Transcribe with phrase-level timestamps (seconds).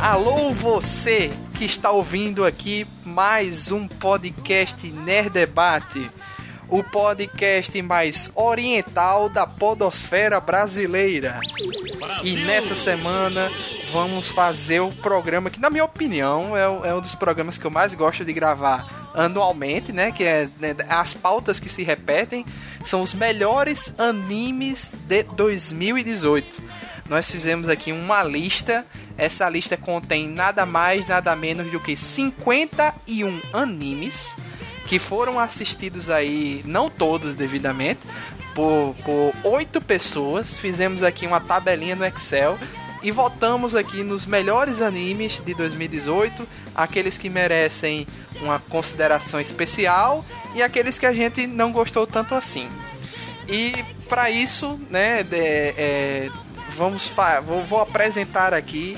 [0.00, 6.10] Alô você que está ouvindo aqui mais um podcast Nerd Debate,
[6.68, 11.38] o podcast mais oriental da podosfera brasileira.
[12.24, 13.52] E nessa semana
[13.92, 17.70] vamos fazer o programa que, na minha opinião, é, é um dos programas que eu
[17.70, 20.10] mais gosto de gravar anualmente, né?
[20.10, 22.44] Que é né, as pautas que se repetem
[22.84, 28.86] são os melhores animes de 2018 nós fizemos aqui uma lista.
[29.16, 34.34] Essa lista contém nada mais, nada menos do que 51 animes
[34.86, 38.00] que foram assistidos aí, não todos devidamente,
[38.54, 38.94] por,
[39.42, 40.56] 8 pessoas.
[40.56, 42.58] Fizemos aqui uma tabelinha no Excel
[43.02, 48.06] e votamos aqui nos melhores animes de 2018, aqueles que merecem
[48.40, 50.24] uma consideração especial
[50.54, 52.68] e aqueles que a gente não gostou tanto assim.
[53.48, 56.30] E para isso, né, é, é,
[56.74, 57.10] vamos
[57.44, 58.96] vou, vou apresentar aqui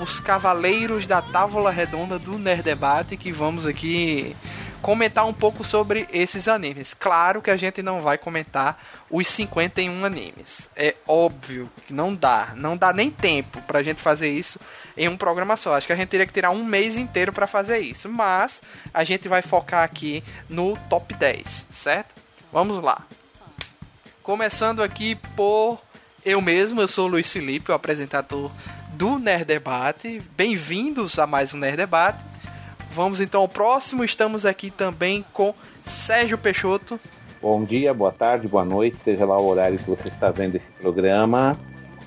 [0.00, 4.34] os cavaleiros da Távola Redonda do Nerd Debate que vamos aqui
[4.80, 6.94] comentar um pouco sobre esses animes.
[6.94, 10.70] Claro que a gente não vai comentar os 51 animes.
[10.76, 14.58] É óbvio que não dá, não dá nem tempo pra gente fazer isso
[14.96, 15.74] em um programa só.
[15.74, 18.62] Acho que a gente teria que tirar um mês inteiro para fazer isso, mas
[18.94, 22.14] a gente vai focar aqui no top 10, certo?
[22.52, 23.02] Vamos lá.
[24.22, 25.80] Começando aqui por
[26.28, 28.50] eu mesmo, eu sou o Luiz Felipe, o apresentador
[28.92, 30.20] do Nerd Debate.
[30.36, 32.22] Bem-vindos a mais um Nerd Debate.
[32.92, 34.04] Vamos então ao próximo.
[34.04, 35.54] Estamos aqui também com
[35.86, 37.00] Sérgio Peixoto.
[37.40, 40.66] Bom dia, boa tarde, boa noite, seja lá o horário que você está vendo esse
[40.78, 41.58] programa.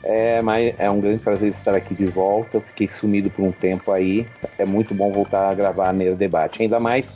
[0.04, 2.58] É, mas é um grande prazer estar aqui de volta.
[2.58, 4.28] Eu fiquei sumido por um tempo aí.
[4.60, 7.08] É muito bom voltar a gravar Nerd Debate, ainda mais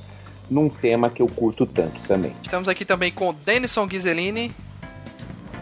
[0.50, 2.34] num tema que eu curto tanto também.
[2.42, 4.52] Estamos aqui também com Denison Ghiseline.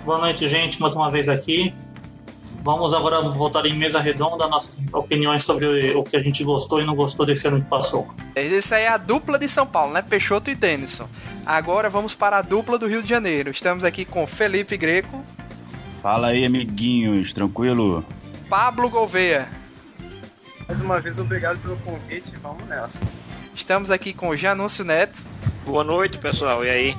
[0.05, 1.73] Boa noite, gente, mais uma vez aqui.
[2.61, 6.85] Vamos agora voltar em mesa redonda nossas opiniões sobre o que a gente gostou e
[6.85, 8.09] não gostou desse ano que passou.
[8.35, 10.01] Essa é a dupla de São Paulo, né?
[10.01, 11.07] Peixoto e Denison.
[11.45, 13.49] Agora vamos para a dupla do Rio de Janeiro.
[13.49, 15.23] Estamos aqui com Felipe Greco.
[16.01, 18.03] Fala aí, amiguinhos, tranquilo?
[18.49, 19.47] Pablo Gouveia.
[20.67, 23.05] Mais uma vez, obrigado pelo convite, vamos nessa.
[23.55, 25.21] Estamos aqui com o Janúncio Neto.
[25.65, 26.97] Boa noite, pessoal, e aí?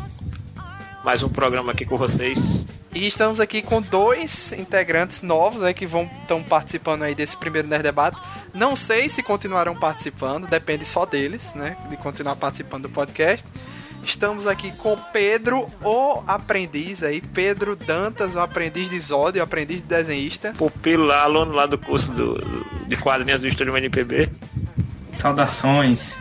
[1.04, 2.66] Mais um programa aqui com vocês.
[2.94, 7.66] E estamos aqui com dois integrantes novos né, que vão estão participando aí desse primeiro
[7.66, 8.16] Nerd Debate.
[8.54, 11.76] Não sei se continuarão participando, depende só deles, né?
[11.90, 13.44] De continuar participando do podcast.
[14.04, 19.80] Estamos aqui com Pedro, o aprendiz aí, Pedro Dantas, o aprendiz de Zod, o aprendiz
[19.80, 20.54] de desenhista.
[20.56, 22.38] Pupilo lá, aluno lá do curso do,
[22.86, 24.30] de quadrinhos do Estúdio MNPB.
[25.14, 26.16] Saudações.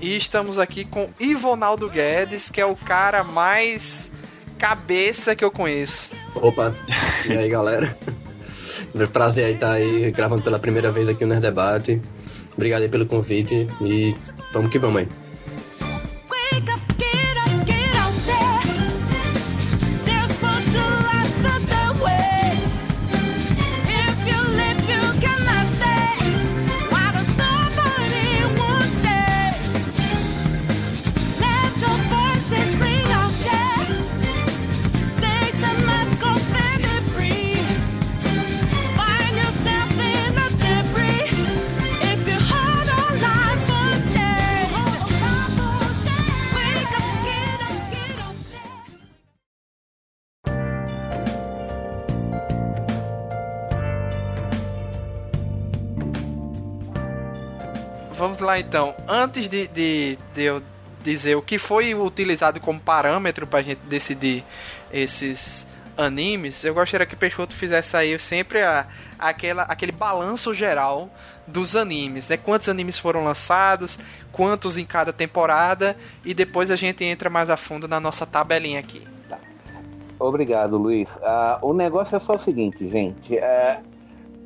[0.00, 4.12] E estamos aqui com Ivonaldo Guedes, que é o cara mais
[4.58, 6.10] cabeça que eu conheço.
[6.34, 6.74] Opa,
[7.28, 7.96] e aí galera?
[9.12, 12.00] Prazer aí estar tá aí gravando pela primeira vez aqui no Nerd Debate.
[12.54, 14.14] Obrigado aí pelo convite e
[14.52, 15.23] vamos que vamos aí.
[58.54, 58.94] Lá então.
[59.08, 60.62] Antes de, de, de eu
[61.02, 64.44] dizer o que foi utilizado como parâmetro pra gente decidir
[64.92, 65.66] esses
[65.96, 68.86] animes, eu gostaria que o Peixoto fizesse aí sempre a,
[69.18, 71.10] aquela, aquele balanço geral
[71.46, 72.36] dos animes, né?
[72.36, 73.98] Quantos animes foram lançados,
[74.32, 78.80] quantos em cada temporada, e depois a gente entra mais a fundo na nossa tabelinha
[78.80, 79.06] aqui.
[79.28, 79.38] Tá.
[80.18, 81.08] Obrigado, Luiz.
[81.16, 83.34] Uh, o negócio é só o seguinte, gente.
[83.34, 83.84] Uh,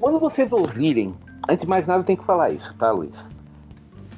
[0.00, 1.14] quando vocês ouvirem,
[1.48, 3.14] antes de mais nada, tem que falar isso, tá, Luiz?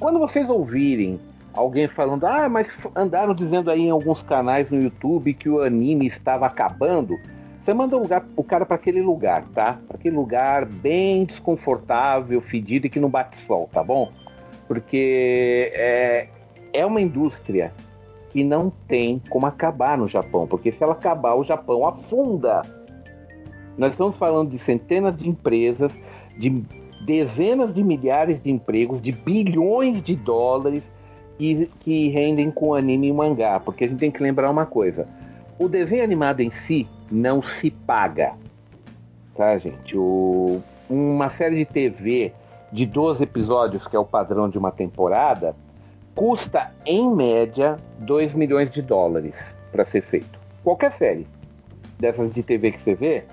[0.01, 1.19] Quando vocês ouvirem
[1.53, 6.07] alguém falando, ah, mas andaram dizendo aí em alguns canais no YouTube que o anime
[6.07, 7.19] estava acabando,
[7.63, 9.77] você manda o, lugar, o cara para aquele lugar, tá?
[9.87, 14.11] Para aquele lugar bem desconfortável, fedido e que não bate sol, tá bom?
[14.67, 16.29] Porque é,
[16.73, 17.71] é uma indústria
[18.31, 22.63] que não tem como acabar no Japão, porque se ela acabar, o Japão afunda.
[23.77, 25.95] Nós estamos falando de centenas de empresas,
[26.35, 26.65] de
[27.05, 30.83] dezenas de milhares de empregos, de bilhões de dólares
[31.37, 33.59] que, que rendem com anime e mangá.
[33.59, 35.07] Porque a gente tem que lembrar uma coisa:
[35.59, 38.33] o desenho animado em si não se paga.
[39.35, 39.97] Tá, gente?
[39.97, 42.33] O, uma série de TV
[42.71, 45.55] de 12 episódios, que é o padrão de uma temporada,
[46.15, 50.39] custa em média 2 milhões de dólares para ser feito.
[50.63, 51.27] Qualquer série
[51.99, 53.23] dessas de TV que você vê,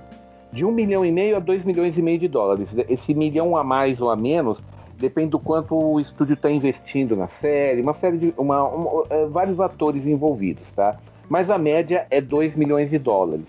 [0.53, 2.69] de 1 milhão e meio a 2 milhões e meio de dólares.
[2.89, 4.59] Esse milhão a mais ou a menos
[4.99, 8.35] depende do quanto o estúdio está investindo na série, uma série de.
[8.37, 8.69] Uma,
[9.11, 10.99] é, vários atores envolvidos, tá?
[11.29, 13.45] Mas a média é 2 milhões de dólares.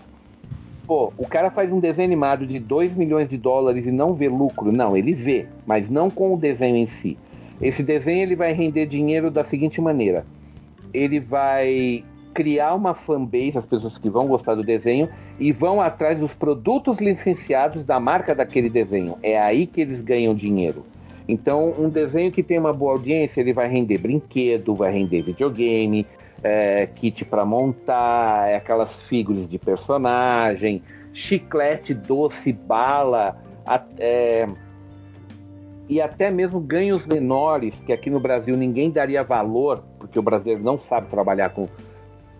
[0.86, 4.28] Pô, o cara faz um desenho animado de 2 milhões de dólares e não vê
[4.28, 4.72] lucro?
[4.72, 7.16] Não, ele vê, mas não com o desenho em si.
[7.60, 10.24] Esse desenho ele vai render dinheiro da seguinte maneira:
[10.92, 12.04] ele vai
[12.34, 16.98] criar uma fanbase, as pessoas que vão gostar do desenho, e vão atrás dos produtos
[16.98, 19.16] licenciados da marca daquele desenho.
[19.22, 20.84] É aí que eles ganham dinheiro.
[21.28, 26.06] Então, um desenho que tem uma boa audiência, ele vai render brinquedo, vai render videogame,
[26.42, 30.82] é, kit para montar, é aquelas figuras de personagem,
[31.12, 33.36] chiclete, doce, bala,
[33.98, 34.48] é,
[35.88, 40.62] e até mesmo ganhos menores, que aqui no Brasil ninguém daria valor, porque o brasileiro
[40.62, 41.68] não sabe trabalhar com,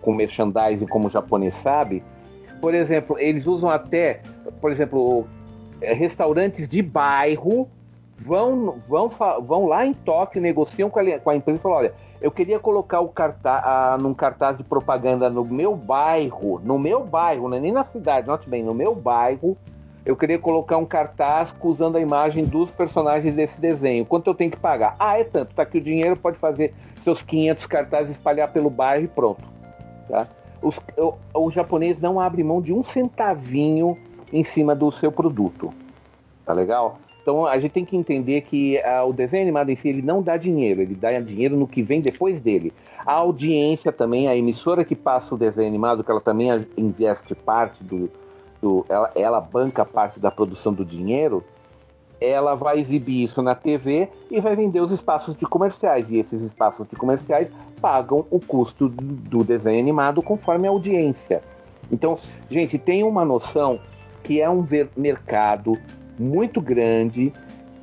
[0.01, 2.03] com merchandising como o japonês sabe.
[2.59, 4.21] Por exemplo, eles usam até,
[4.59, 5.25] por exemplo,
[5.81, 7.67] é, restaurantes de bairro
[8.19, 9.09] vão, vão,
[9.41, 12.59] vão lá em Tóquio, negociam com a, com a empresa e falam: olha, eu queria
[12.59, 17.59] colocar o cartaz, num cartaz de propaganda no meu bairro, no meu bairro, não é
[17.59, 19.57] nem na cidade, note bem, no meu bairro,
[20.05, 24.05] eu queria colocar um cartaz usando a imagem dos personagens desse desenho.
[24.05, 24.95] Quanto eu tenho que pagar?
[24.99, 25.53] Ah, é tanto.
[25.53, 29.43] Tá aqui o dinheiro, pode fazer seus 500 cartazes espalhar pelo bairro e pronto.
[30.11, 30.27] Tá?
[30.61, 33.97] Os, o, o japonês não abre mão de um centavinho
[34.31, 35.73] em cima do seu produto.
[36.45, 36.99] Tá legal?
[37.21, 40.21] Então a gente tem que entender que uh, o desenho animado em si ele não
[40.21, 42.73] dá dinheiro, ele dá dinheiro no que vem depois dele.
[43.05, 47.81] A audiência também, a emissora que passa o desenho animado, que ela também investe parte
[47.83, 48.09] do,
[48.61, 51.43] do, ela, ela banca parte da produção do dinheiro,
[52.21, 56.05] ela vai exibir isso na TV e vai vender os espaços de comerciais.
[56.09, 57.49] E esses espaços de comerciais
[57.81, 61.41] pagam o custo do desenho animado conforme a audiência.
[61.91, 62.15] Então,
[62.49, 63.79] gente, tem uma noção
[64.23, 64.65] que é um
[64.95, 65.77] mercado
[66.19, 67.33] muito grande,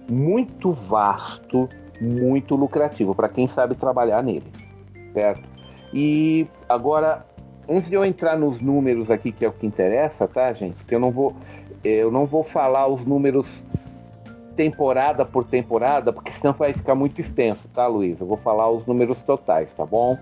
[0.08, 1.69] muito vasto,
[2.00, 4.46] muito lucrativo para quem sabe trabalhar nele,
[5.12, 5.43] certo?
[5.93, 7.26] E agora
[7.69, 10.76] antes de eu entrar nos números aqui, que é o que interessa, tá, gente?
[10.76, 11.34] Porque eu não vou,
[11.84, 13.46] eu não vou falar os números
[14.58, 18.20] temporada por temporada, porque senão vai ficar muito extenso, tá, Luiz?
[18.20, 20.19] Eu vou falar os números totais, tá bom?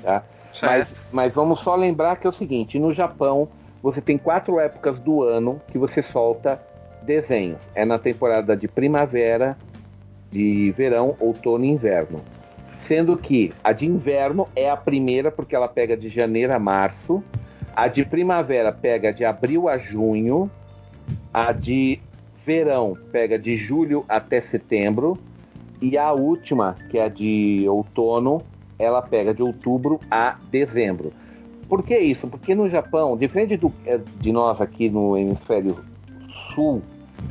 [0.00, 0.22] Tá?
[0.62, 3.48] Mas, mas vamos só lembrar que é o seguinte: no Japão,
[3.82, 6.62] você tem quatro épocas do ano que você solta
[7.02, 7.58] desenhos.
[7.74, 9.58] É na temporada de primavera,
[10.30, 12.20] de verão, outono e inverno
[12.86, 17.22] sendo que a de inverno é a primeira porque ela pega de janeiro a março,
[17.76, 20.50] a de primavera pega de abril a junho,
[21.32, 22.00] a de
[22.44, 25.18] verão pega de julho até setembro
[25.80, 28.42] e a última, que é a de outono,
[28.78, 31.12] ela pega de outubro a dezembro.
[31.68, 32.26] Por que isso?
[32.28, 35.76] Porque no Japão, diferente do, eh, de nós aqui no hemisfério
[36.54, 36.82] sul,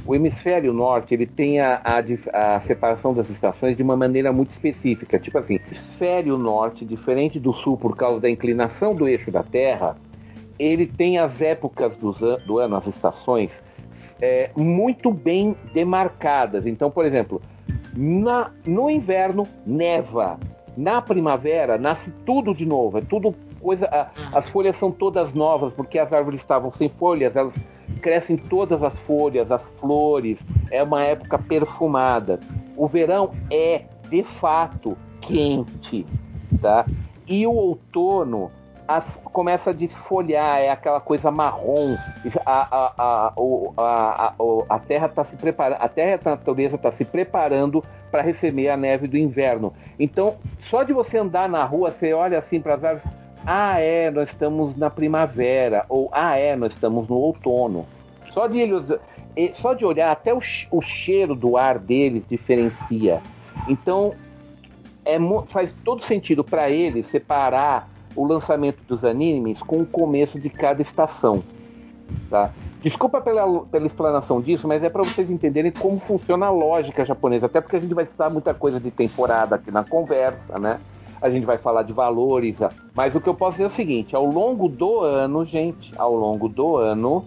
[0.06, 4.52] o hemisfério norte ele tem a, a, a, separação das estações de uma maneira muito
[4.52, 5.20] específica.
[5.20, 9.96] Tipo assim, hemisfério norte, diferente do sul por causa da inclinação do eixo da Terra,
[10.58, 12.12] ele tem as épocas do,
[12.46, 13.52] do ano, as estações,
[14.22, 16.66] é, muito bem demarcadas.
[16.66, 17.42] Então, por exemplo,
[17.96, 20.40] na, no inverno neva,
[20.78, 23.88] na primavera nasce tudo de novo, é tudo coisa.
[23.88, 27.54] A, as folhas são todas novas porque as árvores estavam sem folhas, elas
[28.02, 32.40] crescem todas as folhas, as flores, é uma época perfumada.
[32.78, 36.06] O verão é, de fato, quente,
[36.62, 36.86] tá?
[37.28, 38.52] E o outono
[39.32, 41.96] começa a desfolhar, é aquela coisa marrom.
[42.46, 43.34] A, a,
[43.78, 44.34] a,
[44.70, 48.76] a, terra está se preparando, a terra a natureza está se preparando para receber a
[48.76, 49.74] neve do inverno.
[50.00, 50.36] Então,
[50.70, 54.30] só de você andar na rua, você olha assim para as árvores ah, é, nós
[54.30, 57.88] estamos na primavera, ou ah, é, nós estamos no outono.
[58.34, 58.70] Só de,
[59.56, 63.22] só de olhar, até o, o cheiro do ar deles diferencia.
[63.68, 64.14] Então,
[65.04, 65.18] é,
[65.48, 70.82] faz todo sentido para eles separar o lançamento dos animes com o começo de cada
[70.82, 71.44] estação.
[72.30, 72.52] Tá?
[72.82, 77.46] Desculpa pela, pela explanação disso, mas é para vocês entenderem como funciona a lógica japonesa,
[77.46, 80.80] até porque a gente vai citar muita coisa de temporada aqui na conversa, né?
[81.22, 82.56] a gente vai falar de valores,
[82.96, 86.16] mas o que eu posso dizer é o seguinte: ao longo do ano, gente, ao
[86.16, 87.24] longo do ano,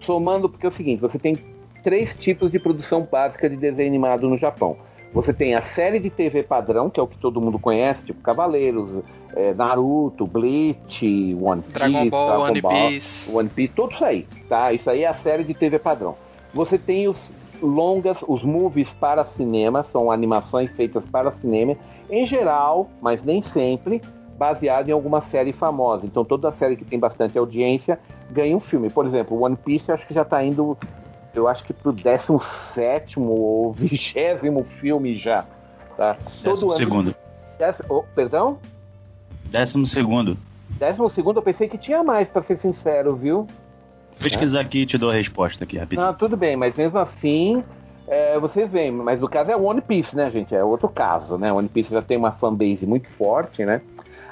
[0.00, 1.36] somando, porque é o seguinte, você tem
[1.84, 4.76] três tipos de produção básica de desenho animado no Japão.
[5.16, 8.20] Você tem a série de TV padrão, que é o que todo mundo conhece, tipo
[8.20, 9.02] Cavaleiros,
[9.34, 13.34] é, Naruto, Bleach, One Piece, Dragon Ball, Dragon One Ball, Piece.
[13.34, 14.74] One Piece, tudo isso aí, tá?
[14.74, 16.16] Isso aí é a série de TV padrão.
[16.52, 17.16] Você tem os
[17.62, 21.74] longas, os movies para cinema, são animações feitas para cinema,
[22.10, 24.02] em geral, mas nem sempre,
[24.36, 26.04] baseado em alguma série famosa.
[26.04, 27.98] Então toda série que tem bastante audiência
[28.30, 28.90] ganha um filme.
[28.90, 30.76] Por exemplo, One Piece acho que já está indo,
[31.36, 34.14] eu acho que pro 17 ou 20
[34.80, 35.44] filme já.
[35.96, 36.16] Tá?
[36.42, 37.14] Décimo segundo.
[37.58, 38.58] Décimo- oh, perdão?
[39.46, 40.36] Décimo segundo.
[40.70, 43.46] Décimo segundo eu pensei que tinha mais, para ser sincero, viu?
[44.18, 46.06] Pesquisar aqui e te dou a resposta aqui rapidinho.
[46.06, 47.62] Não, tudo bem, mas mesmo assim,
[48.08, 50.54] é, vocês veem, mas o caso é One Piece, né, gente?
[50.54, 51.52] É outro caso, né?
[51.52, 53.80] One Piece já tem uma fanbase muito forte, né?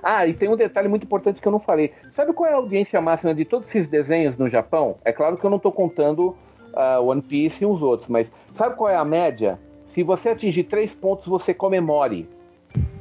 [0.03, 1.93] Ah, e tem um detalhe muito importante que eu não falei.
[2.13, 4.97] Sabe qual é a audiência máxima de todos esses desenhos no Japão?
[5.03, 6.37] É claro que eu não tô contando
[6.77, 9.59] ah, One Piece e os outros, mas sabe qual é a média?
[9.95, 12.29] Se você atingir três pontos, você comemore.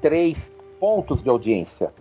[0.02, 0.38] Três
[0.80, 1.92] pontos de audiência.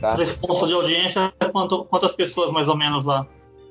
[0.00, 0.10] Tá?
[0.10, 3.26] Três pontos de audiência, quanto- quantas pessoas mais ou menos lá?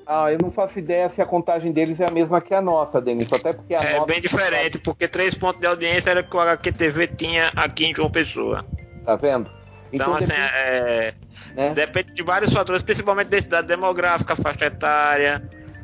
[0.06, 3.00] Ah, eu não faço ideia se a contagem deles é a mesma que a nossa,
[3.00, 3.32] Denis.
[3.32, 4.06] Até porque a É nossa.
[4.06, 7.94] bem diferente, porque três pontos de audiência era o que o HQTV tinha aqui em
[7.94, 8.64] João Pessoa.
[9.04, 9.48] Tá vendo?
[9.92, 11.14] Então, assim, depende, é,
[11.54, 11.70] né?
[11.74, 15.42] depende de vários fatores, principalmente da cidade demográfica, faixa etária.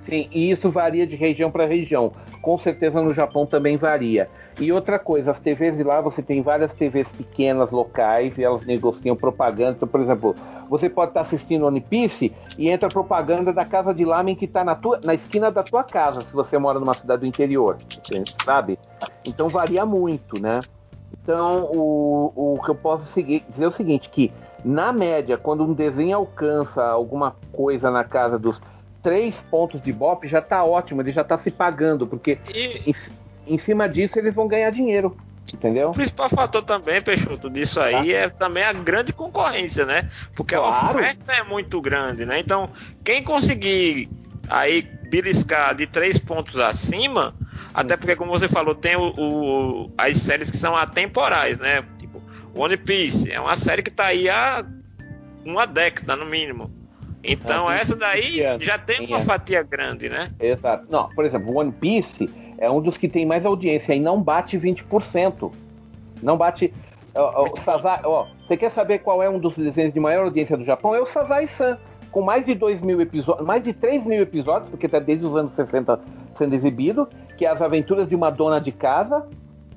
[0.08, 2.12] Sim, e isso varia de região para região.
[2.40, 4.30] Com certeza no Japão também varia.
[4.58, 8.64] E outra coisa, as TVs de lá, você tem várias TVs pequenas, locais, e elas
[8.66, 9.72] negociam propaganda.
[9.76, 10.34] Então, por exemplo,
[10.68, 14.64] você pode estar assistindo One Piece e entra propaganda da casa de lamen que está
[14.64, 18.22] na, tua- na esquina da tua casa, se você mora numa cidade do interior, você
[18.44, 18.78] sabe?
[19.26, 20.60] Então varia muito, né?
[21.22, 24.32] Então, o, o que eu posso seguir- dizer é o seguinte, que
[24.64, 28.58] na média, quando um desenho alcança alguma coisa na casa dos
[29.08, 32.94] três pontos de Bop, já tá ótimo, ele já tá se pagando, porque E em,
[33.54, 35.16] em cima disso eles vão ganhar dinheiro,
[35.52, 35.90] entendeu?
[35.90, 40.10] o principal fator também, Peixoto, disso aí é também a grande concorrência, né?
[40.36, 40.98] Porque a Claro.
[40.98, 42.38] oferta é muito grande, né?
[42.38, 42.68] Então,
[43.02, 44.10] quem conseguir
[44.50, 47.34] aí beliscar de três pontos acima,
[47.72, 51.82] até porque, como você falou, tem o, o- as séries que são atemporais, né?
[51.98, 52.22] Tipo,
[52.54, 54.64] One Piece é uma série que tá aí há
[55.46, 56.70] uma década, no mínimo.
[57.32, 60.30] Então, essa daí 20 anos, já tem uma fatia grande, né?
[60.40, 60.87] Exato.
[60.90, 64.58] Não, por exemplo, One Piece é um dos que tem mais audiência e não bate
[64.58, 65.52] 20%.
[66.23, 66.73] Não bate.
[67.14, 70.25] Ó, ó, o Sazai, ó, você quer saber qual é um dos desenhos de maior
[70.25, 70.94] audiência do Japão?
[70.94, 71.78] É o Sazai-san,
[72.11, 75.35] com mais de 2 mil episódios, mais de 3 mil episódios, porque está desde os
[75.37, 76.00] anos 60
[76.37, 79.26] sendo exibido, que é as aventuras de uma dona de casa,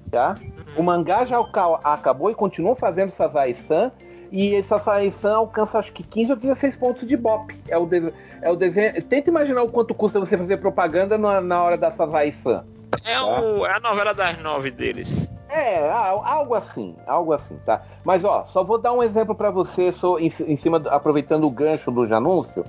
[0.10, 0.36] tá?
[0.77, 3.91] O mangá já aca- acabou e continua fazendo Sazai-san,
[4.31, 7.53] e esse Sazai-san alcança acho que 15 ou 16 pontos de bop.
[7.67, 9.01] É o, de- é o desenho.
[9.03, 12.63] Tenta imaginar o quanto custa você fazer propaganda na, na hora da Sazai-san.
[13.03, 15.29] É, o, é a novela das nove deles.
[15.50, 17.81] É, algo assim, algo assim, tá?
[18.05, 21.45] Mas ó, só vou dar um exemplo pra você, só em, em cima, do- aproveitando
[21.45, 22.63] o gancho do Janúncio.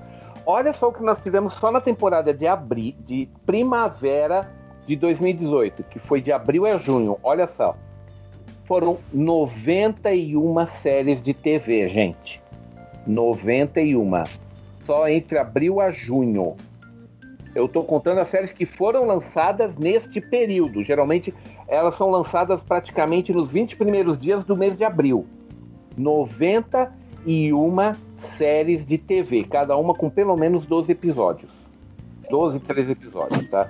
[0.45, 4.51] Olha só o que nós tivemos só na temporada de abril, de primavera
[4.87, 7.17] de 2018, que foi de abril a junho.
[7.23, 7.77] Olha só,
[8.73, 12.41] foram 91 séries de TV, gente.
[13.07, 14.11] 91.
[14.87, 16.57] Só entre abril a junho.
[17.55, 20.83] Eu tô contando as séries que foram lançadas neste período.
[20.83, 21.35] Geralmente
[21.69, 25.27] elas são lançadas praticamente nos 20 primeiros dias do mês de abril.
[25.95, 27.77] 91
[28.39, 31.51] séries de TV, cada uma com pelo menos 12 episódios.
[32.31, 33.69] 12, 13 episódios, tá?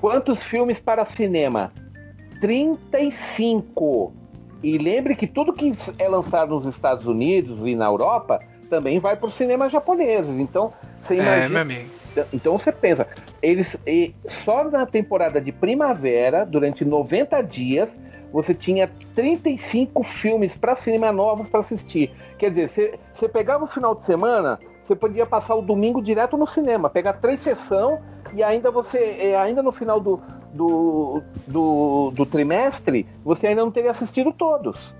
[0.00, 1.72] Quantos filmes para cinema?
[2.40, 4.12] 35.
[4.62, 9.16] E lembre que tudo que é lançado nos Estados Unidos e na Europa também vai
[9.16, 10.38] para os cinemas japoneses.
[10.38, 11.60] Então, você É, imagina.
[11.60, 11.88] amigo.
[12.32, 13.06] Então você pensa,
[13.40, 14.12] eles e
[14.44, 17.88] só na temporada de primavera, durante 90 dias,
[18.32, 22.10] você tinha 35 filmes para cinema novos para assistir.
[22.36, 26.36] Quer dizer, você, você pegava o final de semana, você podia passar o domingo direto
[26.36, 28.00] no cinema, pegar três sessões
[28.34, 30.20] e ainda você, eh, ainda no final do,
[30.52, 34.94] do, do, do trimestre, você ainda não teria assistido todos,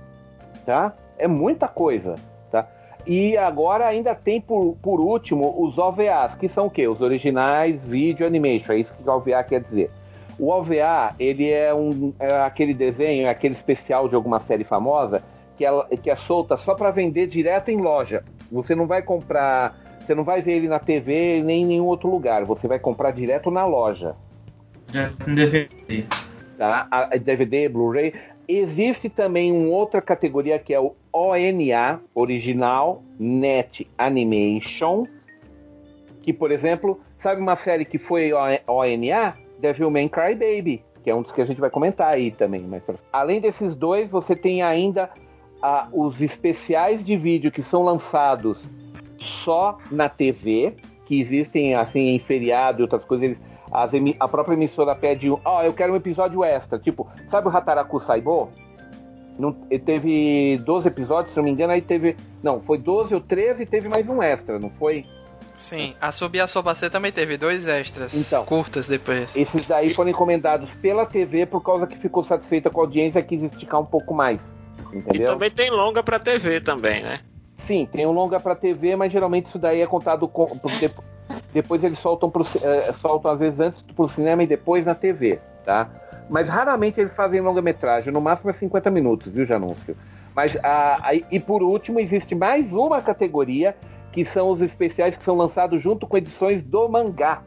[0.65, 0.93] tá?
[1.17, 2.15] É muita coisa,
[2.51, 2.67] tá?
[3.07, 6.87] E agora ainda tem por, por último os OVAs, que são o quê?
[6.87, 9.91] Os originais Video Animation, é isso que o OVA quer dizer.
[10.39, 15.23] O OVA, ele é, um, é aquele desenho, é aquele especial de alguma série famosa
[15.57, 18.23] que, ela, que é solta só para vender direto em loja.
[18.51, 19.77] Você não vai comprar,
[20.09, 23.11] você não vai ver ele na TV nem em nenhum outro lugar, você vai comprar
[23.11, 24.17] direto na loja
[25.35, 26.05] DVD.
[26.57, 26.89] tá?
[26.91, 28.15] A- a DVD, Blu-ray.
[28.49, 35.05] existe também uma outra categoria que é o ONA, Original Net Animation,
[36.23, 39.37] que, por exemplo, sabe uma série que foi ONA?
[39.61, 42.63] Devilman Crybaby, que é um dos que a gente vai comentar aí também.
[42.63, 45.11] Mas, além desses dois, você tem ainda
[45.61, 48.59] ah, os especiais de vídeo que são lançados
[49.45, 50.75] só na TV,
[51.07, 53.25] que existem assim em feriado e outras coisas.
[53.25, 53.39] Eles,
[53.71, 56.79] as, a própria emissora pede, ó, oh, eu quero um episódio extra.
[56.79, 58.51] Tipo, sabe o Hataraku Saibo?
[59.39, 62.17] Não, teve 12 episódios, se não me engano, aí teve.
[62.43, 65.07] Não, foi 12 ou 13 e teve mais um extra, não foi?
[65.57, 69.35] Sim, a Subir a Sobacê também teve dois extras então, curtas depois.
[69.35, 73.23] Esses daí foram encomendados pela TV por causa que ficou satisfeita com a audiência e
[73.25, 74.39] quis esticar um pouco mais.
[74.93, 75.23] Entendeu?
[75.23, 77.21] E também tem longa pra TV também, né?
[77.59, 80.47] Sim, tem um longa pra TV, mas geralmente isso daí é contado com.
[80.59, 80.91] Porque
[81.53, 85.39] depois eles soltam, pro, uh, soltam às vezes antes pro cinema e depois na TV,
[85.65, 85.89] tá?
[86.31, 89.97] Mas raramente eles fazem longa-metragem, no máximo é 50 minutos, viu, Janúncio?
[90.35, 93.75] Mas, a, a, e por último, existe mais uma categoria
[94.13, 97.43] que são os especiais que são lançados junto com edições do mangá.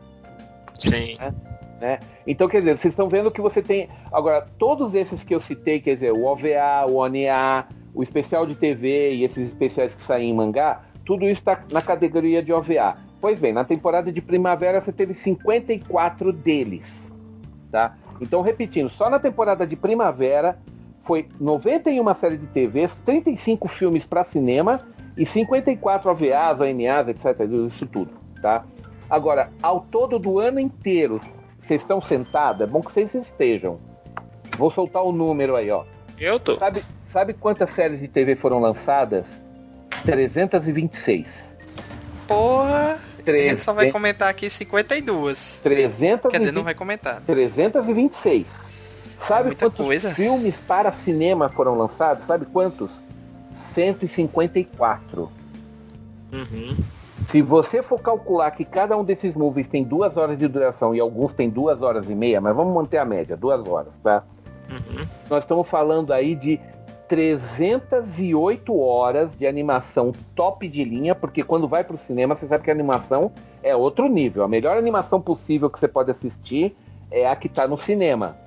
[0.78, 1.18] Sim.
[1.18, 1.34] Né?
[1.80, 2.00] Né?
[2.28, 3.90] Então, quer dizer, vocês estão vendo que você tem.
[4.12, 8.56] Agora, todos esses que eu citei, quer dizer, o OVA, o ONA, o especial de
[8.56, 12.98] TV e esses especiais que saem em mangá, tudo isso está na categoria de OVA.
[13.20, 17.12] Pois bem, na temporada de primavera você teve 54 deles.
[17.72, 17.96] Tá?
[18.20, 20.58] Então, repetindo, só na temporada de primavera
[21.04, 24.82] foi 91 séries de TVs, 35 filmes para cinema
[25.18, 27.40] e 54 OVAs, ONAs, etc.
[27.74, 28.64] Isso tudo, tá?
[29.10, 31.20] Agora, ao todo do ano inteiro,
[31.60, 32.62] vocês estão sentados?
[32.62, 33.80] É bom que vocês estejam.
[34.58, 35.84] Vou soltar o número aí, ó.
[36.20, 36.56] Eu tô.
[36.56, 39.26] Sabe, sabe quantas séries de TV foram lançadas?
[40.06, 41.52] 326.
[42.28, 43.00] Porra!
[43.26, 45.60] A gente só vai comentar aqui 52.
[45.62, 47.22] 300 Quer dizer, não vai comentar.
[47.22, 48.48] 326.
[49.28, 50.12] Sabe é quantos coisa?
[50.16, 52.26] filmes para cinema foram lançados?
[52.26, 52.90] Sabe quantos?
[53.76, 55.32] 154.
[56.32, 56.78] Uhum.
[57.28, 61.00] Se você for calcular que cada um desses movies tem duas horas de duração e
[61.00, 64.24] alguns tem duas horas e meia, mas vamos manter a média, duas horas, tá?
[64.70, 65.06] Uhum.
[65.30, 66.60] Nós estamos falando aí de
[67.12, 72.64] 308 horas de animação top de linha, porque quando vai para o cinema, você sabe
[72.64, 74.46] que a animação é outro nível.
[74.46, 76.74] A melhor animação possível que você pode assistir
[77.12, 78.38] é a que está no cinema.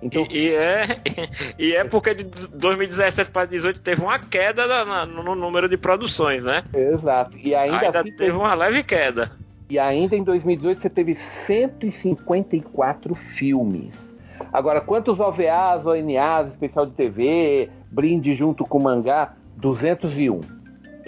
[0.00, 0.24] Então...
[0.30, 1.00] E, e, é,
[1.58, 6.44] e é porque de 2017 para 2018 teve uma queda na, no número de produções,
[6.44, 6.62] né?
[6.72, 7.36] Exato.
[7.36, 9.32] E ainda, ainda assim, teve uma leve queda.
[9.68, 14.11] E ainda em 2018 você teve 154 filmes.
[14.52, 19.34] Agora, quantos OVAs, ONAs, especial de TV, brinde junto com mangá?
[19.56, 20.40] 201.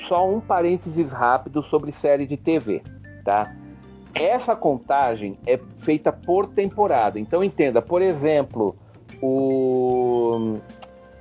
[0.09, 2.83] Só um parênteses rápido sobre série de TV,
[3.25, 3.53] tá?
[4.15, 7.19] Essa contagem é feita por temporada.
[7.19, 8.77] Então entenda, por exemplo,
[9.21, 10.59] o.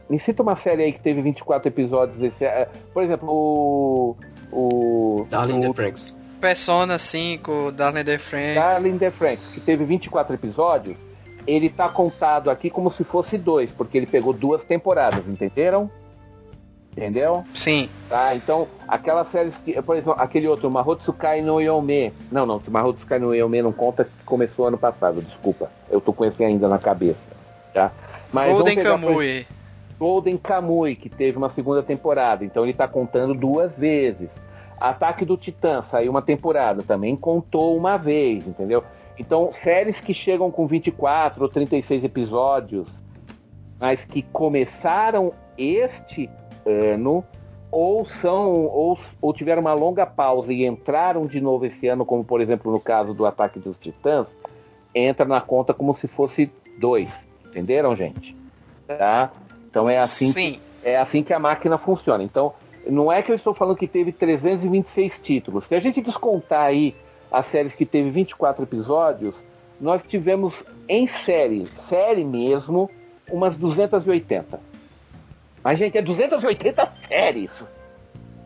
[0.10, 2.46] Me cita uma série aí que teve 24 episódios desse.
[2.46, 4.16] É, por exemplo, o.
[4.52, 5.26] O.
[5.30, 6.16] Darling o, the Franks.
[6.40, 8.56] Persona 5, Darling the Franks.
[8.56, 10.98] Darling the Franks, que teve 24 episódios,
[11.46, 15.90] ele tá contado aqui como se fosse dois, porque ele pegou duas temporadas, entenderam?
[16.92, 17.44] Entendeu?
[17.56, 17.90] Sim.
[18.08, 22.14] Tá, então, aquelas séries que, por exemplo, aquele outro, Mahotsukai no Yome.
[22.32, 25.72] Não, não, Mahotsukai no Yome não conta que começou ano passado, desculpa.
[25.90, 27.34] Eu tô com esse ainda na cabeça
[27.74, 27.92] tá?
[28.32, 29.48] Mas Golden Kamui.
[30.00, 34.30] Golden Kamui, que teve uma segunda temporada, então ele está contando duas vezes.
[34.80, 38.84] Ataque do Titã saiu uma temporada, também contou uma vez, entendeu?
[39.18, 42.88] Então, séries que chegam com 24 ou 36 episódios,
[43.80, 46.30] mas que começaram este
[46.66, 47.24] ano
[47.72, 52.24] ou são ou, ou tiveram uma longa pausa e entraram de novo esse ano, como
[52.24, 54.28] por exemplo no caso do Ataque dos Titãs,
[54.94, 57.10] entra na conta como se fosse dois.
[57.46, 58.36] Entenderam, gente?
[58.88, 59.32] Tá?
[59.70, 60.54] Então é assim, Sim.
[60.54, 62.24] Que, é assim que a máquina funciona.
[62.24, 62.54] Então,
[62.88, 65.66] não é que eu estou falando que teve 326 títulos.
[65.66, 66.96] Se a gente descontar aí
[67.34, 69.36] as séries que teve 24 episódios,
[69.82, 72.90] nós tivemos em série, série mesmo,
[73.30, 74.60] umas 280.
[75.64, 77.52] Mas, gente, é 280 séries.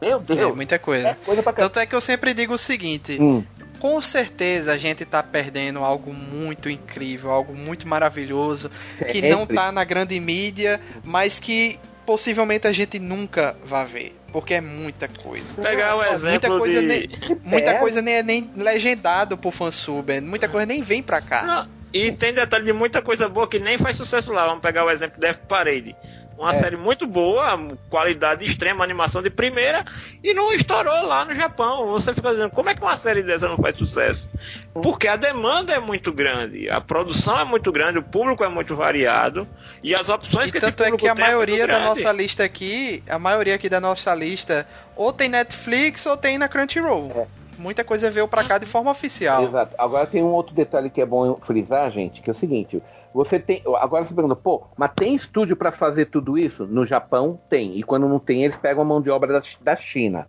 [0.02, 0.40] Meu Deus.
[0.40, 1.10] É muita coisa.
[1.10, 3.44] É coisa Tanto é que eu sempre digo o seguinte: hum
[3.80, 8.72] com certeza a gente tá perdendo algo muito incrível, algo muito maravilhoso,
[9.12, 14.17] que não tá na grande mídia, mas que possivelmente a gente nunca vai ver.
[14.32, 15.46] Porque é muita coisa.
[15.62, 16.88] Pegar o exemplo muita coisa de...
[16.88, 17.10] nem,
[17.44, 17.74] Muita é.
[17.76, 21.44] coisa nem é nem legendado por fansub, muita coisa nem vem pra cá.
[21.44, 24.46] Não, e tem detalhe de muita coisa boa que nem faz sucesso lá.
[24.46, 25.96] Vamos pegar o exemplo de Death Parade.
[26.38, 26.60] Uma É.
[26.60, 27.58] série muito boa,
[27.90, 29.84] qualidade extrema, animação de primeira,
[30.24, 31.88] e não estourou lá no Japão.
[31.88, 34.30] Você fica dizendo, como é que uma série dessa não faz sucesso?
[34.74, 38.76] Porque a demanda é muito grande, a produção é muito grande, o público é muito
[38.76, 39.48] variado,
[39.84, 41.80] e as opções E que esse tanto é público que a tem é maioria da
[41.80, 41.84] grande.
[41.86, 46.48] nossa lista aqui, a maioria aqui da nossa lista, ou tem Netflix ou tem na
[46.48, 47.28] Crunchyroll.
[47.58, 49.44] Muita coisa veio pra cá de forma oficial.
[49.46, 49.74] Exato.
[49.80, 52.80] Agora tem um outro detalhe que é bom frisar, gente, que é o seguinte:
[53.18, 53.64] você tem.
[53.80, 56.68] Agora você pergunta, pô, mas tem estúdio pra fazer tudo isso?
[56.68, 57.76] No Japão tem.
[57.78, 60.28] E quando não tem, eles pegam a mão de obra da, da China,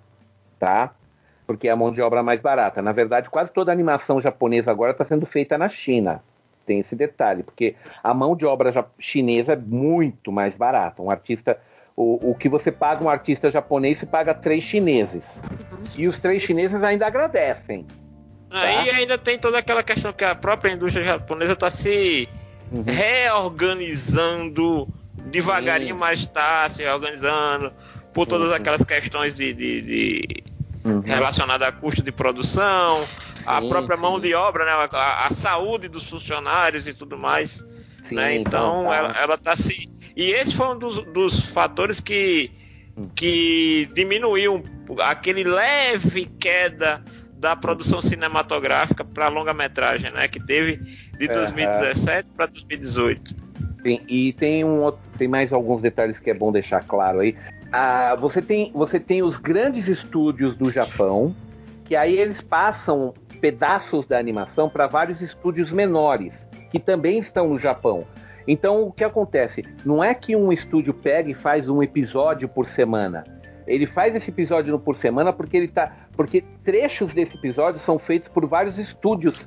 [0.59, 0.93] tá?
[1.47, 2.81] Porque é a mão de obra mais barata.
[2.81, 6.23] Na verdade, quase toda a animação japonesa agora está sendo feita na China.
[6.65, 11.03] Tem esse detalhe, porque a mão de obra chinesa é muito mais barata.
[11.03, 11.59] Um artista.
[11.95, 15.25] O, o que você paga um artista japonês, você paga três chineses.
[15.99, 17.87] E os três chineses ainda agradecem.
[18.51, 18.97] Aí Tá.
[18.97, 22.27] ainda tem toda aquela questão que a própria indústria japonesa está se
[22.71, 22.83] Uhum.
[22.87, 24.89] reorganizando
[25.31, 26.01] devagarinho, Sim.
[26.01, 27.73] mas está se reorganizando
[28.13, 30.45] por todas aquelas questões de, de- de-
[30.85, 31.01] Uhum.
[31.01, 33.01] relacionadas a custo de produção,
[33.45, 34.03] a Sim, própria sim.
[34.03, 37.63] mão de obra, né, a, a saúde dos funcionários e tudo mais.
[38.05, 38.37] Sim, né?
[38.37, 38.95] Então tá.
[38.95, 39.75] ela, ela tá se.
[40.17, 42.51] E esse foi um dos, dos fatores que,
[42.97, 43.09] Hum.
[43.15, 44.65] que diminuiu
[45.01, 47.03] aquele leve queda
[47.37, 50.27] da produção cinematográfica para longa-metragem, né?
[50.29, 50.81] Que teve
[51.19, 53.35] de É, 2017 para 2018.
[53.83, 57.37] Sim, e tem um outro, tem mais alguns detalhes que é bom deixar claro aí.
[57.73, 61.35] Ah, você tem você tem os grandes estúdios do Japão,
[61.85, 67.59] que aí eles passam pedaços da animação para vários estúdios menores, que também estão no
[67.59, 68.05] Japão.
[68.47, 69.65] Então o que acontece?
[69.85, 73.25] Não é que um estúdio pega e faz um episódio por semana.
[73.67, 75.93] Ele faz esse episódio por semana porque ele tá.
[76.17, 79.47] Porque trechos desse episódio são feitos por vários estúdios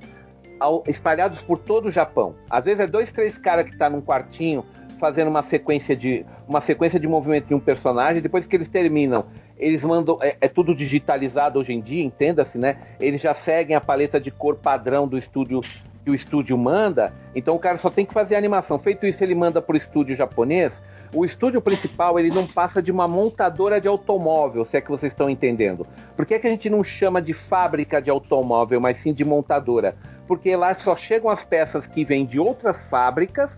[0.61, 2.35] ao- espalhados por todo o Japão.
[2.49, 4.63] Às vezes é dois, três caras que tá num quartinho
[4.99, 8.21] fazendo uma sequência de uma sequência de movimento de um personagem.
[8.21, 9.25] Depois que eles terminam,
[9.57, 12.77] eles mandam é, é tudo digitalizado hoje em dia, entenda-se, né?
[12.99, 15.61] Eles já seguem a paleta de cor padrão do estúdio
[16.03, 17.13] que o estúdio manda.
[17.35, 18.77] Então o cara só tem que fazer a animação.
[18.79, 20.71] Feito isso, ele manda pro estúdio japonês.
[21.13, 25.11] O estúdio principal ele não passa de uma montadora de automóvel, se é que vocês
[25.11, 25.85] estão entendendo.
[26.15, 29.95] Por que, que a gente não chama de fábrica de automóvel, mas sim de montadora?
[30.25, 33.51] Porque lá só chegam as peças que vêm de outras fábricas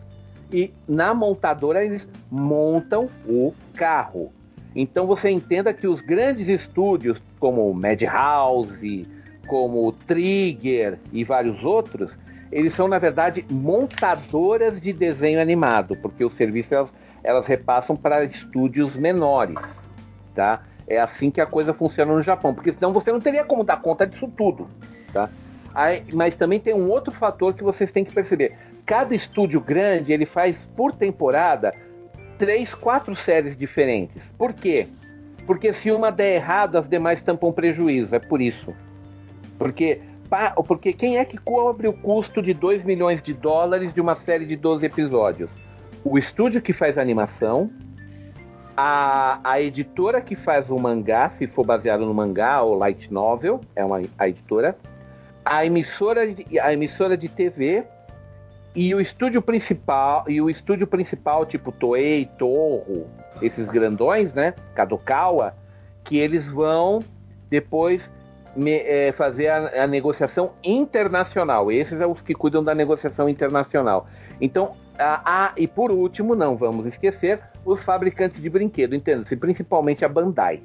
[0.52, 4.32] e na montadora eles montam o carro.
[4.76, 9.08] Então você entenda que os grandes estúdios, como o Madhouse,
[9.46, 12.10] como o Trigger e vários outros,
[12.52, 18.24] eles são na verdade montadoras de desenho animado, porque os serviços elas, elas repassam para
[18.26, 19.58] estúdios menores,
[20.36, 20.62] tá?
[20.88, 23.82] É assim que a coisa funciona no Japão, porque senão você não teria como dar
[23.82, 24.68] conta disso tudo,
[25.14, 25.30] tá?
[25.74, 28.56] Aí, mas também tem um outro fator que vocês têm que perceber.
[28.86, 31.74] Cada estúdio grande ele faz por temporada
[32.38, 34.22] três, quatro séries diferentes.
[34.38, 34.88] Por quê?
[35.48, 38.14] Porque se uma der errado, as demais tampam prejuízo.
[38.14, 38.74] É por isso.
[39.58, 44.02] Porque, pa- porque quem é que cobre o custo de 2 milhões de dólares de
[44.02, 45.50] uma série de 12 episódios?
[46.04, 47.70] O estúdio que faz a animação,
[48.76, 53.62] a, a editora que faz o mangá, se for baseado no mangá ou light novel,
[53.76, 54.76] é uma a editora,
[55.46, 57.84] a emissora de, a emissora de TV
[58.76, 63.08] e o estúdio principal e o estúdio principal tipo Toei, Torro,
[63.42, 65.54] esses grandões, né, Kadokawa,
[66.04, 67.00] que eles vão
[67.50, 68.10] depois
[68.56, 71.72] me- é, fazer a, a negociação internacional.
[71.72, 74.08] Esses são os que cuidam da negociação internacional.
[74.42, 80.04] Então, a, a- e por último, não vamos esquecer os fabricantes de brinquedo, entenda-se, principalmente
[80.04, 80.62] a Bandai.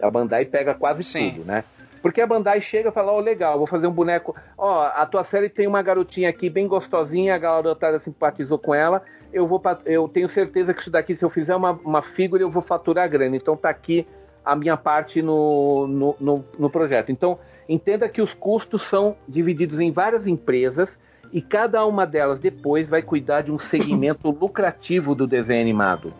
[0.00, 1.30] A Bandai pega quase Sim.
[1.32, 1.64] tudo, né?
[2.00, 4.34] Porque a Bandai chega e fala, ó, legal, vou fazer um boneco.
[4.58, 9.02] Ó, a tua série tem uma garotinha aqui bem gostosinha, a garotada simpatizou com ela.
[9.32, 12.50] Eu vou eu tenho certeza que isso daqui, se eu fizer uma, uma figura, eu
[12.50, 13.36] vou faturar grana.
[13.36, 14.04] Então tá aqui
[14.44, 17.12] a minha parte no, no, no, no projeto.
[17.12, 20.98] Então, entenda que os custos são divididos em várias empresas
[21.32, 26.12] e cada uma delas depois vai cuidar de um segmento lucrativo do desenho animado.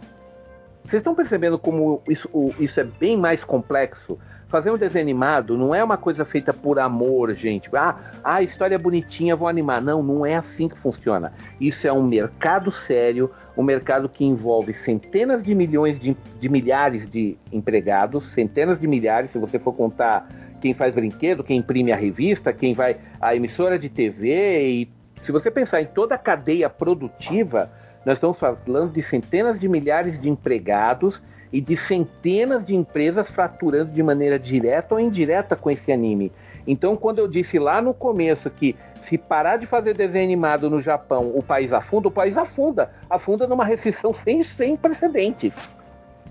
[0.84, 4.18] Vocês estão percebendo como isso, isso é bem mais complexo?
[4.48, 7.70] Fazer um desenho animado não é uma coisa feita por amor, gente.
[7.74, 9.80] Ah, ah, a história é bonitinha, vou animar.
[9.80, 11.32] Não, não é assim que funciona.
[11.58, 17.08] Isso é um mercado sério, um mercado que envolve centenas de milhões de, de milhares
[17.10, 20.28] de empregados, centenas de milhares, se você for contar
[20.60, 25.32] quem faz brinquedo, quem imprime a revista, quem vai a emissora de TV e se
[25.32, 27.70] você pensar em toda a cadeia produtiva,
[28.04, 31.20] nós estamos falando de centenas de milhares de empregados
[31.52, 36.32] e de centenas de empresas faturando de maneira direta ou indireta com esse anime.
[36.66, 40.80] Então, quando eu disse lá no começo que se parar de fazer desenho animado no
[40.80, 42.90] Japão, o país afunda, o país afunda.
[43.10, 45.54] Afunda numa recessão sem, sem precedentes.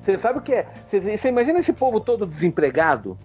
[0.01, 0.65] Você sabe o que é?
[0.87, 3.17] Você, você imagina esse povo todo desempregado?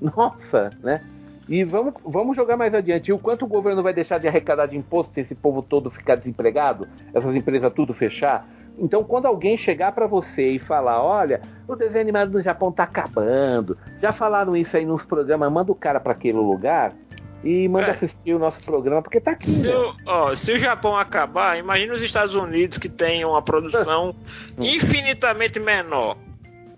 [0.00, 1.02] Nossa, né?
[1.48, 3.08] E vamos, vamos jogar mais adiante.
[3.08, 5.90] E o quanto o governo vai deixar de arrecadar de imposto se esse povo todo
[5.90, 6.86] ficar desempregado?
[7.14, 8.46] Essas empresas tudo fechar?
[8.78, 12.84] Então, quando alguém chegar para você e falar, olha, o desenho animado no Japão tá
[12.84, 16.92] acabando, já falaram isso aí nos programas, manda o cara para aquele lugar
[17.42, 17.90] e manda É.
[17.90, 19.50] assistir o nosso programa, porque tá aqui.
[19.50, 19.74] Se né?
[19.74, 24.14] o, ó, se o Japão acabar, imagina os Estados Unidos que tem uma produção
[24.58, 26.16] infinitamente menor.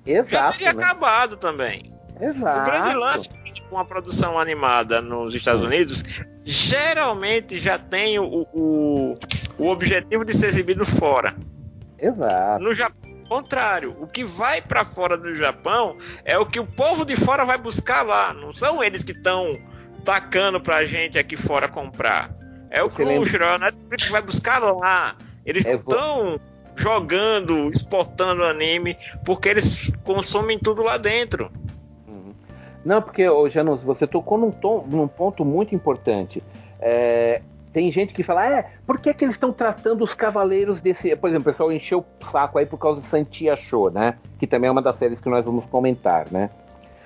[0.07, 0.83] Já Exato, teria né?
[0.83, 1.93] acabado também.
[2.19, 2.61] Exato.
[2.61, 3.29] O grande lance
[3.75, 5.63] uma produção animada nos Estados.
[5.63, 6.03] Unidos
[6.45, 9.15] geralmente já tem o, o,
[9.59, 11.35] o objetivo de ser exibido fora.
[11.99, 12.63] Exato.
[12.63, 16.67] No Japão, ao contrário, o que vai pra fora do Japão é o que o
[16.67, 18.33] povo de fora vai buscar lá.
[18.35, 19.59] Não são eles que estão
[20.05, 22.31] tacando pra gente aqui fora comprar.
[22.71, 23.71] É o Crunchyroll, né?
[23.97, 25.15] que vai buscar lá.
[25.45, 26.41] Eles É, estão
[26.77, 31.53] jogando, exportando anime, porque eles consomem tudo lá dentro.
[32.85, 36.43] Não, porque, ô, Janus, você tocou num, tom- num ponto muito importante.
[36.81, 41.15] É, tem gente que fala, é, por que, que eles estão tratando os cavaleiros desse.
[41.17, 44.17] Por exemplo, o pessoal encheu o saco aí por causa de Santia Show, né?
[44.39, 46.51] Que também é uma das séries que nós vamos comentar, né?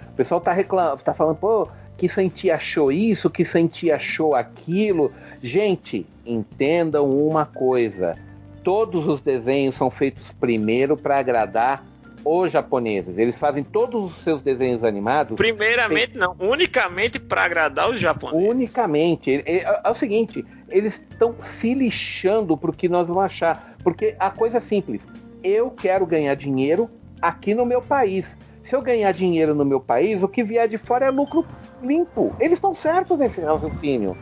[0.09, 5.11] O pessoal tá reclamando, tá falando, pô, que Santia achou isso, que Santia achou aquilo.
[5.43, 8.17] Gente, entendam uma coisa:
[8.63, 11.85] todos os desenhos são feitos primeiro para agradar
[12.25, 13.19] os japoneses.
[13.19, 18.49] Eles fazem todos os seus desenhos animados Primeiramente, não, unicamente para agradar os japoneses.
[18.49, 19.43] Unicamente.
[19.47, 23.75] É, é- é o seguinte, eles estão se lixando pro que nós vamos achar.
[23.83, 25.07] Porque a coisa é simples.
[25.43, 26.89] Eu quero ganhar dinheiro
[27.21, 28.27] aqui no meu país.
[28.65, 31.45] Se eu ganhar dinheiro no meu país, o que vier de fora é lucro
[31.83, 32.35] limpo.
[32.41, 34.17] Eles estão certos nesse raciocínio,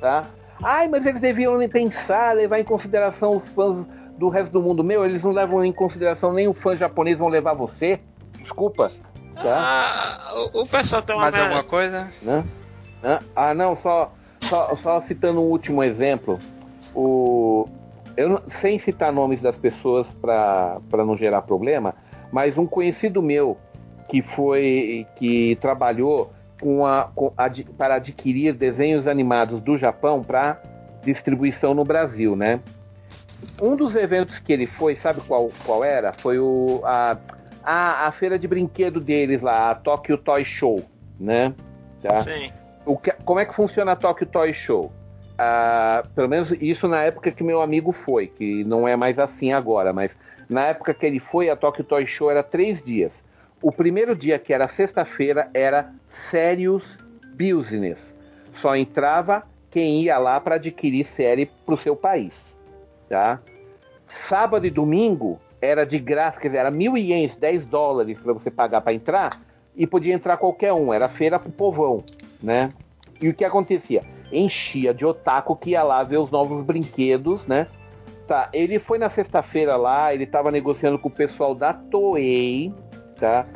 [0.00, 0.24] tá?
[0.62, 3.84] Ai, mas eles deviam pensar, levar em consideração os fãs
[4.18, 4.82] do resto do mundo.
[4.84, 8.00] Meu, eles não levam em consideração nem o fã japonês vão levar você.
[8.38, 8.90] Desculpa,
[9.34, 9.56] tá?
[9.56, 11.22] Ah, o, pessoal tem uma.
[11.22, 12.10] Mais alguma coisa?
[12.22, 12.44] né?
[13.02, 13.18] Né?
[13.36, 16.38] Ah, não, só, só, só citando um último exemplo.
[16.94, 17.66] O,
[18.16, 21.94] eu, sem citar nomes das pessoas para não gerar problema,
[22.32, 23.56] mas um conhecido meu
[24.08, 30.60] que foi que trabalhou com a, com ad- para adquirir desenhos animados do Japão para
[31.04, 32.58] distribuição no Brasil, né?
[33.60, 36.12] Um dos eventos que ele foi, sabe qual, qual era?
[36.12, 37.16] Foi o, a,
[37.62, 40.84] a, a feira de brinquedo deles lá, a Tokyo Toy Show,
[41.18, 41.54] né?
[42.02, 42.22] Tá?
[42.24, 42.52] Sim.
[42.86, 44.92] O que- como é que funciona a Tokyo Toy Show?
[45.36, 49.52] Ah, pelo menos isso na época que meu amigo foi, que não é mais assim
[49.52, 50.10] agora, mas
[50.48, 53.12] na época que ele foi, a Tokyo Toy Show era três dias.
[53.62, 55.92] O primeiro dia, que era sexta-feira, era
[56.30, 56.84] Serious
[57.34, 57.98] Business.
[58.60, 62.47] Só entrava quem ia lá para adquirir série para o seu país.
[63.08, 63.40] Tá?
[64.06, 68.50] Sábado e domingo era de graça, quer dizer, era mil ienes, 10 dólares para você
[68.50, 69.40] pagar para entrar,
[69.76, 72.04] e podia entrar qualquer um, era feira pro povão,
[72.42, 72.72] né?
[73.20, 74.02] E o que acontecia?
[74.32, 77.66] Enchia de otaku que ia lá ver os novos brinquedos, né?
[78.26, 82.72] Tá, ele foi na sexta-feira lá, ele tava negociando com o pessoal da Toei,
[83.18, 83.46] tá?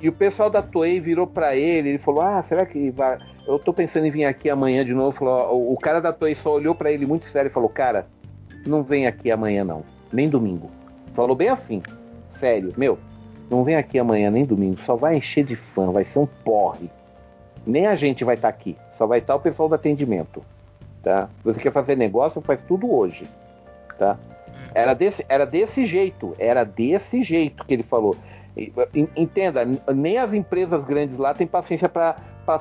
[0.00, 3.58] E o pessoal da Toei virou pra ele, ele falou: "Ah, será que vai eu
[3.58, 5.16] tô pensando em vir aqui amanhã de novo".
[5.16, 8.06] Falou, o, cara da Toei só olhou pra ele muito sério e falou: "Cara,
[8.68, 10.70] não vem aqui amanhã não, nem domingo".
[11.14, 11.82] Falou bem assim.
[12.38, 12.98] Sério, meu,
[13.50, 16.90] não vem aqui amanhã nem domingo, só vai encher de fã, vai ser um porre.
[17.66, 20.42] Nem a gente vai estar aqui, só vai estar o pessoal do atendimento,
[21.02, 21.28] tá?
[21.42, 23.26] Você quer fazer negócio, faz tudo hoje,
[23.98, 24.16] tá?
[24.74, 28.14] Era desse, era desse jeito, era desse jeito que ele falou.
[28.94, 32.14] En- Entenda, nem as empresas grandes lá têm paciência para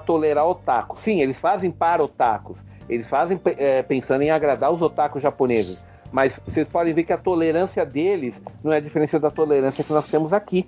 [0.05, 1.01] tolerar otaku.
[1.01, 5.85] Sim, eles fazem para otakus, eles fazem eh, pensando em agradar os otakus japoneses.
[6.11, 9.91] Mas vocês podem ver que a tolerância deles não é a diferença da tolerância que
[9.91, 10.65] nós temos aqui,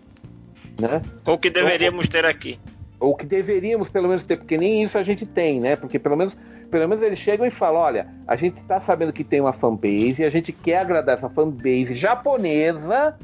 [0.79, 1.01] né?
[1.25, 2.59] Ou que deveríamos ter aqui.
[2.99, 5.75] ou que deveríamos pelo menos ter, porque nem isso a gente tem, né?
[5.75, 6.33] Porque pelo menos,
[6.71, 10.15] pelo menos eles chegam e falam, olha, a gente tá sabendo que tem uma fanbase
[10.19, 13.15] e a gente quer agradar essa fanbase japonesa,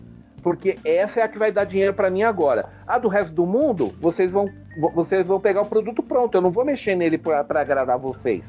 [0.43, 2.65] porque essa é a que vai dar dinheiro para mim agora.
[2.86, 4.47] A do resto do mundo, vocês vão
[4.78, 8.43] vo- vocês vão pegar o produto pronto, eu não vou mexer nele para agradar vocês.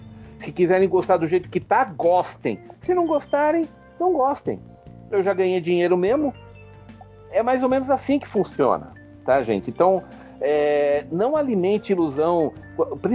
[0.45, 2.59] Se quiserem gostar do jeito que tá, gostem.
[2.83, 4.61] Se não gostarem, não gostem.
[5.11, 6.33] Eu já ganhei dinheiro mesmo.
[7.31, 8.93] É mais ou menos assim que funciona,
[9.25, 9.69] tá, gente?
[9.71, 10.03] Então,
[10.41, 12.53] é, não alimente ilusão.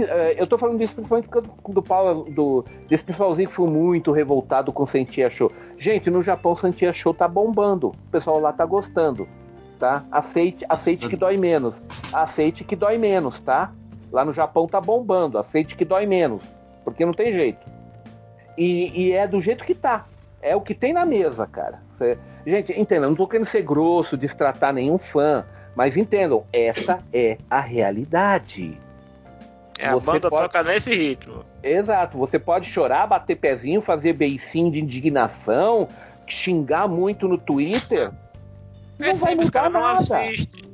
[0.08, 1.28] É, Eu tô falando disso principalmente
[1.68, 5.50] do, Paulo- do- desse pessoalzinho que foi muito revoltado com Sentia Show.
[5.78, 7.88] Gente, no Japão Sentia Show tá bombando.
[7.88, 9.26] O pessoal lá tá gostando.
[9.78, 10.04] tá?
[10.12, 11.80] Aceite, aceite que dói menos.
[12.12, 13.72] Aceite que dói menos, tá?
[14.12, 16.42] Lá no Japão tá bombando, aceite que dói menos,
[16.84, 17.66] porque não tem jeito.
[18.56, 20.06] E, e é do jeito que tá.
[20.42, 21.80] É o que tem na mesa, cara.
[21.98, 27.38] Cê- gente, entenda, não tô querendo ser grosso, destratar nenhum fã, mas entendam, essa é
[27.50, 28.78] a realidade.
[29.78, 31.44] É, a Você banda pode- toca nesse ritmo.
[31.62, 35.88] Exato, você pode chorar, bater pezinho, fazer beicinho de indignação,
[36.26, 38.10] xingar muito no Twitter.
[38.98, 39.98] Não é vai simples, mudar não nada.
[40.00, 40.64] assiste.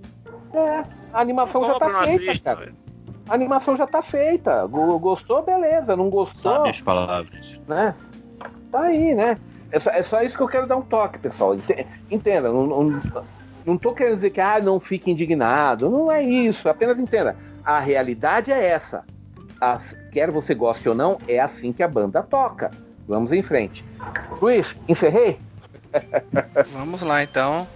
[0.54, 2.56] É, a animação já tá não feita, assiste, cara.
[2.60, 2.74] velho.
[3.28, 4.66] A animação já tá feita.
[4.66, 5.96] Go- Gostou, beleza.
[5.96, 7.60] Não gostou, Sabe as palavras.
[7.66, 7.94] né?
[8.70, 9.36] Tá aí, né?
[9.72, 11.54] É só, é só isso que eu quero dar um toque, pessoal.
[11.54, 13.00] Ente- Entenda, não, não,
[13.64, 15.90] não tô querendo dizer que ah, não fique indignado.
[15.90, 16.68] Não é isso.
[16.68, 17.36] Apenas entenda.
[17.64, 19.04] A realidade é essa.
[19.60, 22.70] As- quer você goste ou não, é assim que a banda toca.
[23.08, 23.84] Vamos em frente.
[24.40, 25.38] Luiz, encerrei?
[26.72, 27.66] Vamos lá então.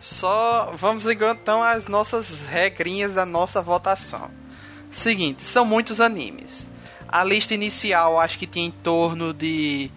[0.00, 4.30] Só vamos então às nossas regrinhas da nossa votação.
[4.90, 6.68] Seguinte, são muitos animes.
[7.08, 9.90] A lista inicial acho que tinha em torno de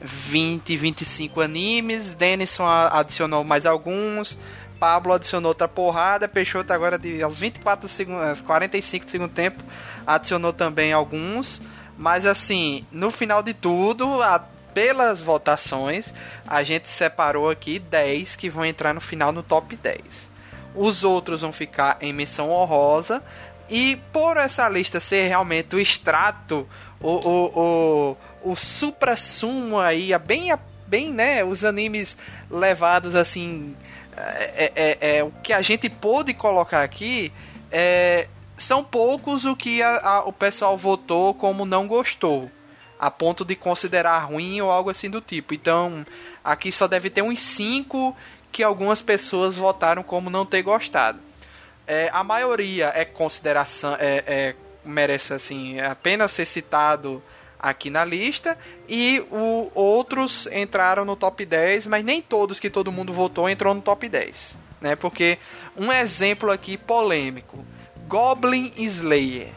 [0.00, 2.14] 20, 25 animes.
[2.14, 4.38] Denison adicionou mais alguns.
[4.78, 6.28] Pablo adicionou outra porrada.
[6.28, 9.62] Peixoto agora de aos 24 segundos, aos 45 do segundo tempo
[10.06, 11.60] adicionou também alguns.
[11.96, 16.12] Mas assim, no final de tudo, a- pelas votações,
[16.46, 20.28] a gente separou aqui 10 que vão entrar no final no top 10.
[20.74, 23.22] Os outros vão ficar em menção honrosa.
[23.68, 26.66] E por essa lista ser realmente o extrato,
[27.00, 32.16] o, o, o, o supra-sumo aí, a bem, a- bem, né, os animes
[32.50, 33.74] levados assim,
[34.16, 37.32] é, é, é, o que a gente pôde colocar aqui,
[37.70, 42.50] é, são poucos o que a- a- o pessoal votou como não gostou,
[42.98, 45.52] a ponto de considerar ruim ou algo assim do tipo.
[45.52, 46.06] Então,
[46.42, 48.16] aqui só deve ter uns 5
[48.50, 51.18] que algumas pessoas votaram como não ter gostado.
[51.86, 57.22] É, a maioria é consideração, é, é- merece assim apenas ser citado
[57.58, 58.56] aqui na lista
[58.88, 63.74] e o, outros entraram no top 10, mas nem todos que todo mundo votou entrou
[63.74, 64.94] no top 10, né?
[64.94, 65.38] Porque
[65.76, 67.64] um exemplo aqui polêmico,
[68.06, 69.52] Goblin Slayer.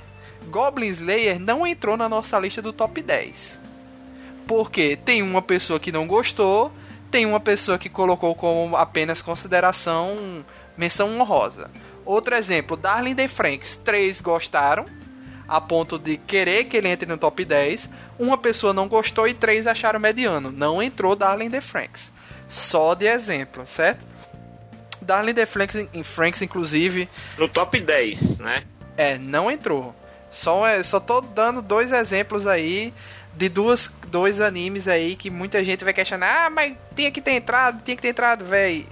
[0.50, 3.60] Goblin Slayer não entrou na nossa lista do top 10.
[4.48, 6.72] Porque tem uma pessoa que não gostou,
[7.12, 10.44] tem uma pessoa que colocou como apenas consideração
[10.76, 11.70] menção honrosa.
[12.10, 13.80] Outro exemplo, Darling the Franks.
[13.86, 14.88] Três gostaram,
[15.48, 17.88] a ponto de querer que ele entre no top 10.
[18.18, 20.52] Uma pessoa não gostou e três acharam mediano.
[20.52, 22.12] Não entrou Darling the Franks.
[22.48, 24.08] Só de exemplo, certo?
[25.00, 28.64] Darling the Franks, em Franks inclusive, No top 10, né?
[28.98, 29.94] é, não entrou.
[30.32, 32.92] Só, é, só tô dando dois exemplos aí
[33.36, 36.48] de duas, dois animes aí que muita gente vai questionar.
[36.48, 38.88] Ah, mas tinha que ter entrado, tinha que ter entrado, véi.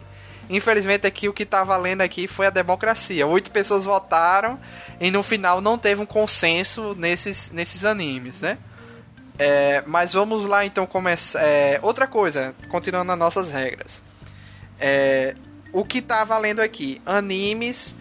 [0.50, 3.28] Infelizmente aqui o que tá valendo aqui foi a democracia.
[3.28, 4.60] Oito pessoas votaram
[5.00, 8.58] e no final não teve um consenso nesses, nesses animes, né?
[9.38, 11.42] É, mas vamos lá então começar.
[11.42, 14.02] É, outra coisa, continuando nas nossas regras.
[14.80, 15.36] É,
[15.72, 17.02] o que tá valendo aqui?
[17.06, 17.94] Animes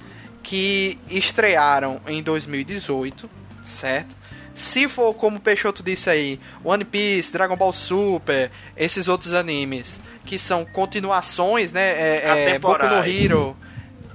[0.42, 3.28] que estrearam em 2018,
[3.64, 4.16] certo?
[4.54, 10.00] Se for como o Peixoto disse aí, One Piece, Dragon Ball Super, esses outros animes
[10.26, 11.92] que são continuações, né?
[11.92, 13.06] É, é, Boku no.
[13.06, 13.56] Hero,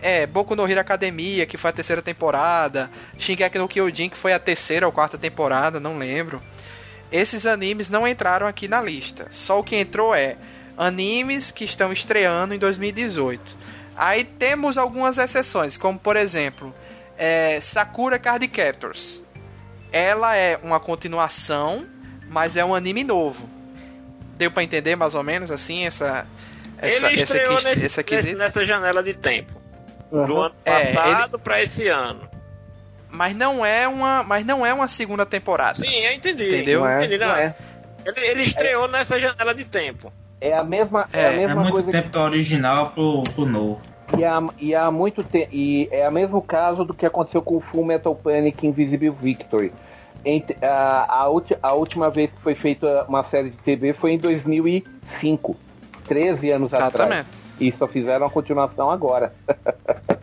[0.01, 4.33] é, Boku no Hero Academia, que foi a terceira temporada, Shingeki no Kyojin, que foi
[4.33, 6.41] a terceira ou quarta temporada, não lembro.
[7.11, 9.27] Esses animes não entraram aqui na lista.
[9.31, 10.37] Só o que entrou é
[10.77, 13.57] animes que estão estreando em 2018.
[13.95, 16.73] Aí temos algumas exceções, como por exemplo,
[17.17, 19.21] é, Sakura Card Captors.
[19.91, 21.85] Ela é uma continuação,
[22.29, 23.60] mas é um anime novo.
[24.37, 26.25] Deu pra entender mais ou menos assim essa
[26.77, 28.37] essa ele essa, estreou nesse, essa nesse- quesito?
[28.37, 29.53] nessa janela de tempo.
[30.11, 30.41] Do Uhum.
[30.41, 32.27] ano É, passado pra esse ano.
[33.09, 35.75] Mas não é uma, mas não é uma segunda temporada.
[35.75, 36.47] Sim, eu entendi.
[36.47, 36.79] Entendeu?
[36.81, 37.35] Não é, Entendi, não não.
[37.35, 37.55] é.
[38.05, 40.11] Ele, ele estreou nessa janela de tempo.
[40.39, 43.21] É a mesma, é, É, a é É mesma muito coisa tempo do original pro,
[43.35, 43.79] pro novo.
[44.17, 47.57] E há, e há muito te e é o mesmo caso do que aconteceu com
[47.57, 49.71] o Full Metal Panic Invisible Victory.
[50.25, 51.27] Ent- a, a,
[51.63, 55.55] a última vez que foi feita uma série de TV foi em 2005,
[56.07, 56.93] 13 anos atrás.
[56.93, 57.27] Exatamente.
[57.59, 59.33] E só fizeram a continuação agora.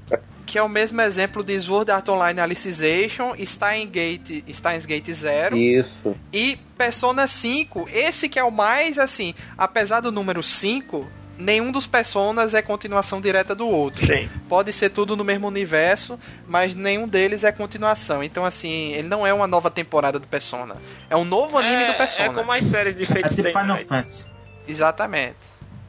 [0.49, 5.55] Que é o mesmo exemplo de Sword Art Online Alicization, Steins Gate, Steins Gate Zero
[5.55, 6.17] Isso.
[6.33, 7.85] e Persona 5.
[7.93, 11.07] Esse que é o mais assim, apesar do número 5,
[11.39, 14.05] nenhum dos personas é continuação direta do outro.
[14.05, 14.29] Sim.
[14.49, 18.23] Pode ser tudo no mesmo universo, mas nenhum deles é continuação.
[18.23, 20.77] Então, assim, ele não é uma nova temporada do Persona.
[21.09, 22.29] É um novo anime é, do Persona.
[22.29, 23.87] É como as séries de É Fate tipo Stay Final Night.
[23.87, 24.27] Fantasy.
[24.67, 25.37] Exatamente.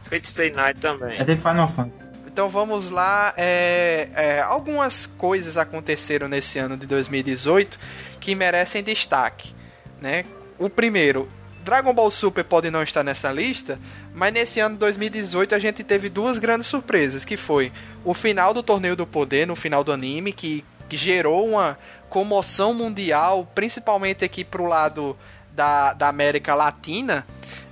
[0.10, 1.20] Fate Stay Night também.
[1.20, 2.10] É tipo Final Fantasy.
[2.28, 3.34] Então vamos lá.
[3.36, 7.80] É, é, algumas coisas aconteceram nesse ano de 2018
[8.20, 9.54] que merecem destaque.
[10.00, 10.24] Né?
[10.58, 11.28] O primeiro,
[11.64, 13.80] Dragon Ball Super pode não estar nessa lista,
[14.14, 17.72] mas nesse ano de 2018 a gente teve duas grandes surpresas, que foi
[18.04, 21.78] o final do Torneio do Poder, no final do anime, que, que gerou uma
[22.10, 25.18] comoção mundial, principalmente aqui pro lado
[25.52, 27.26] da, da América Latina,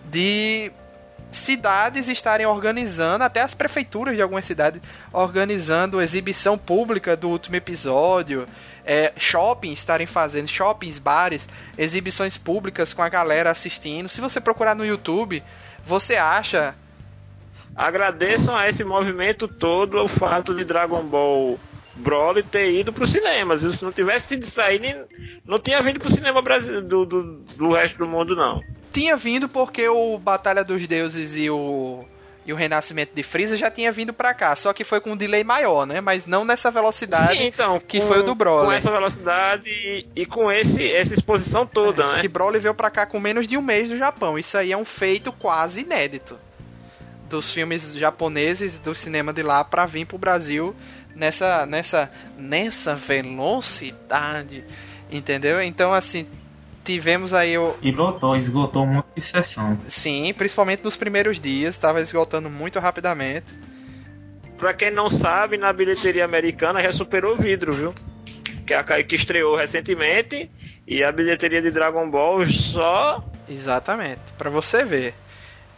[0.06, 0.72] de
[1.32, 4.82] cidades estarem organizando, até as prefeituras de algumas cidades
[5.12, 8.48] organizando exibição pública do último episódio,
[8.86, 14.08] é, shoppings estarem fazendo, shoppings, bares, exibições públicas com a galera assistindo.
[14.08, 15.44] Se você procurar no YouTube,
[15.88, 16.76] você acha.
[17.76, 21.60] Agradeçam a esse movimento todo o fato de Dragon Ball
[21.96, 23.58] Broly ter ido pro cinema.
[23.58, 25.04] Se não tivesse isso aí, nem-
[25.46, 27.24] não tinha vindo pro cinema brasileiro, do, do,
[27.56, 28.62] do resto do mundo, não.
[28.92, 32.04] Tinha vindo porque o Batalha dos Deuses e o
[32.48, 35.18] e o Renascimento de Freeza já tinha vindo pra cá, só que foi com um
[35.18, 36.00] delay maior, né?
[36.02, 38.66] Mas não nessa velocidade Sim, então, que com- foi o do Broly.
[38.68, 42.22] Com essa velocidade e, e com esse, essa exposição toda, né?
[42.22, 44.40] que Broly veio pra cá com menos de um mês do Japão.
[44.40, 46.40] Isso aí é um feito quase inédito
[47.30, 50.74] dos filmes japoneses do cinema de lá pra vir pro Brasil
[51.14, 54.64] nessa nessa nessa velocidade,
[55.12, 55.62] entendeu?
[55.62, 56.28] Então assim,
[56.88, 59.78] tivemos aí o E lotou, esgotou monte de sessão.
[59.88, 63.46] sim, principalmente nos primeiros dias, estava esgotando muito rapidamente.
[64.58, 67.94] Pra quem não sabe, na bilheteria americana já superou o vidro, viu?
[68.66, 70.50] Que é a que estreou recentemente
[70.88, 75.14] e a bilheteria de Dragon Ball só Exatamente, pra você ver.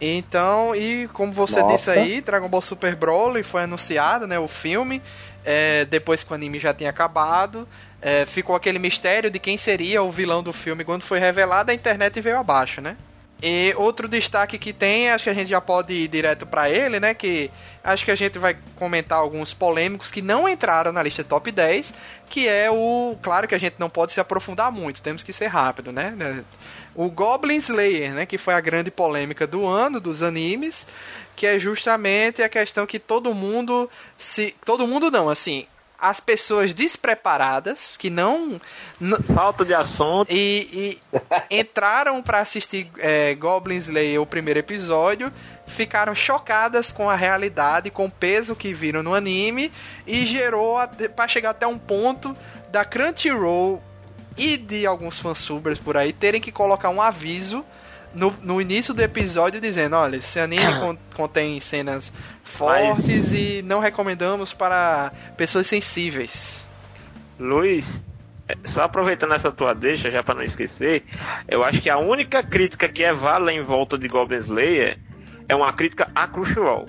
[0.00, 1.74] Então, e como você Nossa.
[1.74, 5.02] disse aí, Dragon Ball Super Broly foi anunciado, né, o filme,
[5.44, 7.68] é, depois que o anime já tinha acabado,
[8.00, 11.74] é, ficou aquele mistério de quem seria o vilão do filme quando foi revelado, a
[11.74, 12.96] internet veio abaixo, né?
[13.42, 17.00] E outro destaque que tem, acho que a gente já pode ir direto pra ele,
[17.00, 17.50] né, que
[17.82, 21.94] acho que a gente vai comentar alguns polêmicos que não entraram na lista top 10,
[22.28, 25.46] que é o, claro que a gente não pode se aprofundar muito, temos que ser
[25.46, 26.44] rápido, né?
[26.94, 30.86] O Goblin Slayer, né, que foi a grande polêmica do ano dos animes,
[31.40, 33.88] que é justamente a questão que todo mundo
[34.18, 35.66] se todo mundo não, assim,
[35.98, 38.60] as pessoas despreparadas que não
[39.34, 40.30] falta de assunto.
[40.30, 41.18] e, e
[41.58, 45.32] entraram pra assistir é, Goblin Slayer o primeiro episódio,
[45.66, 49.72] ficaram chocadas com a realidade, com o peso que viram no anime
[50.06, 50.76] e gerou
[51.16, 52.36] pra chegar até um ponto
[52.68, 53.82] da Crunchyroll
[54.36, 57.64] e de alguns fansubers por aí terem que colocar um aviso
[58.14, 62.12] no, no início do episódio dizendo, olha, esse anime con- contém cenas
[62.44, 66.68] fortes e não recomendamos para pessoas sensíveis.
[67.38, 68.02] Luiz,
[68.48, 71.04] é, só aproveitando essa tua deixa, já pra não esquecer,
[71.48, 74.98] eu acho que a única crítica que é válida em volta de Goblin Slayer
[75.48, 76.86] é uma crítica a Crunchyroll.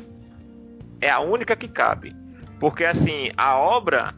[1.00, 2.16] É a única que cabe.
[2.60, 4.14] Porque assim, a obra,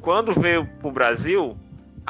[0.00, 1.58] quando veio pro Brasil,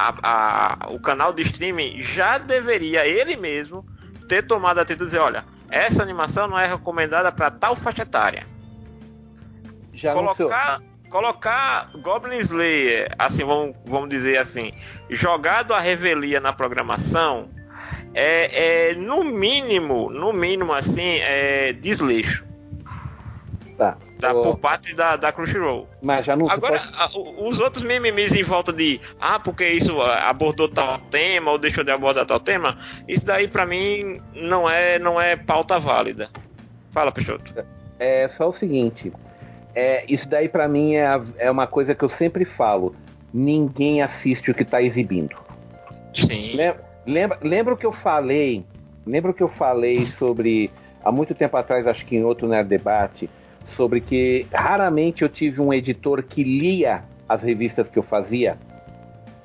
[0.09, 3.85] a- a- o canal de streaming já deveria, ele mesmo,
[4.27, 8.03] ter tomado a atitude de dizer, olha, essa animação não é recomendada para tal faixa
[8.03, 8.45] etária
[9.93, 10.49] Já anunciou.
[10.49, 14.73] colocar, colocar Goblin Slayer, assim, vamos, vamos dizer assim,
[15.09, 17.49] jogado a revelia na programação,
[18.13, 22.45] é, é no mínimo, no mínimo assim, é desleixo
[23.77, 23.97] Tá.
[24.21, 25.87] Da, Ô, por parte da, da Crunchyroll.
[26.01, 26.55] Mas já anunciou.
[26.57, 30.99] Agora, a- o- os outros mimimis em volta de, ah, porque isso ah, abordou tal
[31.09, 35.35] tema ou deixou de abordar tal tema, isso daí pra mim não é, não é
[35.35, 36.29] pauta válida.
[36.93, 37.53] Fala, Peixoto.
[37.99, 39.11] É só o seguinte.
[39.73, 42.95] É, isso daí pra mim é, é uma coisa que eu sempre falo.
[43.33, 45.35] Ninguém assiste o que tá exibindo.
[46.13, 46.55] Sim.
[46.55, 48.63] Lem- Lembra, lembra o que eu falei?
[49.07, 50.69] Lembra o que eu falei sobre
[51.03, 53.27] há muito tempo atrás, acho que em outro Nerd Debate,
[53.81, 58.55] sobre que raramente eu tive um editor que lia as revistas que eu fazia.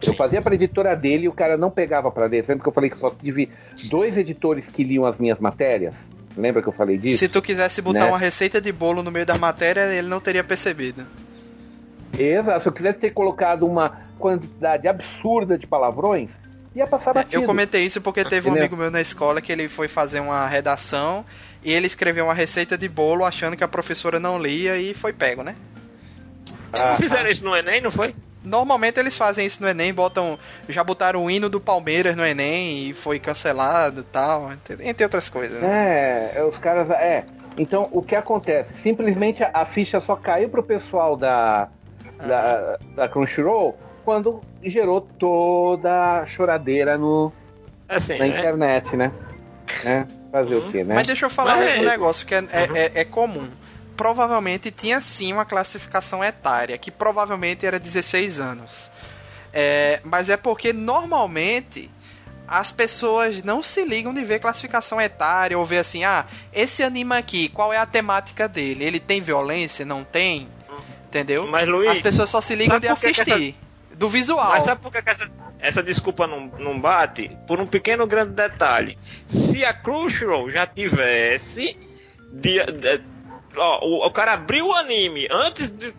[0.02, 2.50] Eu fazia para editora dele e o cara não pegava para dentro.
[2.52, 3.48] Lembra que eu falei que só tive
[3.88, 5.94] dois editores que liam as minhas matérias?
[6.36, 7.16] Lembra que eu falei disso?
[7.16, 8.08] Se tu quisesse botar Né?
[8.08, 11.06] uma receita de bolo no meio da matéria, ele não teria percebido.
[12.18, 12.60] Exato.
[12.62, 16.30] Se eu quisesse ter colocado uma quantidade absurda de palavrões,
[16.74, 17.34] ia passar batido.
[17.34, 20.20] É, Eu comentei isso porque teve um amigo meu na escola que ele foi fazer
[20.20, 21.24] uma redação
[21.66, 25.12] e ele escreveu uma receita de bolo achando que a professora não lia e foi
[25.12, 25.56] pego, né?
[26.72, 28.14] Ah, Não fizeram isso no Enem, não foi?
[28.44, 30.38] Normalmente eles fazem isso no Enem, botam.
[30.68, 34.48] Já botaram o hino do Palmeiras no Enem e foi cancelado e tal,
[34.80, 35.60] entre outras coisas.
[35.60, 36.30] Né?
[36.36, 36.88] É, é, os caras.
[36.90, 37.24] É.
[37.58, 38.72] Então, o que acontece?
[38.80, 41.68] Simplesmente a, a ficha só caiu pro pessoal da,
[42.24, 47.32] da, da Crunchyroll quando gerou toda a choradeira no,
[47.88, 48.38] Assim, na né?
[48.38, 49.10] internet, né?
[49.82, 50.06] né?
[50.42, 50.94] Fazer o quê, né?
[50.94, 53.48] Mas deixa eu falar Mas- um negócio que é, é, é- é comum.
[53.96, 58.90] provavelmente tinha sim uma classificação etária, que provavelmente era 16 anos.
[59.52, 61.90] É, mas é porque normalmente
[62.46, 67.14] as pessoas não se ligam de ver classificação etária ou ver assim, ah, esse anime
[67.16, 68.84] aqui, qual é a temática dele?
[68.84, 69.84] Ele tem violência?
[69.84, 70.46] Não tem?
[71.08, 71.46] Entendeu?
[71.48, 73.56] Mas, Luiz, as pessoas só se ligam de assistir.
[73.96, 74.50] Do visual.
[74.50, 77.30] Mas sabe por que essa, essa desculpa não, não bate?
[77.46, 78.98] Por um pequeno grande detalhe.
[79.26, 81.76] Se a Crunchyroll já tivesse.
[82.32, 83.02] De, de-
[83.56, 85.94] ó, o, o cara abriu o anime antes de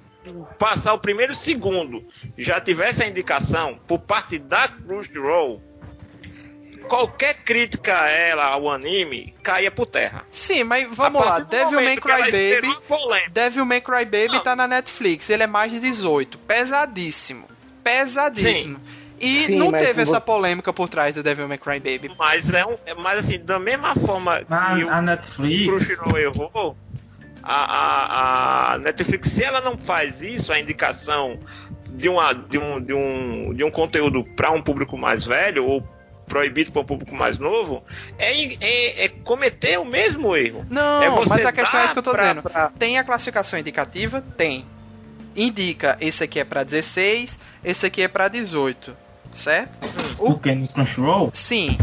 [0.59, 2.05] passar o primeiro segundo,
[2.37, 5.61] já tivesse a indicação por parte da Crunchyroll,
[6.87, 10.25] qualquer crítica a ela, ao anime, caía por terra.
[10.29, 11.39] Sim, mas vamos lá.
[11.39, 12.77] Devil May Cry Baby.
[13.31, 15.29] Devil May Cry Baby tá na Netflix.
[15.29, 16.37] Ele é mais de 18.
[16.39, 17.47] Pesadíssimo.
[17.91, 18.79] Pesadíssimo.
[19.19, 22.11] E Sim, não mas teve essa polêmica por trás do Devil May Cry Baby.
[22.19, 22.77] Mas é um.
[22.99, 25.65] Mas assim, da mesma forma Na, que o a Netflix.
[25.65, 26.77] Crunchyroll errou,
[27.41, 31.39] a, a, a Netflix, se ela não faz isso, a indicação
[31.89, 35.81] de, uma, de, um, de, um, de um conteúdo para um público mais velho ou
[36.27, 37.83] proibido para um público mais novo,
[38.19, 38.33] é,
[38.63, 40.63] é, é cometer o mesmo erro.
[40.69, 42.41] Não, É mas a questão é isso que eu tô pra- dizendo.
[42.43, 44.21] pra- Tem a classificação indicativa?
[44.35, 44.63] Tem.
[45.37, 48.95] Indica, esse aqui é pra 16, esse aqui é pra 18.
[49.31, 49.77] Certo?
[50.17, 50.39] O O...
[50.39, 51.31] que no Crunchyroll?
[51.33, 51.77] Sim.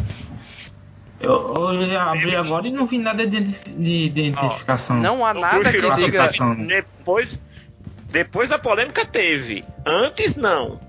[1.20, 4.96] Eu, eu abri agora e não vi nada de, de identificação.
[4.96, 6.28] Não há No nada que diga.
[6.66, 7.40] Depois,
[8.10, 9.64] depois da polêmica teve.
[9.86, 10.80] Antes não.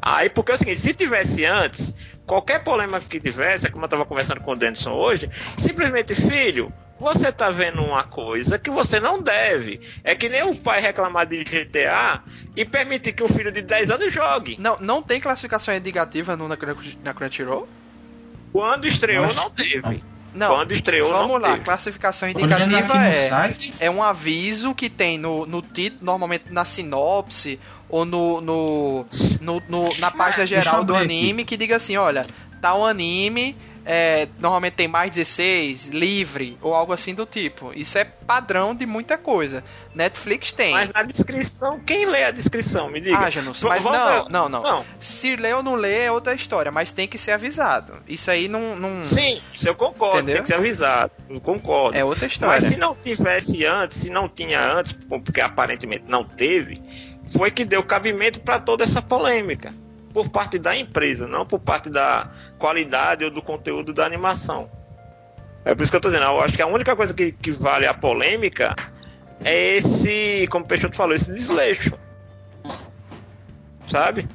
[0.00, 1.94] Aí, porque é o seguinte, se tivesse antes,
[2.26, 6.72] qualquer polêmica que tivesse, é como eu tava conversando com o Denison hoje, simplesmente, filho,
[7.02, 9.80] você tá vendo uma coisa que você não deve.
[10.04, 12.22] É que nem o pai reclamar de GTA
[12.56, 14.56] e permitir que um filho de 10 anos jogue.
[14.60, 16.56] Não, não tem classificação indicativa no, na,
[17.04, 17.68] na Crunchyroll?
[18.52, 19.40] Quando estreou, Nossa.
[19.40, 20.04] não teve.
[20.34, 20.54] Não.
[20.54, 21.64] Quando estreou, Vamos não lá, teve.
[21.64, 23.30] classificação indicativa é.
[23.80, 29.06] É um aviso que tem no, no título, normalmente na sinopse ou no, no,
[29.40, 32.24] no- no- na página geral do anime que diga assim, olha,
[32.62, 33.54] tá um anime,
[33.84, 37.72] é, normalmente tem mais 16, livre, ou algo assim do tipo.
[37.74, 39.64] Isso é padrão de muita coisa.
[39.94, 40.72] Netflix tem.
[40.72, 42.88] Mas na descrição, quem lê a descrição?
[42.88, 43.18] Me diga.
[43.18, 46.70] Ah, Janus, mas não, não, não, Não, Se lê ou não lê é outra história,
[46.70, 47.94] mas tem que ser avisado.
[48.08, 48.76] Isso aí não.
[48.76, 50.34] não sim, isso eu concordo, Entendeu?
[50.36, 51.12] tem que ser avisado.
[51.28, 51.96] Eu concordo.
[51.96, 52.60] é outra história.
[52.60, 56.80] Mas se não tivesse antes, se não tinha antes, porque aparentemente não teve,
[57.36, 59.72] foi que deu cabimento para toda essa polêmica.
[60.12, 64.70] Por parte da empresa, não por parte da qualidade ou do conteúdo da animação.
[65.64, 67.52] É por isso que eu tô dizendo, eu acho que a única coisa que, que
[67.52, 68.74] vale a polêmica
[69.44, 71.92] é esse, como o Peixoto falou, esse desleixo.
[73.90, 74.28] Sabe?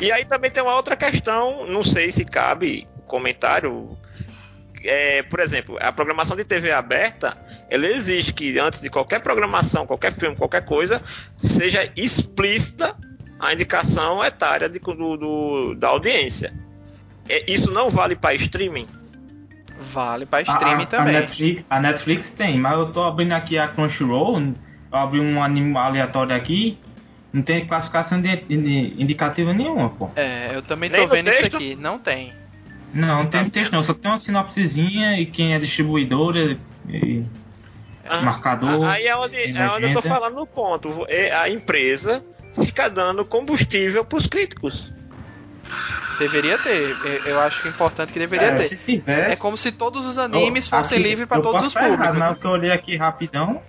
[0.00, 3.96] E aí também tem uma outra questão, não sei se cabe comentário,
[4.82, 7.36] é, por exemplo, a programação de TV aberta,
[7.70, 11.02] ela exige que antes de qualquer programação, qualquer filme, qualquer coisa,
[11.42, 12.96] seja explícita
[13.38, 16.52] a indicação etária de- do, do- da audiência.
[17.28, 18.86] É, isso não vale para streaming?
[19.92, 21.12] Vale pra a, streaming a- a também.
[21.14, 25.76] Netflix, a Netflix tem, mas eu tô abrindo aqui a Crunchyroll, eu abri um anime
[25.76, 26.78] aleatório aqui,
[27.32, 30.08] não tem classificação de, de- indicativa nenhuma, pô.
[30.14, 31.74] É, eu também Nem tô no vendo isso aqui.
[31.74, 32.32] Não tem.
[32.92, 36.56] Não, não tem texto não, só tem uma sinopsezinha e quem é distribuidora
[36.88, 37.24] e
[38.08, 38.84] Ah, marcador.
[38.86, 41.04] Aí é onde, é onde eu tô falando no ponto.
[41.08, 42.24] É, A empresa
[42.62, 44.92] fica dando combustível pros críticos.
[46.18, 46.94] Deveria ter.
[47.26, 48.68] Eu- acho que é importante que deveria É, ter.
[48.68, 51.90] se tivesse, É como se todos os animes fossem livres pra eu todos os errado,
[51.90, 52.18] públicos.
[52.18, 53.60] mas o que eu olhei aqui rapidão.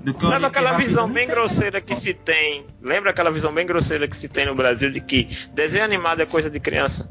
[0.00, 2.00] Do que eu Sabe aquela visão não bem grosseira que não.
[2.00, 2.66] se tem?
[2.82, 6.26] Lembra aquela visão bem grosseira que se tem no Brasil de que desenho animado é
[6.26, 7.08] coisa de criança?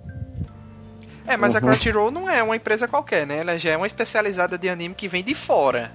[1.25, 1.67] É, mas a Uhum.
[1.69, 3.39] Crunchyroll não é uma empresa qualquer, né?
[3.39, 5.91] Ela já é uma especializada de anime que vem de fora.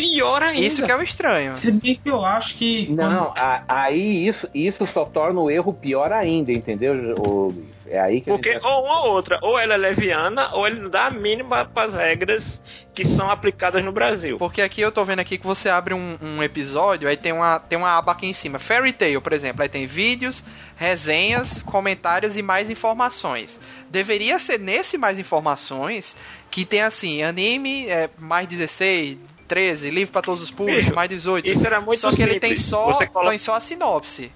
[0.00, 0.60] Pior ainda.
[0.66, 1.52] Isso que é o estranho.
[1.54, 2.88] Se bem que eu acho que.
[2.90, 7.80] Não, a- aí isso, isso só torna o erro pior ainda, entendeu, Luiz?
[7.86, 8.64] É aí que Porque gente...
[8.64, 11.88] ou uma ou outra, ou ela é leviana, ou ele não dá a mínima para
[11.88, 12.62] as regras
[12.94, 14.38] que são aplicadas no Brasil.
[14.38, 17.58] Porque aqui eu tô vendo aqui que você abre um, um episódio, aí tem uma,
[17.58, 18.60] tem uma aba aqui em cima.
[18.60, 19.62] Fairy Tail, por exemplo.
[19.62, 20.44] Aí tem vídeos,
[20.76, 23.58] resenhas, comentários e mais informações.
[23.90, 26.14] Deveria ser nesse mais informações
[26.48, 29.18] que tem assim, anime é, mais 16,
[29.50, 31.48] 13, livre pra todos os públicos, Bicho, mais 18.
[31.48, 32.30] Isso era muito só que simples.
[32.30, 34.30] ele tem só, Você coloca- tem só a sinopse.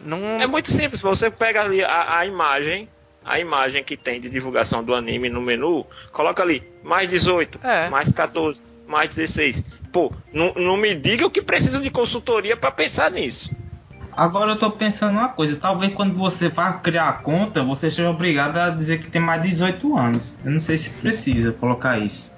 [0.00, 0.18] Não...
[0.40, 2.88] É muito simples, você pega ali a, a imagem,
[3.24, 7.88] a imagem que tem de divulgação do anime no menu, coloca ali mais 18, É.
[7.90, 9.62] mais 14, mais 16.
[9.92, 13.50] Pô, não, não me diga o que preciso de consultoria para pensar nisso.
[14.12, 18.08] Agora eu tô pensando uma coisa, talvez quando você vai criar a conta, você seja
[18.10, 20.34] obrigado a dizer que tem mais de 18 anos.
[20.44, 22.34] Eu não sei se precisa colocar isso.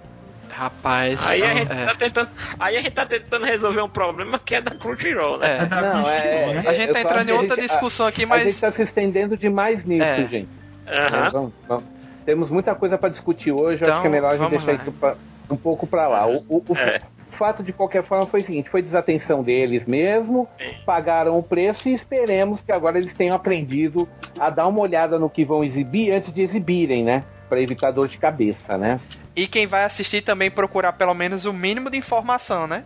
[0.58, 1.24] Rapaz.
[1.24, 1.84] Aí a gente é.
[1.86, 2.28] tá tentando,
[2.58, 5.58] aí a gente tá tentando resolver um problema que é da Crunchyroll, né?
[5.58, 5.62] É.
[5.62, 6.10] É da Não, Crunchyroll,
[6.50, 6.64] é- né?
[6.66, 8.46] A gente tá entrando em outra gente- discussão aqui, A gente mas.
[8.46, 10.26] está se estendendo demais nisso, É.
[10.26, 10.48] gente.
[10.88, 11.30] Aham.
[11.30, 11.84] Vamos- vamos-
[12.26, 14.72] Temos muita coisa para discutir hoje, Então, acho que é melhor a gente deixar lá.
[14.74, 15.14] isso pra-
[15.48, 16.26] um pouco para lá.
[16.26, 16.98] O, o- o É.
[17.30, 20.46] fato, de qualquer forma, foi o seguinte: foi desatenção deles mesmo,
[20.84, 24.06] pagaram o preço e esperemos que agora eles tenham aprendido
[24.38, 27.22] a dar uma olhada no que vão exibir antes de exibirem, né?
[27.48, 29.00] Para evitar dor de cabeça, né?
[29.34, 32.84] E quem vai assistir também procurar pelo menos o mínimo de informação, né?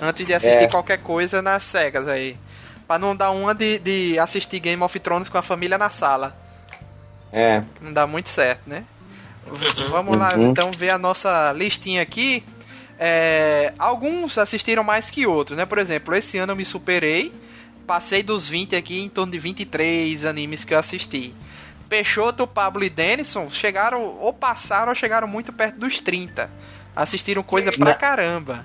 [0.00, 0.68] Antes de assistir É.
[0.68, 2.36] qualquer coisa nas cegas aí.
[2.88, 6.36] Pra não dar uma de, de assistir Game of Thrones com a família na sala.
[7.32, 7.62] É.
[7.80, 8.84] Não dá muito certo, né?
[9.46, 10.50] V- Vamos lá Uhum.
[10.50, 12.42] então ver a nossa listinha aqui.
[12.98, 15.64] É, alguns assistiram mais que outros, né?
[15.64, 17.32] Por exemplo, esse ano eu me superei.
[17.86, 21.34] Passei dos 20 aqui, em torno de 23 animes que eu assisti.
[21.90, 26.48] Peixoto, Pablo e Denison chegaram, ou passaram, ou chegaram muito perto dos 30.
[26.94, 28.64] Assistiram coisa pra Na- caramba.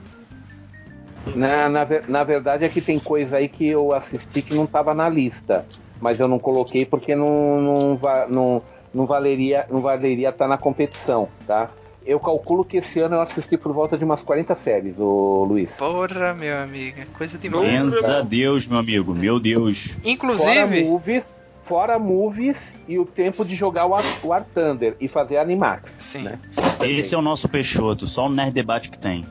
[1.36, 4.94] Na, na, na verdade é que tem coisa aí que eu assisti que não estava
[4.94, 5.66] na lista,
[6.00, 8.00] mas eu não coloquei porque não, não,
[8.30, 8.62] não,
[8.94, 11.68] não valeria não valeria estar na competição, tá?
[12.06, 15.68] Eu calculo que esse ano eu assisti por volta de umas 40 séries, ô Luiz.
[15.72, 17.92] Porra, meu amigo, é coisa demais.
[17.92, 19.16] Graças a Deus, meu amigo.
[19.16, 19.88] Meu Deus.
[19.88, 21.26] Fora Inclusive, movies,
[21.68, 22.57] fora movies
[22.88, 25.91] e o tempo de jogar o War, War Thunder e fazer Animax.
[25.97, 26.39] sim, né?
[26.82, 29.26] Esse é o nosso Peixoto, só o Nerd Debate que tem.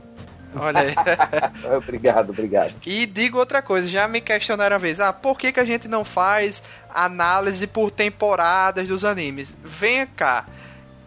[0.54, 0.94] olha aí.
[1.76, 2.74] obrigado, obrigado.
[2.84, 5.88] E digo outra coisa, já me questionaram uma vez, ah, por que, que a gente
[5.88, 6.62] não faz
[6.92, 9.56] análise por temporadas dos animes?
[9.64, 10.46] Venha cá.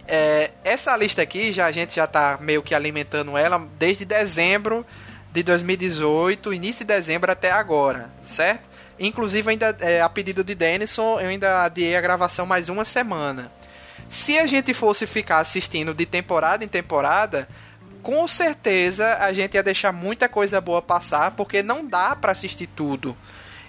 [0.07, 4.85] É, essa lista aqui, já a gente já tá meio que alimentando ela desde dezembro
[5.33, 8.76] de 2018, início de dezembro até agora, certo?
[8.99, 13.51] Inclusive, ainda é, a pedido de Denison, eu ainda adiei a gravação mais uma semana.
[14.09, 17.47] Se a gente fosse ficar assistindo de temporada em temporada,
[18.01, 22.67] com certeza a gente ia deixar muita coisa boa passar, porque não dá pra assistir
[22.67, 23.15] tudo.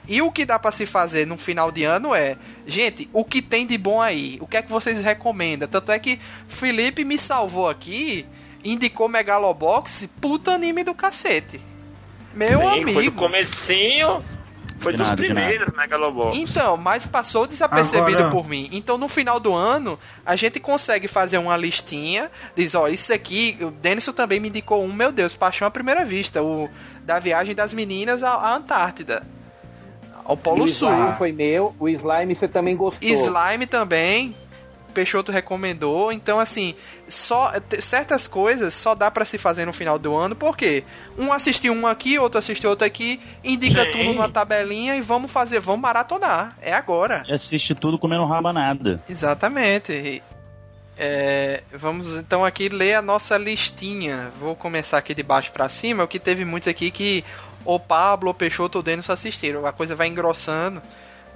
[0.07, 3.43] E o que dá pra se fazer no final de ano é, gente, o que
[3.43, 4.39] tem de bom aí?
[4.41, 5.68] O que é que vocês recomendam?
[5.68, 6.18] Tanto é que
[6.49, 8.24] Felipe me salvou aqui,
[8.64, 11.61] indicou Megalobox, puta anime do cacete.
[12.33, 12.93] Meu Sim, amigo.
[12.95, 14.24] foi do comecinho,
[14.81, 16.37] foi De dos nada, primeiros Megalobox.
[16.37, 18.68] Então, mas passou desapercebido Agora- por mim.
[18.72, 22.31] Então, no final do ano, a gente consegue fazer uma listinha.
[22.57, 23.57] Diz, ó, isso aqui.
[23.61, 26.43] O Denison também me indicou um, meu Deus, Paixão à Primeira Vista.
[26.43, 26.68] O
[27.03, 29.22] da viagem das meninas à, à Antártida.
[30.24, 30.89] Ao Polo o Sul.
[30.91, 33.09] Slime foi meu, o Slime você também gostou.
[33.09, 34.37] Slime também.
[34.99, 36.11] Peixoto recomendou.
[36.11, 36.74] Então, assim,
[37.07, 40.82] só certas coisas só dá pra se fazer no final do ano, porque
[41.16, 43.92] um assistiu um aqui, outro assistiu outro aqui, indica Sim.
[43.92, 46.59] tudo numa tabelinha e vamos fazer, vamos maratonar.
[46.61, 47.22] É agora.
[47.28, 49.01] E assiste tudo comendo rabanada.
[49.09, 50.20] Exatamente.
[50.96, 54.32] É, vamos então aqui ler a nossa listinha.
[54.40, 57.24] Vou começar aqui de baixo pra cima, o que teve muitos aqui que
[57.64, 59.64] o Pablo, o Peixoto ou o Denis assistiram.
[59.64, 60.82] A coisa vai engrossando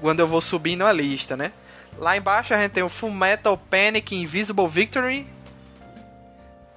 [0.00, 1.52] quando eu vou subindo a lista, né?
[1.98, 5.26] Lá embaixo a gente tem o Full Metal Panic Invisible Victory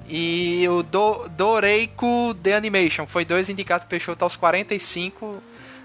[0.07, 3.07] e o Do Doreiko The Animation.
[3.07, 5.41] Foi dois indicados Peixoto aos 45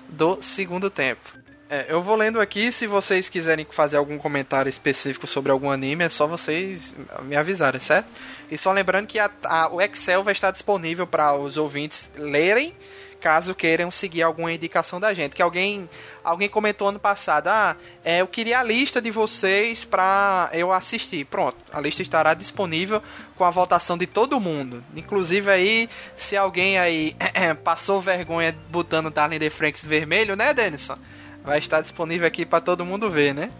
[0.09, 1.39] do segundo tempo.
[1.73, 6.05] É, eu vou lendo aqui, se vocês quiserem fazer algum comentário específico sobre algum anime,
[6.05, 8.09] é só vocês me avisarem, certo?
[8.51, 12.75] E só lembrando que a- a- o Excel vai estar disponível para os ouvintes lerem,
[13.21, 15.37] caso queiram seguir alguma indicação da gente.
[15.37, 15.89] Que alguém,
[16.25, 21.25] alguém comentou ano passado, ah, é, eu queria a lista de vocês para eu assistir.
[21.27, 23.03] Pronto, a lista estará disponível
[23.37, 24.83] com a votação de todo mundo.
[24.97, 27.15] Inclusive aí, se alguém aí
[27.63, 30.97] passou vergonha botando Darling the Franks vermelho, né, Denison?
[31.45, 33.51] Vai estar disponível aqui para todo mundo ver, né?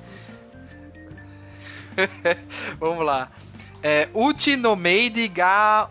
[2.79, 3.31] Vamos lá.
[3.83, 5.89] É, Uchi no Meide ga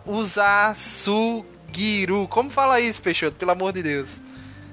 [1.69, 2.27] Usasugiru.
[2.27, 3.37] Como fala isso, Peixoto?
[3.37, 4.21] Pelo amor de Deus.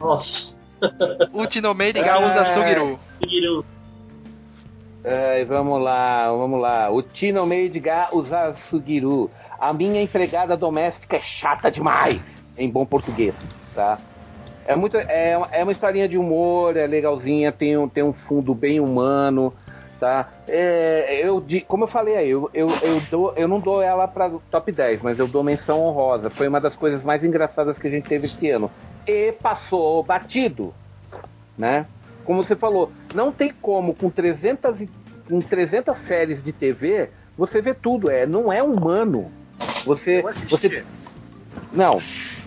[0.01, 0.57] Nossa,
[1.33, 2.99] Uchi no Meide ga Usasugiru.
[3.21, 3.65] Kiro.
[5.05, 6.91] É, vamos lá, vamos lá.
[6.91, 9.31] O Tino Maid ga Usasugiru.
[9.59, 12.21] A minha empregada doméstica é chata demais,
[12.59, 13.35] em bom português,
[13.75, 13.99] tá?
[14.67, 18.13] É, muito, é, uma- é uma historinha de humor, é legalzinha, tem um, tem um
[18.13, 19.55] fundo bem humano,
[19.99, 20.29] tá?
[20.47, 24.31] É, eu, como eu falei aí, eu, eu, eu, dou, eu não dou ela pra
[24.51, 26.31] top 10, mas eu dou menção honrosa.
[26.31, 28.71] Foi uma das coisas mais engraçadas que a gente teve esse ano.
[29.07, 30.75] E passou batido,
[31.57, 31.87] né?
[32.25, 34.91] Como você falou, não tem como com 300, e-
[35.29, 38.11] com 300 séries de TV você ver tudo.
[38.11, 39.31] É, não é humano.
[39.85, 40.85] Você, você
[41.73, 42.01] não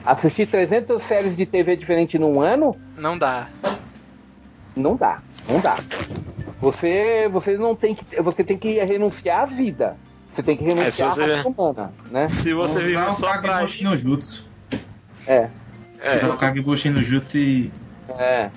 [0.06, 3.48] assistir 300 séries de TV diferente num ano Não dá.
[4.80, 5.78] Não dá, não dá.
[6.62, 9.96] Você, você não tem que, você tem que renunciar à vida,
[10.34, 12.28] Você tem que renunciar É, se à você- raça humana, né?
[12.28, 14.46] Se você vive só Kagebushi no Jutsu.
[15.28, 15.48] É,
[16.02, 17.72] É, Usar o Kagebushi no Jutsu e
[18.18, 18.50] é.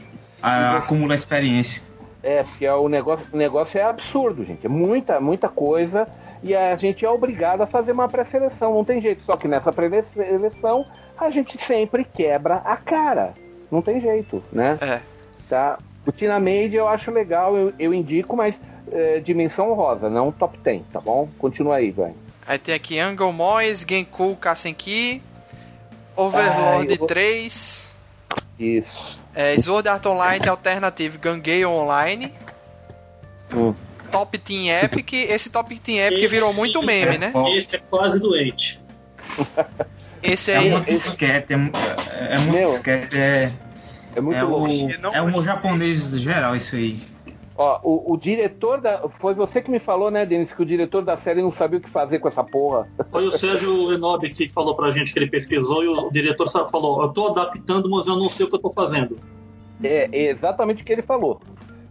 [0.42, 1.82] a, acumular experiência.
[2.22, 4.64] É, porque é o negócio, o negócio é absurdo, gente.
[4.64, 6.06] É muita, muita coisa.
[6.42, 8.74] E a gente é obrigado a fazer uma pré-seleção.
[8.74, 9.22] Não tem jeito.
[9.24, 10.84] Só que nessa pré-seleção
[11.18, 13.34] a gente sempre quebra a cara.
[13.70, 14.76] Não tem jeito, né?
[14.80, 15.00] É.
[15.48, 15.78] Tá?
[16.06, 20.58] O Tina Made eu acho legal, eu, eu indico, mas é, dimensão rosa, não top
[20.58, 21.28] 10, tá bom?
[21.38, 22.12] Continua aí, vai.
[22.46, 25.22] Aí tem aqui Angle Mois, Genku Kasenki,
[26.16, 27.88] Overlord Ah, eu vou- 3,
[28.58, 29.18] Isso.
[29.34, 32.32] é, Sword Art Online Alternative Ganguei Online,
[33.54, 33.74] Hum.
[34.10, 35.12] Top Team Epic.
[35.12, 37.32] Esse Top Team Epic Esse- virou muito meme, né?
[37.54, 38.80] Esse é quase doente.
[40.22, 40.70] Esse É aí.
[40.70, 43.52] muito esse- disquete, é, é, é muito Meu, disquete, é,
[44.14, 44.66] É muito é, louco.
[44.66, 45.42] o, é gostei.
[45.42, 47.00] japonês geral isso aí.
[47.56, 49.08] Ó, o, o diretor da.
[49.20, 51.82] Foi você que me falou, né, Denis, que o diretor da série não sabia o
[51.82, 52.88] que fazer com essa porra.
[53.10, 56.66] Foi o Sérgio Enob que falou pra gente que ele pesquisou e o diretor só
[56.66, 59.18] falou: Eu tô adaptando, mas eu não sei o que eu tô fazendo.
[59.82, 61.40] É, é exatamente o que ele falou.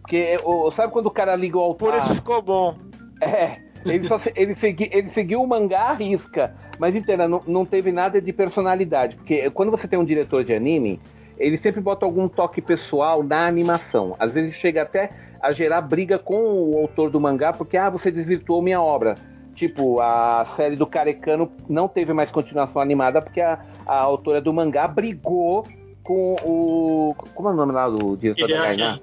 [0.02, 2.06] Porque, o, sabe quando o cara liga o por altar?
[2.06, 2.76] isso ficou bom.
[3.22, 7.66] É, ele, só, ele, segui, ele seguiu o mangá à risca, mas inteira, não, não
[7.66, 9.16] teve nada de personalidade.
[9.16, 11.00] Porque quando você tem um diretor de anime,
[11.42, 14.16] ele sempre bota algum toque pessoal na animação.
[14.20, 15.12] Às vezes chega até
[15.42, 19.16] a gerar briga com o autor do mangá, porque, ah, você desvirtuou minha obra.
[19.56, 24.54] Tipo, a série do Carecano não teve mais continuação animada, porque a, a autora do
[24.54, 25.66] mangá brigou
[26.04, 27.16] com o.
[27.36, 29.00] Como é o nome lá do diretor da Gainá?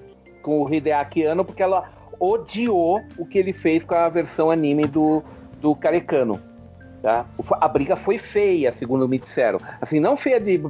[0.49, 4.87] com o Hideaki Anno porque ela odiou o que ele fez com a versão anime
[4.87, 5.23] do,
[5.61, 6.41] do Carecano.
[7.03, 7.27] Tá?
[7.61, 9.61] A briga foi feia, segundo me disseram.
[9.81, 10.61] Assim, não feia de.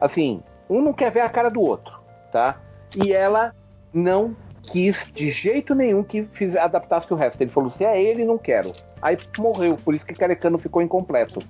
[0.00, 0.42] Assim,
[0.72, 1.94] um não quer ver a cara do outro,
[2.32, 2.56] tá?
[2.96, 3.54] E ela
[3.92, 7.40] não quis de jeito nenhum que fiz, adaptasse o resto.
[7.40, 8.72] Ele falou: se é ele, não quero.
[9.00, 11.40] Aí morreu, por isso que Carecano ficou incompleto.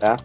[0.00, 0.16] Tá?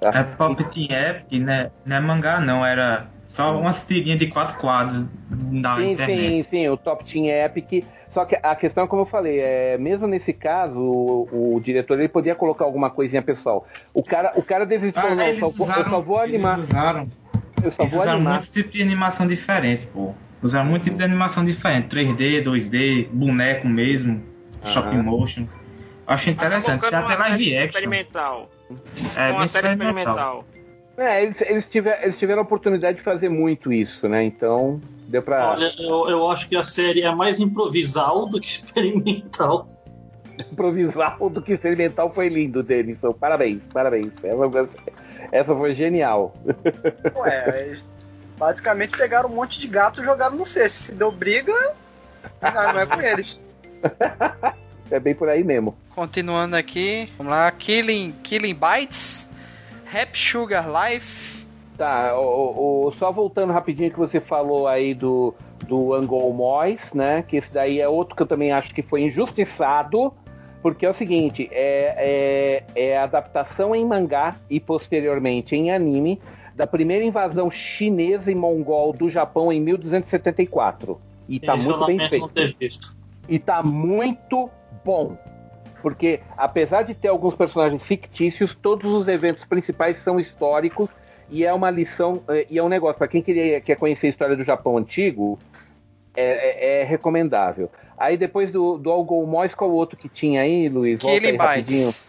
[0.00, 0.10] Tá?
[0.14, 1.70] É Pop Team Epic, né?
[1.84, 6.28] Não é mangá não, era só umas tirinhas de quatro quadros na sim, internet.
[6.28, 7.84] sim, sim, o Top Team Epic.
[8.12, 12.08] Só que a questão, como eu falei, é, mesmo nesse caso, o, o diretor ele
[12.08, 13.66] podia colocar alguma coisinha pessoal.
[13.94, 16.58] O cara, o cara desistiu, Ah, não, eu só, vou- eu usaram, só vou animar.
[16.58, 17.08] Eles usaram,
[17.62, 18.32] Eu só eles vou usaram animar.
[18.34, 20.14] muitos tipos de animação diferente, pô.
[20.42, 21.88] Usaram muito tipo de animação diferente.
[21.88, 24.22] 3D, 2D, boneco mesmo,
[24.64, 25.02] stop Aham.
[25.02, 25.46] motion.
[26.06, 26.80] Acho interessante.
[26.80, 27.66] Tem até live action.
[27.66, 28.50] experimental.
[29.16, 30.44] É, uma bem série experimental.
[30.44, 30.46] experimental.
[30.96, 34.22] É, eles, eles, tiver, eles tiveram a oportunidade de fazer muito isso, né?
[34.24, 38.48] Então, deu pra Olha, eu, eu acho que a série é mais improvisal do que
[38.48, 39.68] experimental.
[40.52, 43.12] improvisar do que experimental foi lindo, Denison.
[43.12, 44.12] Parabéns, parabéns.
[44.22, 44.68] Essa,
[45.30, 46.34] essa foi genial.
[47.16, 47.86] Ué, eles
[48.38, 50.84] basicamente pegaram um monte de gato e jogaram no cesto.
[50.84, 51.52] Se deu briga,
[52.40, 53.40] não, não é com eles.
[54.90, 55.76] É bem por aí mesmo.
[55.94, 57.50] Continuando aqui, vamos lá.
[57.50, 59.28] Killing, Killing Bites,
[59.86, 61.46] Rap Sugar Life.
[61.78, 65.34] Tá, o, o- só voltando rapidinho que você falou aí do,
[65.66, 67.22] do Angol Mois, né?
[67.26, 70.12] Que esse daí é outro que eu também acho que foi injustiçado,
[70.62, 76.20] porque é o seguinte, é, é, é adaptação em mangá e posteriormente em anime
[76.54, 81.00] da primeira invasão chinesa e mongol do Japão em 1274.
[81.28, 82.30] E tá Esse muito bem feito
[83.28, 84.50] e tá muito
[84.84, 85.16] bom.
[85.80, 90.88] Porque, apesar de ter alguns personagens fictícios, todos os eventos principais são históricos
[91.28, 94.10] e é uma lição, é, e é um negócio, para quem queria, quer conhecer a
[94.10, 95.38] história do Japão antigo,
[96.14, 97.70] é, é- é recomendável.
[98.02, 101.00] Aí depois do, do Algol Mois, qual o outro que tinha aí, Luiz?
[101.00, 101.86] Volta Killing aí rapidinho.
[101.86, 102.04] Bites.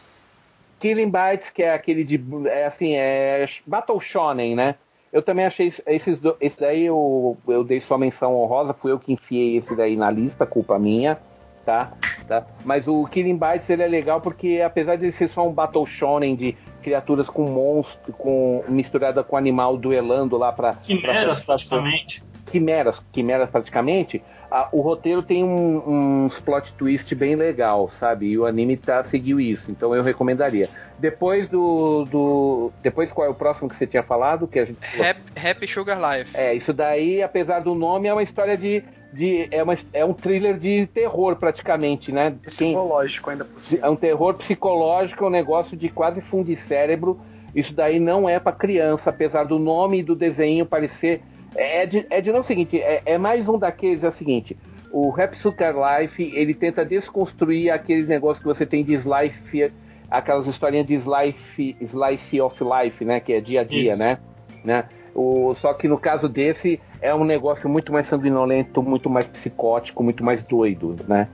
[0.80, 2.20] Killing Bites, que é aquele de.
[2.48, 3.46] É assim, é.
[3.66, 4.76] Battle Shonen, né?
[5.12, 8.92] Eu também achei esse- esses do, esse daí eu, eu dei sua menção honrosa, fui
[8.92, 11.20] eu que enfiei esse daí na lista, culpa minha,
[11.64, 11.92] tá?
[12.28, 12.44] tá?
[12.66, 15.86] Mas o Killing Bites ele é legal porque apesar de ele ser só um Battle
[15.86, 20.74] Shonen de criaturas com monstro, com misturada com animal duelando lá pra.
[20.74, 22.24] Quimeras, pra- praticamente.
[22.52, 24.22] quimeras, quimeras praticamente,
[24.54, 28.28] a- o roteiro tem um, uns plot twist bem legal, sabe?
[28.28, 30.70] E o anime tá, seguiu isso, então eu recomendaria.
[31.00, 32.72] Depois do, do.
[32.82, 34.48] Depois qual é o próximo que você tinha falado?
[34.48, 36.38] Que a gente Rap, Rap Sugar Life.
[36.38, 38.84] É, isso daí, apesar do nome, é uma história de.
[39.12, 42.30] de é, uma, é um thriller de terror, praticamente, né?
[42.58, 43.86] Quem- Psicológico ainda por cima.
[43.86, 47.20] é um terror psicológico, é um negócio de quase fundir cérebro.
[47.56, 51.22] Isso daí não é para criança, apesar do nome e do desenho parecer.
[51.56, 54.14] É de, é de não é o seguinte, é, é mais um daqueles, é o
[54.14, 54.58] seguinte.
[54.92, 59.72] O Rap Sugar Life, ele tenta desconstruir aqueles negócios que você tem de slice,
[60.10, 63.20] aquelas historinhas de slice, slice of life, né?
[63.20, 64.04] Que é dia a dia, Isso.
[64.04, 64.20] né?
[64.64, 64.86] né?
[65.16, 70.04] O, só que no caso desse, é um negócio muito mais sanguinolento, muito mais psicótico,
[70.04, 71.28] muito mais doido, né?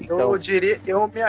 [0.00, 1.22] Então, Eu diria, eu me,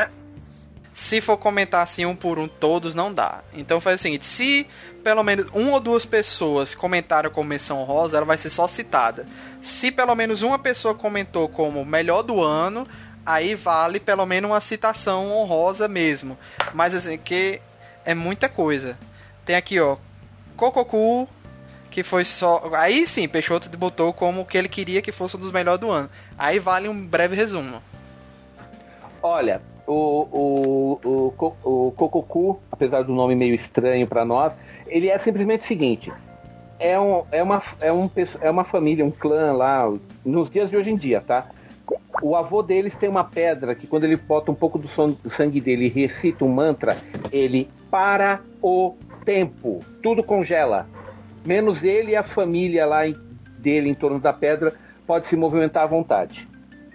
[0.98, 3.44] se for comentar assim um por um, todos não dá.
[3.54, 4.66] Então faz o seguinte: se
[5.08, 9.26] pelo menos uma ou duas pessoas comentaram como menção rosa, ela vai ser só citada.
[9.62, 12.86] Se pelo menos uma pessoa comentou como melhor do ano,
[13.26, 16.38] aí vale pelo menos uma citação honrosa mesmo.
[16.74, 17.62] Mas assim, que
[18.04, 19.00] é muita coisa.
[19.46, 19.96] Tem aqui, ó,
[20.58, 21.26] Cococu,
[21.90, 22.70] que foi só.
[22.74, 26.10] Aí sim, Peixoto botou como que ele queria que fosse um dos melhores do ano.
[26.38, 27.82] Aí vale um breve resumo.
[29.24, 31.34] Olha, o, o,
[31.64, 34.52] o, o Cococu, apesar do nome meio estranho para nós,
[34.90, 36.12] ele é simplesmente o seguinte:
[36.80, 38.10] é, um, é, uma, é, um,
[38.42, 39.92] é uma família, um clã lá,
[40.26, 41.48] nos dias de hoje em dia, tá?
[42.22, 44.90] O avô deles tem uma pedra que quando ele bota um pouco do
[45.30, 46.98] sangue dele e recita um mantra,
[47.32, 50.88] ele para o tempo, tudo congela.
[51.46, 53.02] Menos ele e a família lá
[53.60, 54.74] dele em torno da pedra
[55.06, 56.48] pode se movimentar à vontade,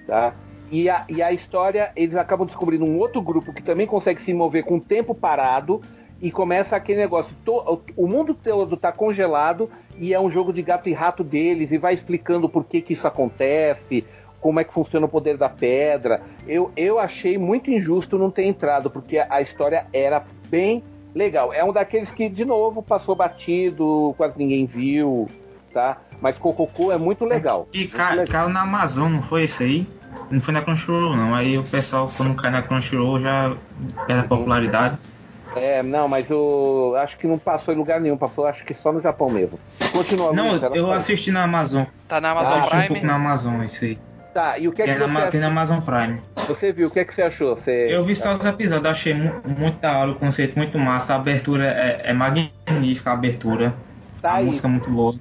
[0.07, 0.35] tá?
[0.71, 4.33] E a, e a história, eles acabam descobrindo um outro grupo que também consegue se
[4.33, 5.81] mover com o tempo parado
[6.23, 7.35] e começa aquele negócio.
[7.45, 9.69] to- o mundo todo tá congelado
[9.99, 12.93] e é um jogo de gato e rato deles e vai explicando por que, que
[12.95, 14.05] isso acontece,
[14.41, 16.23] como é que funciona o poder da pedra.
[16.47, 20.83] Eu, eu achei muito injusto não ter entrado, porque a história era bem
[21.15, 21.53] legal.
[21.53, 25.29] É um daqueles que, de novo, passou batido, quase ninguém viu,
[25.75, 25.99] tá?
[26.21, 27.69] Mas Cococô é muito legal.
[27.73, 28.27] E ca- legal.
[28.29, 29.87] caiu na Amazon, não foi isso aí?
[30.31, 31.35] Não foi na Crunchyroll, não.
[31.35, 33.55] Aí o pessoal, quando cai na Crunchyroll, já
[34.07, 34.99] perde a popularidade.
[35.55, 38.93] É, não, mas eu acho que não passou em lugar nenhum, passou acho que só
[38.93, 39.59] no Japão mesmo.
[39.93, 41.85] Continua, Não, Luiz, eu assisti na Amazon.
[42.09, 42.89] Tá na Amazon Ah, assisti um Prime?
[42.89, 43.99] pouco na Amazon, isso aí.
[44.33, 45.47] Tá, e o que é que Tem na, você, Ma- tem na?
[45.49, 46.21] Amazon Prime.
[46.49, 46.89] você viu?
[46.89, 47.55] O que é que você achou?
[47.55, 47.89] Você...
[47.91, 51.17] Eu vi só os episódios, achei mu- muito da hora, o conceito muito massa, a
[51.17, 53.75] abertura é, é magnífica, a abertura.
[54.23, 55.15] Tá a aí, música é muito boa.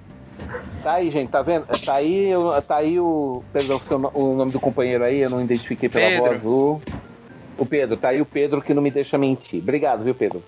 [0.81, 1.65] tá aí, gente, tá vendo?
[1.65, 2.29] Tá aí,
[2.67, 3.43] tá aí o.
[3.51, 3.81] Perdão,
[4.13, 6.23] o nome do companheiro aí, eu não identifiquei pela Pedro.
[6.23, 6.45] voz.
[6.45, 6.81] O,
[7.61, 9.61] o Pedro, tá aí o Pedro que não me deixa mentir.
[9.61, 10.43] Obrigado, viu, Pedro?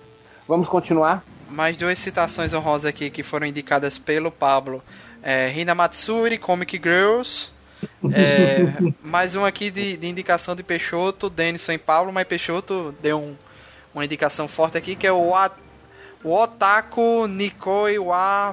[0.48, 1.24] Vamos continuar?
[1.48, 4.82] Mais duas citações honrosas aqui que foram indicadas pelo Pablo.
[5.22, 7.50] É, Hina Matsuri, Comic Girls.
[8.12, 8.66] É,
[9.02, 13.34] mais um aqui de, de indicação de Peixoto, Denison e Pablo, mas Peixoto deu um-
[13.94, 15.50] uma indicação forte aqui que é o, A-
[16.24, 18.52] o Otaku Nikoi wa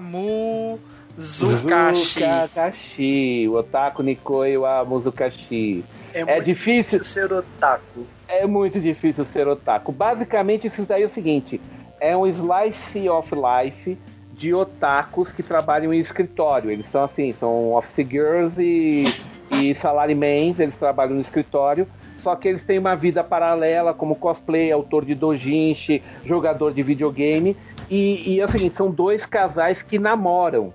[1.17, 2.19] Muzukashi.
[2.19, 5.83] Zukashi, o Otaku Nikoi wa Muzukashi.
[6.13, 7.03] É muito difícil.
[7.03, 8.05] ser otaku.
[8.31, 9.91] É muito difícil ser otaku.
[9.91, 11.59] Basicamente, isso daí é o seguinte:
[11.99, 13.97] é um slice of life
[14.33, 16.71] de otakus que trabalham em escritório.
[16.71, 19.03] Eles são assim, são office girls e,
[19.51, 21.85] e salarymans, eles trabalham no escritório.
[22.23, 27.57] Só que eles têm uma vida paralela, como cosplay, autor de dojinshi, jogador de videogame.
[27.89, 30.73] E, e é o seguinte: são dois casais que namoram.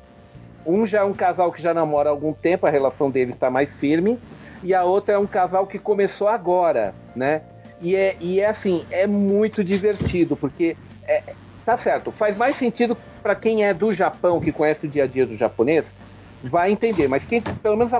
[0.67, 3.49] Um já é um casal que já namora há algum tempo, a relação deles está
[3.49, 4.19] mais firme.
[4.67, 7.41] E a outra é um casal que começou agora, né?
[7.81, 11.23] E é, e é assim, é muito divertido, porque é,
[11.65, 15.07] tá certo, faz mais sentido para quem é do Japão, que conhece o dia a
[15.07, 15.85] dia do japonês,
[16.43, 17.93] vai entender, mas quem pelo menos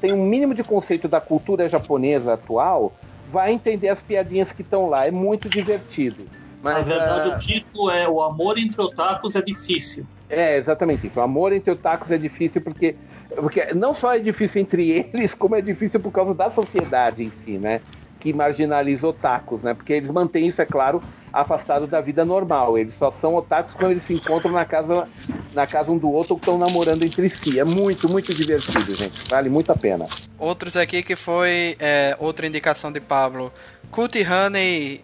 [0.00, 2.94] tem um mínimo de conceito da cultura japonesa atual,
[3.30, 6.24] vai entender as piadinhas que estão lá, é muito divertido.
[6.62, 10.06] Na Mas, verdade, ah, o título é O Amor entre Otakus é Difícil.
[10.34, 11.18] É, exatamente isso.
[11.18, 12.94] O amor entre otakus é difícil porque,
[13.36, 17.32] porque não só é difícil entre eles, como é difícil por causa da sociedade em
[17.44, 17.80] si, né?
[18.20, 19.74] Que marginaliza otakus, né?
[19.74, 22.78] Porque eles mantêm isso, é claro, afastado da vida normal.
[22.78, 25.06] Eles só são otakus quando eles se encontram na casa,
[25.52, 27.58] na casa um do outro ou estão namorando entre si.
[27.58, 29.28] É muito, muito divertido, gente.
[29.28, 30.06] Vale muito a pena.
[30.38, 33.52] Outros aqui que foi é, outra indicação de Pablo.
[33.90, 35.02] Cult Honey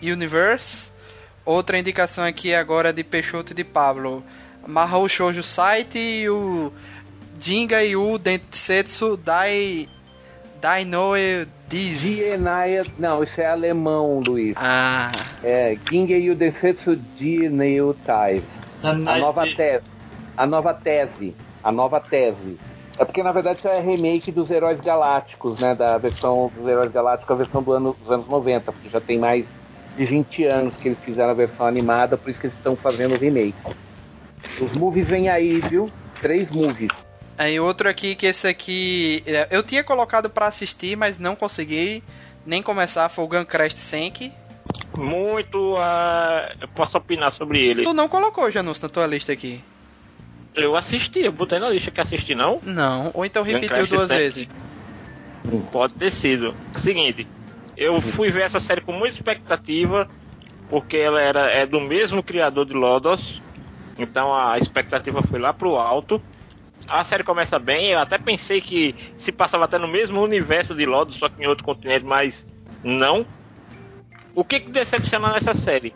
[0.00, 0.90] Universe.
[1.44, 4.22] Outra indicação aqui agora de Peixoto e de Pablo.
[4.66, 6.72] Mahou Shoujo Site e o
[7.40, 9.88] Jinga e o Densetsu Dai
[10.60, 12.02] Dainoe Diz.
[12.98, 14.56] Não, isso é alemão, Luiz.
[14.56, 18.42] Ah, É Gingei Densetsu Dieneu Tai.
[18.82, 19.84] A nova tese.
[20.36, 21.36] A nova tese.
[21.62, 22.58] A nova tese.
[22.98, 25.74] É porque na verdade isso é remake dos Heróis Galácticos, né?
[25.74, 29.18] Da versão dos Heróis Galácticos, a versão do ano, dos anos 90, porque já tem
[29.18, 29.46] mais
[29.96, 33.14] de 20 anos que eles fizeram a versão animada, por isso que eles estão fazendo
[33.14, 33.54] o remake.
[34.60, 35.90] Os movies vêm aí, viu?
[36.20, 36.90] Três movies.
[37.36, 42.02] aí outro aqui que esse aqui é, eu tinha colocado pra assistir, mas não consegui
[42.44, 43.08] nem começar.
[43.08, 44.32] Foi o Guncrest Senki.
[44.96, 45.76] Muito.
[45.78, 47.82] ah, eu posso opinar sobre ele.
[47.82, 49.60] Tu não colocou, Janus, na tua lista aqui?
[50.54, 52.60] Eu assisti, eu botei na lista que assisti, não?
[52.62, 53.10] Não.
[53.14, 54.48] Ou então repetiu duas vezes.
[55.70, 56.54] Pode ter sido.
[56.76, 57.26] Seguinte,
[57.76, 60.08] eu fui ver essa série com muita expectativa,
[60.68, 63.40] porque ela era, é do mesmo criador de Lodos,
[64.02, 66.20] então a expectativa foi lá pro alto.
[66.88, 70.86] A série começa bem, eu até pensei que se passava até no mesmo universo de
[70.86, 72.46] Lodos, só que em outro continente, mas
[72.82, 73.26] não.
[74.34, 75.94] O que, que decepciona nessa série?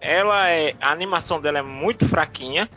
[0.00, 0.74] Ela é.
[0.80, 2.68] A animação dela é muito fraquinha.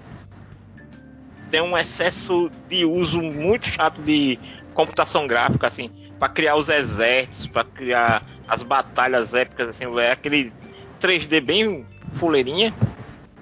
[1.50, 4.40] Tem um excesso de uso muito chato de
[4.74, 10.52] computação gráfica, assim, para criar os exércitos, para criar as batalhas épicas, assim, é aquele
[11.00, 12.74] 3D bem fuleirinha,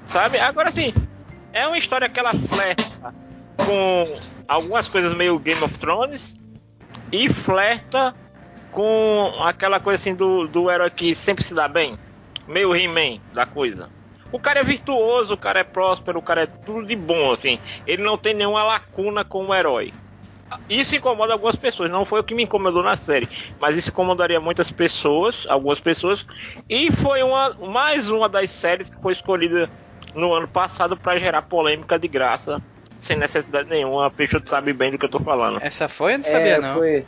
[0.08, 0.40] sabe?
[0.40, 0.94] Agora, assim,
[1.54, 3.14] é uma história que ela flerta
[3.58, 6.36] com algumas coisas meio Game of Thrones
[7.12, 8.16] e flerta
[8.72, 11.98] com aquela coisa assim do, do herói que sempre se dá bem,
[12.48, 13.90] meio He-Man da coisa.
[14.32, 17.60] O cara é virtuoso, o cara é próspero, o cara é tudo de bom, assim.
[17.86, 19.94] Ele não tem nenhuma lacuna como herói.
[20.70, 23.28] Isso incomoda algumas pessoas, não foi o que me incomodou na série,
[23.60, 26.26] mas isso incomodaria muitas pessoas, algumas pessoas,
[26.70, 29.70] e foi uma, mais uma das séries que foi escolhida
[30.16, 32.62] no ano passado para gerar polêmica de graça,
[33.00, 34.08] sem necessidade nenhuma.
[34.08, 35.60] A Peixoto sabe bem do que eu tô falando.
[35.62, 36.14] Essa foi?
[36.14, 36.74] Eu não sabia, É, não.
[36.76, 37.06] foi-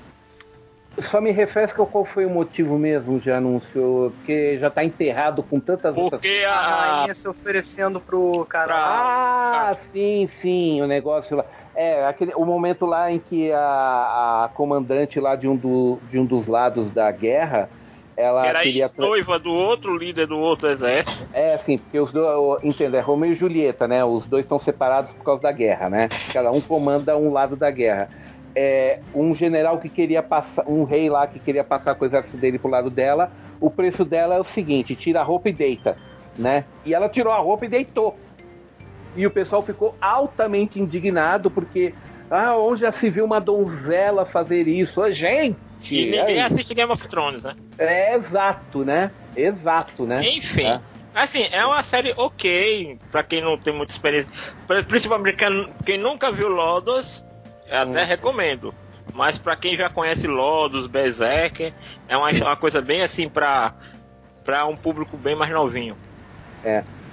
[1.10, 5.60] Só me refresca qual foi o motivo mesmo de anúncio, porque já tá enterrado com
[5.60, 6.95] tantas outras Porque A a.
[6.99, 8.76] rainha se oferecendo pro cara.
[8.76, 11.45] Ah, sim, sim, o negócio lá.
[11.76, 16.20] É, aquele, o momento lá em que a, a comandante lá de um, do, de
[16.20, 17.68] um dos lados da guerra,
[18.16, 18.84] ela era queria.
[18.84, 21.28] ex-noiva do outro líder do outro exército.
[21.34, 22.64] É, sim, porque os dois.
[22.64, 24.03] Entenda, é Romeu e Julieta, né?
[24.03, 26.09] Os dois estão separados por causa da guerra, né?
[26.32, 28.09] Cada um comanda um lado da guerra.
[28.55, 30.64] É, um general que queria passar.
[30.68, 33.32] Um rei lá que queria passar com o exército dele pro lado dela.
[33.59, 35.97] O preço dela é o seguinte: tira a roupa e deita,
[36.38, 36.66] né?
[36.86, 38.16] E ela tirou a roupa e deitou.
[39.16, 41.93] E o pessoal ficou altamente indignado porque.
[42.30, 44.99] Ah, onde já se viu uma donzela fazer isso?
[44.99, 45.11] Ô,
[45.84, 45.96] gente!
[45.96, 46.40] E ninguém aí.
[46.40, 47.56] assiste Game of Thrones, né?
[47.78, 49.12] É exato, né?
[49.36, 50.24] Exato, né?
[50.28, 50.66] Enfim.
[50.68, 50.80] É.
[51.14, 54.32] Assim, é uma série ok, pra quem não tem muita experiência.
[54.88, 57.24] Principalmente quem, quem nunca viu Lodos,
[57.68, 58.08] eu até Hum.
[58.08, 58.74] recomendo.
[59.14, 61.72] Mas pra quem já conhece Lodos, Berserker,
[62.08, 63.74] é uma, uma coisa bem assim pra,
[64.44, 65.96] pra um público bem mais novinho.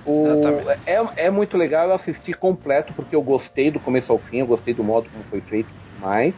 [0.07, 0.81] O- Exatamente.
[0.87, 4.47] é, é muito legal eu assistir completo, porque eu gostei do começo ao fim, eu
[4.47, 5.69] gostei do modo como foi feito
[5.99, 6.33] mais,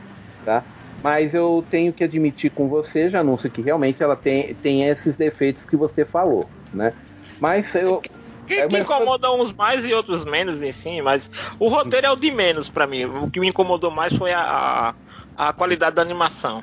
[0.45, 0.65] tá?
[1.03, 5.65] Mas eu tenho que admitir com você, Janúncio, que realmente ela tem, tem esses defeitos
[5.65, 6.95] que você falou, né?
[7.41, 8.01] Mas eu.
[8.47, 12.17] Que, É, que incomoda uns mais e outros menos si, mas o roteiro é o
[12.17, 13.05] de menos pra mim.
[13.05, 14.95] O que me incomodou mais foi a,
[15.37, 16.63] a, a qualidade da animação.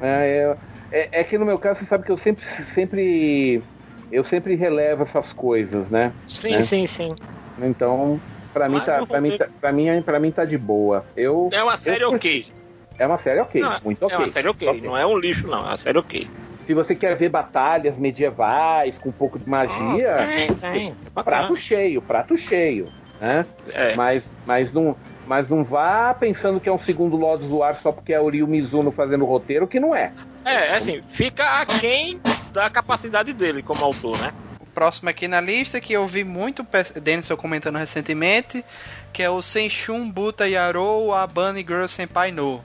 [0.00, 0.56] É,
[0.92, 3.62] é, é que no meu caso, você sabe que eu sempre, sempre.
[4.10, 6.14] Eu sempre relevo essas coisas, né?
[6.28, 6.62] Sim, Né?
[6.62, 7.14] sim, sim.
[7.58, 8.20] Então,
[8.52, 11.04] pra mim, tá, o pra, mim, tá, pra, mim, pra mim tá de boa.
[11.16, 12.55] Eu, É uma série eu- ok.
[12.98, 14.16] É uma série ok, Não, muito ok.
[14.16, 15.58] É uma série ok, não é um lixo, não.
[15.58, 16.28] É uma série ok.
[16.66, 20.94] Se você quer ver batalhas medievais com um pouco de magia, Ah, tem, tem.
[21.14, 22.90] prato cheio, prato cheio,
[23.20, 23.46] né?
[23.72, 23.94] É.
[23.94, 24.96] Mas, mas, não,
[25.28, 28.28] mas não vá pensando que é um segundo Lodos do Ar só porque é o
[28.28, 30.12] Ryu Mizuno fazendo o roteiro, que não é.
[30.44, 32.20] É, assim, fica aquém
[32.52, 34.32] da capacidade dele como autor, né?
[34.60, 36.66] O próximo aqui na lista que eu vi muito
[37.00, 38.64] Denison comentando recentemente,
[39.12, 42.60] que é o Senshun Buta Yarou Abani Girl Senpai no.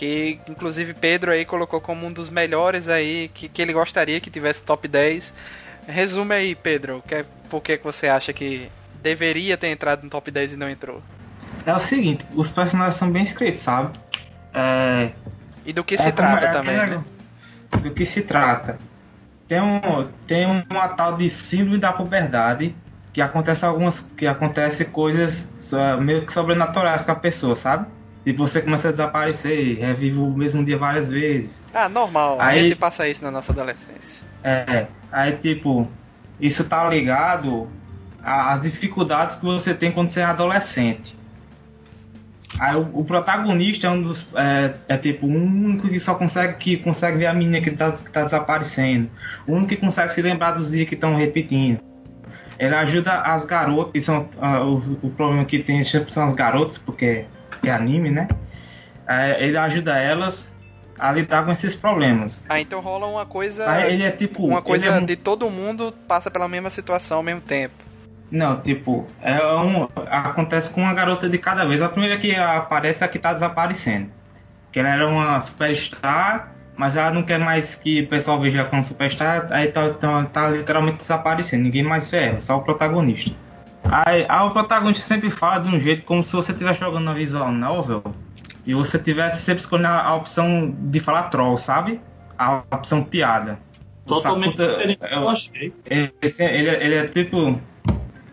[0.00, 4.30] Que inclusive Pedro aí colocou como um dos melhores aí, que, que ele gostaria que
[4.30, 5.34] tivesse top 10.
[5.86, 8.70] Resume aí, Pedro, que é, por que você acha que
[9.02, 11.02] deveria ter entrado no top 10 e não entrou?
[11.66, 13.90] É o seguinte, os personagens são bem escritos, sabe?
[14.54, 15.10] É,
[15.66, 17.04] E do que é se trata é também, né?
[17.82, 18.78] Do que se trata.
[19.46, 22.74] Tem, um, tem uma tal de síndrome da puberdade
[23.12, 27.86] que acontece algumas que acontece coisas só- meio que sobrenaturais com a pessoa, sabe?
[28.30, 31.60] E você começa a desaparecer, revive o mesmo dia várias vezes.
[31.74, 34.24] Ah, normal, a Aí- gente passa isso na nossa adolescência.
[34.44, 35.88] É, aí tipo,
[36.40, 37.66] isso tá ligado
[38.22, 41.18] a- às dificuldades que você tem quando você é adolescente.
[42.60, 44.28] Aí o, o protagonista é um dos.
[44.36, 47.90] É, é tipo o único que só consegue que consegue ver a menina que tá,
[47.90, 49.10] que tá desaparecendo.
[49.44, 51.80] O único que consegue se lembrar dos dias que estão repetindo.
[52.60, 56.78] Ele ajuda as garotas, que são ah, o, o problema que tem são as garotas,
[56.78, 57.24] porque
[57.68, 58.28] é anime, né?
[59.06, 60.52] É, ele ajuda elas
[60.98, 62.44] a lidar com esses problemas.
[62.48, 63.64] Ah, então rola uma coisa.
[63.86, 64.46] Ele é tipo.
[64.46, 67.74] uma coisa é um- de todo mundo passa pela mesma situação ao mesmo tempo.
[68.30, 71.82] Não, tipo, é um, acontece com uma garota de cada vez.
[71.82, 74.08] A primeira que aparece é a que tá desaparecendo.
[74.70, 78.84] Que ela era uma superstar, mas ela não quer mais que o pessoal veja como
[78.84, 81.64] superstar, aí tá, tá, tá literalmente desaparecendo.
[81.64, 83.32] Ninguém mais vê ela, só o protagonista.
[83.84, 87.14] Aí, aí o protagonista sempre fala de um jeito como se você estivesse jogando na
[87.14, 88.02] visual novel
[88.66, 92.00] e você tivesse sempre escolhendo a, opção de falar troll, sabe?
[92.38, 93.58] A opção piada.
[94.06, 95.74] Totalmente Sakuta- diferente do é, que eu achei.
[95.86, 97.60] ele, ele, ele é tipo.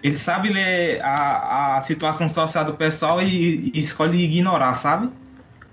[0.04, 5.10] Ele sabe ler a, a situação social do pessoal e, e escolhe ignorar, sabe?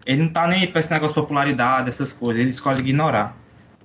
[0.06, 3.36] Ele não tá nem pra esse negócio de popularidade, essas coisas, ele escolhe ignorar.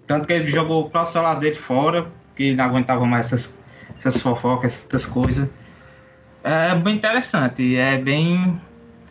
[0.07, 3.57] Tanto que ele jogou o próprio celular dele fora, que não aguentava mais essas,
[3.97, 5.49] essas fofocas, essas coisas.
[6.43, 8.59] É bem interessante, é bem.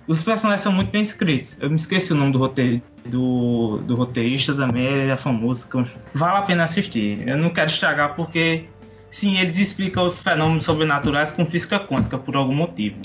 [0.07, 1.57] Os personagens são muito bem escritos.
[1.61, 5.67] Eu me esqueci o nome do roteiro do, do roteirista também, ele é famoso.
[6.15, 7.27] Vale a pena assistir.
[7.27, 8.67] Eu não quero estragar porque
[9.11, 12.97] sim, eles explicam os fenômenos sobrenaturais com física quântica por algum motivo.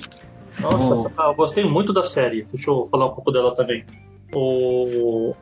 [0.59, 1.21] Nossa, oh.
[1.21, 2.47] eu gostei muito da série.
[2.53, 3.84] Deixa eu falar um pouco dela também.
[4.34, 5.34] O...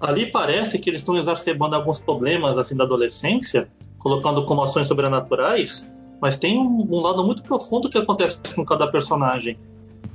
[0.00, 5.90] Ali parece que eles estão exacerbando alguns problemas assim da adolescência, colocando como ações sobrenaturais,
[6.20, 9.58] mas tem um, um lado muito profundo que acontece com cada personagem.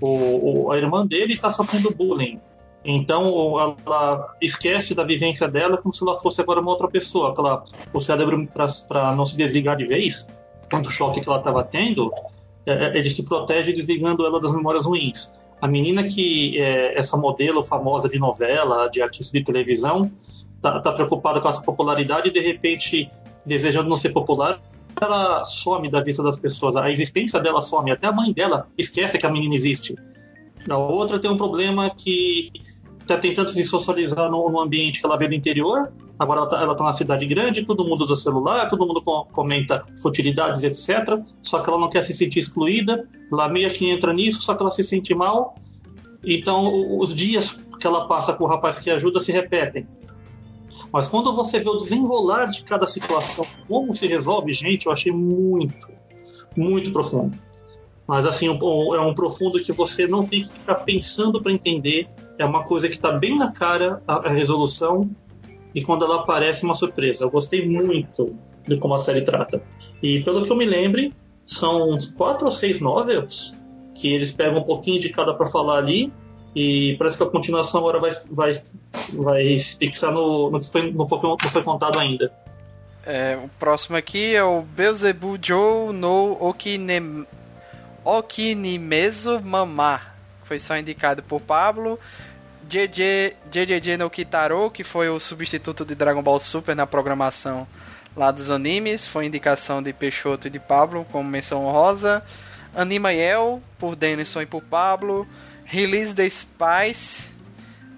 [0.02, 2.40] O, o a irmã dele está sofrendo bullying.
[2.86, 7.32] Então ela esquece da vivência dela como se ela fosse agora uma outra pessoa.
[7.32, 8.48] Aquela, o cérebro,
[8.88, 10.28] para não se desligar de vez,
[10.70, 12.12] tanto choque que ela estava tendo,
[12.66, 15.34] é, é, ele se protege desligando ela das memórias ruins.
[15.62, 20.12] A menina que é essa modelo famosa de novela, de artista de televisão,
[20.62, 23.10] tá, tá preocupada com essa popularidade e de repente,
[23.46, 24.62] desejando não ser popular,
[25.04, 26.76] ela some da vista das pessoas.
[26.76, 27.92] A existência dela some.
[27.92, 29.96] Até a mãe dela esquece que a menina existe.
[30.70, 32.52] A outra tem um problema que
[33.02, 35.92] está tentando se socializar no, no, ambiente que ela vê do interior.
[36.18, 39.86] Agora ela está tá na cidade grande, todo mundo usa celular, todo mundo com, comenta
[40.02, 41.20] futilidades, etc.
[41.42, 43.08] Só que ela não quer se sentir excluída.
[43.32, 45.56] Ela meio que entra nisso, só que ela se sente mal.
[46.24, 49.86] Então os dias que ela passa com o rapaz que ajuda se repetem.
[50.94, 55.12] Mas quando você vê o desenrolar de cada situação, como se resolve, gente, eu achei
[55.12, 55.90] muito,
[56.56, 57.36] muito profundo.
[58.08, 62.08] Mas assim, é um profundo que você não tem que ficar pensando para entender.
[62.38, 65.10] É uma coisa que está bem na cara a, resolução
[65.74, 67.24] e quando ela aparece uma surpresa.
[67.24, 68.36] Eu gostei muito
[68.68, 69.64] de como a série trata.
[70.02, 71.12] E pelo que eu me lembre,
[71.44, 73.58] são uns quatro ou seis novels
[73.96, 76.14] que eles pegam um pouquinho de cada para falar ali
[76.56, 78.62] e parece que a continuação agora vai, vai,
[79.14, 82.32] vai se fixar no, no que foi, foi, não foi contado ainda.
[83.06, 87.28] É, o próximo aqui é o Beelzebub Joe no Okine
[88.06, 92.00] Okinimezo Mamá, foi só indicado por Pablo.
[92.68, 97.68] JJ, JJJ no Kitaro, que foi o substituto de Dragon Ball Super na programação
[98.16, 102.24] lá dos animes, foi indicação de Peixoto e de Pablo como menção honrosa.
[102.76, 105.28] Anima Yel, por Denison e por Pablo.
[105.66, 107.32] Release the Spice.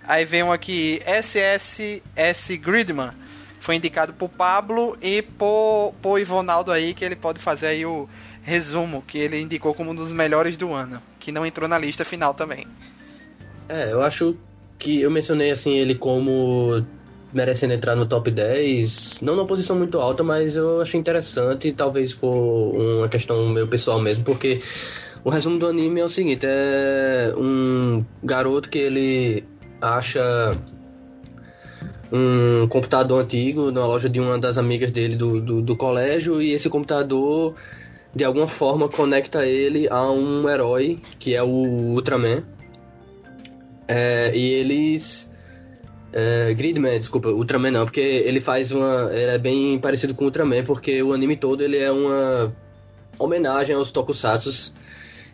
[0.08, 3.12] Aí vem um aqui, SSS Gridman.
[3.60, 8.08] Foi indicado por Pablo e por, por Ivonaldo aí, que ele pode fazer aí o
[8.44, 12.06] resumo que ele indicou como um dos melhores do ano, que não entrou na lista
[12.06, 12.68] final também.
[13.68, 14.38] É, eu acho
[14.78, 16.86] que eu mencionei assim ele como
[17.34, 22.14] merecendo entrar no top 10, não numa posição muito alta, mas eu achei interessante, talvez
[22.14, 24.62] por uma questão meu pessoal mesmo, porque
[25.26, 29.44] o resumo do anime é o seguinte, é um garoto que ele
[29.82, 30.22] acha
[32.14, 36.52] um computador antigo na loja de uma das amigas dele do, do, do colégio e
[36.52, 37.56] esse computador
[38.14, 42.44] de alguma forma conecta ele a um herói que é o Ultraman.
[43.88, 45.28] É, e eles.
[46.14, 49.10] É, Gridman, desculpa, Ultraman não, porque ele faz uma.
[49.12, 52.56] Ele é bem parecido com o Ultraman, porque o anime todo ele é uma
[53.18, 54.72] homenagem aos Tokusatsu.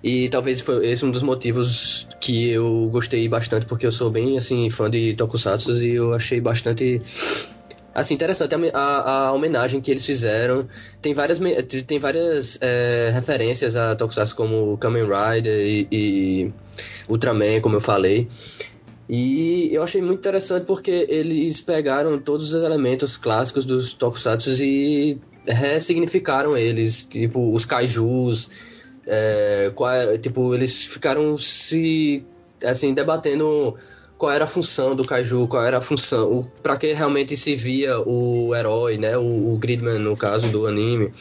[0.03, 4.37] E talvez foi esse um dos motivos que eu gostei bastante, porque eu sou bem
[4.37, 7.01] assim fã de Tokusatsu e eu achei bastante
[7.93, 10.67] Assim, interessante a, a, a, homenagem que eles fizeram.
[11.01, 11.39] Tem várias,
[11.85, 16.53] tem várias é, referências a Tokusatsu como Kamen Rider e, e,
[17.09, 18.29] Ultraman, como eu falei.
[19.09, 25.19] E eu achei muito interessante porque eles pegaram todos os elementos clássicos dos Tokusatsu e
[25.45, 28.51] ressignificaram eles, tipo os kaijus,
[29.13, 32.25] é, qual, é, tipo, eles ficaram se
[32.63, 33.75] assim debatendo
[34.17, 37.99] qual era a função do Kaiju, qual era a função, para que realmente se via
[37.99, 41.11] o herói, né, o, o Gridman no caso do anime.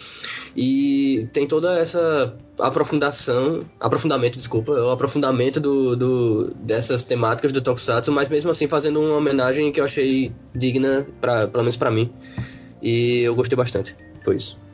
[0.55, 8.13] E tem toda essa aprofundação, aprofundamento, desculpa, o aprofundamento do, do, dessas temáticas do Tokusatsu,
[8.13, 12.13] mas mesmo assim fazendo uma homenagem que eu achei digna, pelo menos para mim.
[12.81, 13.97] E eu gostei bastante.
[14.23, 14.70] Foi isso.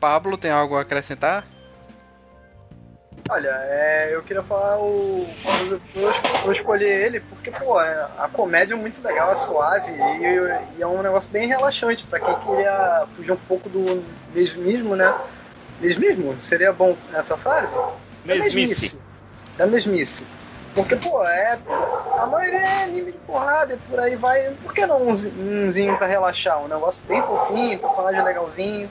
[0.00, 1.46] Pablo, tem algo a acrescentar?
[3.28, 5.24] Olha, é, eu queria falar o.
[5.94, 6.12] Eu,
[6.46, 10.82] eu escolhi ele porque, pô, é, a comédia é muito legal, é suave e, e
[10.82, 14.02] é um negócio bem relaxante para quem queria fugir um pouco do
[14.34, 15.14] mesmismo, né?
[15.80, 16.34] Mesmismo?
[16.40, 17.78] Seria bom nessa frase?
[18.24, 19.00] Mesmice.
[19.56, 20.26] Da mesmice.
[20.74, 21.58] Porque, pô, é.
[22.18, 24.50] A maioria é anime de porrada e por aí vai.
[24.62, 26.60] Por que não um, umzinho pra relaxar?
[26.62, 28.90] Um negócio bem fofinho, personagem legalzinho.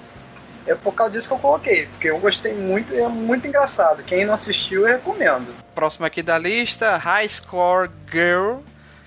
[0.69, 4.03] É por causa disso que eu coloquei, porque eu gostei muito e é muito engraçado.
[4.03, 5.47] Quem não assistiu, eu recomendo.
[5.73, 8.59] Próximo aqui da lista, High Score Girl,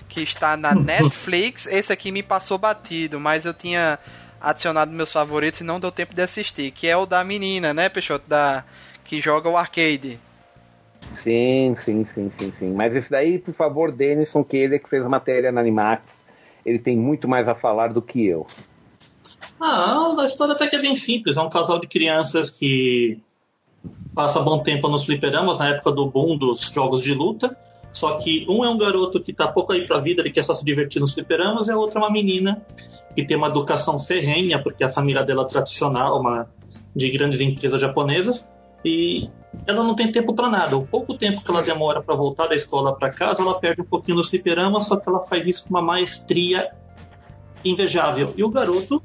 [0.09, 3.97] que está na Netflix, esse aqui me passou batido, mas eu tinha
[4.41, 7.87] adicionado meus favoritos e não deu tempo de assistir, que é o da menina, né,
[7.87, 8.65] Peixoto, da
[9.05, 10.19] que joga o arcade.
[11.23, 12.73] Sim, sim, sim, sim, sim.
[12.73, 16.03] Mas esse daí, por favor, Denison, que ele é que fez a matéria na Animax,
[16.65, 18.45] ele tem muito mais a falar do que eu.
[19.65, 21.37] Ah, a história até que é bem simples.
[21.37, 23.17] É um casal de crianças que
[24.13, 27.57] passa bom tempo nos fliperamas, na época do boom dos jogos de luta.
[27.89, 30.53] Só que um é um garoto que tá pouco aí pra vida, ele quer só
[30.53, 32.61] se divertir nos fliperamas, e a outra é uma menina
[33.15, 36.49] que tem uma educação ferrenha, porque a família dela é tradicional, uma
[36.93, 38.49] de grandes empresas japonesas,
[38.83, 39.29] e
[39.65, 40.75] ela não tem tempo para nada.
[40.75, 43.85] O pouco tempo que ela demora para voltar da escola para casa, ela perde um
[43.85, 46.69] pouquinho nos fliperamas, só que ela faz isso com uma maestria
[47.63, 48.33] invejável.
[48.35, 49.01] E o garoto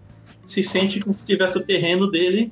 [0.48, 2.50] se sente como se tivesse o terreno dele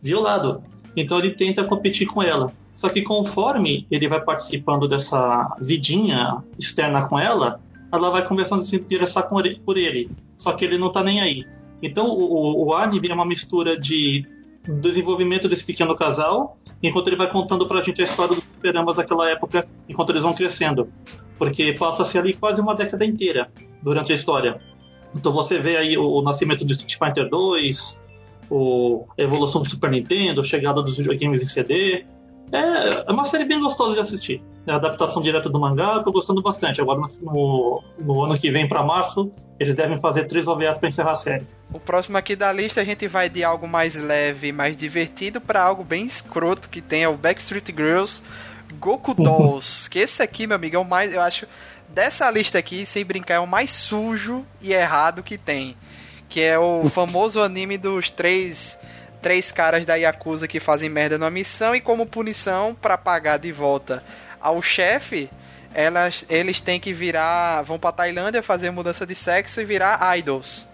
[0.00, 0.62] violado.
[0.96, 2.52] Então ele tenta competir com ela.
[2.76, 7.60] Só que conforme ele vai participando dessa vidinha externa com ela,
[7.92, 10.10] ela vai começando a se interessar por ele.
[10.36, 11.44] Só que ele não tá nem aí.
[11.82, 14.24] Então o, o anime é uma mistura de
[14.80, 19.28] desenvolvimento desse pequeno casal, enquanto ele vai contando pra gente a história dos superamas daquela
[19.28, 20.88] época, enquanto eles vão crescendo.
[21.36, 23.50] Porque passa-se ali quase uma década inteira
[23.82, 24.60] durante a história.
[25.14, 28.02] Então você vê aí o, o nascimento de Street Fighter 2,
[28.50, 32.04] o, a evolução do Super Nintendo, a chegada dos videogames em CD.
[32.52, 34.42] É, é uma série bem gostosa de assistir.
[34.66, 36.80] É a adaptação direta do mangá, tô gostando bastante.
[36.80, 41.12] Agora no, no ano que vem para março, eles devem fazer três OVAs para encerrar
[41.12, 41.46] a série.
[41.72, 45.62] O próximo aqui da lista a gente vai de algo mais leve, mais divertido para
[45.62, 48.22] algo bem escroto que tem é o Backstreet Girls
[48.78, 49.88] Goku Dolls.
[49.90, 51.46] que esse aqui, meu amigo, é o mais, eu acho,
[51.92, 55.76] dessa lista aqui, sem brincar, é o mais sujo e errado que tem.
[56.28, 58.78] Que é o famoso anime dos três
[59.20, 63.52] três caras da Yakuza que fazem merda numa missão e como punição para pagar de
[63.52, 64.02] volta
[64.40, 65.30] ao chefe,
[65.72, 70.66] elas eles têm que virar, vão para Tailândia fazer mudança de sexo e virar idols.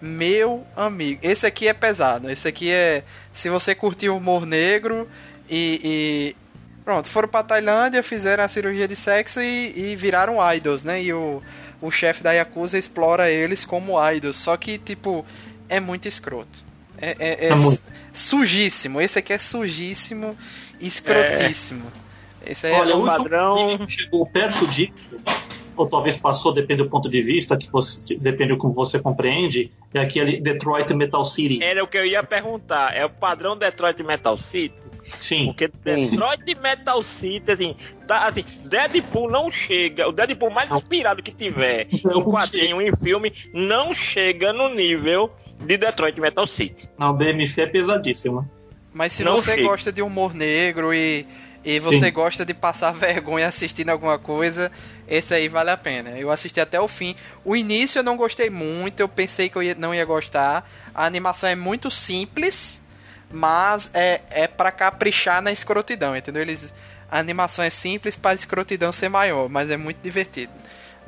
[0.00, 2.30] Meu amigo, esse aqui é pesado.
[2.30, 3.02] Esse aqui é
[3.32, 5.08] se você curtiu humor negro
[5.48, 6.36] e, e
[6.88, 11.02] pronto, foram para Tailândia, fizeram a cirurgia de sexo e, e viraram idols, né?
[11.02, 11.42] E o
[11.82, 15.22] o chefe da Yakuza explora eles como idols, só que tipo
[15.68, 16.66] é muito escroto.
[16.96, 17.82] É, é, é, é muito.
[18.10, 19.02] sujíssimo.
[19.02, 20.34] Esse aqui é sujíssimo,
[20.80, 21.92] escrotíssimo.
[22.46, 22.52] É.
[22.52, 23.86] Esse aí Olha, é o padrão.
[23.86, 24.92] chegou perto disso,
[25.76, 29.70] ou talvez passou, depende do ponto de vista, que você, depende de como você compreende,
[29.92, 31.62] é aquele Detroit Metal City.
[31.62, 32.96] Era o que eu ia perguntar.
[32.96, 34.87] É o padrão Detroit Metal City?
[35.16, 35.46] Sim.
[35.46, 36.60] Porque Detroit Sim.
[36.60, 37.76] Metal City, assim,
[38.06, 40.08] tá, assim, Deadpool não chega.
[40.08, 45.76] O Deadpool mais inspirado que tiver em quadrinho, em filme, não chega no nível de
[45.76, 46.88] Detroit Metal City.
[46.98, 48.48] Não, DMC é pesadíssimo.
[48.92, 49.68] Mas se não você chega.
[49.68, 51.26] gosta de humor negro e,
[51.64, 52.12] e você Sim.
[52.12, 54.72] gosta de passar vergonha assistindo alguma coisa,
[55.06, 56.10] esse aí vale a pena.
[56.10, 57.14] Eu assisti até o fim.
[57.44, 60.68] O início eu não gostei muito, eu pensei que eu não ia gostar.
[60.94, 62.82] A animação é muito simples,
[63.30, 66.42] mas é, é para caprichar na escrotidão, entendeu?
[66.42, 66.72] Eles,
[67.10, 70.52] a animação é simples para a escrotidão ser maior, mas é muito divertido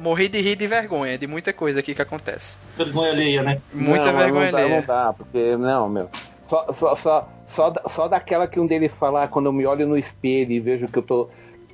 [0.01, 2.57] morri de rir de vergonha, de muita coisa aqui que acontece.
[2.77, 3.61] Vergonha alheia, né?
[3.73, 4.81] Muita não, vergonha não alheia.
[4.81, 6.09] Não dá, porque, não, meu.
[6.49, 9.97] Só, só, só, só, só daquela que um deles falar, quando eu me olho no
[9.97, 11.29] espelho e vejo que eu tô.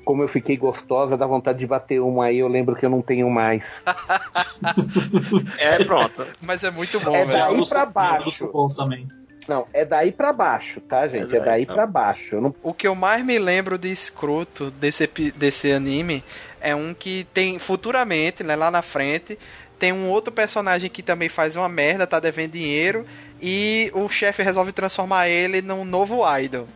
[0.04, 3.02] Como eu fiquei gostosa, dá vontade de bater uma aí, eu lembro que eu não
[3.02, 3.64] tenho mais.
[5.58, 6.24] é, pronto.
[6.40, 7.56] Mas é muito bom, é velho.
[7.56, 8.48] daí pra baixo.
[8.76, 9.08] também.
[9.48, 11.34] Não, é daí para baixo, tá, gente?
[11.34, 12.40] É, é daí para baixo.
[12.40, 12.54] Não...
[12.62, 15.06] O que eu mais me lembro de escroto desse,
[15.36, 16.24] desse anime
[16.60, 19.38] é um que tem futuramente, né, lá na frente,
[19.78, 23.06] tem um outro personagem que também faz uma merda, tá devendo dinheiro,
[23.40, 26.66] e o chefe resolve transformar ele num novo idol.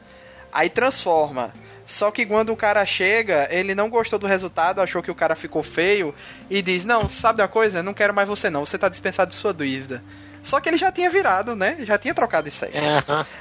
[0.53, 1.53] Aí transforma.
[1.87, 5.35] Só que quando o cara chega, ele não gostou do resultado, achou que o cara
[5.35, 6.15] ficou feio
[6.49, 7.83] e diz: Não, sabe da coisa?
[7.83, 8.65] Não quero mais você, não.
[8.65, 10.01] Você tá dispensado de sua dúvida.
[10.43, 11.77] Só que ele já tinha virado, né?
[11.81, 12.79] Já tinha trocado de sexo.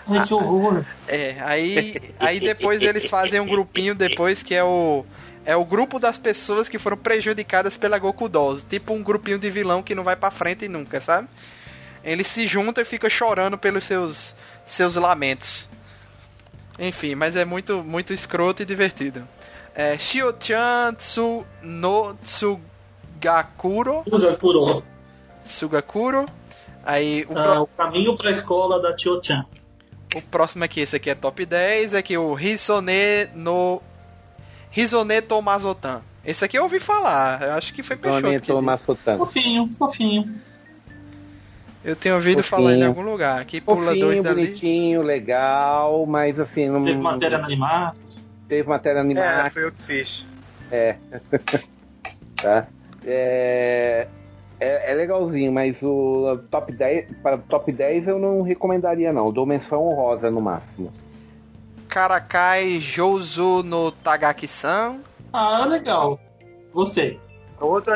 [0.08, 0.84] Ai, que horror.
[1.08, 5.06] É, aí, aí depois eles fazem um grupinho depois que é o
[5.46, 9.50] é o grupo das pessoas que foram prejudicadas pela Goku Dolls, tipo um grupinho de
[9.50, 11.28] vilão que não vai para frente nunca, sabe?
[12.04, 14.36] Eles se juntam e ficam chorando pelos seus
[14.66, 15.68] seus lamentos.
[16.78, 19.28] Enfim, mas é muito muito escroto e divertido.
[19.74, 24.04] É Shio-chan Tsu no Tsugakuro.
[24.06, 24.84] Tsugakuro.
[25.46, 26.26] Tsugakuro
[26.90, 27.62] Aí o, pro...
[27.62, 29.46] o caminho para a escola da Tio-chan.
[30.16, 33.80] O próximo aqui, esse aqui é top 10, é que o Hisone no
[34.76, 36.02] Hisone Tomazotan.
[36.26, 39.18] Esse aqui eu ouvi falar, eu acho que foi Peixoto que Tomazotan.
[39.20, 40.42] Fofinho, fofinho.
[41.86, 42.68] Eu tenho ouvido fofinho.
[42.68, 43.40] falar em algum lugar.
[43.40, 44.46] Aqui pula fofinho, dois dali.
[44.48, 46.70] bonitinho, legal, mas assim...
[46.70, 46.84] Não...
[46.84, 48.00] Teve matéria animada.
[48.48, 49.48] Teve matéria animada.
[49.48, 50.26] É, foi eu que fiz.
[50.72, 50.96] É.
[52.42, 52.68] tá.
[53.06, 54.08] É,
[54.60, 59.28] é, é legalzinho, mas o top 10, para top 10 eu não recomendaria não.
[59.28, 60.92] Eu dou menção honrosa no máximo.
[61.88, 64.98] Karakai Jouzu no Tagaki-san.
[65.34, 66.20] Ah, legal.
[66.74, 67.20] Gostei.
[67.60, 67.94] É outro,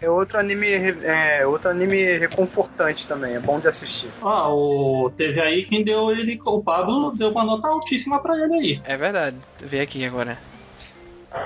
[0.00, 0.66] é outro anime,
[1.02, 4.10] é outro anime reconfortante também, é bom de assistir.
[4.20, 5.10] Ah, o...
[5.16, 6.38] teve aí quem deu ele.
[6.44, 8.82] O Pablo deu uma nota altíssima pra ele aí.
[8.84, 9.36] É verdade.
[9.60, 10.36] Vê aqui agora.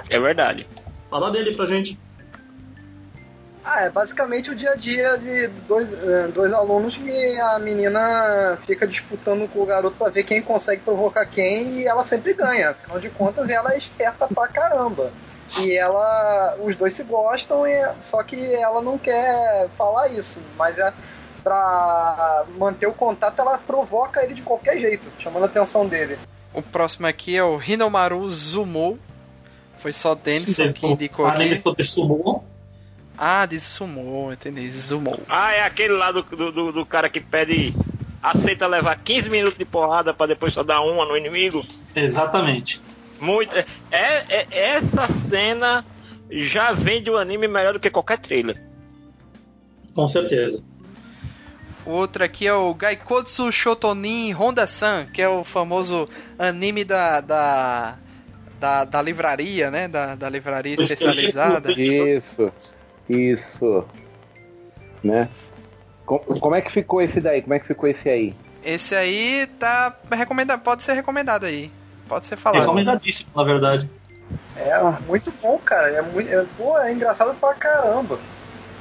[0.09, 0.67] É verdade.
[1.11, 1.99] Fala dele pra gente.
[3.65, 8.59] Ah, é basicamente o dia a dia de dois, eh, dois alunos que a menina
[8.66, 12.70] fica disputando com o garoto pra ver quem consegue provocar quem e ela sempre ganha.
[12.70, 15.11] Afinal de contas, ela é esperta pra caramba.
[15.61, 16.57] E ela.
[16.62, 20.41] Os dois se gostam, e- só que ela não quer falar isso.
[20.57, 20.93] Mas é
[21.43, 26.19] pra manter o contato, ela provoca ele de qualquer jeito, chamando a atenção dele.
[26.55, 28.99] O próximo aqui é o Hinomaru Zumo.
[29.78, 31.57] Foi só Denison que indicou aqui.
[31.57, 32.45] sobre sumo.
[33.23, 34.71] Ah, de Sumo, entendi.
[34.73, 35.21] Zumo.
[35.29, 37.75] Ah, é aquele lá do, do, do- do cara que pede.
[38.23, 41.63] Aceita levar 15 minutos de porrada pra depois só dar uma no inimigo.
[41.95, 42.81] Exatamente.
[43.21, 43.55] Muito.
[43.57, 45.85] É, é- essa cena
[46.31, 48.59] já vende o anime melhor do que qualquer trailer.
[49.95, 50.63] Com certeza.
[51.85, 57.99] O outro aqui é o Gaikotsu Shotonin Honda-san, que é o famoso anime da, da,
[58.61, 59.89] da, da livraria, né?
[59.89, 61.73] Da, da livraria especializada.
[61.73, 62.53] Isso,
[63.11, 63.85] isso.
[65.03, 65.28] Né?
[66.07, 67.43] Com- Como é que ficou esse daí?
[67.43, 68.35] Como é que ficou esse aí?
[68.65, 71.70] Esse aí tá recomendado, pode ser recomendado aí.
[72.09, 72.61] Pode ser falado.
[72.61, 73.89] Recomendadíssimo, na verdade.
[74.57, 75.89] É muito bom, cara.
[75.89, 78.19] É, muito, é, pô, é engraçado pra caramba.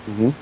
[0.07, 0.33] Uhum.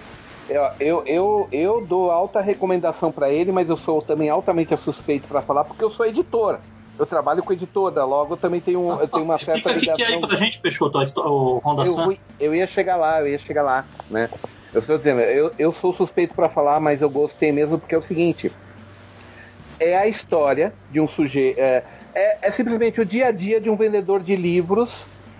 [0.50, 5.28] Eu, eu, eu, eu dou alta recomendação pra ele, mas eu sou também altamente suspeito
[5.28, 6.60] pra falar porque eu sou editor.
[6.98, 9.96] Eu trabalho com editora, logo eu também tenho, um- eu tenho uma certa Explica o
[9.96, 10.28] que, é aí ligação.
[10.30, 14.30] pra gente, Peixoto, o Honda eu, eu ia chegar lá, eu ia chegar lá, né?
[14.74, 17.98] Eu estou dizendo, eu, eu sou suspeito pra falar, mas eu gostei mesmo porque é
[17.98, 18.52] o seguinte:
[19.80, 21.60] é a história de um sujeito.
[21.60, 21.84] É,
[22.16, 24.92] é, é simplesmente o dia a dia de um vendedor de livros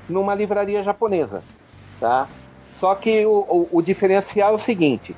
[0.08, 1.44] numa livraria japonesa,
[2.00, 2.28] tá?
[2.80, 5.16] Só que o, o, o diferencial é o seguinte: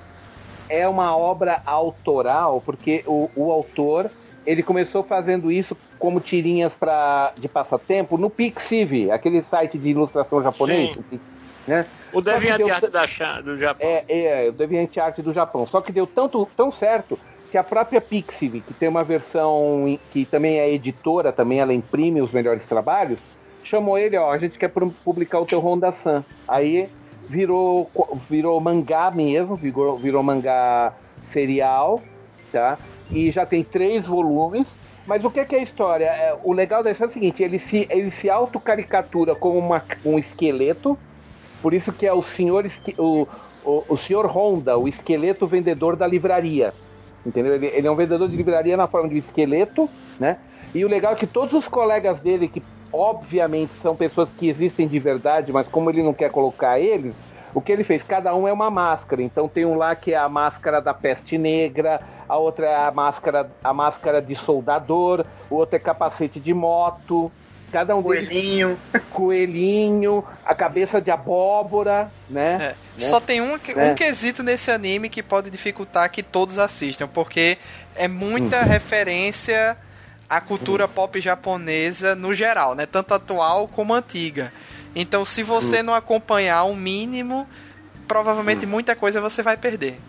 [0.69, 4.09] é uma obra autoral, porque o, o autor
[4.45, 10.41] ele começou fazendo isso como tirinhas pra, de passatempo no Pixiv, aquele site de ilustração
[10.41, 11.19] japonês, Sim.
[11.67, 11.85] né?
[12.11, 13.87] O Deviante deu do Japão.
[13.87, 15.67] É, é, o DeviantArt do Japão.
[15.67, 17.19] Só que deu tanto, tão certo
[17.51, 22.21] que a própria Pixiv, que tem uma versão que também é editora, também ela imprime
[22.21, 23.19] os melhores trabalhos,
[23.63, 26.23] chamou ele, ó, a gente quer pu- publicar o teu Honda San.
[26.47, 26.89] Aí
[27.27, 27.89] virou,
[28.29, 30.93] virou mangá mesmo, virou, virou mangá
[31.25, 32.01] serial,
[32.51, 32.77] tá?
[33.11, 34.67] E já tem três volumes.
[35.05, 36.05] Mas o que é, que é a história?
[36.05, 39.83] É, o legal da história é o seguinte, ele se, ele se autocaricatura como uma,
[40.05, 40.97] um esqueleto,
[41.61, 42.65] por isso que é o senhor,
[42.97, 43.27] o,
[43.65, 46.73] o, o senhor Honda, o esqueleto vendedor da livraria.
[47.25, 47.55] Entendeu?
[47.55, 49.89] Ele, ele é um vendedor de livraria na forma de esqueleto,
[50.19, 50.37] né?
[50.73, 52.63] E o legal é que todos os colegas dele, que
[52.93, 57.13] obviamente são pessoas que existem de verdade, mas como ele não quer colocar eles,
[57.53, 58.03] o que ele fez?
[58.03, 59.21] Cada um é uma máscara.
[59.21, 61.99] Então tem um lá que é a máscara da peste negra,
[62.29, 67.31] a outra é a máscara, a máscara de soldador, o outro é capacete de moto.
[67.71, 68.79] Cada um deles Coelhinho.
[69.11, 72.55] coelhinho, a cabeça de abóbora, né?
[72.55, 72.57] É.
[72.57, 72.75] Né?
[72.97, 73.91] Só tem um, que- Né?
[73.91, 77.57] um quesito nesse anime que pode dificultar que todos assistam, porque
[77.95, 78.11] é Hum.
[78.11, 79.77] muita referência
[80.29, 82.85] à cultura pop japonesa no geral, né?
[82.85, 84.51] Tanto atual como antiga.
[84.95, 85.45] Então, se Hum.
[85.45, 87.47] você não acompanhar o mínimo,
[88.07, 89.99] provavelmente muita coisa você vai perder.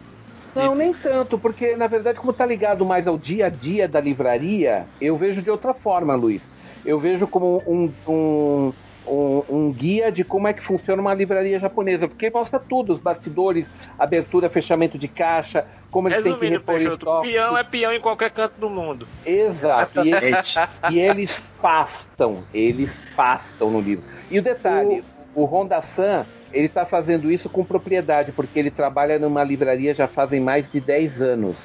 [0.55, 4.01] Não, nem tanto, porque na verdade, como tá ligado mais ao dia a dia da
[4.01, 6.43] livraria, eu vejo de outra forma, Luiz.
[6.85, 8.72] Eu vejo como um, um,
[9.06, 13.01] um, um guia de como é que funciona uma livraria japonesa, porque mostra tudo, os
[13.01, 13.68] bastidores,
[13.98, 17.28] abertura, fechamento de caixa, como eles têm que repor Peixoto, estoque.
[17.28, 19.06] peão é peão em qualquer canto do mundo.
[19.27, 20.05] Exato.
[20.05, 20.59] E, Exatamente.
[20.90, 24.05] e eles fastam, eles fastam no livro.
[24.31, 25.05] E o detalhe,
[25.35, 30.06] o, Honda San, ele tá fazendo isso com propriedade, porque ele trabalha numa livraria já
[30.09, 31.56] fazem mais de 10 anos.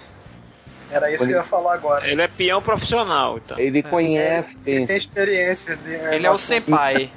[0.92, 2.08] Era isso que eu ia falar agora.
[2.10, 3.58] Ele é peão profissional, então.
[3.60, 4.56] Ele conhece.
[4.66, 5.76] Ele tem experiência.
[5.76, 7.10] De, Ele é o senpai.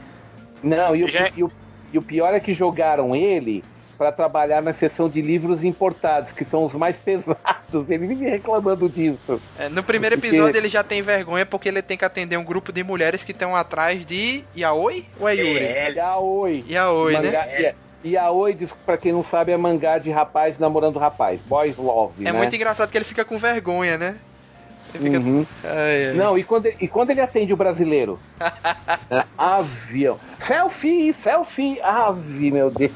[0.62, 1.52] Não, e o, Já- e o-
[1.92, 3.62] e o pior é que jogaram ele
[3.98, 7.90] para trabalhar na seção de livros importados, que são os mais pesados.
[7.90, 9.40] Ele vive reclamando disso.
[9.58, 12.44] É, no primeiro Porque- episódio ele já tem vergonha porque ele tem que atender um
[12.44, 15.64] grupo de mulheres que estão atrás de Yaoi ou é Yuri?
[15.64, 16.64] É, Yaoi.
[16.70, 17.20] Yaoi, né?
[17.22, 18.56] Mangá, é, Yaoi,
[18.86, 21.40] pra quem não sabe, é mangá de rapaz namorando rapaz.
[21.46, 22.38] Boys Love, É né?
[22.38, 24.16] muito engraçado que ele fica com vergonha, né?
[24.92, 25.18] Fica...
[25.18, 25.46] Uhum.
[25.64, 26.14] Ai, ai.
[26.14, 28.18] Não, e quando, e quando ele atende o brasileiro?
[29.10, 30.18] É, avião.
[30.40, 31.80] Selfie, selfie.
[31.80, 32.92] Ave, meu Deus.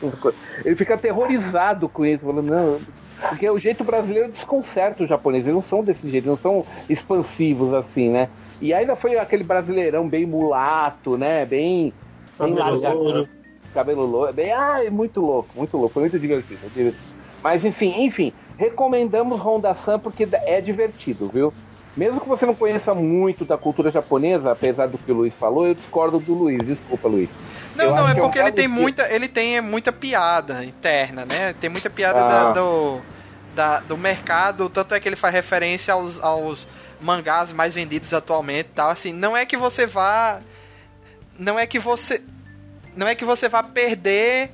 [0.63, 2.23] Ele fica aterrorizado com isso.
[2.23, 2.81] Falando, não.
[3.29, 5.47] Porque o jeito brasileiro desconcerta os japoneses.
[5.47, 8.29] Eles não são desse jeito, não são expansivos assim, né?
[8.61, 11.47] E ainda foi aquele brasileirão bem mulato, né?
[11.47, 11.93] Bem.
[12.39, 13.29] bem louro.
[13.73, 14.33] Cabelo louro.
[14.33, 15.95] Bem, ai, muito louco, muito louco.
[15.95, 16.61] Foi muito divertido.
[16.75, 17.03] divertido.
[17.43, 18.33] Mas enfim, enfim.
[18.59, 21.53] Recomendamos Honda Sun porque é divertido, viu?
[21.97, 25.67] Mesmo que você não conheça muito da cultura japonesa, apesar do que o Luiz falou,
[25.67, 26.67] eu discordo do Luiz.
[26.67, 27.29] Desculpa, Luiz.
[27.77, 29.61] Não, Eu não, acho é que é um porque ele tem que- muita, ele tem
[29.61, 31.53] muita piada interna, né?
[31.53, 32.29] Tem muita piada Ah.
[32.29, 33.01] da- do,
[33.55, 36.67] da- do mercado, tanto é que ele faz referência aos, aos
[37.01, 38.89] mangás mais vendidos atualmente, e tal.
[38.91, 40.41] Assim, não é que você vá,
[41.39, 42.23] não é que você,
[42.97, 44.51] não é que você vá perder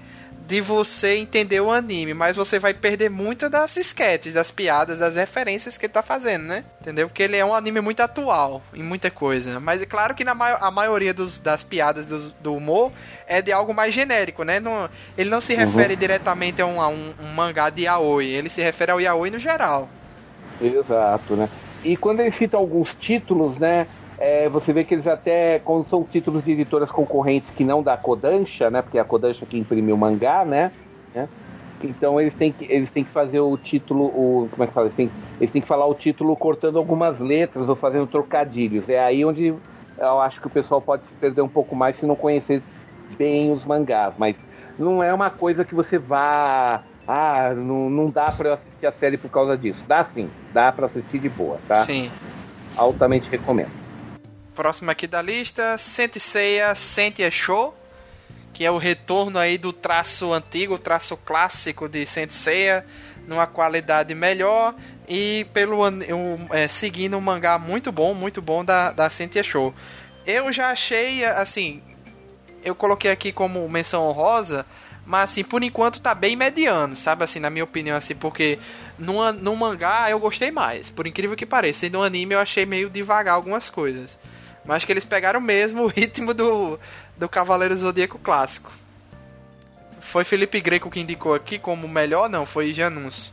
[0.48, 5.14] de você entender o anime, mas você vai perder muitas das sketches, das piadas, das
[5.14, 6.64] referências que ele tá fazendo, né?
[6.80, 7.06] Entendeu?
[7.06, 9.60] Porque ele é um anime muito atual em muita coisa.
[9.60, 12.90] Mas é claro que na ma a maioria dos- das piadas do, do humor
[13.26, 14.58] é de algo mais genérico, né?
[14.58, 14.88] Não-
[15.18, 18.62] ele não se refere diretamente a um, a um- um mangá de yaoi, ele se
[18.62, 19.86] refere ao yaoi no geral.
[20.58, 21.46] Exato, né?
[21.84, 23.86] E quando ele cita alguns títulos, né?
[24.18, 27.96] É, você vê que eles até, quando são títulos de editoras concorrentes que não da
[27.96, 28.82] Kodansha, né?
[28.82, 30.72] Porque é a Kodansha que imprimiu o mangá, né?
[31.14, 31.28] né?
[31.82, 34.86] Então eles têm, que, eles têm que fazer o título, o, como é que fala?
[34.86, 38.88] Eles têm, eles têm que falar o título cortando algumas letras ou fazendo trocadilhos.
[38.88, 39.54] É aí onde
[39.96, 42.60] eu acho que o pessoal pode se perder um pouco mais se não conhecer
[43.16, 44.14] bem os mangás.
[44.18, 44.34] Mas
[44.76, 46.82] não é uma coisa que você vá.
[47.06, 49.78] Ah, não, não dá pra eu assistir a série por causa disso.
[49.86, 51.84] Dá sim, dá pra assistir de boa, tá?
[51.84, 52.10] Sim.
[52.76, 53.87] Altamente recomendo.
[54.58, 57.72] Próximo aqui da lista, Senseiya Sentia Show,
[58.52, 62.84] que é o retorno aí do traço antigo, traço clássico de Senseiya,
[63.28, 64.74] numa qualidade melhor
[65.08, 69.72] e pelo um, é, seguindo um mangá muito bom, muito bom da, da Sentia Show.
[70.26, 71.80] Eu já achei, assim,
[72.64, 74.66] eu coloquei aqui como menção honrosa,
[75.06, 77.22] mas assim, por enquanto tá bem mediano, sabe?
[77.22, 78.58] Assim, na minha opinião, assim, porque
[78.98, 81.86] no, no mangá eu gostei mais, por incrível que pareça.
[81.86, 84.18] E no anime eu achei meio devagar algumas coisas.
[84.68, 86.78] Mas que eles pegaram mesmo o ritmo do,
[87.16, 88.70] do Cavaleiro Zodíaco clássico.
[89.98, 92.28] Foi Felipe Greco que indicou aqui como melhor?
[92.28, 93.32] Não, foi Janus.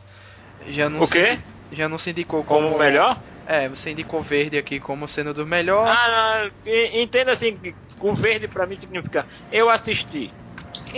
[0.66, 1.38] Janus O quê?
[1.70, 3.20] Janus indicou como, Como melhor?
[3.46, 5.86] É, você indicou verde aqui como sendo do melhor.
[5.86, 10.32] Ah, não, entenda assim, que o verde pra mim significa eu assisti.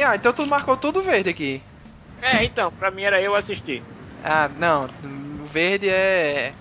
[0.03, 1.63] Ah, então tu marcou tudo verde aqui.
[2.23, 3.83] É, então, pra mim era eu assistir.
[4.25, 4.89] Ah, não.
[5.53, 6.53] Verde é.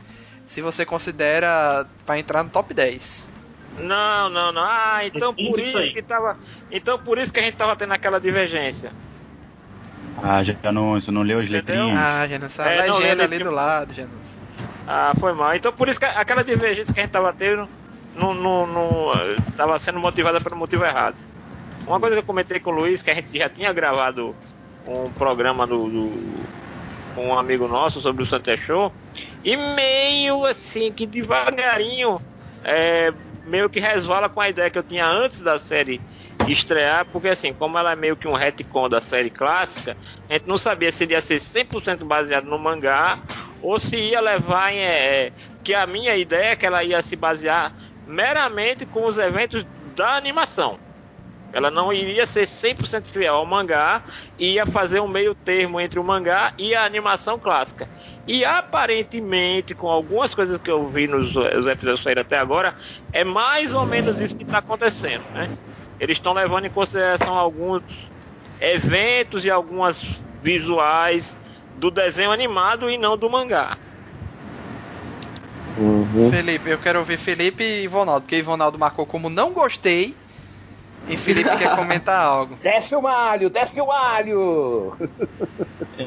[0.45, 3.26] Se você considera pra entrar no top 10.
[3.79, 4.63] Não, não, não.
[4.63, 5.91] Ah, então Isso por isso aí.
[5.91, 6.37] que tava.
[6.71, 8.91] Então por isso que a gente tava tendo aquela divergência.
[10.21, 11.85] Ah, já não, você não leu as Entendeu?
[11.85, 11.99] letrinhas?
[11.99, 14.11] Ah, Janus, a É, não, legenda ali do lado, Janus.
[14.87, 15.55] Ah, foi mal.
[15.55, 17.67] Então por isso que aquela divergência que a gente tava tendo
[18.15, 19.11] não, não, não
[19.55, 21.15] tava sendo motivada pelo motivo errado.
[21.85, 24.35] Uma coisa que eu comentei com o Luiz, que a gente já tinha gravado
[24.87, 26.47] um programa do, do-
[27.13, 28.91] com um amigo nosso sobre o Santa Show,
[29.43, 32.19] e meio assim que devagarinho
[32.65, 33.13] é,
[33.47, 36.01] meio que resvala com a ideia que eu tinha antes da série
[36.47, 39.97] estrear, porque assim, como ela é meio que um retcon da série clássica,
[40.29, 43.17] a gente não sabia se ia ser 100% baseado no mangá
[43.61, 44.79] ou se ia levar em.
[44.79, 45.31] é,
[45.63, 47.73] que a minha ideia é que ela ia se basear
[48.05, 49.65] meramente com os eventos
[49.95, 50.79] da animação.
[51.53, 54.03] Ela não iria ser 100% fiel ao mangá,
[54.37, 57.87] ia fazer um meio termo entre o mangá e a animação clássica.
[58.27, 62.75] E aparentemente, com algumas coisas que eu vi nos os episódios saíram até agora,
[63.13, 65.49] é mais ou menos isso que está acontecendo, né?
[65.99, 68.11] Eles estão levando em consideração alguns
[68.59, 71.37] eventos e algumas visuais
[71.77, 73.77] do desenho animado e não do mangá.
[75.77, 76.31] Uhum.
[76.31, 80.15] Felipe, eu quero ouvir Felipe e Ivonaldo, porque Ivonaldo marcou como não gostei.
[81.09, 82.57] E Felipe quer comentar algo.
[82.61, 84.93] Desce o malho, desce o malho!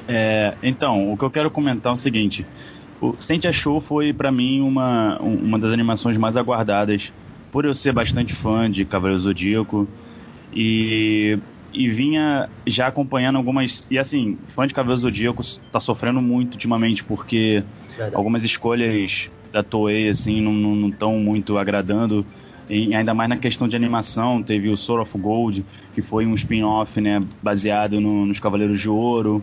[0.06, 2.46] É, então, o que eu quero comentar é o seguinte:
[3.00, 7.12] o Sentia Show foi pra mim uma, um- uma das animações mais aguardadas,
[7.50, 9.88] por eu ser bastante fã de Cavaleiro Zodíaco
[10.52, 11.38] e,
[11.72, 13.86] e vinha já acompanhando algumas.
[13.90, 18.16] E assim, fã de Cavaleiro Zodíaco tá sofrendo muito ultimamente porque Verdade.
[18.16, 22.24] algumas escolhas da Toei assim não estão muito agradando
[22.94, 27.00] ainda mais na questão de animação teve o Sword of Gold que foi um spin-off
[27.00, 29.42] né baseado no- nos Cavaleiros de Ouro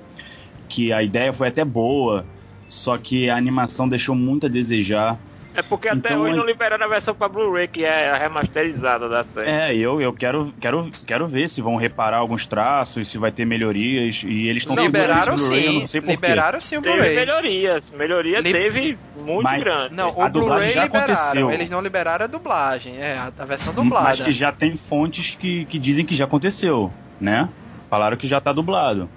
[0.70, 2.26] que a ideia foi até boa
[2.68, 5.20] só que a animação deixou muito a desejar
[5.58, 9.10] É porque até Então, hoje não liberaram a versão pra Blu-ray, que é a remasterizada
[9.10, 9.50] da série.
[9.50, 13.44] É, eu, eu quero, quero, quero ver se vão reparar alguns traços, se vai ter
[13.44, 14.22] melhorias.
[14.24, 17.16] E eles estão Liberaram sim, liberaram sim o Teve Blu-ray.
[17.16, 17.90] melhorias.
[17.90, 19.96] Melhoria Li- teve muito Mas- grande.
[19.96, 21.14] Não, A o dublagem Blu-ray já liberaram.
[21.14, 21.52] aconteceu.
[21.52, 22.98] Eles não liberaram a dublagem.
[23.00, 24.24] É, a, a versão Mas dublada.
[24.26, 27.50] que já tem fontes que, que dizem que já aconteceu, né?
[27.90, 29.10] Falaram que já tá dublado.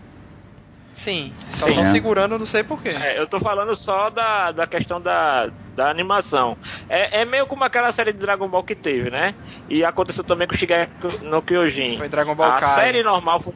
[0.94, 1.86] Sim, só estão É.
[1.86, 2.90] segurando, não sei porquê.
[2.90, 5.48] É, eu tô falando só da, da questão da,
[5.80, 6.58] da animação.
[6.90, 9.34] É, é meio como aquela série de Dragon Ball que teve, né?
[9.68, 10.90] E aconteceu também com o Shigeki
[11.24, 11.96] no Kyojin.
[11.96, 12.74] Foi Dragon Ball a Kai.
[12.74, 13.54] série normal foi-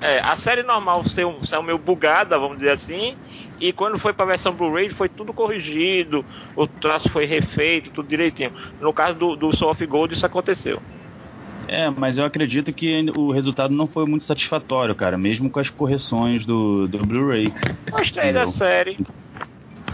[0.00, 3.16] é, a série normal saiu, saiu meio bugada, vamos dizer assim,
[3.60, 6.24] e quando foi pra versão Blu-ray foi tudo corrigido,
[6.54, 8.52] o traço foi refeito, tudo direitinho.
[8.80, 10.80] No caso do, do Soul of Gold isso aconteceu.
[11.66, 15.70] É, mas eu acredito que o resultado não foi muito satisfatório, cara, mesmo com as
[15.70, 17.52] correções do, do Blu-ray.
[17.90, 18.46] Gostei da Entendeu?
[18.48, 18.98] série.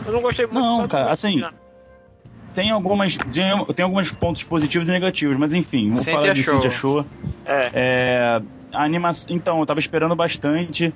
[0.07, 1.45] Eu não gostei muito Não, cara, assim,
[2.55, 3.17] Tem algumas,
[3.75, 6.43] tem alguns pontos positivos e negativos, mas enfim, Cynthia falar de.
[6.43, 7.05] Cynthia Show.
[7.45, 8.87] É, É, a.
[9.29, 10.93] Então, eu tava esperando bastante.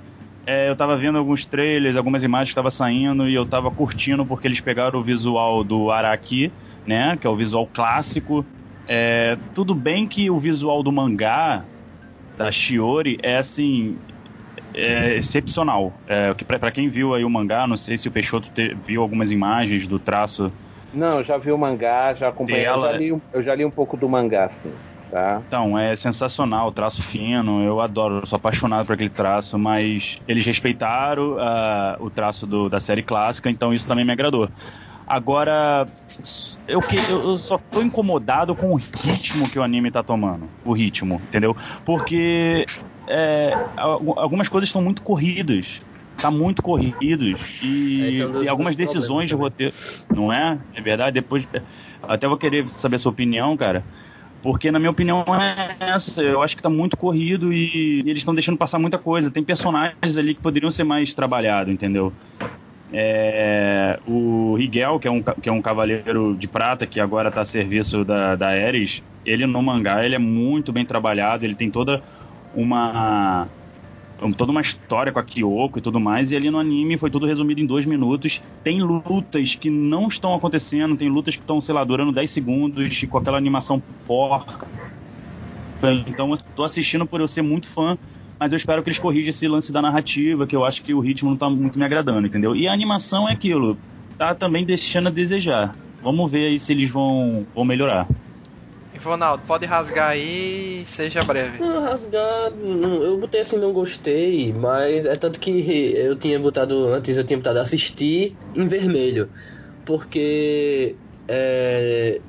[0.47, 4.26] É, eu tava vendo alguns trailers, algumas imagens que estavam saindo e eu tava curtindo
[4.26, 6.52] porque eles pegaram o visual do Araki,
[6.86, 7.16] né?
[7.18, 8.44] Que é o visual clássico.
[8.86, 11.64] É, tudo bem que o visual do mangá
[12.36, 13.97] da Shiori é assim.
[14.74, 15.94] É excepcional.
[16.06, 18.76] É, que pra, pra quem viu aí o mangá, não sei se o Peixoto te-
[18.86, 20.52] viu algumas imagens do traço
[20.95, 22.61] Não, eu já vi o mangá, já acompanhei.
[22.66, 24.75] Eu Dela- já, li, eu já li um pouco do mangá, sim.
[25.11, 25.43] Tá?
[25.47, 30.45] Então, é sensacional, traço fino, eu adoro, eu sou apaixonado por aquele traço, mas eles
[30.45, 34.49] respeitaram ah, o traço do- da série clássica, então isso também me agradou.
[35.07, 35.87] Agora,
[36.66, 40.51] eu, que, eu eu só tô incomodado com o ritmo que o anime tá tomando.
[40.65, 41.55] O ritmo, entendeu?
[41.85, 42.65] Porque
[43.07, 45.81] é, al- algumas coisas estão muito corridas.
[46.20, 47.41] Tá muito corridos.
[47.62, 49.74] E, é um e algumas decisões de roteiro.
[50.15, 50.59] Não é?
[50.74, 51.15] É verdade?
[51.15, 51.47] Depois.
[52.03, 53.85] Até vou querer saber a sua opinião, cara.
[54.43, 56.23] Porque, na minha opinião, é essa.
[56.23, 59.31] Eu acho que tá muito corrido e, e eles estão deixando passar muita coisa.
[59.31, 62.12] Tem personagens ali que poderiam ser mais trabalhados, entendeu?
[62.93, 67.41] É, o Higel, que é, um, que é um cavaleiro de prata que agora está
[67.41, 71.70] a serviço da, da Ares, ele no mangá ele é muito bem trabalhado, ele tem
[71.70, 72.03] toda
[72.55, 73.64] uma um-
[74.32, 77.26] toda uma história com a Kyoko e tudo mais, e ali no anime foi tudo
[77.26, 78.42] resumido em dois minutos.
[78.62, 83.05] Tem lutas que não estão acontecendo, tem lutas que estão, sei lá, durando 10 segundos,
[83.05, 84.68] com aquela animação porca.
[86.06, 87.98] Então eu tô assistindo por eu ser muito fã,
[88.38, 91.01] mas eu espero que eles corrijam esse lance da narrativa, que eu acho que o
[91.01, 92.56] ritmo não tá muito me agradando, entendeu?
[92.56, 93.76] E a animação é aquilo,
[94.16, 95.76] tá também deixando a desejar.
[96.02, 98.09] Vamos ver aí se eles vão, vão melhorar.
[99.05, 101.59] Ronaldo, pode rasgar aí seja breve.
[101.60, 105.51] Não, rasgar, não, eu botei assim, não gostei, mas é tanto que
[105.97, 109.31] eu tinha botado, antes eu tinha botado assistir em vermelho,
[109.85, 110.97] porque
[111.28, 112.20] é,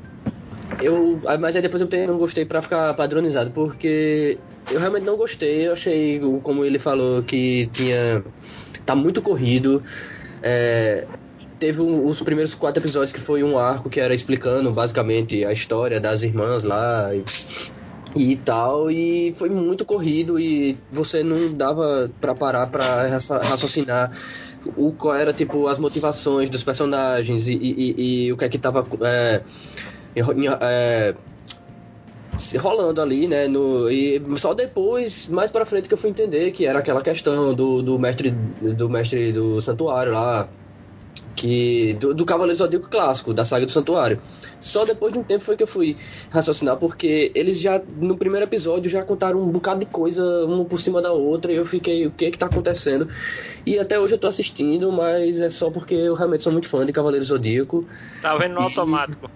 [0.82, 4.40] eu, mas aí depois eu botei não gostei pra ficar padronizado, porque
[4.72, 8.24] eu realmente não gostei, eu achei, como ele falou, que tinha,
[8.86, 9.84] tá muito corrido,
[10.42, 11.08] é,
[11.66, 15.52] teve um- os primeiros quatro episódios que foi um arco que era explicando basicamente a
[15.52, 17.24] história das irmãs lá e,
[18.16, 24.12] e tal, e foi muito corrido e você não dava pra parar pra raça- raciocinar
[24.76, 28.60] o qual era tipo as motivações dos personagens e, e- e- o que é que
[28.60, 29.42] tava é,
[30.62, 31.16] é,
[32.60, 33.48] rolando ali, né?
[33.48, 37.54] No, e só depois, mais pra frente, que eu fui entender que era aquela questão
[37.56, 40.48] do, do mestre do mestre do santuário lá,
[41.36, 44.22] que do, do Cavaleiro Zodíaco clássico, da saga do Santuário.
[44.60, 45.98] Só depois de um tempo foi que eu fui
[46.32, 50.80] raciocinar, porque eles já, no primeiro episódio, já contaram um bocado de coisa, uma por
[50.80, 53.08] cima da outra, e eu fiquei, o que que tá acontecendo?
[53.66, 56.86] E até hoje eu tô assistindo, mas é só porque eu realmente sou muito fã
[56.86, 57.88] de Cavaleiro Zodíaco.
[58.22, 59.30] tá vendo no E- automático.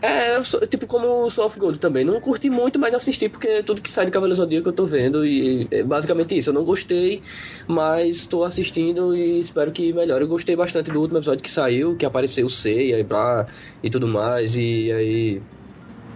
[0.00, 2.04] É, eu sou, tipo como o Soul of Gold também.
[2.04, 5.26] Não curti muito, mas assisti porque tudo que sai de Cavaleiro Zodíaco eu tô vendo.
[5.26, 6.50] E é basicamente isso.
[6.50, 7.22] Eu não gostei,
[7.66, 10.22] mas tô assistindo e espero que melhore.
[10.22, 13.46] Eu gostei bastante do último episódio que saiu, que apareceu o Seiya e blá
[13.82, 14.54] e tudo mais.
[14.56, 15.42] E aí.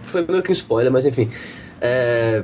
[0.03, 1.29] Foi meio que um spoiler, mas enfim.
[1.81, 2.43] É,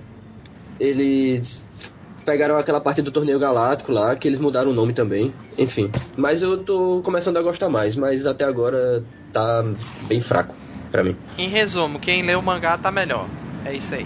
[0.78, 1.94] eles
[2.26, 5.34] pegaram aquela parte do torneio galáctico lá, que eles mudaram o nome também.
[5.58, 5.90] Enfim.
[6.18, 9.64] Mas eu tô começando a gostar mais, mas até agora tá
[10.08, 10.54] bem fraco
[10.92, 11.16] pra mim.
[11.38, 13.28] Em resumo, quem lê o mangá tá melhor.
[13.66, 14.06] É isso aí.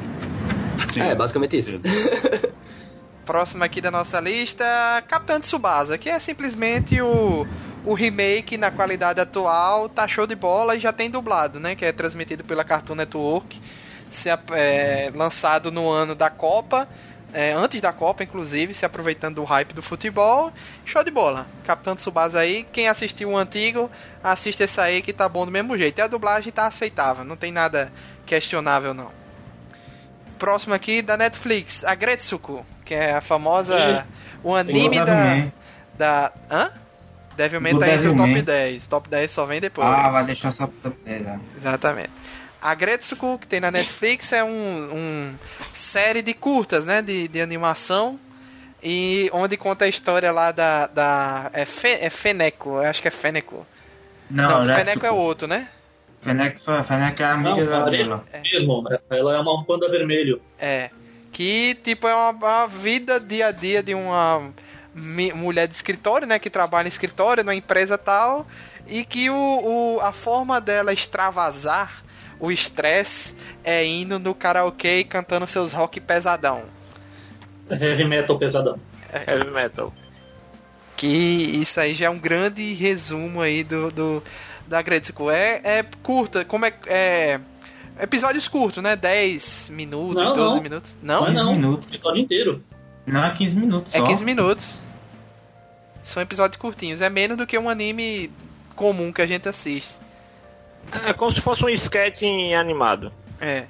[0.92, 1.02] Sim.
[1.02, 1.74] É, basicamente isso.
[3.26, 4.66] Próximo aqui da nossa lista,
[5.08, 7.48] Capitão Tsubasa, que é simplesmente o,
[7.86, 11.74] o remake na qualidade atual, tá show de bola e já tem dublado, né?
[11.74, 13.62] Que é transmitido pela Cartoon Network,
[14.12, 16.88] se, é, lançado no ano da Copa.
[17.34, 20.52] É, antes da Copa, inclusive, se aproveitando do hype do futebol.
[20.86, 21.48] Show de bola.
[21.66, 23.90] Capitão Tsubasa aí, quem assistiu o antigo,
[24.24, 25.98] assiste esse aí que tá bom do mesmo jeito.
[25.98, 27.92] E a dublagem tá aceitável, não tem nada
[28.26, 29.12] questionável não.
[30.38, 34.06] Próximo aqui da Netflix, a Gretsuko, que é a famosa.
[34.44, 35.48] o anime da.
[35.98, 36.34] Da.
[36.50, 36.72] Hã?
[37.36, 38.44] Devilman Do tá entre o top Devilman.
[38.44, 38.88] 10.
[38.88, 39.88] Top 10 só vem depois.
[39.88, 41.40] Ah, vai deixar só pra é, né?
[41.58, 42.12] Exatamente.
[42.64, 45.36] A Gretsuko, que tem na Netflix, é um, um
[45.74, 47.02] série de curtas, né?
[47.02, 48.18] De, de animação.
[48.82, 50.88] E onde conta a história lá da.
[50.88, 53.68] da é, Fe, é Feneco, eu acho que é Feneco.
[54.32, 55.68] Não, Não, Feneco é outro, né?
[56.22, 58.26] Feneco, Feneco é a amiga Não, da a dela.
[58.42, 58.84] mesmo.
[59.10, 60.42] Ela é uma um panda vermelho.
[60.58, 60.90] É.
[61.34, 64.54] Que, tipo, é uma, uma vida dia a dia de uma
[65.36, 66.40] mulher de escritório, né?
[66.40, 68.48] Que trabalha em escritório, numa empresa tal.
[68.88, 69.36] E que o,
[69.96, 72.03] o, a forma dela extravasar
[72.44, 73.34] o estresse
[73.64, 76.66] é indo no karaokê e cantando seus rock pesadão.
[77.72, 78.78] Heavy metal pesadão.
[79.14, 79.94] Heavy metal.
[80.98, 84.24] Que isso aí já é um grande resumo aí do, do
[84.68, 85.32] da Gretsuko.
[85.32, 87.40] É, é curta, como é, é.
[87.98, 88.98] Episódios curtos, né?
[88.98, 90.62] 10 minutos, Não, 12 não.
[90.64, 90.96] minutos.
[91.02, 91.22] Não?
[91.22, 91.88] Mas 15 não, minutos.
[91.88, 92.64] episódio inteiro.
[93.06, 94.06] Não, é 15 minutos É só.
[94.06, 94.70] 15 minutos.
[96.04, 97.00] São episódios curtinhos.
[97.00, 98.30] É menos do que um anime
[98.76, 100.03] comum que a gente assiste.
[101.06, 102.24] É como se fosse um sketch
[102.60, 103.12] animado.
[103.40, 103.66] É.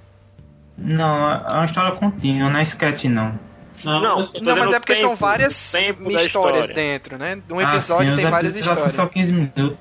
[0.77, 3.37] Não, é uma história contínua, não é sketch não.
[3.83, 6.73] Não, Não, Não, mas é porque são tempo, várias tempo da histórias história.
[6.73, 7.37] dentro, né?
[7.49, 8.93] Um Ah, episódio sim, tem os várias histórias.
[8.93, 9.77] Só 15 minutos.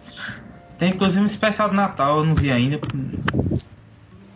[0.79, 2.81] Tem inclusive um especial do Natal, eu não vi ainda.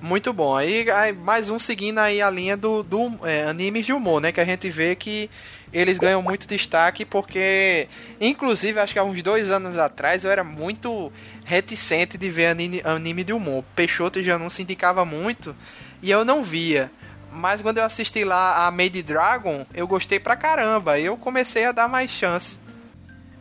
[0.01, 0.55] Muito bom.
[0.55, 4.31] Aí, aí, mais um seguindo aí a linha do, do é, animes de humor, né?
[4.31, 5.28] Que a gente vê que
[5.73, 7.89] eles ganham muito destaque porque,
[8.20, 11.10] inclusive, acho que há uns dois anos atrás eu era muito
[11.47, 13.64] reticente de ver anime, anime de humor.
[13.77, 15.55] Peixoto já não se indicava muito
[16.02, 16.90] e eu não via.
[17.32, 20.93] Mas quando eu assisti lá a Made Dragon, eu gostei pra caramba.
[20.93, 22.59] Aí eu comecei a dar mais chance.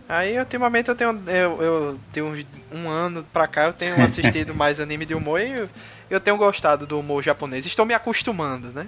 [0.08, 4.80] Aí ultimamente eu tenho eu, eu tenho um ano pra cá eu tenho assistido mais
[4.80, 5.70] anime de humor e eu,
[6.08, 7.66] eu tenho gostado do humor japonês.
[7.66, 8.88] Estou me acostumando, né?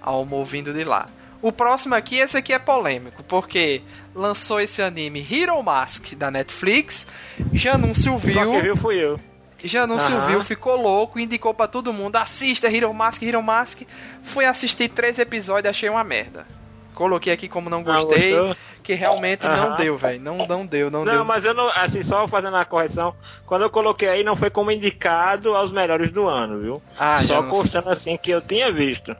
[0.00, 1.08] Ao humor vindo de lá.
[1.42, 3.80] O próximo aqui, esse aqui é polêmico, porque
[4.14, 7.06] lançou esse anime Hero Mask da Netflix.
[7.52, 9.18] Janúncio Só quem viu, viu fui eu.
[9.62, 10.26] Janúncio Aham.
[10.26, 13.82] viu, ficou louco, indicou pra todo mundo: assista Hero Mask, Hero Mask.
[14.22, 16.46] Fui assistir três episódios, achei uma merda.
[16.94, 18.56] Coloquei aqui como não gostei, gostou?
[18.82, 19.76] que realmente não Aham.
[19.76, 20.20] deu, velho.
[20.20, 21.24] Não, não deu, não, Não, deu.
[21.24, 23.14] mas eu não, assim, só fazendo a correção,
[23.46, 26.82] quando eu coloquei aí não foi como indicado aos melhores do ano, viu?
[26.98, 29.16] Ah, só constando assim que eu tinha visto.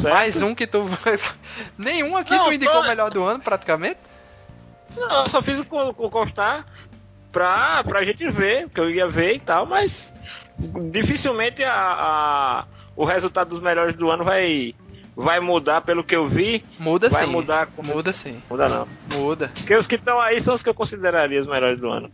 [0.00, 0.14] Certo?
[0.14, 0.84] Mais um que tu.
[1.78, 3.98] Nenhum aqui Não, tu indicou o melhor do ano, praticamente?
[4.96, 6.64] Não, eu só fiz o co- o constar
[7.32, 10.12] pra, pra gente ver, que eu ia ver e tal, mas
[10.90, 12.64] dificilmente a, a-
[12.94, 14.72] o resultado dos melhores do ano vai,
[15.16, 16.62] vai mudar pelo que eu vi.
[16.78, 17.30] Muda vai sim.
[17.30, 17.68] mudar.
[17.82, 18.42] Muda sim.
[18.50, 18.86] Muda não.
[19.18, 19.50] Muda.
[19.56, 22.10] Porque os que estão aí são os que eu consideraria os melhores do ano.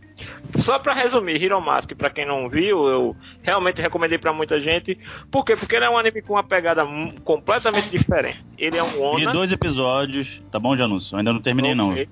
[0.57, 4.97] Só pra resumir, Hero Mask, pra quem não viu, eu realmente recomendei pra muita gente.
[5.29, 5.55] Por quê?
[5.55, 6.87] Porque ele é um anime com uma pegada
[7.25, 8.43] completamente diferente.
[8.57, 9.31] Ele é um Vi Ona.
[9.33, 11.11] dois episódios, tá bom, Janus?
[11.11, 11.91] Eu ainda não terminei, não.
[11.91, 12.07] Ok.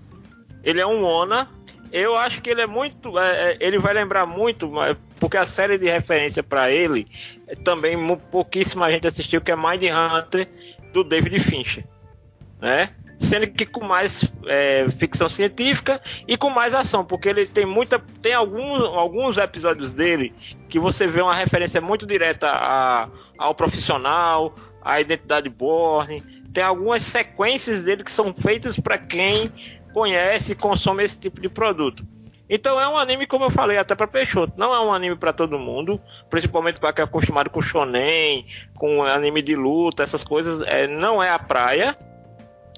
[0.64, 1.48] Ele é um Ona.
[1.92, 3.18] Eu acho que ele é muito.
[3.20, 7.06] é, é, ele vai lembrar muito, mas- porque a série de referência pra ele
[7.48, 7.98] é também
[8.32, 10.48] pouquíssima gente assistiu, que é Mind Hunter
[10.92, 11.86] do David Fincher.
[12.60, 12.90] Né?
[13.20, 18.00] Sendo que com mais é, ficção científica e com mais ação, porque ele tem muita.
[18.22, 20.34] Tem alguns, alguns episódios dele
[20.70, 26.22] que você vê uma referência muito direta a- ao profissional, à identidade Borne.
[26.52, 29.52] Tem algumas sequências dele que são feitas para quem
[29.94, 32.06] conhece e consome esse tipo de produto.
[32.54, 34.52] Então é um anime, como eu falei, até para Peixoto.
[34.58, 38.46] Não é um anime para todo mundo, principalmente para quem é acostumado com shonen,
[38.76, 40.62] com anime de luta, essas coisas.
[40.68, 41.98] É, não é a praia.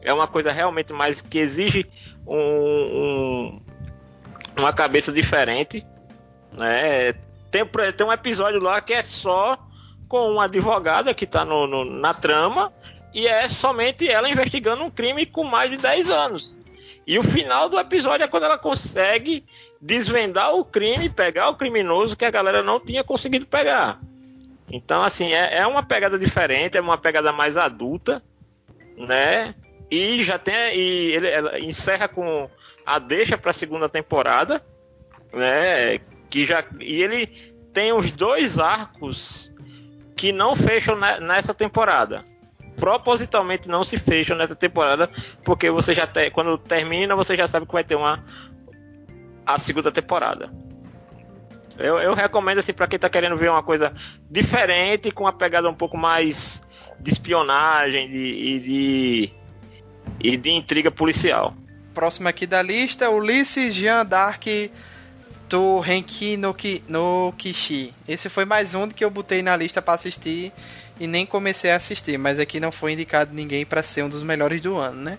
[0.03, 1.89] É uma coisa realmente mais que exige
[2.27, 3.61] um, um-
[4.59, 5.83] uma cabeça diferente.
[6.51, 7.13] Né?
[7.49, 7.65] Tem,
[7.97, 9.57] tem um episódio lá que é só
[10.07, 12.71] com uma advogada que está no, no- na trama
[13.11, 16.59] e é somente ela investigando um crime com mais de 10 anos.
[17.05, 19.45] E o final do episódio é quando ela consegue
[19.81, 23.99] desvendar o crime, pegar o criminoso que a galera não tinha conseguido pegar.
[24.71, 28.23] Então, assim, é, é uma pegada diferente, é uma pegada mais adulta,
[28.97, 29.53] né?
[29.91, 30.55] E já tem.
[30.75, 32.49] E ele ela encerra com
[32.85, 34.63] a deixa para a segunda temporada,
[35.33, 35.99] né?
[36.29, 37.27] Que já, e ele
[37.73, 39.51] tem os dois arcos
[40.15, 42.23] que não fecham ne- nessa temporada
[42.75, 45.09] propositalmente não se fecham nessa temporada,
[45.43, 48.23] porque você já tem, quando termina, você já sabe que vai ter uma
[49.45, 50.51] a segunda temporada.
[51.77, 53.93] Eu, eu recomendo assim para quem tá querendo ver uma coisa
[54.29, 56.61] diferente, com uma pegada um pouco mais
[56.99, 59.33] de espionagem de, e de
[60.19, 61.53] e de intriga policial.
[61.93, 64.71] Próximo aqui da lista, Ulisses Jean d'Arc
[65.49, 67.93] do Renki no, Ki, no Kishi.
[68.07, 70.51] Esse foi mais um que eu botei na lista para assistir
[71.03, 74.23] e nem comecei a assistir, mas aqui não foi indicado ninguém para ser um dos
[74.23, 75.17] melhores do ano, né?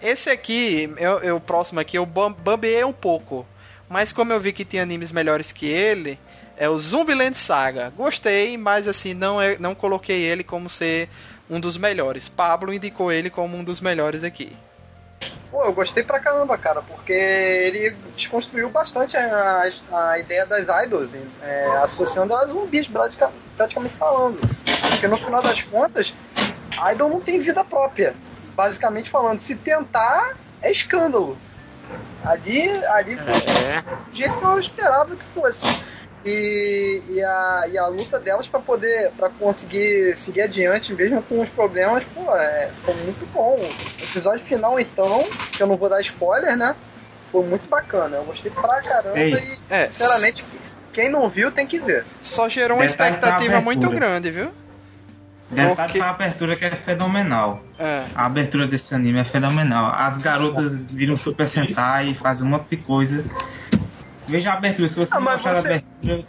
[0.00, 3.46] Esse aqui, eu, eu próximo aqui, eu bambeei um pouco,
[3.90, 6.18] mas como eu vi que tinha animes melhores que ele,
[6.56, 7.92] é o Zumbiland Saga.
[7.94, 11.10] Gostei, mas assim, não, é, não coloquei ele como ser
[11.50, 12.26] um dos melhores.
[12.30, 14.50] Pablo indicou ele como um dos melhores aqui.
[15.52, 21.14] Pô, eu gostei pra caramba, cara, porque ele desconstruiu bastante a, a ideia das idols,
[21.42, 22.88] é, associando elas a zumbis,
[23.54, 24.40] praticamente falando.
[24.88, 26.14] Porque no final das contas,
[26.90, 28.14] idol não tem vida própria.
[28.54, 31.36] Basicamente falando, se tentar, é escândalo.
[32.24, 33.82] Ali, ali foi é.
[33.82, 35.66] do jeito que eu esperava que fosse
[36.24, 41.40] e, e, a, e a luta delas para poder para conseguir seguir adiante mesmo com
[41.40, 45.88] os problemas pô, é, foi muito bom o episódio final então que eu não vou
[45.88, 46.76] dar spoiler né
[47.30, 49.34] foi muito bacana eu gostei pra caramba Ei.
[49.34, 49.86] e é.
[49.86, 50.44] sinceramente
[50.92, 54.52] quem não viu tem que ver só gerou uma expectativa muito grande viu
[55.52, 56.00] Detalhe Porque...
[56.00, 57.62] a abertura que é fenomenal.
[57.78, 58.04] É.
[58.14, 59.92] A abertura desse anime é fenomenal.
[59.94, 63.22] As garotas viram Super Sentai e fazem um monte de coisa.
[64.26, 65.68] Veja a abertura, se você ah, não gostar você...
[65.68, 66.24] da abertura.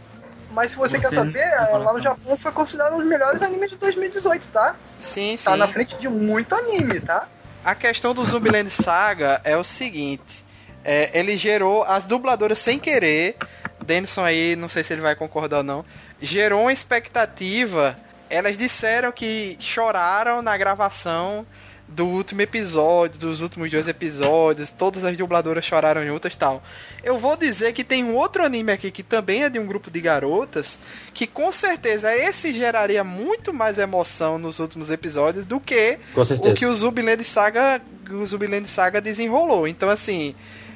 [0.52, 3.72] Mas se você, você quer saber, lá no Japão foi considerado um dos melhores animes
[3.72, 4.76] de 2018, tá?
[5.00, 5.44] Sim, sim.
[5.44, 7.28] Tá na frente de muito anime, tá?
[7.66, 10.46] A questão do Zumbiland Saga é o seguinte:
[10.84, 13.38] é, ele gerou as dubladoras sem querer.
[13.84, 15.86] Denison aí, não sei se ele vai concordar ou não.
[16.22, 17.98] Gerou uma expectativa.
[18.30, 21.46] Elas disseram que choraram na gravação
[21.88, 26.64] do último episódio, dos últimos dois episódios, todas as dubladoras choraram juntas e tal.
[27.04, 29.92] Eu vou dizer que tem um outro anime aqui que também é de um grupo
[29.92, 30.80] de garotas,
[31.14, 36.66] que com certeza esse geraria muito mais emoção nos últimos episódios do que o que
[36.66, 39.68] o Zumbiland Saga, o Zumbiland Saga desenrolou.
[39.68, 40.34] Então assim,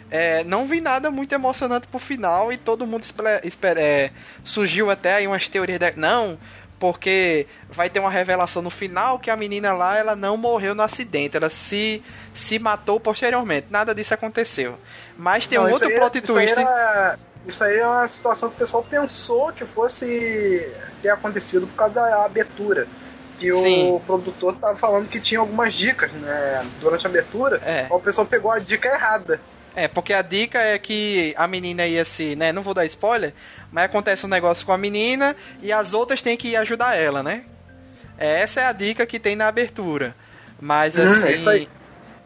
[0.09, 4.11] é, não vi nada muito emocionante pro final e todo mundo espera, é,
[4.43, 6.37] surgiu até aí umas teorias de, não,
[6.79, 10.83] porque vai ter uma revelação no final que a menina lá ela não morreu no
[10.83, 13.67] acidente, ela se se matou posteriormente.
[13.69, 14.77] Nada disso aconteceu.
[15.17, 16.51] Mas tem não, um outro aí, plot twist.
[16.51, 20.71] Isso aí, era, isso aí é uma situação que o pessoal pensou que fosse
[21.01, 22.87] ter acontecido por causa da abertura.
[23.39, 23.91] Que Sim.
[23.91, 26.65] o produtor estava falando que tinha algumas dicas, né?
[26.79, 27.85] Durante a abertura, é.
[27.89, 29.39] o pessoal pegou a dica errada.
[29.77, 33.31] É, porque a dica é que a menina ia se, né, não vou dar spoiler,
[33.71, 37.45] mas acontece um negócio com a menina e as outras têm que ajudar ela, né?
[38.17, 40.15] É, essa é a dica que tem na abertura.
[40.59, 41.67] Mas hum, assim, é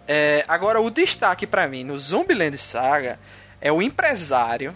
[0.07, 3.19] é, agora o destaque para mim no Zumbiland Saga
[3.59, 4.73] é o empresário,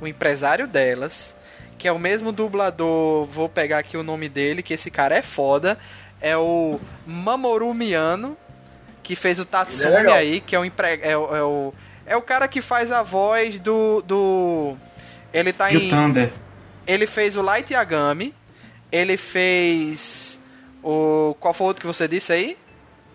[0.00, 1.34] o empresário delas,
[1.76, 5.22] que é o mesmo dublador, vou pegar aqui o nome dele, que esse cara é
[5.22, 5.76] foda,
[6.20, 8.36] é o Mamoru Miano,
[9.02, 10.86] que fez o Tatsumi é aí, que é o, empre...
[10.86, 11.74] é, é o
[12.08, 14.02] é o cara que faz a voz do.
[14.02, 14.76] do
[15.32, 15.90] ele tá em.
[15.90, 16.32] Thunder.
[16.86, 18.34] Ele fez o Light Yagami.
[18.90, 20.40] Ele fez.
[20.82, 21.36] O.
[21.38, 22.56] Qual foi o outro que você disse aí?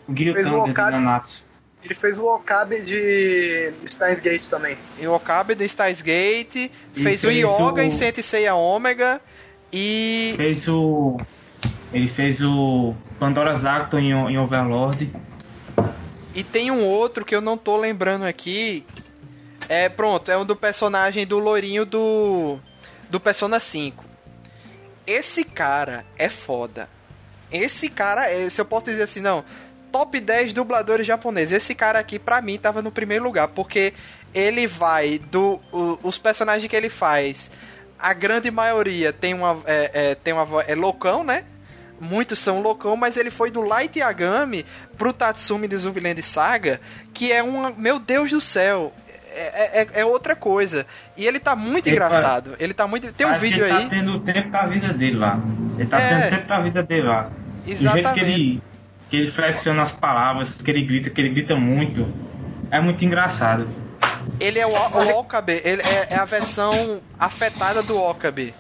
[0.08, 1.44] O Gil Thunder o Okabe, Nanatsu.
[1.84, 4.78] Ele fez o Okabe de Steins Gate também.
[4.98, 6.72] E o Okabe de Steins Gate.
[6.94, 7.86] Fez, fez, o Yoga o...
[7.86, 9.20] em Senseiya Omega.
[9.72, 10.34] E.
[10.38, 11.18] Fez o.
[11.92, 15.12] Ele fez o Pandora's Acton em, em Overlord.
[16.36, 18.86] E tem um outro que eu não tô lembrando aqui.
[19.70, 22.60] É, pronto, é um do personagem do Lourinho do.
[23.10, 24.04] Do Persona 5.
[25.06, 26.90] Esse cara é foda.
[27.52, 29.46] Esse cara, é, se eu posso dizer assim, não.
[29.92, 31.52] Top 10 dubladores japoneses.
[31.52, 33.50] Esse cara aqui, pra mim, tava no primeiro lugar.
[33.50, 33.94] Porque
[34.34, 35.62] ele vai do.
[35.72, 37.52] O, os personagens que ele faz.
[38.00, 39.62] A grande maioria tem uma.
[39.66, 41.46] É, é, tem uma é loucão, né?
[42.00, 44.66] Muitos são loucão, mas ele foi do Light Yagami
[44.98, 46.80] pro Tatsumi de Zumbiland Saga,
[47.14, 47.72] que é uma.
[47.72, 48.94] Meu Deus do céu!
[49.36, 50.86] É, é, é outra coisa.
[51.18, 52.56] E ele tá muito ele engraçado.
[52.60, 53.12] Ele tá muito.
[53.14, 53.82] Tem um vídeo ele aí.
[53.82, 55.40] Ele tá tendo o tempo da vida dele lá.
[55.78, 56.10] Ele tá é...
[56.10, 57.30] tendo o tempo da vida dele lá.
[57.66, 57.88] Exatamente.
[57.88, 58.62] O jeito que ele,
[59.10, 62.08] que ele flexiona as palavras, que ele grita, que ele grita muito.
[62.70, 63.68] É muito engraçado.
[64.40, 68.54] Ele é o, o Okabe, ele é, é a versão afetada do Okabe.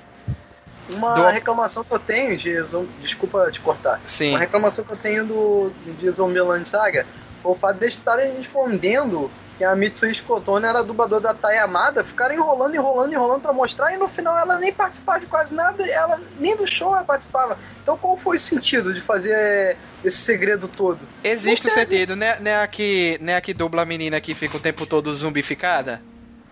[0.90, 1.28] Uma do...
[1.28, 2.56] reclamação que eu tenho de.
[3.00, 4.02] Desculpa te cortar.
[4.06, 4.32] Sim.
[4.32, 7.06] Uma reclamação que eu tenho do, de Zombieland Saga
[7.42, 12.04] foi o fato de estarem escondendo que a Mitsui Skotone era dublador da Tai Amada,
[12.04, 15.86] ficaram enrolando, enrolando, enrolando para mostrar e no final ela nem participava de quase nada,
[15.86, 17.58] ela nem do show ela participava.
[17.82, 21.00] Então qual foi o sentido de fazer esse segredo todo?
[21.24, 24.86] Existe o sentido, né, né, aqui, né aqui dubla a menina que fica o tempo
[24.86, 26.02] todo zumbificada?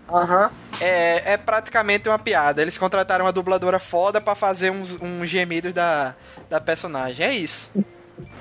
[0.08, 0.44] Aham.
[0.44, 0.61] Uhum.
[0.82, 2.60] É, é praticamente uma piada.
[2.60, 6.14] Eles contrataram uma dubladora foda para fazer uns, uns gemidos da,
[6.50, 7.24] da personagem.
[7.24, 7.70] É isso.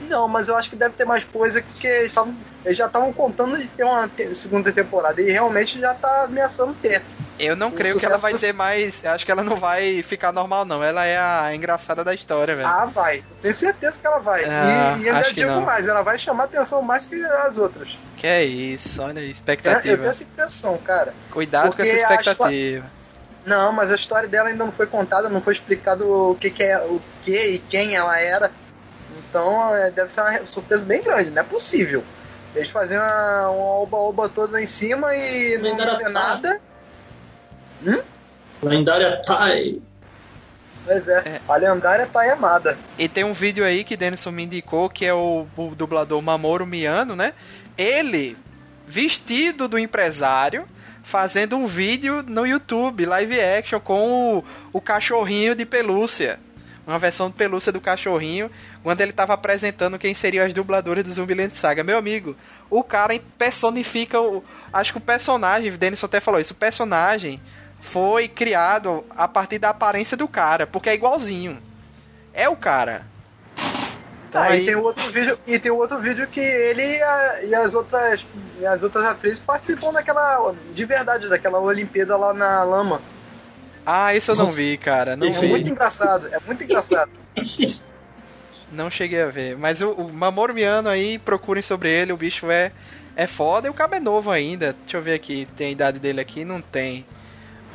[0.01, 2.35] Não, mas eu acho que deve ter mais coisa que eles, tavam,
[2.65, 6.73] eles já estavam contando de ter uma te- segunda temporada e realmente já tá ameaçando
[6.81, 7.01] ter.
[7.39, 9.03] Eu não O creio que ela vai ter mais.
[9.03, 10.83] Acho que ela não vai ficar normal, não.
[10.83, 12.67] Ela é a engraçada da história, velho.
[12.67, 13.19] Ah, vai.
[13.19, 14.43] Eu tenho certeza que ela vai.
[14.45, 15.61] Ah, e, e ainda digo não.
[15.61, 17.97] mais, ela vai chamar atenção mais que as outras.
[18.17, 19.97] Que é isso, olha aí, Eu, eu expectativa.
[19.97, 21.15] tenho essa impressão, cara.
[21.31, 22.85] Cuidado com porque essa a expectativa.
[23.43, 26.61] Não, mas a história dela ainda não foi contada, não foi explicado o que, que
[26.63, 28.51] é, o que e quem ela era.
[29.31, 32.03] Então é, deve ser uma surpresa bem grande, não é possível.
[32.53, 36.09] Eles fazem uma, uma oba-oba toda lá em cima e não tá.
[36.09, 36.61] nada.
[38.61, 39.81] Lendária Tai.
[40.83, 42.77] Pois é, a lendária tá amada.
[42.97, 46.65] E tem um vídeo aí que Denison me indicou, que é o, o dublador Mamoru
[46.65, 47.33] Miano, né?
[47.77, 48.35] Ele,
[48.85, 50.67] vestido do empresário,
[51.03, 54.43] fazendo um vídeo no YouTube, live action, com o,
[54.73, 56.37] o cachorrinho de pelúcia.
[56.91, 58.51] Uma versão de pelúcia do cachorrinho,
[58.83, 61.83] quando ele tava apresentando quem seriam as dubladoras do Zumbiland Saga.
[61.83, 62.35] Meu amigo,
[62.69, 64.43] o cara personifica o.
[64.73, 67.41] Acho que o personagem, Denison até falou isso, o personagem
[67.79, 71.57] foi criado a partir da aparência do cara, porque é igualzinho.
[72.33, 73.03] É o cara.
[74.29, 76.83] Então Ah, aí- e tem o outro vídeo, e tem o outro vídeo que ele
[76.83, 78.25] e, a- e as outras
[78.59, 83.01] e as outras atrizes participam daquela de verdade daquela Olimpíada lá na lama.
[83.85, 84.57] Ah, isso eu não Nossa.
[84.57, 85.15] vi, cara.
[85.15, 87.11] Não, Esse É muito engraçado, é muito engraçado.
[88.71, 89.57] não cheguei a ver.
[89.57, 90.11] Mas o, o
[90.89, 92.71] aí, procurem sobre ele, o bicho é,
[93.15, 94.75] é foda e o cara é novo ainda.
[94.83, 96.45] Deixa eu ver aqui, tem a idade dele aqui?
[96.45, 97.05] Não tem.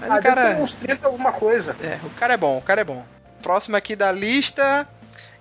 [0.00, 0.54] Mas Ah, o cara.
[0.54, 1.76] ter uns 30 alguma coisa.
[1.82, 3.04] É, o cara é bom, o cara é bom.
[3.42, 4.86] Próximo aqui da lista.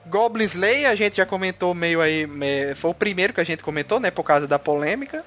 [0.08, 2.28] Goblin Slayer, a gente já comentou meio aí.
[2.76, 4.12] Foi o primeiro que a gente comentou, né?
[4.12, 5.26] Por causa da polêmica.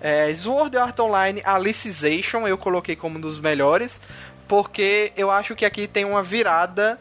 [0.00, 4.00] É, Sword Art Online Alicization, eu coloquei como um dos melhores.
[4.48, 6.98] Porque eu acho que aqui tem uma virada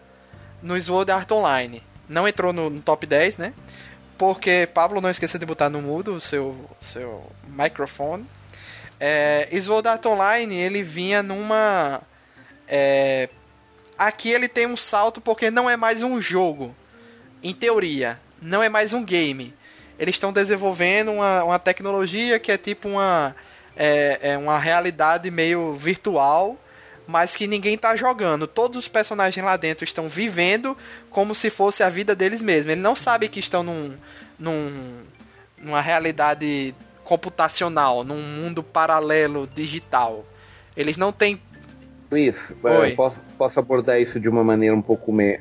[0.62, 1.82] no Sword Art Online.
[2.08, 3.54] Não entrou no, no top 10, né?
[4.18, 8.26] Porque Pablo não esqueceu de botar no mudo o seu, seu microfone.
[9.00, 12.02] É, Sword Art Online, ele vinha numa.
[12.68, 13.30] é,
[13.98, 16.76] aqui ele tem um salto porque não é mais um jogo.
[17.44, 19.54] Em teoria, não é mais um game.
[20.00, 23.36] Eles estão desenvolvendo uma, uma tecnologia que é tipo uma.
[23.76, 26.58] É, é uma realidade meio virtual,
[27.08, 28.46] mas que ninguém tá jogando.
[28.46, 30.78] Todos os personagens lá dentro estão vivendo
[31.10, 32.74] como se fosse a vida deles mesmos.
[32.74, 33.96] Ele não sabe que estão num,
[34.38, 35.04] num,
[35.58, 40.26] numa realidade computacional, num mundo paralelo digital.
[40.76, 41.42] Eles não têm.
[42.12, 42.92] Luiz, Oi.
[42.92, 45.40] eh, posso, posso abordar isso de uma maneira um pouco me-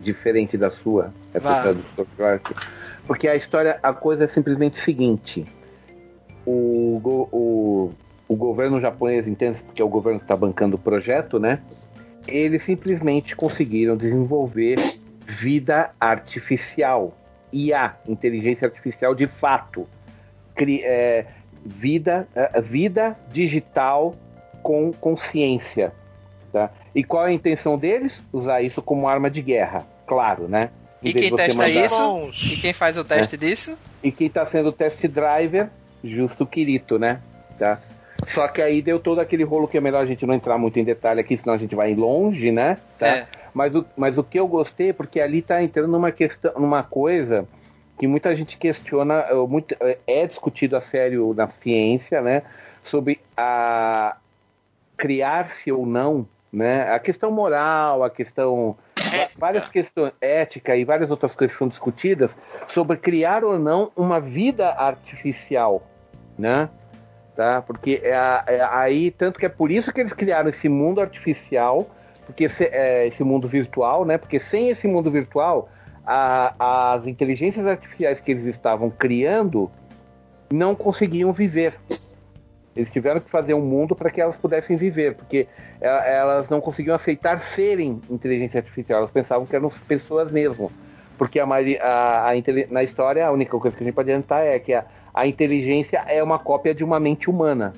[0.00, 1.12] diferente da sua?
[1.32, 2.42] Essa tradução que eu acho.
[3.06, 5.44] Porque a história, a coisa é simplesmente seguinte:
[6.46, 7.00] o,
[7.32, 7.92] o,
[8.28, 9.62] o governo japonês, entende?
[9.62, 11.60] Porque é o governo que está bancando o projeto, né?
[12.26, 14.76] Eles simplesmente conseguiram desenvolver
[15.26, 17.16] vida artificial.
[17.52, 19.86] IA, inteligência artificial de fato.
[20.54, 21.26] Cri- é,
[21.64, 24.14] vida, é, vida digital
[24.62, 25.92] com consciência.
[26.52, 26.70] Tá?
[26.94, 28.12] E qual é a intenção deles?
[28.32, 30.70] Usar isso como arma de guerra, claro, né?
[31.02, 32.52] Em E quem testa mandar- isso?
[32.52, 33.76] E quem faz o teste disso?
[34.02, 35.68] E quem tá sendo test driver,
[36.02, 37.20] justo Kirito, né?
[37.58, 37.78] Tá?
[38.28, 40.78] Só que aí deu todo aquele rolo que é melhor a gente não entrar muito
[40.78, 42.78] em detalhe aqui, senão a gente vai longe, né?
[42.98, 43.06] Tá?
[43.06, 43.26] É.
[43.52, 47.46] Mas, o, mas o que eu gostei, porque ali tá entrando numa questão, numa coisa
[47.98, 52.42] que muita gente questiona, muito, eh, é discutido a sério na ciência, né?
[52.84, 54.16] Sobre a
[54.96, 56.90] criar-se ou não, né?
[56.92, 58.76] A questão moral, a questão
[59.38, 62.36] várias questões ética e várias outras coisas são discutidas
[62.68, 65.82] sobre criar ou não uma vida artificial,
[66.38, 66.68] né?
[67.36, 67.62] Tá?
[67.62, 68.10] Porque é,
[68.46, 71.88] é aí tanto que é por isso que eles criaram esse mundo artificial,
[72.26, 74.16] porque é, esse mundo virtual, né?
[74.18, 75.68] Porque sem esse mundo virtual,
[76.06, 79.68] a- as inteligências artificiais que eles estavam criando
[80.50, 81.74] não conseguiam viver.
[82.76, 85.48] Eles tiveram que fazer um mundo para que elas pudessem viver, porque
[85.80, 90.70] e- elas não conseguiam aceitar serem inteligência artificial, elas pensavam que eram pessoas mesmo.
[91.18, 92.32] Porque a, a- a
[92.70, 94.84] na história, a única coisa que a gente pode adiantar é que a,
[95.14, 97.72] a inteligência é uma cópia de uma mente humana.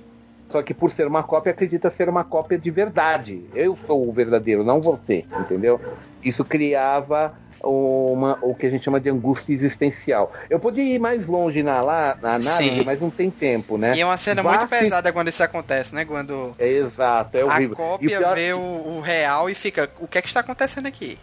[0.50, 3.42] Só que por ser uma cópia, acredita ser uma cópia de verdade.
[3.54, 5.80] Eu sou o verdadeiro, não você, entendeu?
[6.22, 10.32] Isso criava uma, o que a gente chama de angústia existencial.
[10.48, 12.84] Eu podia ir mais longe na, lá, na análise, Sim.
[12.84, 13.94] mas não tem tempo, né?
[13.96, 16.04] E é uma cena muito pesada quando isso acontece, né?
[16.04, 17.72] Quando É exato, é a horrível.
[17.72, 20.86] O cópia pior- vê o, o real e fica, o que é que está acontecendo
[20.86, 21.18] aqui?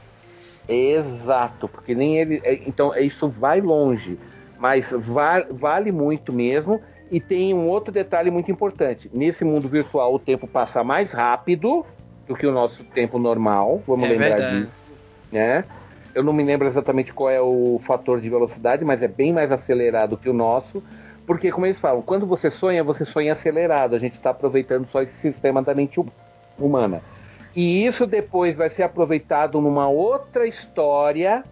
[0.68, 2.42] Exato, porque nem ele.
[2.44, 4.18] é, Então, isso vai longe,
[4.64, 6.80] mas va- vale muito mesmo.
[7.12, 11.86] E tem um outro detalhe muito importante: nesse mundo virtual, o tempo passa mais rápido
[12.26, 14.62] do que o nosso tempo normal, vamos É lembrar verdade.
[14.62, 14.72] disso,
[15.30, 15.66] né?
[16.16, 19.52] eu não me lembro exatamente qual é o fator de velocidade, mas é bem mais
[19.52, 20.82] acelerado que o nosso.
[21.26, 23.96] Porque, como eles falam, quando você sonha, você sonha acelerado.
[23.96, 26.00] A gente está aproveitando só esse sistema da mente
[26.58, 27.02] humana.
[27.56, 31.44] E isso depois vai ser aproveitado numa outra história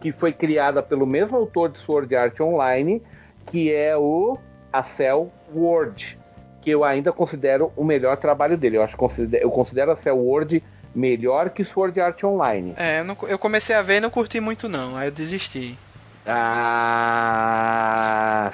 [0.00, 3.02] que foi criada pelo mesmo autor de Sword Art Online,
[3.46, 4.38] que é o
[4.72, 6.18] A Cell World,
[6.62, 8.76] que eu ainda considero o melhor trabalho dele.
[8.76, 8.96] Eu acho
[9.40, 10.62] eu considero a Cell World
[10.94, 12.74] melhor que Sword Art Online.
[12.76, 15.78] É, eu, não, eu comecei a ver e não curti muito não, aí eu desisti.
[16.26, 17.30] Ah,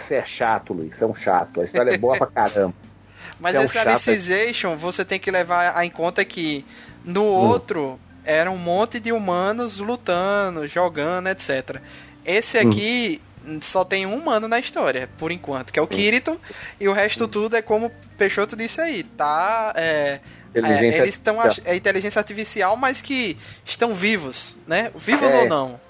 [0.07, 1.63] você é chato, Luiz, você é um chato.
[1.63, 2.75] A história é boa pra caramba.
[3.41, 6.65] Mas essa é um Alicization, você tem que levar em conta que
[7.05, 7.51] no hum.
[8.25, 11.81] Era um monte de humanos lutando, jogando, etc.
[12.25, 12.69] Esse hum.
[12.69, 13.59] aqui hum.
[13.61, 15.89] só tem um humano na história, por enquanto, que é o hum.
[15.89, 16.41] Kirito,
[16.81, 17.29] e o resto hum.
[17.29, 19.73] tudo é como o Peixoto disse aí, tá?
[19.77, 20.21] É,
[20.55, 24.91] é, eles estão é inteligência artificial, mas que estão vivos, né?
[24.95, 25.81] Vivos é, ou não?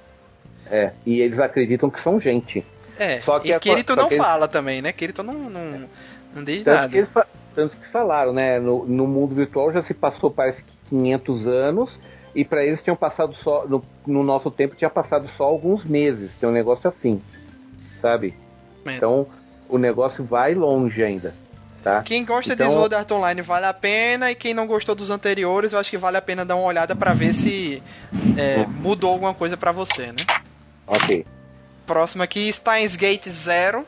[0.71, 2.65] É, e eles acreditam que são gente.
[2.99, 4.19] É, só que e Kirito não eles...
[4.19, 4.93] fala também, né?
[4.93, 5.89] Kirito não, não,
[6.35, 6.89] não diz tanto nada.
[6.89, 7.11] Que eles,
[7.55, 8.61] tanto que falaram, né?
[8.61, 11.99] No, no mundo virtual já se passou, parece que 500 anos,
[12.35, 16.31] e para eles tinham passado só, no, no, nosso tempo tinha passado só alguns meses,
[16.41, 17.21] tem um negócio assim,
[18.01, 18.35] sabe?
[18.87, 18.97] É.
[18.97, 19.27] Então
[19.69, 21.35] o negócio vai longe ainda.
[21.83, 22.01] Tá?
[22.03, 22.69] Quem gosta então...
[22.69, 25.91] de Sword Art Online vale a pena, e quem não gostou dos anteriores, eu acho
[25.91, 27.83] que vale a pena dar uma olhada para ver se
[28.39, 30.25] é, mudou alguma coisa para você, né?
[30.87, 31.27] Ok.
[31.85, 33.85] Próximo aqui, Steins Gate Zero,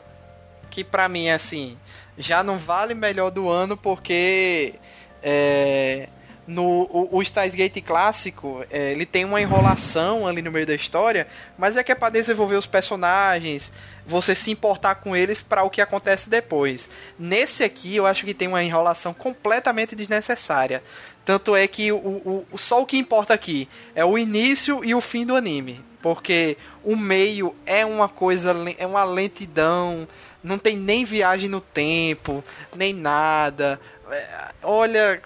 [0.69, 1.77] que pra mim, assim,
[2.17, 4.75] já não vale melhor do ano porque
[5.23, 6.09] é,
[6.47, 10.75] no o, o Steins Gate clássico, é, ele tem uma enrolação ali no meio da
[10.75, 11.27] história,
[11.57, 13.71] mas é que é para desenvolver os personagens,
[14.05, 16.87] você se importar com eles para o que acontece depois.
[17.17, 20.83] Nesse aqui, eu acho que tem uma enrolação completamente desnecessária.
[21.23, 25.01] Tanto é que o, o, só o que importa aqui é o início e o
[25.01, 25.83] fim do anime.
[26.01, 30.07] Porque o meio é uma coisa, é uma lentidão,
[30.43, 32.43] não tem nem viagem no tempo,
[32.75, 33.79] nem nada.
[34.11, 34.27] É,
[34.61, 35.19] olha,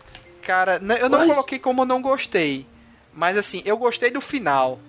[0.49, 1.29] cara, eu não mas...
[1.29, 2.65] coloquei como não gostei.
[3.13, 4.79] Mas assim, eu gostei do final.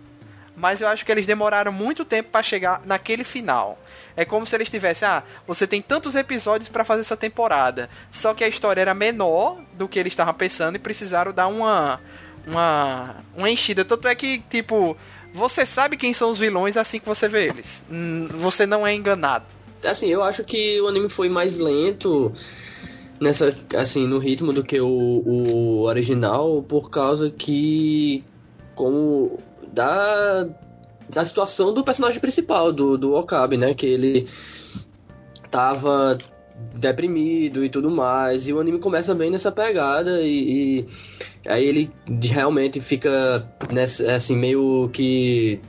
[0.56, 3.78] Mas eu acho que eles demoraram muito tempo para chegar naquele final.
[4.16, 7.90] É como se eles tivessem, ah, você tem tantos episódios para fazer essa temporada.
[8.10, 12.00] Só que a história era menor do que eles estavam pensando e precisaram dar uma
[12.46, 13.84] uma uma enchida.
[13.84, 14.96] Tanto é que, tipo,
[15.34, 17.82] você sabe quem são os vilões assim que você vê eles.
[18.30, 19.44] Você não é enganado.
[19.84, 22.32] Assim, eu acho que o anime foi mais lento
[23.20, 28.24] nessa assim no ritmo do que o, o original por causa que
[28.74, 29.38] como
[29.72, 30.48] da
[31.08, 34.26] da situação do personagem principal do do Okabe, né, que ele
[35.50, 36.16] tava
[36.74, 38.46] deprimido e tudo mais.
[38.46, 41.90] E o anime começa bem nessa pegada e, e aí ele
[42.22, 45.60] realmente fica nessa, assim, meio que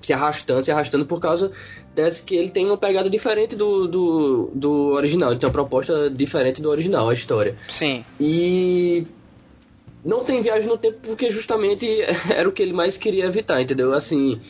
[0.00, 1.52] se arrastando, se arrastando por causa
[1.94, 5.30] desse que ele tem uma pegada diferente do, do, do original.
[5.30, 7.56] Ele tem uma proposta diferente do original, a história.
[7.68, 8.04] Sim.
[8.18, 9.06] E
[10.04, 11.86] não tem viagem no tempo porque justamente
[12.30, 13.92] era o que ele mais queria evitar, entendeu?
[13.92, 14.40] Assim,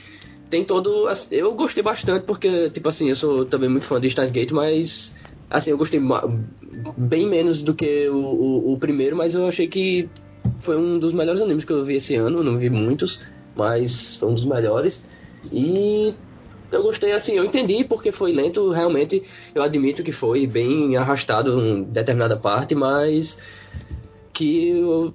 [0.49, 1.09] tem todo.
[1.31, 5.15] Eu gostei bastante porque, tipo assim, eu sou também muito fã de Steins Gate, mas
[5.51, 6.01] Assim, eu gostei
[6.97, 10.09] bem menos do que o, o, o, primeiro, mas eu achei que
[10.59, 12.45] foi um dos melhores animes que eu vi esse ano.
[12.45, 13.23] Não vi muitos,
[13.57, 15.05] mas foi um dos melhores.
[15.45, 16.15] E
[16.71, 19.23] eu gostei, assim, eu entendi porque foi lento, realmente.
[19.55, 23.39] Eu admito que foi bem arrastado em determinada parte, mas
[24.33, 25.15] que eu,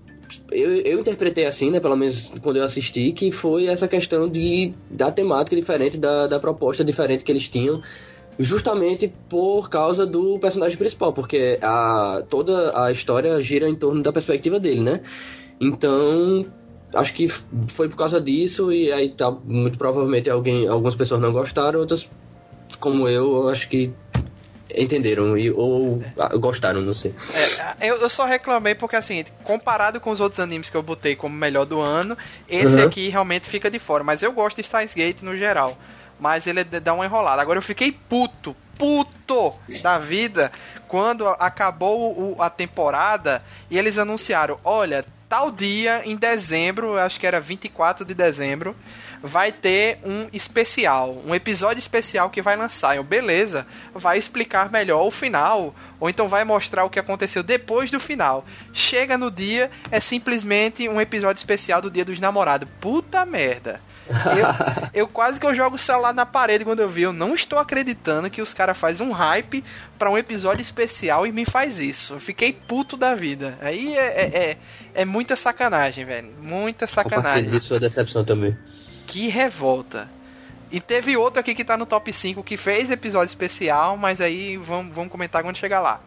[0.52, 4.74] eu, eu, interpretei assim, né, pelo menos quando eu assisti, que foi essa questão de
[4.90, 7.82] da temática diferente, da, da proposta diferente que eles tinham
[8.38, 14.12] justamente por causa do personagem principal, porque a, toda a história gira em torno da
[14.12, 15.02] perspectiva dele, né?
[15.60, 16.46] Então,
[16.94, 21.32] acho que foi por causa disso e aí tá muito provavelmente alguém, algumas pessoas não
[21.32, 22.10] gostaram, outras
[22.80, 23.94] como eu, acho que
[24.76, 26.38] entenderam e, ou é.
[26.38, 27.16] gostaram, não sei.
[27.80, 31.16] É, eu, eu, só reclamei porque, assim, comparado com os outros animes que eu botei
[31.16, 32.18] como melhor do ano,
[32.50, 32.86] esse uhum.
[32.86, 34.04] aqui realmente fica de fora.
[34.04, 35.78] Mas eu gosto de Steins Gate no geral
[36.20, 37.42] mas ele dá uma enrolada.
[37.42, 40.52] Agora eu fiquei puto, puto da vida
[40.88, 47.40] quando acabou a temporada e eles anunciaram: olha, tal dia em dezembro, acho que era
[47.40, 48.76] 24 de dezembro,
[49.22, 52.96] vai ter um especial, um episódio especial que vai lançar.
[52.96, 57.90] Eu, beleza, vai explicar melhor o final, ou então vai mostrar o que aconteceu depois
[57.90, 58.46] do final.
[58.74, 62.70] Chega no dia, é simplesmente um episódio especial do Dia dos Namorados.
[62.80, 63.82] Puta merda.
[64.08, 67.04] Eu, eu, quase que eu jogo o celular na parede quando eu vi.
[67.04, 69.64] Eu não estou acreditando que os caras fazem um hype
[69.98, 72.14] para um episódio especial e me faz isso.
[72.14, 73.58] Eu fiquei puto da vida.
[73.62, 74.58] Aí é, é, é,
[74.94, 76.30] é muita sacanagem, velho.
[76.42, 77.46] Muita sacanagem.
[77.46, 78.56] Compartilho sua decepção também.
[79.08, 80.10] Que revolta.
[80.72, 84.58] E teve outro aqui que tá no top 5 que fez episódio especial, mas aí
[84.58, 86.02] vamos, vamos comentar quando chegar lá.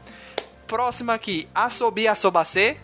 [0.67, 2.77] Próximo aqui, Asobi Asobacê.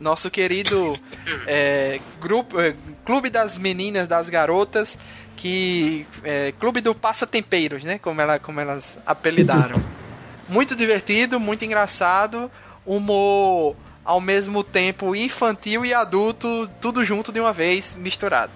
[0.00, 0.98] Nosso querido
[1.46, 2.74] é, grupo, é,
[3.04, 4.98] Clube das Meninas, das Garotas,
[5.36, 7.98] que é, Clube do Passatempeiros, né?
[7.98, 9.80] Como, ela, como elas apelidaram.
[10.48, 12.50] muito divertido, muito engraçado,
[12.84, 18.50] humor ao mesmo tempo infantil e adulto, tudo junto de uma vez, misturado.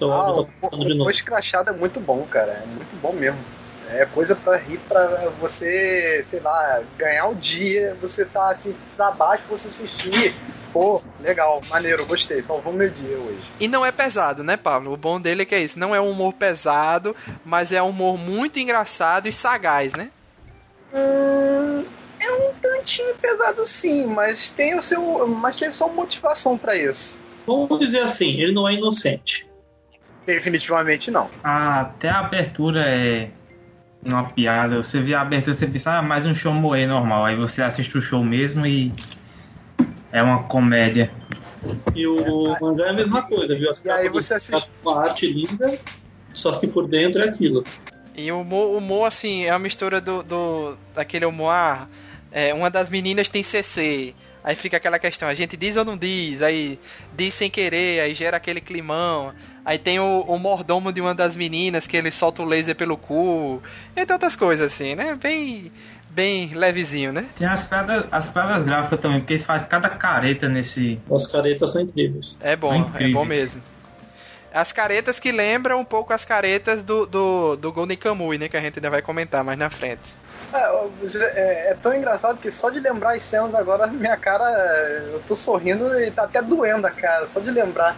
[0.00, 2.52] Ah, o, o, o escrachado é muito bom, cara.
[2.52, 3.38] É muito bom mesmo.
[3.90, 9.10] É coisa pra rir, pra você, sei lá, ganhar o dia, você tá assim, pra
[9.10, 10.34] baixo, você assistir.
[10.72, 13.42] Pô, legal, maneiro, gostei, salvou meu dia hoje.
[13.58, 14.92] E não é pesado, né, Pablo?
[14.92, 15.78] O bom dele é que é isso.
[15.78, 17.14] Não é um humor pesado,
[17.44, 20.10] mas é um humor muito engraçado e sagaz, né?
[20.94, 21.84] Hum,
[22.20, 25.26] é um tantinho pesado sim, mas tem o seu.
[25.26, 27.18] Mas tem sua motivação para isso.
[27.46, 29.48] Vamos dizer assim, ele não é inocente.
[30.24, 31.28] Definitivamente não.
[31.42, 33.30] Ah, até a abertura é
[34.04, 34.76] uma piada.
[34.76, 37.24] Você vê a abertura, você pensa, ah, mais um show moe normal.
[37.24, 38.92] Aí você assiste o show mesmo e
[40.12, 41.10] é uma comédia.
[41.94, 43.70] E o mangá é a mesma coisa, viu?
[43.70, 45.78] As e aí você assiste uma arte linda,
[46.32, 47.64] só que por dentro é aquilo.
[48.16, 51.88] E o humor, humor assim, é uma mistura do, do daquele humor, ah,
[52.32, 55.96] é, uma das meninas tem CC, aí fica aquela questão, a gente diz ou não
[55.96, 56.78] diz, aí
[57.16, 59.32] diz sem querer, aí gera aquele climão.
[59.64, 62.96] Aí tem o, o, mordomo de uma das meninas que ele solta o laser pelo
[62.96, 63.62] cu.
[63.94, 65.14] Entre outras coisas, assim, né?
[65.14, 65.70] Bem,
[66.10, 67.28] bem levezinho, né?
[67.36, 71.00] Tem as pedras, as pedras gráficas também, porque eles fazem cada careta nesse.
[71.10, 72.36] As caretas são incríveis.
[72.40, 73.62] É bom, é bom mesmo.
[74.52, 78.48] As caretas que lembram um pouco as caretas do, do, do Golden Kamuy, né?
[78.48, 80.16] Que a gente ainda vai comentar mais na frente.
[80.52, 84.44] É, é, é, tão engraçado que só de lembrar as cenas agora, minha cara,
[85.12, 87.96] eu tô sorrindo e tá até doendo a cara, só de lembrar.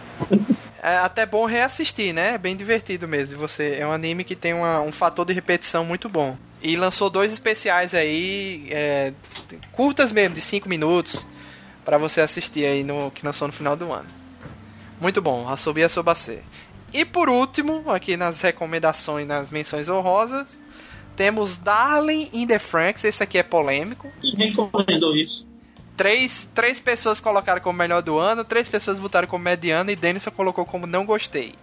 [0.81, 2.35] é até bom reassistir, né?
[2.35, 3.37] É bem divertido mesmo.
[3.39, 6.37] Você é um anime que tem uma, um fator de repetição muito bom.
[6.63, 9.11] E lançou dois especiais aí, é,
[9.73, 11.25] curtas mesmo, de 5 minutos,
[11.83, 14.07] para você assistir aí no que lançou no final do ano.
[15.01, 16.39] Muito bom, Asobi Asobase.
[16.93, 20.57] E por último, aqui nas recomendações, nas menções honrosas,
[21.15, 23.03] temos Darling in the Franks.
[23.03, 24.09] Esse aqui é polêmico.
[24.21, 25.51] Quem recomendou isso?
[25.97, 30.31] Três, três pessoas colocaram como melhor do ano, três pessoas botaram como mediano e Denison
[30.31, 31.55] colocou como não gostei.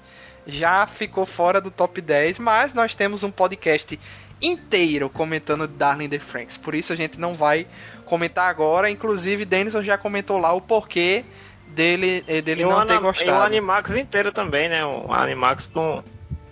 [0.46, 3.98] Já ficou fora do top 10, mas nós temos um podcast
[4.40, 6.56] inteiro comentando Darling the Franks.
[6.56, 7.66] Por isso a gente não vai
[8.04, 8.90] comentar agora.
[8.90, 11.24] Inclusive, Denison já comentou lá o porquê
[11.68, 13.30] dele, eh, dele não ter gostado.
[13.30, 14.84] E o Animax inteiro também, né?
[14.84, 16.02] O Animax com.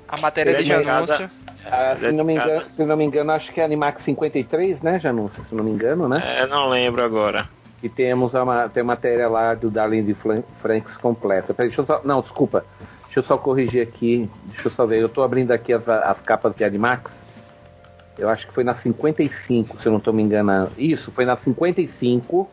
[0.06, 1.30] A matéria de Janúncio.
[1.70, 4.98] Ah, se, não me engano, se não me engano, acho que é Animax 53, né,
[4.98, 5.44] Janúncio?
[5.46, 6.22] Se não me engano, né?
[6.24, 7.46] É, não lembro agora.
[7.82, 10.16] E temos a, tem a matéria lá do Darling de
[10.62, 11.54] Franks completa.
[11.56, 12.64] Deixa eu só, não, desculpa.
[13.04, 14.30] Deixa eu só corrigir aqui.
[14.46, 15.00] Deixa eu só ver.
[15.00, 17.10] Eu tô abrindo aqui as, as capas de Animax.
[18.18, 20.72] Eu acho que foi na 55, se eu não estou me enganando.
[20.76, 22.50] Isso, foi na 55,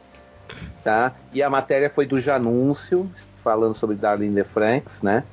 [0.84, 1.14] tá?
[1.34, 3.10] E a matéria foi do Janúncio,
[3.44, 5.24] falando sobre Darlene Franks, né?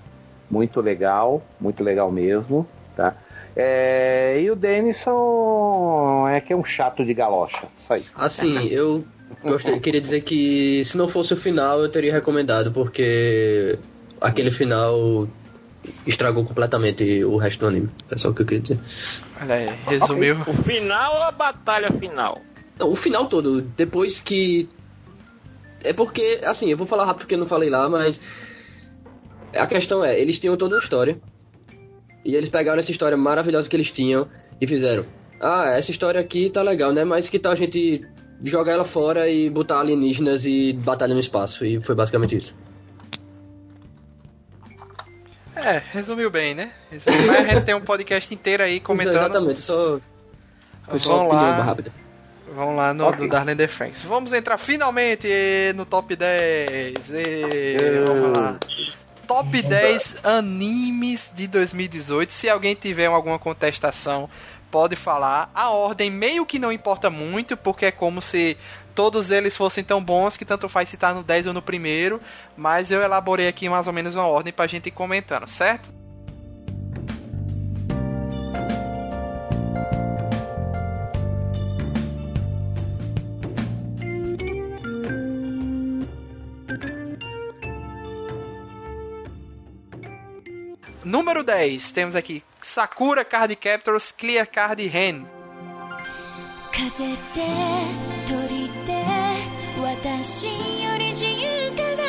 [0.51, 3.15] Muito legal, muito legal mesmo, tá?
[3.55, 8.11] É, e o Denison é que é um chato de galocha, isso.
[8.15, 9.05] Assim, eu
[9.43, 13.79] gostaria, queria dizer que se não fosse o final eu teria recomendado, porque
[14.19, 15.29] aquele final
[16.07, 17.89] estragou completamente o resto do anime.
[18.11, 18.81] É só o que eu queria dizer.
[19.41, 20.37] Olha aí, resumiu.
[20.47, 22.41] O final ou a batalha final?
[22.79, 23.61] Não, o final todo.
[23.61, 24.69] Depois que.
[25.85, 28.23] É porque, assim, eu vou falar rápido porque eu não falei lá, mas.
[29.55, 31.21] A questão é, eles tinham toda uma história.
[32.25, 34.29] E eles pegaram essa história maravilhosa que eles tinham
[34.61, 35.05] e fizeram.
[35.41, 37.05] Ah, essa história aqui tá legal, né?
[37.05, 38.07] Mas que tal a gente
[38.41, 41.65] jogar ela fora e botar alienígenas e batalha no espaço?
[41.65, 42.57] E foi basicamente isso.
[45.65, 46.71] É, resumiu bem, né?
[46.91, 47.27] Resumiu.
[47.27, 49.15] Mas a gente tem um podcast inteiro aí comentando.
[49.15, 50.01] Exatamente, só.
[50.89, 51.77] Vão lá.
[52.55, 53.21] Vamos lá no okay.
[53.21, 54.03] do Darlene The Franks.
[54.03, 55.27] Vamos entrar finalmente
[55.75, 57.11] no top 10.
[57.11, 58.59] E, vamos lá.
[59.27, 62.31] Top 10 animes de 2018.
[62.31, 64.29] Se alguém tiver alguma contestação,
[64.73, 65.51] pode falar.
[65.55, 68.57] A ordem meio que não importa muito, porque é como se
[68.95, 72.21] todos eles fossem tão bons que tanto faz se tá no 10 ou no primeiro,
[72.57, 75.93] mas eu elaborei aqui mais ou menos uma ordem pra gente ir comentando, certo?
[91.05, 95.27] Número 10, temos aqui Sakura Card Captors Clear Card Hand.
[96.73, 97.17] 風で
[98.27, 99.05] 鳥で
[99.83, 100.47] 私
[100.83, 102.03] より自由かな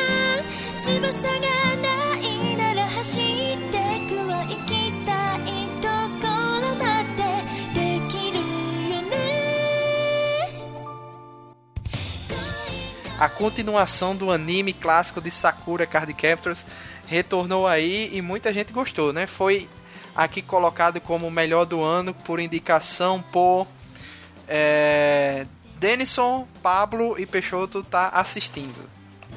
[0.78, 1.40] 翼が
[1.76, 3.78] ないなら走って
[4.08, 5.88] くは行きたいと
[6.22, 6.28] こ
[6.62, 7.20] ろだって
[7.74, 9.12] できるよね
[13.20, 16.64] A continuação do anime clássico de Sakura Card Captors
[17.06, 19.26] retornou aí e muita gente gostou, né?
[19.26, 19.68] Foi
[20.14, 23.66] aqui colocado como o melhor do ano por indicação por
[24.48, 25.46] é,
[25.78, 28.88] Denison, Pablo e Peixoto tá assistindo.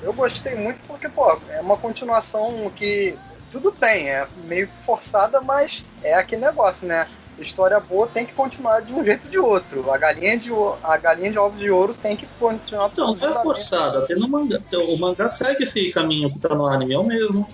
[0.01, 3.17] Eu gostei muito porque, pô, é uma continuação que
[3.51, 7.07] tudo bem, é meio forçada, mas é aquele negócio, né?
[7.39, 9.91] História boa tem que continuar de um jeito ou de outro.
[9.91, 10.49] A galinha de,
[10.83, 14.27] a galinha de ovo de ouro tem que continuar Então, não é forçada, até no
[14.27, 14.59] mangá.
[14.73, 17.47] O mangá segue esse caminho que tá no anime, é o mesmo.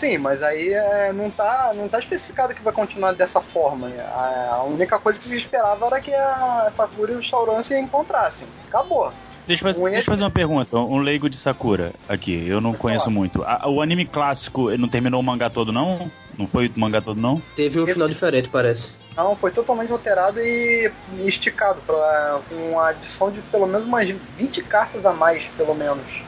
[0.00, 3.88] Sim, mas aí é, não, tá, não tá especificado que vai continuar dessa forma.
[3.88, 7.78] A, a única coisa que se esperava era que a Sakura e o Shauran se
[7.78, 8.48] encontrassem.
[8.66, 9.12] Acabou.
[9.46, 12.72] Deixa eu, fazer, deixa eu fazer uma pergunta, um leigo de Sakura aqui, eu não
[12.72, 13.42] conheço muito.
[13.42, 16.10] A, o anime clássico não terminou o mangá todo, não?
[16.38, 17.42] Não foi o mangá todo, não?
[17.54, 18.92] Teve um final diferente, parece.
[19.14, 20.90] Não, foi totalmente alterado e
[21.26, 24.08] esticado, pra, com uma adição de pelo menos umas
[24.38, 26.22] 20 cartas a mais, pelo menos.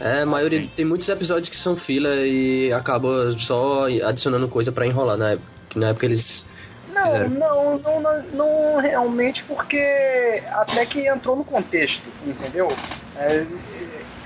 [0.00, 4.86] É, a maioria tem muitos episódios que são fila e acaba só adicionando coisa para
[4.86, 5.48] enrolar na época.
[5.74, 6.44] Na época eles
[6.92, 12.68] não, não, não, não, não, realmente, porque até que entrou no contexto, entendeu?
[13.16, 13.46] É,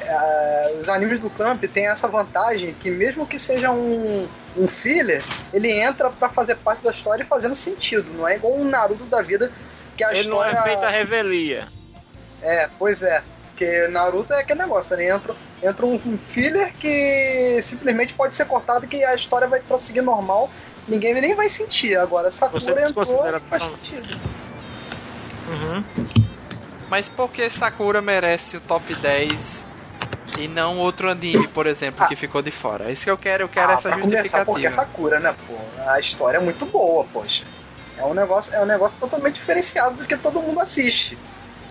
[0.01, 5.25] é, os animes do Camp têm essa vantagem que mesmo que seja um, um filler,
[5.53, 8.13] ele entra para fazer parte da história e fazendo sentido.
[8.13, 9.51] Não é igual um Naruto da vida
[9.97, 10.53] que a ele história.
[10.53, 11.69] não é feita a revelia.
[12.43, 13.23] É, pois é.
[13.57, 15.09] Porque Naruto é aquele negócio, né?
[15.09, 20.51] Entra, entra um filler que simplesmente pode ser cortado que a história vai prosseguir normal
[20.89, 21.97] ninguém nem vai sentir.
[21.97, 24.21] Agora, Sakura entrou e faz sentido.
[25.49, 25.85] Uhum.
[26.89, 29.67] Mas por que Sakura merece o top 10
[30.39, 32.09] e não outro anime, por exemplo, ah.
[32.09, 32.89] que ficou de fora?
[32.89, 34.45] É isso que eu quero, eu quero ah, essa pra justificativa.
[34.45, 35.55] porque é Sakura, né, pô?
[35.91, 37.45] A história é muito boa, poxa.
[37.99, 41.19] É um negócio, é um negócio totalmente diferenciado do que todo mundo assiste.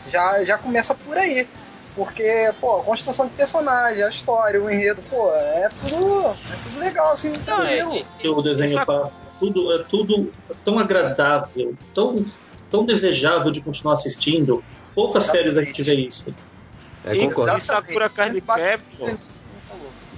[0.09, 1.47] Já, já começa por aí.
[1.95, 6.79] Porque, pô, a construção de personagem, a história, o enredo, pô, é tudo, é tudo
[6.79, 8.05] legal, assim, tranquilo.
[8.21, 10.31] É, o desenho passa, tudo, é tudo
[10.65, 12.25] tão agradável, tão,
[12.69, 14.61] tão desejável de continuar assistindo.
[14.93, 16.25] Poucas séries a gente vê isso.
[17.05, 17.57] É, concordo.
[17.57, 19.17] E Sakura Card Captor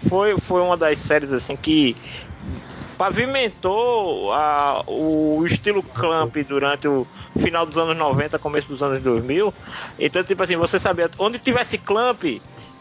[0.09, 1.95] foi, foi uma das séries, assim, que
[2.97, 7.05] pavimentou a, o estilo Clamp durante o
[7.37, 9.53] final dos anos 90, começo dos anos 2000.
[9.99, 12.23] Então, tipo assim, você sabia, onde tivesse Clamp,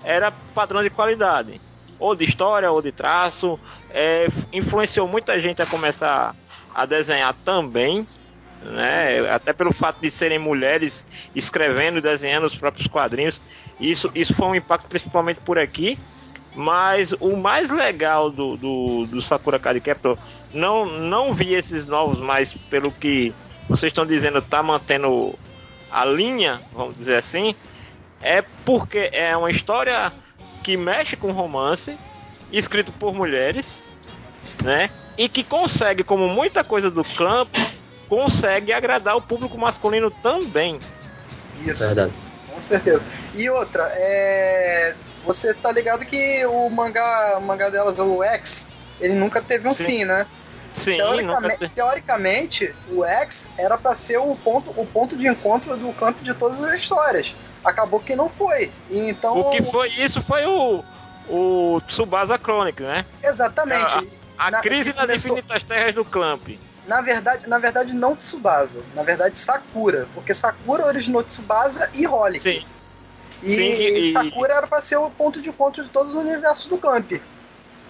[0.05, 1.61] era padrão de qualidade.
[1.99, 3.59] Ou de história, ou de traço.
[3.91, 6.35] É, influenciou muita gente a começar
[6.75, 8.07] a desenhar também.
[8.63, 9.29] Né?
[9.31, 13.41] Até pelo fato de serem mulheres escrevendo e desenhando os próprios quadrinhos.
[13.81, 15.99] Isso, isso foi um impacto principalmente por aqui.
[16.55, 20.17] Mas o mais legal do, do, do Sakura Card Captor,
[20.55, 23.35] não, não vi esses novos, mas pelo que
[23.69, 25.35] vocês estão dizendo, tá mantendo
[25.91, 27.55] a linha, vamos dizer assim,
[28.21, 30.13] é porque é uma história
[30.63, 31.97] que mexe com romance,
[32.53, 33.83] escrito por mulheres,
[34.63, 34.91] né?
[35.17, 37.59] E que consegue, como muita coisa do campo,
[38.09, 40.79] consegue agradar o público masculino também.
[41.65, 41.85] Isso.
[41.85, 42.13] Verdade.
[42.53, 43.07] Com certeza.
[43.35, 44.95] E outra, é
[45.27, 48.69] você tá ligado que o mangá, o mangá delas, o X,
[49.01, 49.85] ele nunca teve um Sim.
[49.85, 50.25] fim, né?
[50.77, 55.93] Sim, teoricamente, teoricamente, o X era para ser o ponto, o ponto de encontro do
[55.95, 57.35] campo de todas as histórias.
[57.65, 58.71] Acabou que não foi.
[58.91, 60.85] E então o que foi isso foi o
[61.29, 63.05] o Tsubasa Chronic, né?
[63.23, 64.21] Exatamente.
[64.39, 65.39] A, a na, crise nas começou...
[65.39, 66.49] infinitas terras do Clamp.
[66.87, 72.43] Na verdade, na verdade não Tsubasa, na verdade Sakura, porque Sakura originou Tsubasa e Holic.
[72.43, 72.65] Sim.
[73.43, 76.67] E, Sim, e, Sakura era para ser o ponto de encontro de todos os universos
[76.67, 77.13] do Clamp.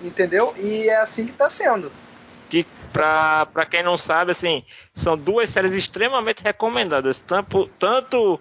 [0.03, 0.55] Entendeu?
[0.57, 1.93] E é assim que tá sendo.
[2.87, 4.65] Que, pra, pra quem não sabe, assim,
[4.95, 7.21] são duas séries extremamente recomendadas.
[7.21, 8.41] Tanto, tanto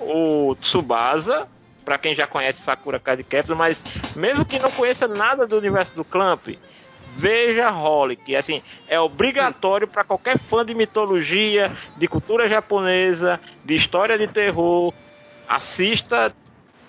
[0.00, 1.48] o Tsubasa,
[1.84, 3.24] para quem já conhece Sakura Card
[3.56, 3.82] mas
[4.16, 6.48] mesmo que não conheça nada do universo do Clamp,
[7.16, 8.34] veja Holic.
[8.34, 14.92] Assim, é obrigatório para qualquer fã de mitologia, de cultura japonesa, de história de terror.
[15.48, 16.34] Assista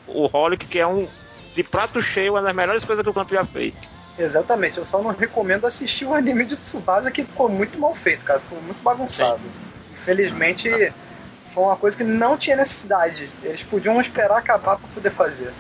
[0.08, 1.08] o Holic, que é um
[1.56, 3.76] de prato cheio, uma das melhores coisas que o campo já fez.
[4.18, 8.24] Exatamente, eu só não recomendo assistir o anime de Tsubasa que ficou muito mal feito,
[8.24, 9.42] cara, foi muito bagunçado.
[9.42, 9.92] Sim.
[9.92, 10.70] Infelizmente,
[11.54, 13.30] foi uma coisa que não tinha necessidade.
[13.44, 15.54] Eles podiam esperar acabar para poder fazer.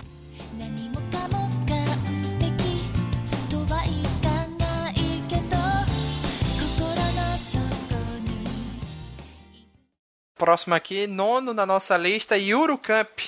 [10.37, 13.19] Próximo aqui, nono na nossa lista, Yuru Camp.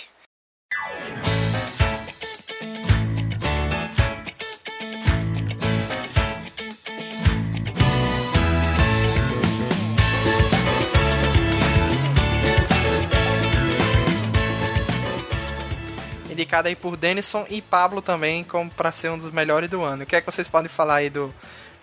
[16.37, 20.03] Indicado aí por Denison e Pablo também como para ser um dos melhores do ano.
[20.03, 21.33] O que é que vocês podem falar aí do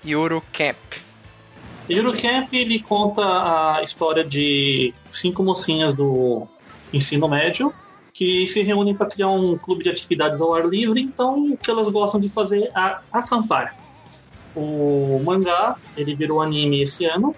[0.06, 0.76] Euro Camp?
[1.88, 6.46] Euro Camp ele conta a história de cinco mocinhas do
[6.92, 7.74] ensino médio
[8.12, 11.68] que se reúnem para criar um clube de atividades ao ar livre, então o que
[11.68, 13.76] elas gostam de fazer é acampar.
[14.54, 17.34] O mangá, ele virou anime esse ano.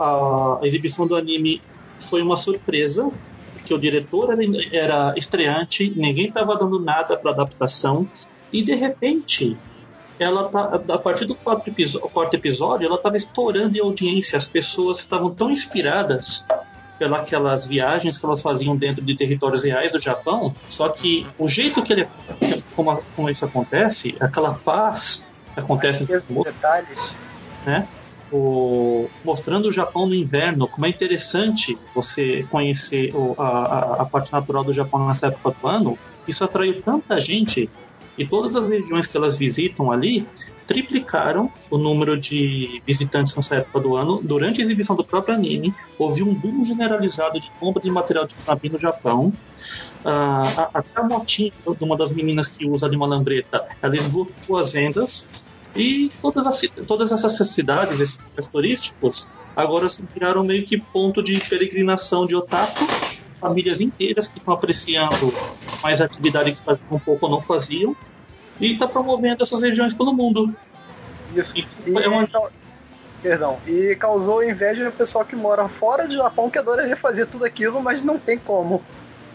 [0.00, 1.60] a exibição do anime
[1.98, 3.10] foi uma surpresa,
[3.62, 8.08] porque o diretor era, era estreante, ninguém estava dando nada para adaptação,
[8.52, 9.56] e de repente,
[10.18, 11.72] ela tá, a partir do quarto,
[12.12, 16.44] quarto episódio, ela estava estourando em audiência, as pessoas estavam tão inspiradas
[17.28, 21.82] pelas viagens que elas faziam dentro de territórios reais do Japão, só que o jeito
[21.82, 22.08] que ele
[22.76, 27.14] como, como isso acontece, aquela paz que acontece em detalhes,
[27.66, 27.88] né?
[28.32, 34.32] O, mostrando o Japão no inverno, como é interessante você conhecer o, a, a, parte
[34.32, 37.68] natural do Japão nessa época do ano, isso atraiu tanta gente
[38.16, 40.26] e todas as regiões que elas visitam ali
[40.66, 44.20] triplicaram o número de visitantes nessa época do ano.
[44.22, 48.34] Durante a exibição do próprio anime, houve um boom generalizado de compra de material de
[48.34, 49.32] camping no Japão.
[50.04, 54.56] Uh, até a motinha de uma das meninas que usa de uma lambreta, ela esgotou
[54.58, 55.28] as vendas.
[55.74, 61.40] E todas, as, todas essas cidades, esses lugares turísticos, agora viraram meio que ponto de
[61.40, 62.86] peregrinação de otaku.
[63.40, 65.34] Famílias inteiras que estão apreciando
[65.82, 67.96] mais atividade que faziam um pouco ou não faziam
[68.60, 70.54] e está promovendo essas regiões pelo mundo.
[71.34, 71.58] Isso.
[71.58, 71.66] E,
[71.98, 72.28] é uma...
[73.20, 73.58] Perdão.
[73.66, 77.80] E causou inveja no pessoal que mora fora do Japão que adoraria fazer tudo aquilo,
[77.80, 78.82] mas não tem como.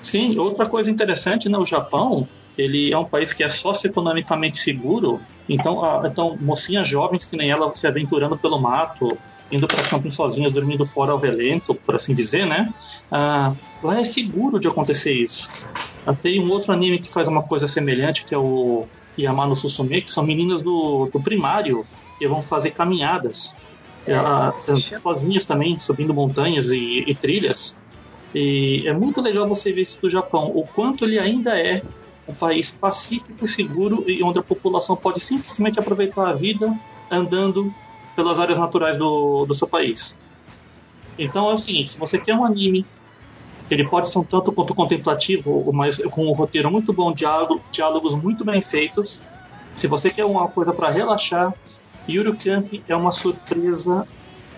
[0.01, 1.57] Sim, outra coisa interessante, né?
[1.57, 2.27] O Japão,
[2.57, 7.73] ele é um país que é socioeconomicamente seguro, então, então mocinhas jovens que nem ela
[7.75, 9.17] se aventurando pelo mato,
[9.51, 12.73] indo para camping sozinhas, dormindo fora ao relento, por assim dizer, né?
[13.11, 15.49] Ah, lá é seguro de acontecer isso.
[16.21, 18.85] Tem um outro anime que faz uma coisa semelhante, que é o
[19.17, 21.85] Yamano Susume, que são meninas do, do primário
[22.17, 23.55] que vão fazer caminhadas.
[24.05, 24.15] É,
[25.01, 27.77] sozinhas também, subindo montanhas e, e, trilhas.
[28.33, 31.81] E é muito legal você ver isso do Japão, o quanto ele ainda é
[32.27, 36.77] um país pacífico e seguro e onde a população pode simplesmente aproveitar a vida
[37.09, 37.73] andando
[38.15, 40.19] pelas áreas naturais do, do seu país.
[41.17, 42.85] Então é o seguinte, se você quer um anime
[43.69, 48.15] ele pode ser um tanto quanto contemplativo, mas com um roteiro muito bom, diálogo, diálogos
[48.15, 49.21] muito bem feitos.
[49.75, 51.53] Se você quer uma coisa para relaxar,
[52.07, 54.07] Yuri Camp é uma surpresa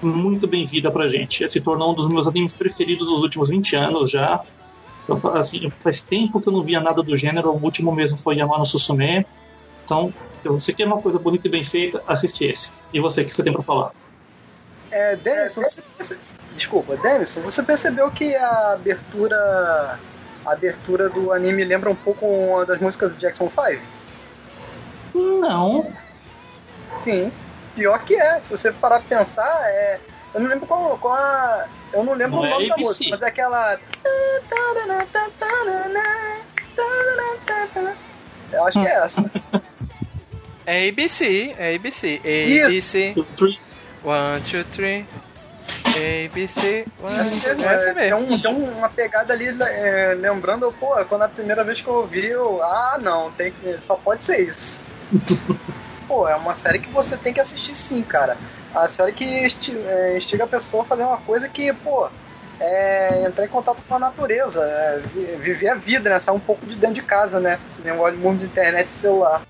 [0.01, 1.47] muito bem-vinda pra gente.
[1.49, 4.41] Se tornou um dos meus animes preferidos dos últimos 20 anos já.
[5.09, 8.35] Eu, assim, faz tempo que eu não via nada do gênero, o último mesmo foi
[8.35, 9.25] Yamano Susume.
[9.85, 12.71] Então, se você quer uma coisa bonita e bem feita, assiste esse.
[12.93, 13.91] E você, o que você tem para falar?
[14.91, 15.61] É, Denison,
[15.97, 16.17] você,
[16.53, 19.99] Desculpa, Denison, você percebeu que a abertura.
[20.45, 23.81] A abertura do anime lembra um pouco uma das músicas do Jackson 5?
[25.13, 25.93] Não.
[26.97, 27.31] Sim.
[27.75, 28.39] Pior que é.
[28.41, 29.99] Se você parar pra pensar, é.
[30.33, 31.67] Eu não lembro qual, qual a.
[31.91, 33.79] Eu não lembro não o é nome é da música, mas é aquela.
[38.51, 39.31] Eu acho que é essa.
[40.65, 42.21] É ABC, é ABC.
[42.21, 43.15] ABC.
[43.15, 43.59] Isso.
[44.03, 45.05] One, two, three.
[45.85, 46.85] ABC.
[47.03, 47.95] É, essa mesmo.
[47.95, 51.95] Tem, um, tem uma pegada ali, é, lembrando, pô, quando a primeira vez que eu
[51.95, 54.81] ouvi, eu, ah, não, tem só pode ser isso.
[56.07, 58.37] pô, é uma série que você tem que assistir sim, cara.
[58.73, 62.07] A série que é, instiga a pessoa a fazer uma coisa que, pô,
[62.59, 65.01] é entrar em contato com a natureza, é,
[65.37, 66.19] viver a vida, né?
[66.19, 67.59] Sair um pouco de dentro de casa, né?
[67.65, 69.41] Esse negócio de mundo de internet e celular.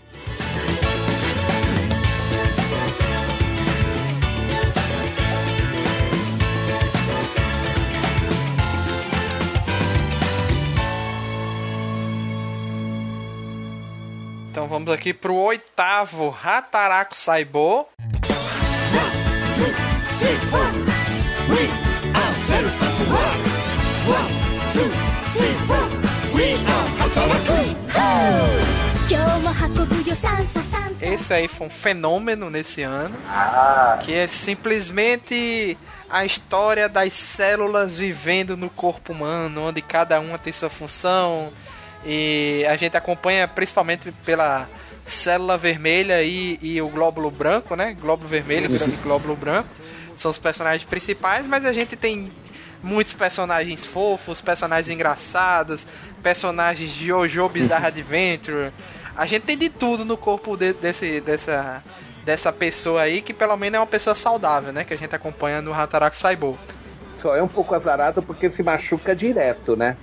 [14.52, 17.88] Então vamos aqui pro oitavo Hataraku Saibo.
[31.02, 33.16] Esse aí foi um fenômeno nesse ano.
[33.30, 34.00] Ah.
[34.04, 35.78] Que é simplesmente
[36.10, 41.50] a história das células vivendo no corpo humano, onde cada uma tem sua função
[42.06, 44.68] e a gente acompanha principalmente pela
[45.06, 47.96] célula vermelha e, e o glóbulo branco, né?
[48.00, 49.70] Glóbulo vermelho e glóbulo branco.
[50.20, 52.30] São os personagens principais, mas a gente tem
[52.84, 55.88] muitos personagens fofos, personagens engraçados,
[56.22, 58.74] personagens de Jojo Bizarre Adventure.
[59.16, 61.82] A gente tem de tudo no corpo de, desse, dessa,
[62.26, 64.84] dessa pessoa aí, que pelo menos é uma pessoa saudável, né?
[64.84, 66.60] Que a gente acompanha no Hataraku Saibo.
[67.22, 69.96] Só é um pouco azarado porque se machuca direto, né?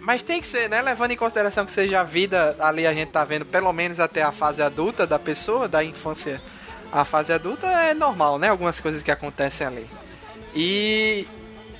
[0.00, 0.82] Mas tem que ser, né?
[0.82, 4.20] Levando em consideração que seja a vida, ali a gente tá vendo pelo menos até
[4.20, 6.42] a fase adulta da pessoa, da infância
[6.92, 8.48] à fase adulta, é normal, né?
[8.48, 9.86] Algumas coisas que acontecem ali.
[10.54, 11.26] E.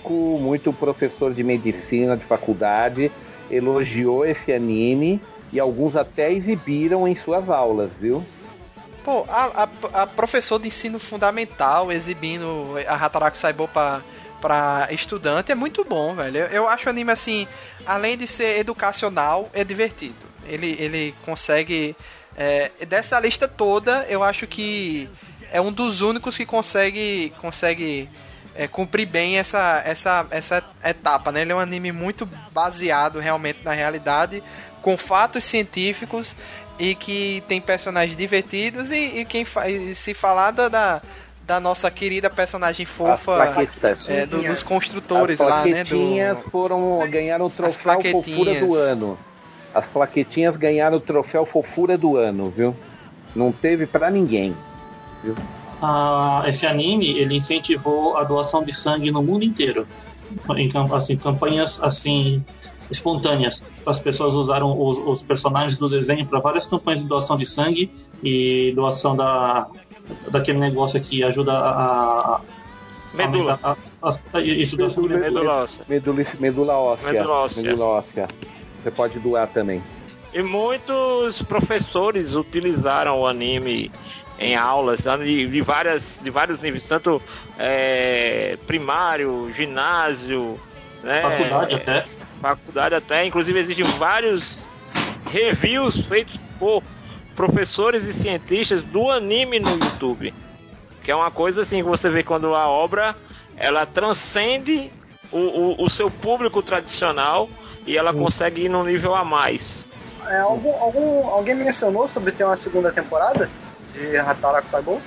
[0.04, 3.12] Muito professor de medicina de faculdade
[3.48, 5.20] elogiou esse anime
[5.52, 8.24] e alguns até exibiram em suas aulas, viu?
[9.04, 14.00] Pô, a, a, a professor de ensino fundamental exibindo a Hataraku Saibou pra,
[14.40, 16.38] pra estudante é muito bom, velho.
[16.38, 17.46] Eu, eu acho o anime assim,
[17.84, 20.14] além de ser educacional, é divertido.
[20.46, 21.96] Ele, ele consegue.
[22.36, 25.08] É, dessa lista toda, eu acho que
[25.52, 28.08] é um dos únicos que consegue, consegue
[28.54, 31.42] é, cumprir bem essa, essa, essa etapa, né?
[31.42, 34.42] Ele é um anime muito baseado realmente na realidade,
[34.80, 36.34] com fatos científicos
[36.78, 41.02] e que tem personagens divertidos e, e quem faz se falar da, da,
[41.46, 43.54] da nossa querida personagem fofa
[44.08, 45.84] é, do, dos construtores lá, né?
[45.84, 46.50] Do...
[46.50, 49.18] foram ganharam o troféu fofura do ano.
[49.74, 52.74] As plaquetinhas ganharam o troféu fofura do ano, viu?
[53.34, 54.54] Não teve para ninguém.
[55.22, 55.34] Viu?
[55.80, 59.86] Ah, esse anime ele incentivou a doação de sangue no mundo inteiro.
[60.56, 62.44] Em assim, campanhas assim
[62.90, 63.64] espontâneas.
[63.84, 67.90] As pessoas usaram os, os personagens do desenho para várias campanhas de doação de sangue
[68.22, 69.66] e doação da,
[70.30, 72.40] daquele negócio que ajuda a.
[73.14, 73.58] Medula.
[73.62, 75.68] A, a, a, isso, medula, medula.
[75.88, 77.12] Medula, medula óssea.
[77.12, 77.62] Medula óssea.
[77.62, 78.28] Medula óssea.
[78.82, 79.82] Você pode doar também.
[80.32, 83.90] E muitos professores utilizaram o anime
[84.38, 87.20] em aulas de, de, várias, de vários níveis, tanto
[87.58, 90.58] é, primário, ginásio,
[91.02, 92.04] né, faculdade até
[92.42, 93.24] faculdade até.
[93.24, 94.58] Inclusive existem vários
[95.30, 96.82] reviews feitos por
[97.36, 100.34] professores e cientistas do anime no YouTube.
[101.04, 103.16] Que é uma coisa assim que você vê quando a obra
[103.56, 104.90] ela transcende
[105.30, 107.48] o, o, o seu público tradicional
[107.86, 108.22] e ela hum.
[108.22, 109.86] consegue ir num nível a mais.
[110.28, 113.50] É, algum, algum, alguém mencionou sobre ter uma segunda temporada
[113.92, 115.00] de Hataraku Saibou?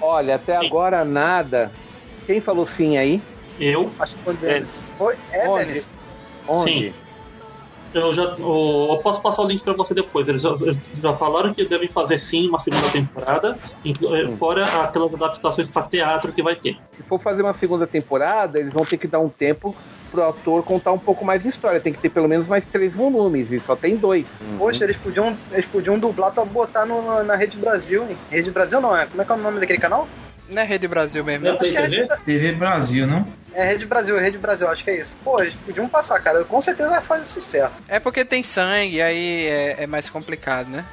[0.00, 0.66] Olha, até sim.
[0.66, 1.70] agora nada.
[2.26, 3.20] Quem falou sim aí?
[3.58, 3.92] Eu.
[3.98, 4.78] Acho que foi Denis.
[4.92, 5.16] Foi?
[5.32, 5.64] É, Onde?
[5.64, 5.90] Denis.
[6.48, 6.64] Onde?
[6.64, 6.94] Sim.
[7.94, 10.26] Eu já eu, posso passar o link para você depois.
[10.26, 10.54] Eles já,
[10.94, 16.32] já, falaram que devem fazer sim uma segunda temporada, eh, fora aquelas adaptações para teatro
[16.32, 16.78] que vai ter.
[16.96, 19.76] Se for fazer uma segunda temporada, eles vão ter que dar um tempo
[20.12, 21.80] pro autor contar um pouco mais de história.
[21.80, 24.26] Tem que ter pelo menos mais três volumes, e só tem dois.
[24.58, 28.06] Poxa, eles podiam, eles podiam dublar pra botar no, na Rede Brasil.
[28.08, 28.16] Hein?
[28.30, 29.06] Rede Brasil não, é?
[29.06, 30.06] Como é que é o nome daquele canal?
[30.48, 31.46] Não é Rede Brasil mesmo.
[31.46, 31.76] Não, TV?
[31.76, 32.08] É Rede...
[32.24, 33.26] TV Brasil, não?
[33.54, 35.16] É Rede Brasil, Rede Brasil, acho que é isso.
[35.24, 36.44] Pô, eles podiam passar, cara.
[36.44, 37.82] Com certeza vai fazer sucesso.
[37.88, 40.84] É porque tem sangue, aí é, é mais complicado, né?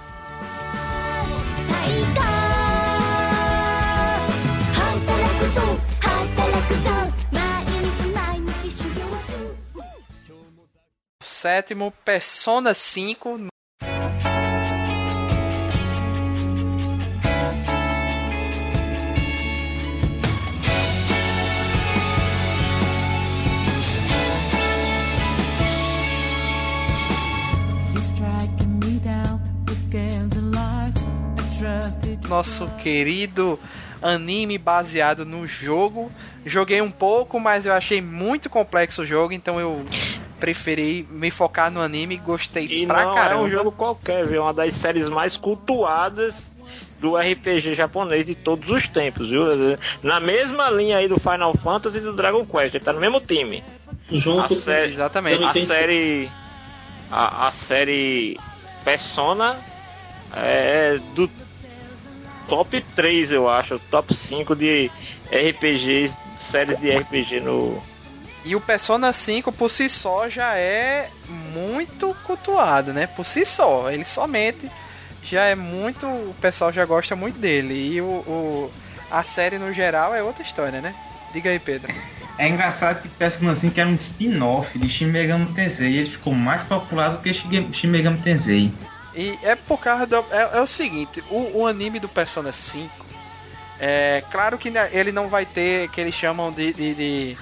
[11.42, 13.48] Sétimo, Persona 5
[32.28, 33.58] nosso querido
[34.02, 36.12] anime baseado no jogo.
[36.46, 39.86] Joguei um pouco, mas eu achei muito complexo o jogo, então eu
[40.40, 43.42] preferi me focar no anime e gostei e pra não caramba.
[43.42, 44.42] é um jogo qualquer, viu?
[44.44, 46.36] Uma das séries mais cultuadas
[47.00, 49.46] do RPG japonês de todos os tempos, viu?
[50.04, 53.20] Na mesma linha aí do Final Fantasy e do Dragon Quest, ele tá no mesmo
[53.22, 53.64] time.
[54.12, 55.44] Junto a série, exatamente.
[55.44, 56.30] A série
[57.12, 58.38] a, a série
[58.84, 59.60] Persona
[60.36, 61.30] é do
[62.48, 64.92] top 3, eu acho, top 5 de
[65.32, 67.82] RPGs, séries de RPG no.
[68.46, 71.10] E o Persona 5 por si só já é
[71.54, 73.06] muito cultuado, né?
[73.08, 74.72] Por si só, ele somente
[75.24, 76.06] já é muito.
[76.08, 77.74] O pessoal já gosta muito dele.
[77.74, 78.72] E o, o
[79.12, 80.94] a série no geral é outra história, né?
[81.34, 81.94] Diga aí, Pedro.
[82.38, 86.34] É engraçado que Persona 5 era um spin-off de Shin Megami Tensei e ele ficou
[86.34, 88.72] mais popular do que Shin Megami Tensei.
[89.14, 90.16] E é por causa do.
[90.32, 93.06] É, é o seguinte: o, o, anime do Persona 5.
[93.82, 97.38] É claro que ele não vai ter que eles chamam de, de, de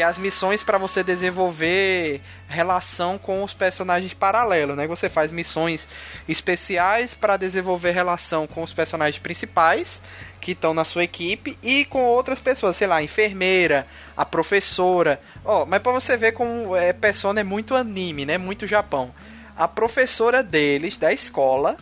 [0.00, 4.86] que as missões para você desenvolver relação com os personagens paralelos, né?
[4.86, 5.86] Você faz missões
[6.26, 10.00] especiais para desenvolver relação com os personagens principais
[10.40, 13.86] que estão na sua equipe e com outras pessoas, sei lá, a enfermeira,
[14.16, 15.20] a professora.
[15.44, 18.38] Ó, oh, mas para você ver como é, Persona é muito anime, né?
[18.38, 19.12] Muito Japão
[19.54, 21.76] a professora deles, da escola,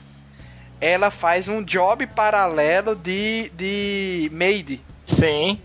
[0.80, 4.82] ela faz um job paralelo de, de maid.
[5.06, 5.60] Sim.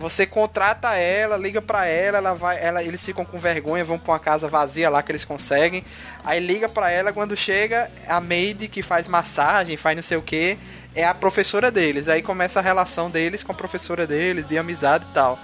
[0.00, 4.12] Você contrata ela, liga pra ela, ela vai, ela, eles ficam com vergonha, vão pra
[4.12, 5.84] uma casa vazia lá que eles conseguem.
[6.24, 10.22] Aí liga pra ela quando chega a maid que faz massagem, faz não sei o
[10.22, 10.56] que,
[10.94, 12.08] é a professora deles.
[12.08, 15.38] Aí começa a relação deles com a professora deles, de amizade e tal.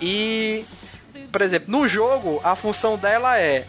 [0.00, 0.64] E,
[1.32, 3.66] por exemplo, no jogo, a função dela é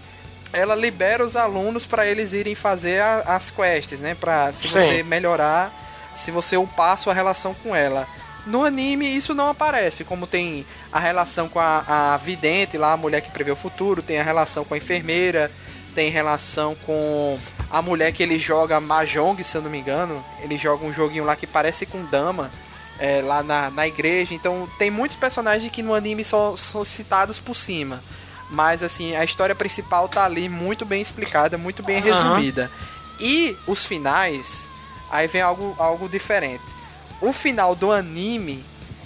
[0.54, 4.14] ela libera os alunos para eles irem fazer a, as quests, né?
[4.14, 4.80] Pra se Sim.
[4.80, 5.74] você melhorar,
[6.16, 8.08] se você upar a sua relação com ela.
[8.50, 12.98] No anime isso não aparece, como tem a relação com a, a vidente lá, a
[12.98, 15.52] mulher que prevê o futuro, tem a relação com a enfermeira,
[15.94, 17.40] tem relação com
[17.70, 20.26] a mulher que ele joga Mahjong, se eu não me engano.
[20.42, 22.50] Ele joga um joguinho lá que parece com Dama,
[22.98, 24.34] é, lá na, na igreja.
[24.34, 28.04] Então tem muitos personagens que no anime só são citados por cima.
[28.50, 32.34] Mas assim, a história principal tá ali muito bem explicada, muito bem Aham.
[32.34, 32.72] resumida.
[33.20, 34.68] E os finais,
[35.12, 36.79] aí vem algo, algo diferente.
[37.22, 38.64] O final do anime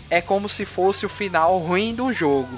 [0.10, 2.58] é como se fosse o final ruim do jogo.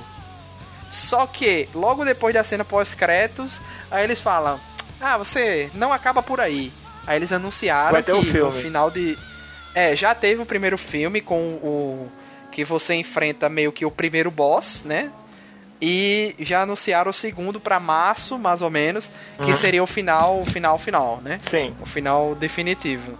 [0.91, 3.59] Só que, logo depois da cena pós-créditos,
[3.91, 4.59] aí eles falam:
[4.99, 6.71] Ah, você não acaba por aí.
[7.07, 8.11] Aí eles anunciaram que
[8.41, 9.17] o final de.
[9.73, 12.09] É, já teve o primeiro filme com o.
[12.51, 15.11] Que você enfrenta meio que o primeiro boss, né?
[15.81, 19.53] E já anunciaram o segundo pra março, mais ou menos, que Uhum.
[19.53, 21.39] seria o final, o final, final, né?
[21.49, 21.75] Sim.
[21.81, 23.19] O final definitivo.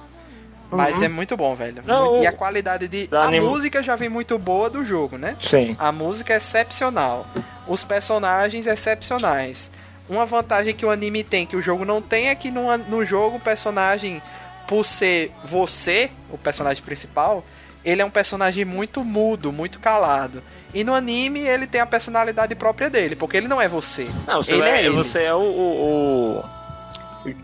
[0.71, 1.03] Mas Uhum.
[1.03, 1.81] é muito bom, velho.
[1.85, 3.07] Não, e a qualidade de.
[3.07, 5.35] da A anim- música já vem muito boa do jogo, né?
[5.41, 5.75] Sim.
[5.79, 7.25] A música é excepcional.
[7.67, 9.69] Os personagens excepcionais.
[10.09, 13.05] Uma vantagem que o anime tem que o jogo não tem é que no, no
[13.05, 14.21] jogo o personagem,
[14.67, 17.43] por ser você, o personagem principal,
[17.83, 20.43] ele é um personagem muito mudo, muito calado.
[20.73, 24.07] E no anime ele tem a personalidade própria dele, porque ele não é você.
[24.27, 24.89] Não, você, ele vai- é ele.
[24.95, 26.45] você é o, o- o-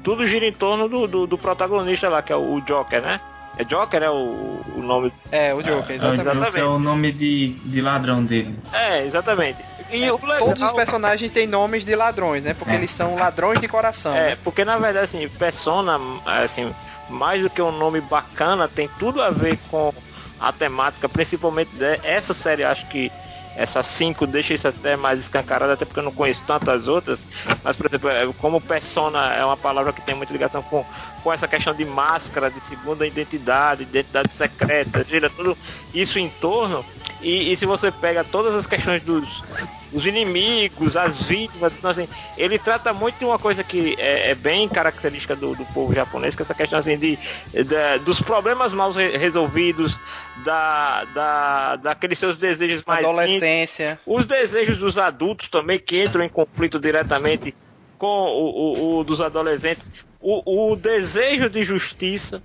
[0.03, 3.19] Tudo gira em torno do, do, do protagonista lá, que é o Joker, né?
[3.57, 5.11] É Joker, é o, o nome.
[5.31, 6.45] É, o Joker, É, o exatamente.
[6.45, 8.57] Joker é o nome de, de ladrão dele.
[8.71, 9.59] É, exatamente.
[9.91, 12.53] E o legal, Todos os personagens têm nomes de ladrões, né?
[12.53, 12.75] Porque É.
[12.75, 14.15] eles são ladrões de coração.
[14.15, 14.37] É, né?
[14.41, 16.73] porque na verdade, assim, Persona, assim,
[17.09, 19.93] mais do que um nome bacana, tem tudo a ver com
[20.39, 23.11] a temática, principalmente dessa série, acho que
[23.55, 27.19] essa 5 deixa isso até mais escancarado, até porque eu não conheço tantas outras,
[27.63, 30.85] mas, por exemplo, é, como Persona é uma palavra que tem muita ligação com,
[31.23, 35.57] com essa questão de máscara, de segunda identidade, identidade secreta, gira tudo
[35.93, 36.85] isso em torno,
[37.21, 39.43] e, e se você pega todas as questões dos,
[39.91, 42.07] dos inimigos, as vítimas, então assim,
[42.37, 46.35] ele trata muito de uma coisa que é, é bem característica do, do povo japonês,
[46.35, 47.17] que é essa questão assim de,
[47.65, 49.99] da- dos problemas mal re- resolvidos,
[50.45, 53.99] da, da, daqueles seus desejos mais íntimos, Adolescência.
[54.05, 57.53] os desejos dos adultos também que entram em conflito diretamente
[57.97, 62.41] com o, o- o dos adolescentes, o, o desejo de justiça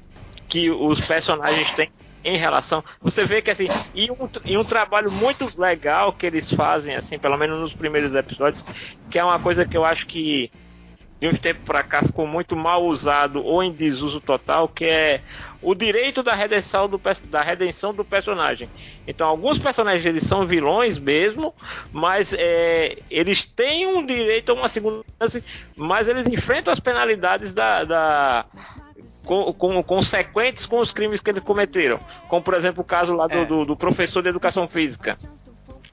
[0.49, 1.91] que os personagens têm
[2.27, 2.83] em relação.
[3.01, 7.19] Você vê que assim, e um, e um trabalho muito legal que eles fazem, assim,
[7.19, 8.65] pelo menos nos primeiros episódios,
[9.09, 10.51] que é uma coisa que eu acho que
[11.21, 15.23] de uns tempos pra cá ficou muito mal usado ou em desuso total, que é
[15.63, 17.01] o direito da redenção do,
[17.31, 18.69] da redenção do personagem.
[19.07, 21.55] Então, alguns personagens eles são vilões mesmo,
[21.91, 25.05] mas é, eles têm um direito a uma segunda
[25.75, 28.47] mas eles enfrentam as penalidades da, da
[29.27, 32.01] com, com- consequentes com os crimes que eles cometeram.
[32.29, 33.45] Como, por exemplo, o caso lá do, É.
[33.45, 35.17] do, do professor de educação física.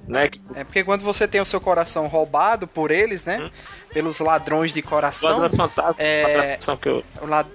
[0.08, 0.30] Né?
[0.56, 3.50] É porque quando você tem o seu coração roubado por eles, né?
[3.94, 5.30] Pelos ladrões de coração.
[5.32, 7.48] ladrões fantasmas, É- eu- lad-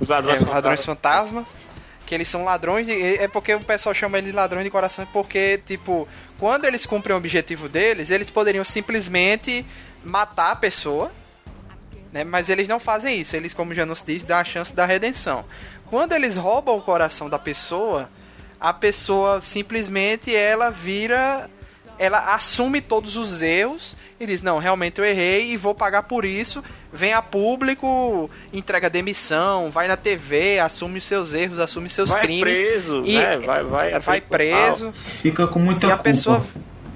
[0.00, 1.44] os é, ladrões os ladrões fantasmas.
[1.44, 1.68] fantasmas.
[2.06, 2.92] Que eles são ladrões de.
[3.18, 6.06] É porque o pessoal chama eles de ladrões de coração, porque, tipo,
[6.38, 9.64] quando eles cumprem o objetivo deles, eles poderiam simplesmente
[10.04, 11.10] matar a pessoa.
[12.12, 12.24] Né?
[12.24, 13.36] Mas eles não fazem isso.
[13.36, 15.44] Eles, como já nos disse, dão a chance da redenção.
[15.86, 18.10] Quando eles roubam o coração da pessoa,
[18.60, 21.48] a pessoa simplesmente ela vira.
[21.98, 26.24] Ela assume todos os erros e diz: Não, realmente eu errei e vou pagar por
[26.24, 26.62] isso.
[26.92, 32.22] Vem a público, entrega demissão, vai na TV, assume os seus erros, assume seus vai
[32.22, 32.42] crimes.
[32.42, 33.36] preso, e né?
[33.38, 36.02] Vai, vai, vai preso Fica com muita e a culpa.
[36.04, 36.46] pessoa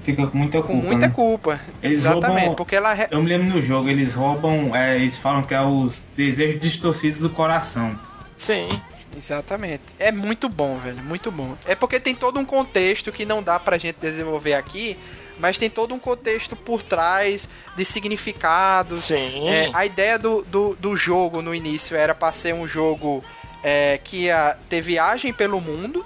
[0.03, 0.85] Fica com muita com culpa.
[0.87, 1.13] muita né?
[1.13, 1.59] culpa.
[1.81, 2.93] Eles Exatamente, roubam- porque ela.
[2.93, 6.61] re- Eu me lembro no jogo, eles roubam, é, eles falam que é os desejos
[6.61, 7.97] distorcidos do coração.
[8.37, 8.67] Sim.
[9.15, 9.83] Exatamente.
[9.99, 11.55] É muito bom, velho, muito bom.
[11.67, 14.97] É porque tem todo um contexto que não dá pra gente desenvolver aqui,
[15.39, 17.47] mas tem todo um contexto por trás
[17.77, 19.05] de significados.
[19.05, 19.47] Sim.
[19.47, 23.23] É, a ideia do, do, do jogo no início era pra ser um jogo
[23.63, 26.03] é, que ia ter viagem pelo mundo,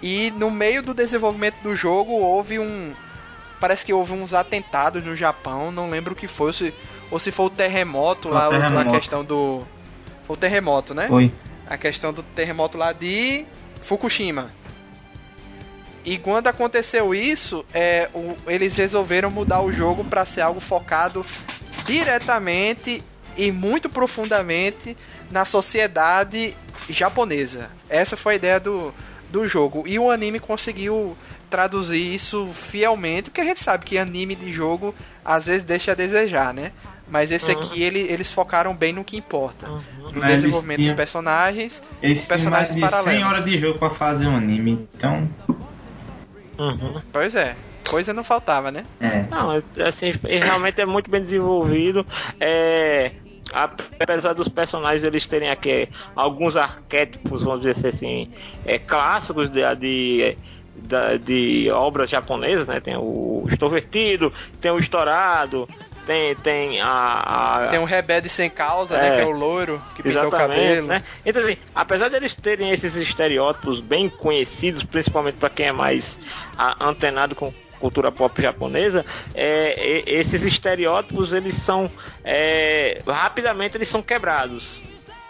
[0.00, 2.92] e no meio do desenvolvimento do jogo houve um.
[3.60, 6.74] Parece que houve uns atentados no Japão, não lembro o que foi, ou se,
[7.10, 8.88] ou se foi o terremoto Foi lá, terremoto.
[8.88, 9.62] a questão do.
[10.26, 11.08] Foi o terremoto, né?
[11.08, 11.32] Foi.
[11.66, 13.44] a questão do terremoto lá de
[13.82, 14.50] Fukushima.
[16.04, 21.24] E quando aconteceu isso, é, o, eles resolveram mudar o jogo para ser algo focado
[21.84, 23.02] diretamente
[23.36, 24.96] e muito profundamente
[25.30, 26.56] na sociedade
[26.88, 27.70] japonesa.
[27.88, 28.94] Essa foi a ideia do,
[29.30, 29.84] do jogo.
[29.86, 31.16] E o anime conseguiu
[31.48, 34.94] traduzir isso fielmente, porque a gente sabe que anime de jogo
[35.24, 36.72] às vezes deixa a desejar, né?
[37.10, 37.58] Mas esse Uhum.
[37.58, 39.70] aqui ele, eles focaram bem no que importa.
[39.70, 39.80] Uhum.
[40.12, 43.24] No Mas desenvolvimento eles dos personagens Eles e têm mais personagens de 100 paralelos.
[43.24, 45.28] horas de jogo pra fazer um anime, então.
[46.58, 47.00] Uhum.
[47.12, 47.56] Pois é,
[47.88, 48.84] coisa não faltava, né?
[49.00, 49.22] É.
[49.30, 52.04] Não, é- assim, e realmente é muito bem desenvolvido.
[52.40, 53.12] É,
[53.98, 58.30] apesar dos personagens eles terem aqui alguns arquétipos, vamos dizer assim,
[58.66, 60.36] é, clássicos de, de,
[60.82, 62.80] da- de obras japonesas, né?
[62.80, 65.68] Tem o extrovertido, tem o estourado,
[66.06, 69.08] tem, tem a, a- Tem um rebelde sem causa, né?
[69.08, 69.14] É.
[69.16, 70.86] Que é o loiro, que pintou o cabelo.
[70.86, 71.02] né?
[71.24, 76.18] Então assim, apesar deles terem esses estereótipos bem conhecidos, principalmente para quem é mais
[76.56, 81.88] a- antenado com cultura pop japonesa, é, esses estereótipos eles são
[82.24, 84.66] é, rapidamente eles são quebrados.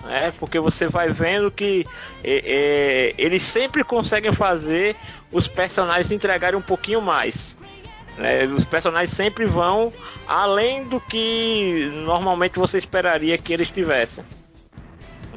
[0.05, 0.33] né?
[0.39, 1.85] porque você vai vendo que
[2.25, 4.95] é, é, eles sempre conseguem fazer
[5.33, 7.57] os personagens entregarem um pouquinho mais.
[8.17, 8.45] né?
[8.47, 9.93] Os personagens sempre vão
[10.27, 14.25] além do que normalmente você esperaria que eles tivessem.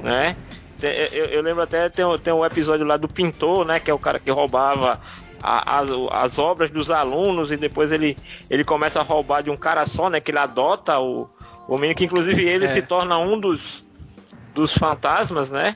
[0.01, 0.35] Né?
[0.81, 3.80] Eu, eu lembro até tem, tem um episódio lá do pintor, né?
[3.80, 4.99] Que é o cara que roubava
[5.43, 8.18] a- as, as obras dos alunos e depois ele,
[8.49, 10.19] ele começa a roubar de um cara só, né?
[10.19, 11.30] Que ele adota o,
[11.68, 12.68] o menino, que inclusive ele É.
[12.68, 13.88] se torna um dos,
[14.55, 15.76] dos fantasmas, né?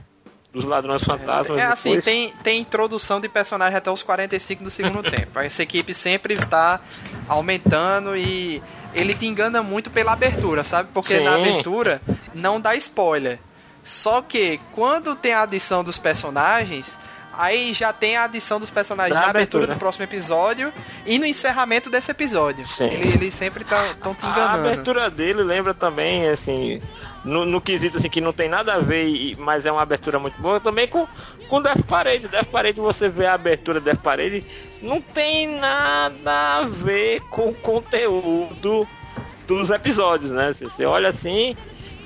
[0.56, 1.58] Dos ladrões fantasmas.
[1.58, 2.06] É assim, depois.
[2.06, 5.38] tem, tem introdução de personagem até os 45 do segundo tempo.
[5.40, 6.80] Essa equipe sempre tá
[7.28, 8.62] aumentando e
[8.94, 10.90] ele te engana muito pela abertura, sabe?
[10.94, 11.24] Porque Sim.
[11.24, 12.02] na abertura
[12.34, 13.40] não dá spoiler.
[13.84, 16.98] Só que quando tem a adição dos personagens,
[17.38, 19.76] aí já tem a adição dos personagens Da na abertura, abertura.
[19.76, 20.72] do próximo episódio
[21.06, 22.66] e no encerramento desse episódio.
[22.66, 22.86] Sim.
[22.86, 24.68] Ele- Eles sempre estão te A enganando.
[24.70, 26.82] abertura dele lembra também, assim,
[27.26, 30.18] no, no quesito assim, que não tem nada a ver, e- mas é uma abertura
[30.20, 31.06] muito boa, também com,
[31.50, 32.28] com Death Parade.
[32.28, 34.46] Death Parade, você vê a abertura de Death Parade,
[34.82, 38.88] não tem nada a ver com o conteúdo
[39.48, 40.54] dos episódios, né?
[40.54, 41.56] Você, você olha assim,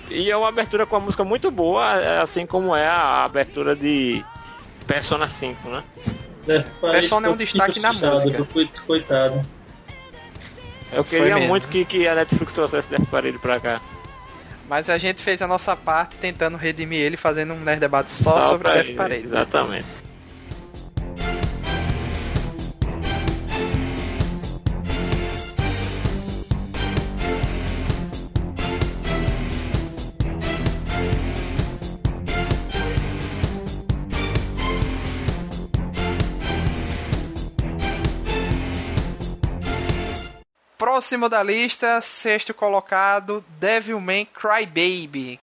[0.09, 3.75] e é uma abertura com a música muito boa, é assim como é a abertura
[3.75, 4.23] de
[4.87, 5.83] Persona 5, né?
[6.45, 8.45] Death Parade Persona é um destaque na música.
[8.45, 9.41] foi- Coitado.
[10.91, 13.81] Eu queria muito que, que a Netflix trouxesse Death Parade pra cá.
[14.69, 18.51] Mas a gente fez a nossa parte tentando redimir ele, fazendo um nerd debate só,
[18.51, 19.25] sobre a pra Death Parade.
[19.25, 19.87] Exatamente.
[40.99, 45.39] Próximo da lista, sexto colocado, Devilman Crybaby.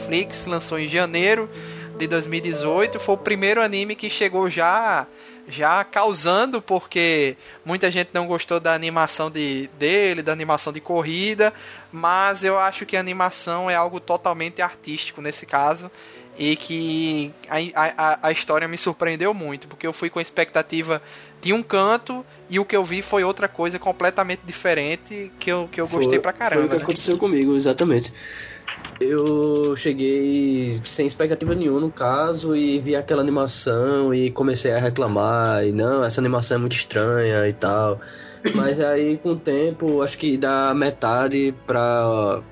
[0.00, 1.50] Netflix, lançou em janeiro
[1.98, 3.00] de 2018.
[3.00, 5.06] Foi o primeiro anime que chegou já
[5.48, 11.52] já causando, porque muita gente não gostou da animação de, dele, da animação de corrida,
[11.90, 15.90] mas eu acho que a animação é algo totalmente artístico nesse caso.
[16.38, 17.56] E que a,
[17.96, 21.02] a, a história me surpreendeu muito, porque eu fui com a expectativa
[21.42, 25.68] de um canto e o que eu vi foi outra coisa completamente diferente que eu,
[25.70, 26.68] que eu gostei Foi- pra Foi o caramba.
[26.68, 26.82] que né?
[26.82, 28.12] aconteceu comigo, exatamente.
[29.00, 35.64] Eu cheguei sem expectativa nenhuma no caso e vi aquela animação e comecei a reclamar
[35.64, 37.98] e não, essa animação é muito estranha e tal.
[38.54, 42.42] Mas aí com o tempo, acho que da metade pra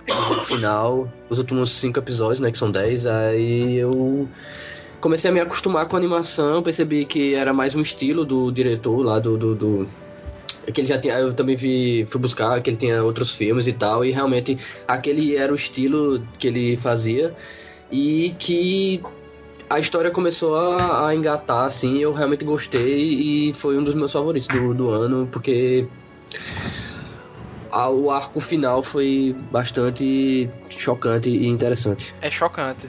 [0.47, 4.27] final, os últimos cinco episódios, né, que são dez, aí eu
[5.03, 9.03] comecei a me acostumar com a animação, percebi que era mais um estilo do diretor
[9.03, 9.89] lá do, do, do
[10.73, 14.05] que ele já eu também vi, fui buscar que ele tinha outros filmes e tal,
[14.05, 17.35] e realmente aquele era o estilo que ele fazia
[17.91, 19.03] e que
[19.71, 24.13] a história começou a, a engatar, assim, eu realmente gostei e foi um dos meus
[24.13, 25.87] favoritos do, do ano, porque
[27.71, 32.15] a- o arco final foi bastante chocante e interessante.
[32.21, 32.89] É chocante.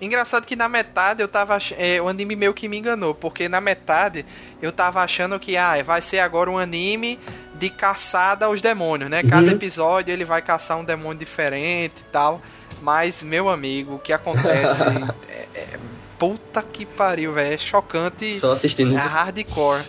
[0.00, 3.60] Engraçado que na metade eu tava é, o anime meio que me enganou, porque na
[3.60, 4.24] metade
[4.62, 7.18] eu tava achando que ah, vai ser agora um anime
[7.56, 9.22] de caçada aos demônios, né?
[9.22, 9.52] Cada Uhum.
[9.52, 12.40] episódio ele vai caçar um demônio diferente e tal.
[12.80, 14.82] Mas, meu amigo, o que acontece
[15.28, 15.78] é, é-
[16.18, 18.38] puta que pariu, velho, é chocante.
[18.38, 18.94] Só assistindo.
[18.94, 19.82] É hardcore.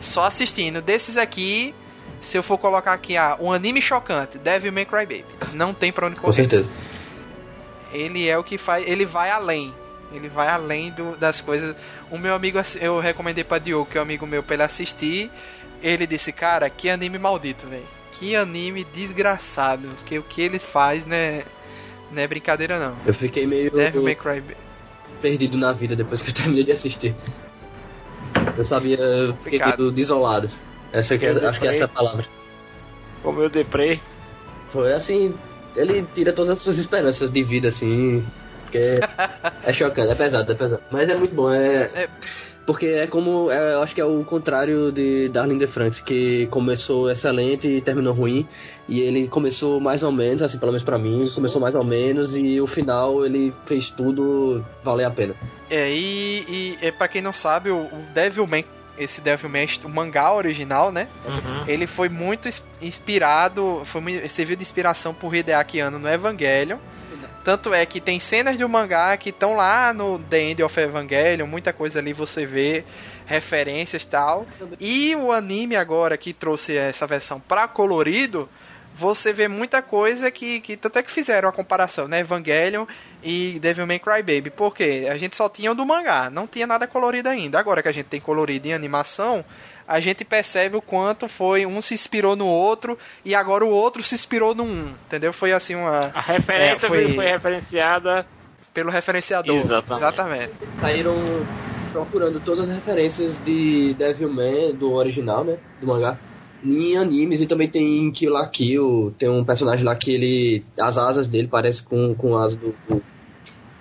[0.00, 0.80] Só assistindo.
[0.80, 1.74] Desses aqui,
[2.20, 5.24] se eu for colocar aqui ah, um anime chocante, Devil May Cry Baby.
[5.52, 6.70] Não tem pra onde Com correr certeza.
[7.92, 8.86] Ele é o que faz.
[8.86, 9.74] Ele vai além.
[10.12, 11.74] Ele vai além do- das coisas.
[12.10, 15.30] O meu amigo, eu recomendei pra Diogo, que é um amigo meu, pra ele assistir.
[15.82, 17.86] Ele disse, cara, que anime maldito, velho.
[18.12, 19.88] Que anime desgraçado.
[20.04, 21.44] Que o que ele faz, né?
[22.10, 22.96] Não é brincadeira, não.
[23.06, 24.42] Eu fiquei meio Devil May Cry
[25.22, 27.14] perdido na vida depois que eu terminei de assistir.
[28.56, 30.50] Eu sabia, eu fiquei meio desolado.
[30.92, 32.24] Essa que é- Eu acho que essa é a palavra.
[33.22, 34.00] O meu deprê.
[34.66, 35.34] Foi assim,
[35.76, 38.24] ele tira todas as suas esperanças de vida, assim.
[38.64, 39.00] Porque
[39.64, 40.82] é chocante, é pesado, é pesado.
[40.90, 41.90] Mas é muito bom, é.
[41.94, 42.08] É.
[42.66, 43.50] Porque é como.
[43.50, 47.80] é, eu acho que é o contrário de Darling de Franks, que começou excelente e
[47.80, 48.46] terminou ruim.
[48.86, 52.36] E ele começou mais ou menos, assim, pelo menos pra mim, começou mais ou menos,
[52.36, 55.34] e o final ele fez tudo valer a pena.
[55.68, 58.64] É, e, e é, pra quem não sabe, o, Devilman,
[59.00, 61.08] esse Devilman, o mangá original, né?
[61.24, 61.64] Uhum.
[61.66, 66.78] Ele foi muito ins- inspirado, foi, serviu de inspiração por Hideaki Anno no Evangelion.
[67.42, 71.46] Tanto é que tem cenas do mangá que estão lá no The End of Evangelion,
[71.46, 72.84] muita coisa ali você vê,
[73.24, 74.46] referências e tal.
[74.78, 78.46] E o anime agora que trouxe essa versão pra colorido,
[78.94, 82.18] você vê muita coisa que, que tanto é que fizeram a comparação, né?
[82.20, 82.84] Evangelion
[83.22, 84.50] e Devil May Cry Baby.
[84.50, 85.06] Por quê?
[85.10, 87.58] A gente só tinha o do mangá, não tinha nada colorido ainda.
[87.58, 89.44] Agora que a gente tem colorido em animação,
[89.86, 94.02] a gente percebe o quanto foi um se inspirou no outro e agora o outro
[94.02, 95.32] se inspirou no um, entendeu?
[95.32, 97.26] Foi assim uma A referência É, foi- foi...
[97.26, 98.26] referenciada.
[98.72, 99.56] pelo referenciador.
[99.56, 99.98] Exatamente.
[99.98, 100.52] Exatamente.
[100.80, 101.14] saíram
[101.92, 105.56] procurando todas as referências de Devilman, do original, né?
[105.80, 106.16] Do mangá.
[106.62, 110.64] Em animes e também tem em Kill la Kill, tem um personagem lá que ele.
[110.78, 112.74] As asas dele parecem com, com as do.
[112.86, 113.02] do-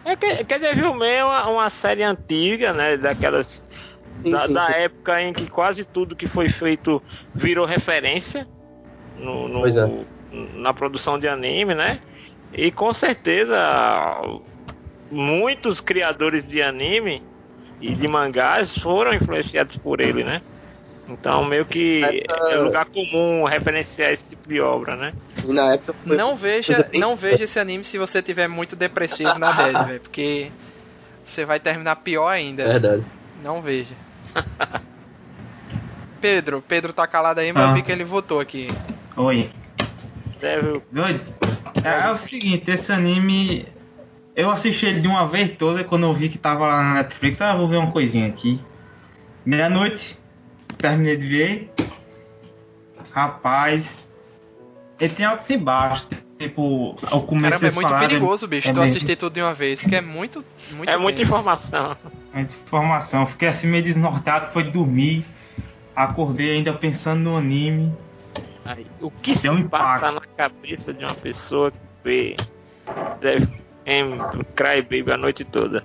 [0.06, 2.96] É que, quer dizer, Vilman é uma, uma série antiga, né?
[2.96, 3.64] Daquelas.
[4.24, 4.74] Sim, da, sim, da sim.
[4.74, 7.02] época em que quase tudo que foi feito
[7.36, 8.48] virou referência
[9.18, 10.06] no, no- é.
[10.56, 12.00] na produção de anime, né?
[12.54, 13.58] E com certeza
[15.12, 17.22] muitos criadores de anime
[17.82, 20.42] e de mangás foram influenciados por ele, né?
[21.14, 25.14] Então meio que Essa- é lugar comum referenciar esse tipo de obra, né?
[25.46, 26.18] Na época foi.
[26.18, 30.00] Não veja, bem- não veja esse anime se você tiver muito depressivo na bad, velho,
[30.02, 30.52] porque
[31.26, 32.66] você vai terminar pior ainda.
[32.66, 33.04] Verdade.
[33.44, 33.94] Não veja.
[36.22, 37.74] Pedro, Pedro tá calado aí, mas eu Ah.
[37.74, 38.68] vi que ele votou aqui.
[39.16, 39.50] Oi.
[40.40, 41.22] Deve, Doido?
[41.84, 43.68] É, é o seguinte, esse anime.
[44.36, 47.42] Eu assisti ele de uma vez toda quando eu vi que tava lá na Netflix.
[47.42, 48.60] Ah, vou ver uma coisinha aqui.
[49.46, 50.18] Meia-noite,
[50.78, 51.72] terminei de ver.
[53.12, 54.06] Rapaz.
[55.00, 56.10] Ele tem altos e baixos.
[56.38, 59.54] Tipo, ao começo Caramba, é muito falaram, perigoso, bicho, é tu assistir tudo de uma
[59.54, 61.98] vez, porque é muito, muito é muita informação.
[62.34, 63.26] Muita informação.
[63.26, 65.26] Fiquei assim meio desnorteado, foi dormir.
[65.94, 67.94] Acordei ainda pensando no anime.
[68.64, 70.22] Aí, o que se um passa impacto.
[70.22, 72.36] na cabeça de uma pessoa que vê
[73.20, 73.48] deve
[73.86, 74.18] em
[74.56, 75.84] Cry Baby a noite toda?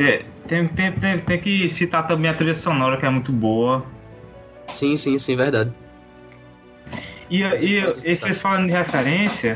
[0.00, 3.84] Tem, tem, tem, tem, tem que citar também a trilha sonora, que é muito boa.
[4.66, 5.70] Sim, sim, sim, verdade.
[7.28, 9.54] E, e, e vocês falando de referência,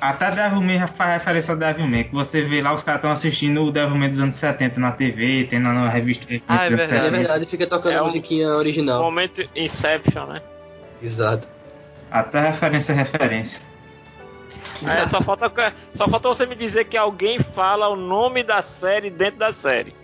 [0.00, 3.70] até Devilman faz referência a Devilman, que você vê lá os caras estão assistindo o
[3.70, 6.26] Devilman dos anos 70 na TV, tem na, na revista.
[6.48, 6.92] Ah, é verdade.
[6.94, 7.18] É 70.
[7.18, 9.00] verdade, fica tocando É a musiquinha original.
[9.00, 10.42] momento Inception, né?
[11.00, 11.46] Exato.
[12.10, 13.60] Até referência é referência.
[14.88, 15.52] É, só, falta,
[15.94, 19.94] só falta você me dizer que alguém fala o nome da série dentro da série.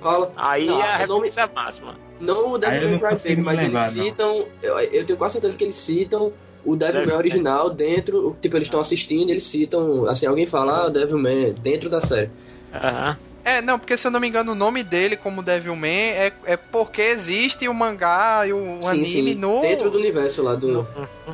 [0.00, 0.32] Fala.
[0.36, 1.94] Aí Não, é a o nome- referência máxima.
[2.20, 4.46] Não o Devil May Cry Baby, mas lembrar, eles citam.
[4.62, 6.32] Eu, eu tenho quase certeza que eles citam
[6.64, 8.36] o Devil original dentro.
[8.40, 10.06] Tipo, eles estão assistindo eles citam.
[10.06, 12.30] Assim, alguém fala, ah, o Devilman dentro da série.
[12.74, 13.16] Aham.
[13.44, 16.56] É, não, porque se eu não me engano, o nome dele como Devilman é, é
[16.56, 19.34] porque existe o mangá e o Sim, anime sim.
[19.34, 20.86] no, Dentro do universo lá do.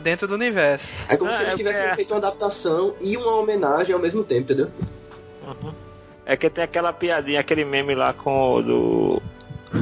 [0.03, 0.93] dentro do universo.
[1.09, 4.01] É como Ah, se eles é tivessem porque- feito uma adaptação e uma homenagem ao
[4.01, 4.71] mesmo tempo, entendeu?
[5.47, 5.73] Uhum.
[6.25, 9.23] É que tem aquela piadinha, aquele meme lá com o do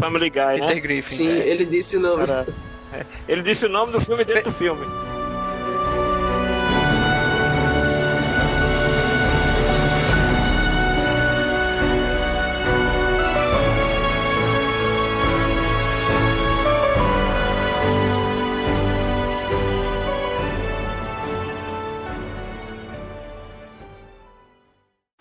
[0.00, 0.80] Family Guy, Peter né?
[0.80, 1.14] Griffin.
[1.14, 1.46] Sim, É.
[1.48, 2.26] ele disse o nome.
[2.26, 2.46] Cara,
[2.92, 3.04] é.
[3.28, 4.84] Ele disse o nome do filme dentro do filme.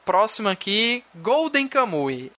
[0.05, 2.29] Próximo aqui, Golden Kamui.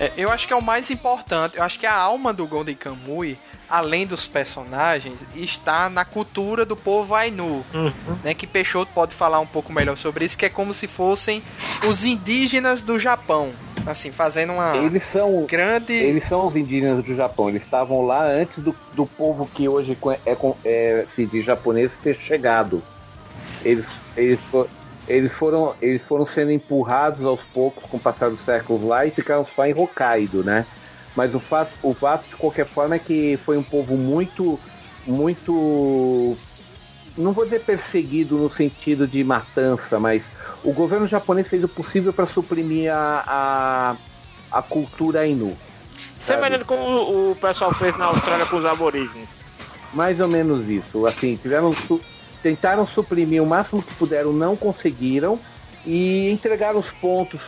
[0.00, 1.58] É, eu acho que é o mais importante.
[1.58, 3.38] Eu acho que a alma do Golden Kamui,
[3.70, 7.64] além dos personagens, está na cultura do povo Ainu.
[7.72, 7.92] Uhum.
[8.24, 11.42] Né, que Peixoto pode falar um pouco melhor sobre isso, que é como se fossem
[11.88, 13.52] os indígenas do Japão.
[13.86, 15.94] Assim, fazendo uma Eles são, grande.
[15.94, 17.48] eles são os indígenas do Japão.
[17.48, 22.14] Eles estavam lá antes do, do povo que hoje é, é se diz japonês ter
[22.14, 22.82] chegado.
[23.64, 24.38] Eles, eles,
[25.08, 29.10] eles, foram, eles foram sendo empurrados aos poucos com o passar dos séculos lá e
[29.10, 30.66] ficaram só em Hokkaido, né?
[31.16, 34.58] Mas o fato, o fato de qualquer forma é que foi um povo muito,
[35.06, 36.36] muito
[37.16, 40.22] não vou dizer perseguido no sentido de matança, mas
[40.62, 43.24] o governo japonês fez o possível para suprimir a,
[44.52, 45.56] a, a cultura Ainu.
[46.20, 49.28] Semelhante como o, pessoal fez na Austrália com os aborígenes.
[49.92, 51.06] Mais ou menos isso.
[51.06, 51.74] Assim, tiveram,
[52.42, 55.40] tentaram suprimir o máximo que puderam, não conseguiram
[55.86, 57.40] e entregaram os pontos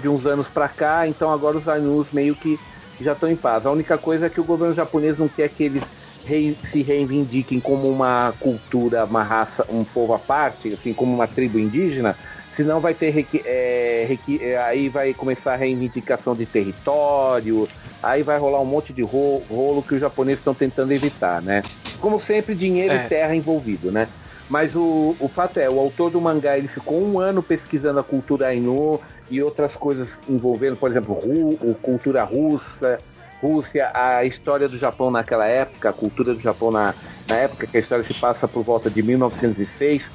[0.00, 1.06] de uns anos para cá.
[1.06, 2.58] Então agora os Ainus meio que
[3.00, 3.66] já estão em paz.
[3.66, 5.82] A única coisa é que o governo japonês não quer que eles
[6.24, 11.26] rei- se reivindiquem como uma cultura, uma raça, um povo à parte, assim como uma
[11.26, 12.16] tribo indígena.
[12.54, 14.08] Senão vai ter é,
[14.40, 17.68] é, aí vai começar a reivindicação de território,
[18.02, 21.60] aí vai rolar um monte de ro- rolo que os japoneses estão tentando evitar, né?
[22.00, 23.04] Como sempre, dinheiro É.
[23.04, 24.08] e terra envolvido, né?
[24.48, 28.04] Mas o, o fato é, o autor do mangá ele ficou um ano pesquisando a
[28.04, 29.00] cultura Ainu
[29.30, 32.98] e outras coisas envolvendo, por exemplo, ru, cultura russa,
[33.40, 36.94] Rússia, a história do Japão naquela época, a cultura do Japão na,
[37.28, 40.10] na época que a história se passa por volta de 1906.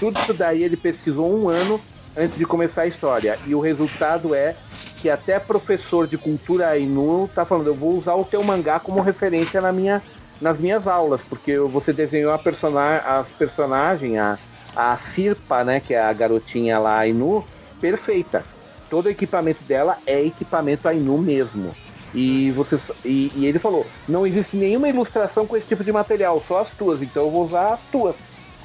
[0.00, 1.80] Tudo isso daí ele pesquisou um ano
[2.16, 3.38] antes de começar a história.
[3.46, 4.56] E o resultado é
[5.00, 9.00] que até professor de cultura Ainu tá falando, eu vou usar o teu mangá como
[9.00, 10.02] referência na minha,
[10.42, 14.36] nas minhas aulas, porque você desenhou a persona as personagem, a,
[14.74, 17.44] a Sirpa, né, que é a garotinha lá Ainu,
[17.80, 18.44] perfeita.
[18.90, 21.74] Todo o equipamento dela é equipamento Ainu mesmo.
[22.12, 26.42] E, você, e, e ele falou, não existe nenhuma ilustração com esse tipo de material,
[26.46, 28.16] só as tuas, então eu vou usar as tuas.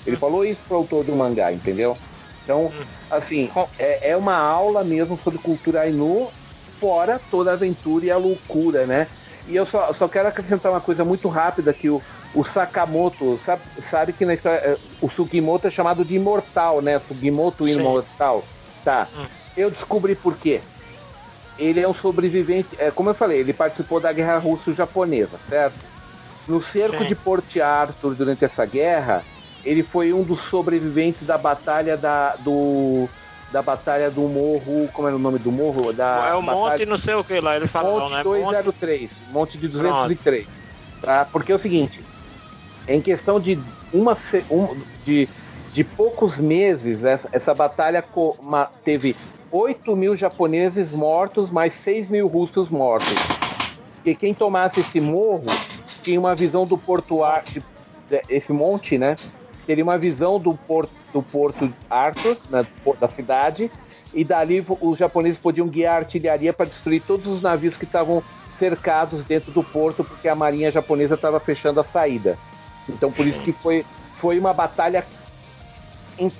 [0.06, 1.98] Ele falou isso pro autor do mangá, entendeu?
[2.44, 2.72] Então,
[3.12, 6.30] assim, é, é uma aula mesmo sobre cultura Ainu,
[6.80, 9.08] fora toda a aventura e a loucura, né?
[9.48, 12.02] E eu só, só quero acrescentar uma coisa muito rápida que o,
[12.36, 17.00] o Sakamoto, sabe, sabe que na história, eh, o Sugimoto é chamado de imortal, né?
[17.08, 17.80] Sugimoto Sim.
[17.80, 18.44] imortal.
[18.84, 19.08] Tá.
[19.16, 19.26] Hum.
[19.56, 20.62] Eu descobri por quê.
[21.58, 25.80] Ele é um sobrevivente, é, como eu falei, ele participou da guerra russo-japonesa, certo?
[26.48, 27.06] No cerco Sim.
[27.06, 29.24] de Port Arthur durante essa guerra,
[29.66, 33.10] ele foi um dos sobreviventes da batalha da do
[33.52, 35.94] da batalha do morro, como era o nome do morro?
[35.94, 38.24] Da é o batalha- monte não sei o que lá, ele não, Monte né?
[38.24, 40.48] 203, Monte de 203.
[41.02, 41.26] Tá?
[41.32, 42.02] Porque é o seguinte,
[42.88, 43.58] em questão de
[43.94, 44.18] uma
[44.50, 45.30] um- de,
[45.74, 49.16] de poucos meses, essa, essa batalha co- ma- teve
[49.52, 53.14] 8 mil japoneses mortos, mais 6 mil russos mortos.
[53.96, 55.46] Porque quem tomasse esse morro
[56.04, 57.64] tinha uma visão do portuário,
[58.30, 59.16] esse monte, né?
[59.66, 62.38] Teria uma visão do porto, do porto Arthur,
[62.84, 63.72] por- da cidade,
[64.14, 68.24] e dali os japoneses podiam guiar artilharia para destruir todos os navios que estavam
[68.60, 72.38] cercados dentro do porto, porque a marinha japonesa estava fechando a saída.
[72.88, 73.84] Então por isso que foi,
[74.20, 75.06] foi uma batalha
[76.20, 76.32] em-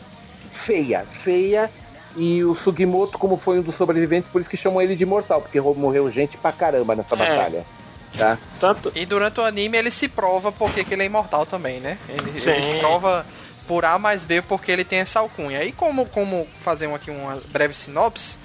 [0.52, 1.70] feia, feia.
[2.16, 5.40] E o Sugimoto, como foi um dos sobreviventes, por isso que chamam ele de mortal,
[5.42, 7.18] porque morreu gente pra caramba nessa É.
[7.18, 7.66] batalha.
[8.18, 8.38] Tá?
[8.60, 11.98] Tanto, E durante o anime ele se prova porque que ele é imortal também, né?
[12.10, 12.40] Ele, ele
[12.74, 13.24] se prova
[13.68, 15.64] por A mais B porque ele tem essa alcunha.
[15.64, 18.38] E como, como fazer aqui uma breve sinopse,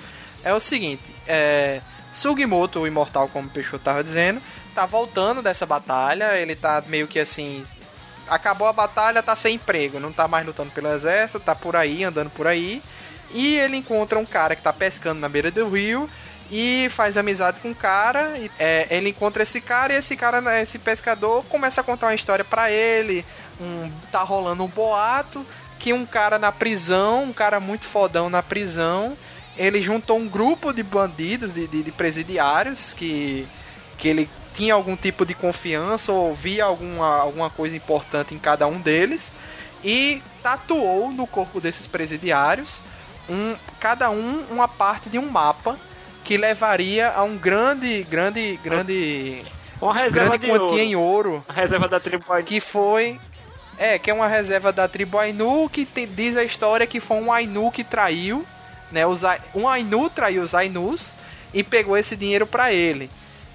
[0.45, 1.81] é o seguinte, é,
[2.13, 4.43] Sugimoto, o imortal, como o Peixoto tava dizendo,
[4.75, 7.65] tá voltando dessa batalha, ele tá meio que assim...
[8.29, 12.05] Acabou a batalha, tá sem emprego, não tá mais lutando pelo exército, tá por aí,
[12.05, 12.83] andando por aí.
[13.35, 16.09] E ele encontra um cara que tá pescando na beira do rio
[16.53, 18.37] e faz amizade com o cara.
[18.37, 22.09] E, é, ele encontra esse cara e esse cara, né, esse pescador, começa a contar
[22.09, 23.25] uma história pra ele.
[23.59, 25.45] Um, tá rolando um boato
[25.79, 29.17] que um cara na prisão, um cara muito fodão na prisão,
[29.57, 33.49] ele juntou um grupo de bandidos, de, de, de presidiários que,
[33.99, 38.67] que ele tinha algum tipo de confiança ou via alguma, alguma coisa importante em cada
[38.67, 39.33] um deles
[39.83, 42.81] e tatuou no corpo desses presidiários
[43.29, 45.77] um, cada um uma parte de um mapa
[46.33, 49.45] que levaria a um grande, grande, grande,
[49.79, 50.79] uma reserva grande de quantia ouro.
[50.81, 52.47] em ouro A reserva da tribo Ainu.
[52.47, 53.21] que foi
[53.77, 57.19] É, que é uma reserva da tribo Ainu, que tem- diz a história que foi
[57.19, 58.47] um Ainu que traiu,
[58.91, 59.05] né?
[59.07, 59.21] Os,
[59.55, 61.11] um Ainu traiu os Ainus
[61.53, 63.11] e pegou esse dinheiro pra ele.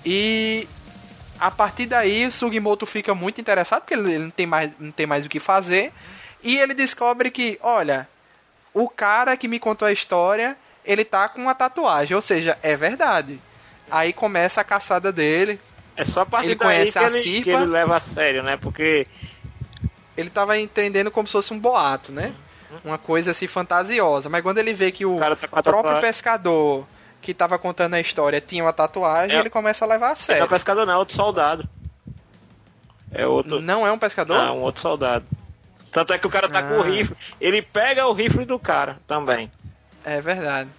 [0.06, 0.68] E
[1.40, 4.92] a partir daí o Sugimoto fica muito interessado, porque ele ele não tem mais, não
[4.92, 5.92] tem mais o que fazer.
[6.44, 8.08] E ele descobre que, olha,
[8.72, 10.56] o cara que me contou a história,
[10.88, 13.40] ele tá com uma tatuagem, ou seja, é verdade.
[13.91, 15.59] Aí começa a caçada dele.
[15.95, 17.43] É só a partir Ele conhece que a ele, Cirpa.
[17.43, 18.56] que ele leva a sério, né?
[18.57, 19.06] Porque
[20.16, 22.33] Ele tava entendendo como se fosse um boato, né?
[22.83, 24.30] Uma coisa assim fantasiosa.
[24.30, 26.85] Mas quando ele vê que o tá próprio pescador
[27.22, 29.40] que tava contando a história tinha uma tatuagem, É.
[29.40, 30.48] ele começa a levar a Não é sério.
[30.48, 31.67] pescador, não, é outro soldado.
[33.11, 33.61] É outro.
[33.61, 34.38] Não é um pescador?
[34.45, 35.25] Não, um outro soldado.
[35.91, 36.85] Tanto é que o cara tá com o Ah.
[36.85, 37.16] rifle.
[37.40, 39.51] Ele pega o rifle do cara também.
[40.08, 40.69] É verdade.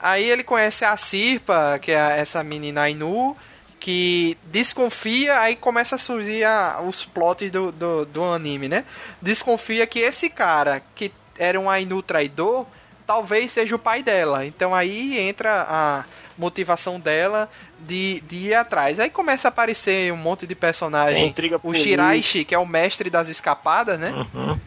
[0.00, 3.36] Aí ele conhece a Sirpa, que é essa menina Ainu,
[3.80, 8.84] que desconfia, aí começa a surgir a- os plots do, do, do anime, né?
[9.22, 12.66] Desconfia que esse cara, que era um Ainu traidor,
[13.06, 14.44] talvez seja o pai dela.
[14.44, 16.04] Então aí entra a
[16.36, 18.98] motivação dela de, de ir atrás.
[18.98, 21.28] Aí começa a aparecer um monte de personagem.
[21.28, 21.74] intriga O.
[21.74, 24.12] Shiraishi, que é o mestre das escapadas, né?
[24.34, 24.58] Uhum.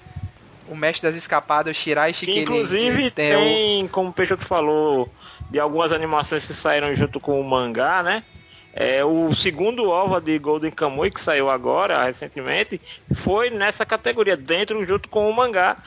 [0.69, 5.09] O mestre das escapadas, que ele- inclusive tem, tem o- como o Peixoto falou,
[5.49, 8.23] de algumas animações que saíram junto com o mangá, né?
[8.73, 12.79] É, o segundo OVA de Golden Kamuy, que saiu agora, recentemente,
[13.23, 15.77] foi nessa categoria, dentro junto com o mangá,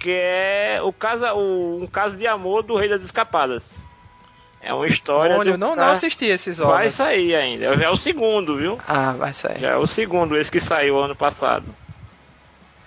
[0.00, 3.80] que é o caso, o, um caso de amor do Rei das Escapadas.
[4.60, 5.36] É uma história.
[5.38, 6.94] Olha, eu não, não assisti esses Vai ovos.
[6.94, 7.76] sair ainda.
[7.76, 8.78] Já é o segundo, viu?
[8.88, 9.60] Ah, vai sair.
[9.60, 11.66] Já é o segundo, esse que saiu ano passado.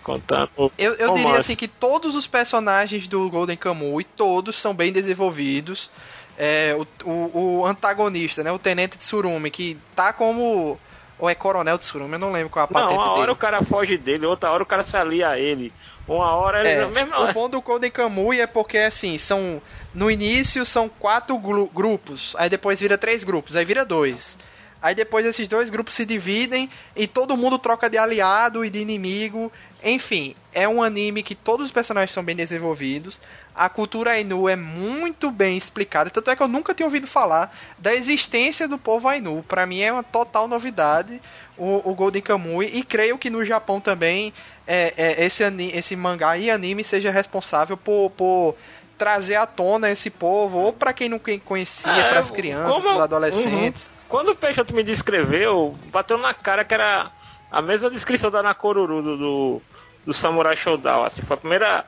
[0.08, 0.50] Contando.
[0.78, 1.22] Eu, eu romance.
[1.26, 5.90] diria assim que todos os personagens do Golden Kamuy, todos são bem desenvolvidos.
[6.40, 10.80] É, o, o, o antagonista, né, o Tenente Tsurumi, que tá como...
[11.20, 13.32] Ou é Coronel Tsurumi, eu não lembro qual é a Não, patente uma hora dele.
[13.32, 15.74] o cara foge dele, outra hora o cara se alia a ele.
[16.08, 16.70] Uma hora ele.
[16.84, 19.62] É, mesmo, o bom do Golden Kamuy é porque, assim, são...
[19.94, 24.38] No início são quatro gru- grupos, aí depois vira três grupos, aí vira dois.
[24.80, 28.78] Aí depois esses dois grupos se dividem e todo mundo troca de aliado e de
[28.80, 29.52] inimigo.
[29.90, 33.22] Enfim, é um anime que todos os personagens são bem desenvolvidos.
[33.56, 36.10] A cultura Ainu é muito bem explicada.
[36.10, 39.44] Tanto é que eu nunca tinha ouvido falar da existência do povo Ainu.
[39.48, 41.22] Pra mim é uma total novidade
[41.58, 42.70] o, o Golden Kamuy.
[42.74, 44.34] E creio que no Japão também
[44.68, 45.42] é, é, esse,
[45.74, 48.56] esse mangá e anime seja responsável por, por
[48.98, 50.58] trazer à tona esse povo.
[50.58, 53.90] Ou pra quem não conhecia, É, para as crianças, para os adolescentes.
[54.10, 57.12] Quando o Peixoto me descreveu, bateu na cara que era
[57.52, 59.62] a mesma descrição da Nakoruru do, do,
[60.08, 61.04] do Samurai Shodown.
[61.04, 61.86] Assim, foi a primeira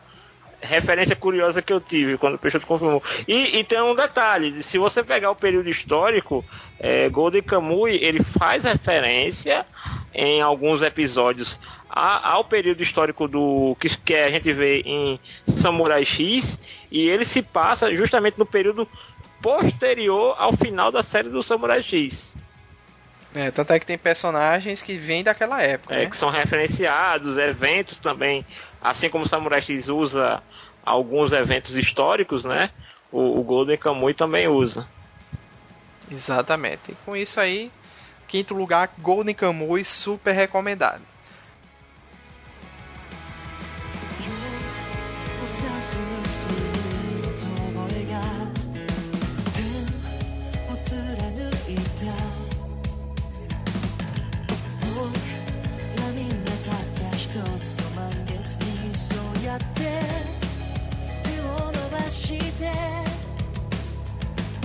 [0.62, 3.02] referência curiosa que eu tive quando o Peixoto confirmou.
[3.26, 6.44] E, e tem um detalhe: se você pegar o período histórico,
[6.78, 9.66] é, Golden Kamuy ele faz referência
[10.14, 11.58] em alguns episódios
[11.90, 16.60] a- ao período histórico do que, que a gente vê em Samurai X
[16.92, 18.86] e ele se passa justamente no período
[19.42, 22.36] posterior ao final da série do Samurai X.
[23.36, 25.94] É, tanto é que tem personagens que vêm daquela época.
[25.94, 26.10] É, né?
[26.10, 28.46] que são referenciados, eventos também,
[28.82, 30.42] assim como o Samurai X usa
[30.84, 32.72] alguns eventos históricos, né?
[33.12, 34.88] O, o Golden Kamuy também usa.
[36.12, 36.92] Exatamente.
[36.92, 37.72] E com isso aí,
[38.28, 41.02] quinto lugar, Golden Kamuy, super recomendado.
[62.59, 62.71] して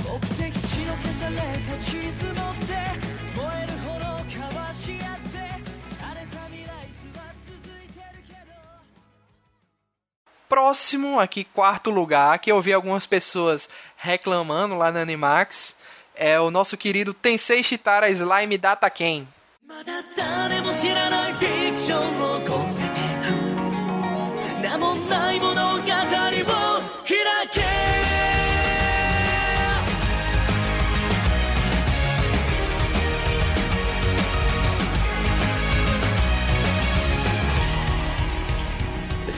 [0.03, 1.35] 目的地の消され
[1.68, 2.74] た地図持って
[3.35, 5.38] 燃える炎交わし合って
[6.01, 8.51] 荒れた未来図は続いてるけど
[10.50, 15.76] Próximo, aqui, quarto lugar, que eu vi algumas pessoas reclamando lá na Animax,
[16.16, 19.27] é o nosso querido Tensei Shitara Slime Data Ken.
[19.68, 22.34] まだ誰も知らないフィクションを を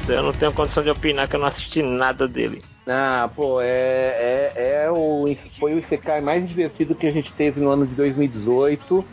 [0.08, 2.62] eu não tenho condição de opinar que eu não assisti nada dele.
[2.86, 5.24] Ah, pô, é, é, é o,
[5.58, 9.04] foi o Isekai mais divertido que a gente teve no ano de 2018,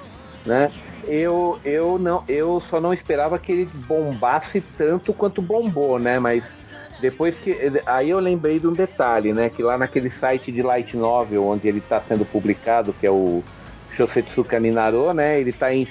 [0.46, 0.72] né?
[1.06, 6.20] Eu, eu, não, eu só não esperava que ele bombasse tanto quanto bombou, né?
[6.20, 6.44] Mas
[7.02, 7.58] depois que.
[7.86, 9.50] Aí eu lembrei de um detalhe, né?
[9.50, 13.44] Que lá naquele site de Light Novel, onde ele está sendo publicado, que é o
[13.96, 15.40] Shosetsuka Ninaro, né?
[15.40, 15.88] Ele está em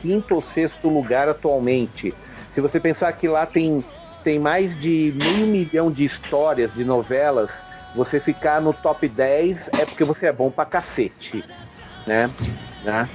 [0.00, 2.14] quinto ou sexto lugar atualmente.
[2.54, 3.82] Se você pensar que lá tem,
[4.24, 7.50] tem mais de meio milhão de histórias, de novelas,
[7.94, 11.44] você ficar no top 10 é porque você é bom pra cacete,
[12.06, 12.30] né?
[12.82, 13.08] né?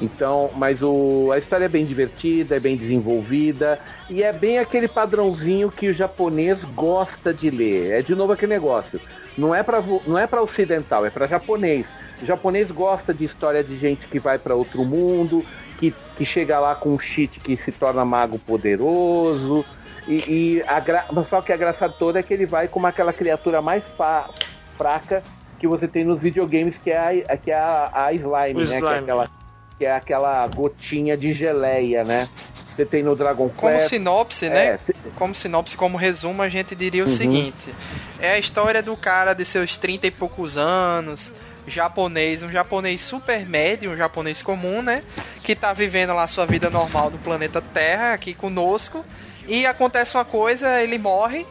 [0.00, 4.88] Então, mas o, a história é bem divertida, é bem desenvolvida e é bem aquele
[4.88, 7.92] padrãozinho que o japonês gosta de ler.
[7.92, 9.00] É de novo aquele negócio.
[9.36, 11.86] Não é para não é para ocidental, é para japonês.
[12.20, 15.44] O japonês gosta de história de gente que vai para outro mundo,
[15.78, 19.64] que, que chega lá com um cheat que se torna mago poderoso.
[20.08, 21.06] E, e a gra...
[21.30, 24.28] só que a graça toda é que ele vai como aquela criatura mais fa...
[24.76, 25.22] fraca
[25.58, 28.66] que você tem nos videogames, que é a, que é a, a slime, O né?
[28.66, 28.98] Que é slime.
[28.98, 29.30] aquela,
[29.78, 32.28] que é aquela gotinha de geleia, né?
[32.74, 33.90] Você tem no Dragon Como Quest.
[33.90, 34.66] sinopse, né?
[34.70, 37.16] É, se- Como sinopse, como resumo, a gente diria o Uhum.
[37.16, 37.72] seguinte:
[38.18, 41.30] é a história do cara de seus 30 e poucos anos,
[41.66, 45.02] japonês, um japonês super médio, um japonês comum, né?
[45.44, 49.04] Que tá vivendo lá sua vida normal no planeta Terra, aqui conosco.
[49.52, 51.44] E acontece uma coisa, ele morre.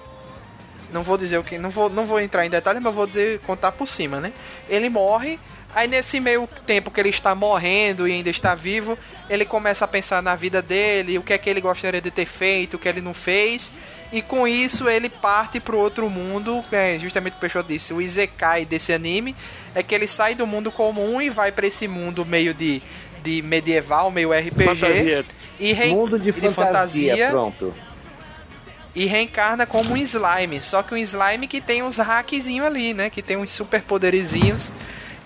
[0.92, 1.58] Não vou dizer o que.
[1.58, 4.34] Não vou, não vou entrar em detalhes, mas vou dizer, contar por cima, né?
[4.68, 5.40] Ele morre.
[5.74, 8.98] Aí nesse meio tempo que ele está morrendo e ainda está vivo,
[9.30, 12.26] ele começa a pensar na vida dele, o que é que ele gostaria de ter
[12.26, 13.72] feito, o que ele não fez.
[14.12, 17.42] E com isso ele parte para o outro mundo, que é justamente o que o
[17.42, 19.34] Peixoto disse, o Izekai desse anime,
[19.74, 22.82] é que ele sai do mundo comum e vai para esse mundo meio de,
[23.24, 24.66] de medieval, meio RPG.
[24.66, 25.26] Fantasia.
[25.58, 27.74] E rei- Mundo de de fantasia, pronto.
[28.96, 30.62] E reencarna como um slime.
[30.62, 33.10] Só que um slime que tem uns hackzinhos ali, né?
[33.10, 34.72] Que tem uns superpoderizinhos.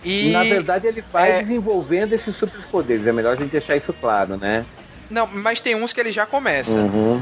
[0.03, 0.32] E.
[0.32, 3.08] Na verdade, ele vai é- desenvolvendo esses superpoderes.
[3.08, 4.66] É melhor a gente deixar isso claro, né?
[5.10, 6.72] Não, mas tem uns que ele já começa.
[6.72, 7.22] Uhum.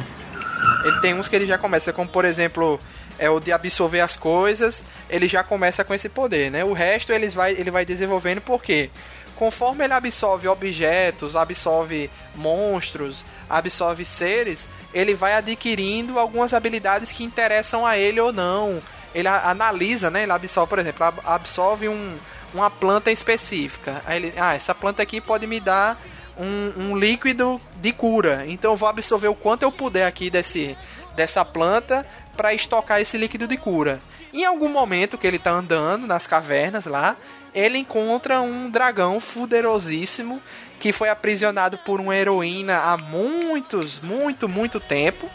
[0.86, 2.80] Ele tem uns que ele já começa, como por exemplo,
[3.18, 6.64] é o de absorver as coisas, ele já começa com esse poder, né?
[6.64, 8.90] O resto eles vai, ele vai desenvolvendo porque
[9.36, 17.86] conforme ele absorve objetos, absorve monstros, absorve seres, ele vai adquirindo algumas habilidades que interessam
[17.86, 18.82] a ele ou não.
[19.14, 20.24] Ele analisa, né?
[20.24, 22.16] Ele absorve, por exemplo, ab- absorve um,
[22.54, 24.02] uma planta específica.
[24.06, 26.02] Aí ele, ah, essa planta aqui pode me dar
[26.38, 28.44] um, um líquido de cura.
[28.48, 30.76] Então eu vou absorver o quanto eu puder aqui desse,
[31.16, 32.06] dessa planta
[32.36, 34.00] para estocar esse líquido de cura.
[34.34, 37.16] Em algum momento que ele tá andando nas cavernas lá,
[37.54, 40.42] ele encontra um dragão fuderosíssimo
[40.84, 45.32] que foi aprisionado por uma heroína há muitos, muito, muito tempo.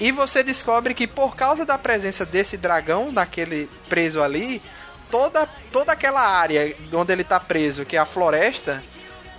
[0.00, 4.60] E você descobre que por causa da presença desse dragão naquele preso ali,
[5.08, 8.82] toda, toda aquela área onde ele tá preso, que é a floresta,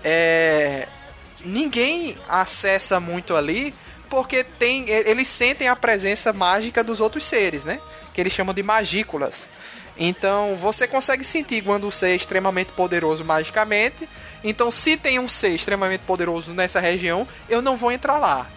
[0.02, 0.88] é,
[1.44, 3.76] ninguém acessa muito ali
[4.10, 7.82] porque tem eles sentem a presença mágica dos outros seres, né?
[8.14, 9.50] Que eles chamam de magículas.
[9.98, 14.08] Então você consegue sentir quando o ser é extremamente poderoso magicamente.
[14.44, 18.48] Então, se tem um ser extremamente poderoso nessa região, eu não vou entrar lá.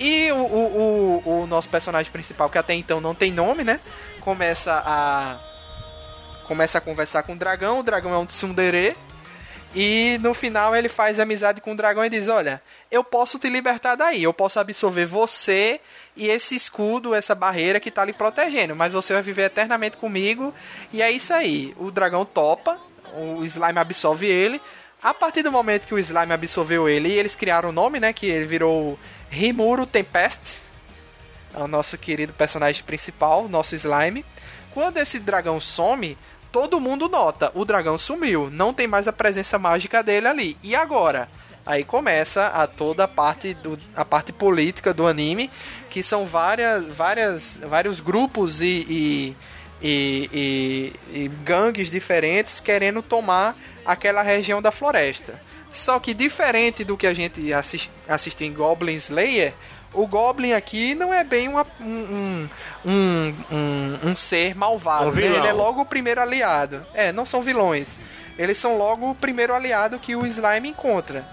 [0.00, 3.78] E o, o, o, o nosso personagem principal, que até então não tem nome, né?
[4.20, 5.38] Começa a.
[6.44, 7.80] Começa a conversar com o dragão.
[7.80, 8.96] O dragão é um tsundere.
[9.74, 13.48] E no final ele faz amizade com o dragão e diz: Olha, eu posso te
[13.48, 14.22] libertar daí.
[14.22, 15.80] Eu posso absorver você
[16.16, 18.74] e esse escudo, essa barreira que tá lhe protegendo.
[18.74, 20.52] Mas você vai viver eternamente comigo.
[20.92, 21.74] E é isso aí.
[21.78, 22.80] O dragão topa.
[23.12, 24.60] O slime absorve ele.
[25.02, 28.12] A partir do momento que o slime absorveu ele, eles criaram o nome, né?
[28.12, 28.98] Que ele virou
[29.30, 30.60] Rimuro Tempest.
[31.54, 34.24] É o nosso querido personagem principal, nosso slime.
[34.74, 36.18] Quando esse dragão some,
[36.52, 40.56] todo mundo nota, o dragão sumiu, não tem mais a presença mágica dele ali.
[40.62, 41.28] E agora?
[41.64, 45.50] Aí começa a toda a parte do a parte política do anime,
[45.88, 49.36] que são várias várias vários grupos e, e
[49.82, 55.40] e, e- e gangues diferentes querendo tomar aquela região da floresta.
[55.72, 59.54] Só que diferente do que a gente assis- assistiu em Goblin Slayer,
[59.92, 62.48] o Goblin aqui não é bem uma- um,
[62.84, 65.10] um, um, um- ser malvado.
[65.10, 65.26] Um né?
[65.26, 66.84] Ele é logo o primeiro aliado.
[66.94, 67.88] É, não são vilões.
[68.38, 71.26] Eles são logo o primeiro aliado que o Slime encontra.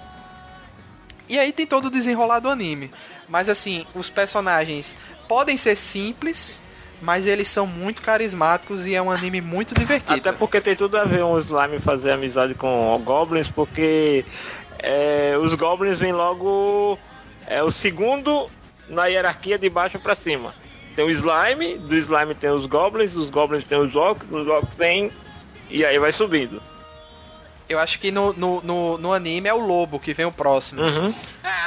[1.29, 2.91] E aí tem todo o desenrolar do anime.
[3.27, 4.95] Mas assim, os personagens
[5.27, 6.61] podem ser simples,
[7.01, 10.13] mas eles são muito carismáticos e é um anime muito divertido.
[10.13, 14.25] Até porque tem tudo a ver um slime fazer amizade com goblins, porque
[14.79, 16.97] é, os goblins vêm logo
[17.45, 18.49] é o segundo
[18.89, 20.53] na hierarquia de baixo pra cima.
[20.95, 24.75] Tem o slime, do slime tem os goblins, dos goblins tem os orcs, os orcs
[24.75, 25.11] tem
[25.69, 26.61] e aí vai subindo.
[27.69, 30.81] Eu acho que no, no, no, no anime é o lobo que vem o próximo.
[30.81, 31.13] Uhum.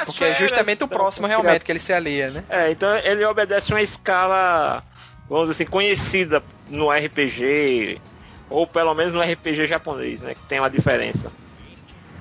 [0.05, 2.43] Porque é justamente o próximo realmente que ele se alia, né?
[2.49, 4.83] É, então ele obedece uma escala,
[5.31, 8.01] vamos dizer assim, conhecida no RPG,
[8.49, 10.35] ou pelo menos no RPG japonês, né?
[10.35, 11.31] Que tem uma diferença.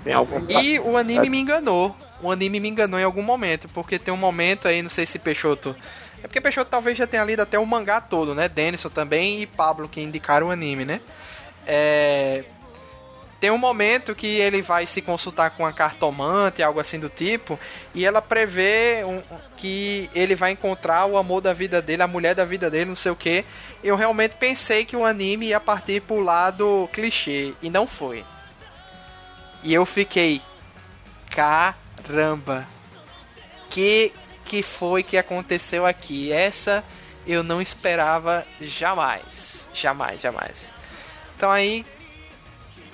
[0.04, 0.46] Tem algum.
[0.48, 1.94] E o anime me enganou.
[2.22, 5.18] o anime me enganou em algum momento, porque tem um momento aí, não sei se
[5.18, 5.74] Peixoto.
[6.22, 8.48] É porque Peixoto talvez já tenha lido até o mangá todo, né?
[8.48, 11.00] Denison também e Pablo que indicaram o anime, né?
[11.66, 12.44] É,
[13.40, 17.58] tem um momento que ele vai se consultar com a cartomante, algo assim do tipo,
[17.94, 19.22] e ela prevê um-
[19.56, 22.96] que ele vai encontrar o amor da vida dele, a mulher da vida dele, não
[22.96, 23.44] sei o que.
[23.82, 28.24] Eu realmente pensei que o anime ia partir pro lado clichê, e não foi.
[29.62, 30.42] E eu fiquei,
[31.30, 32.66] caramba,
[33.70, 34.12] que
[34.44, 36.32] que foi que aconteceu aqui?
[36.32, 36.82] Essa
[37.24, 40.74] eu não esperava jamais, jamais, jamais.
[41.36, 41.86] Então aí,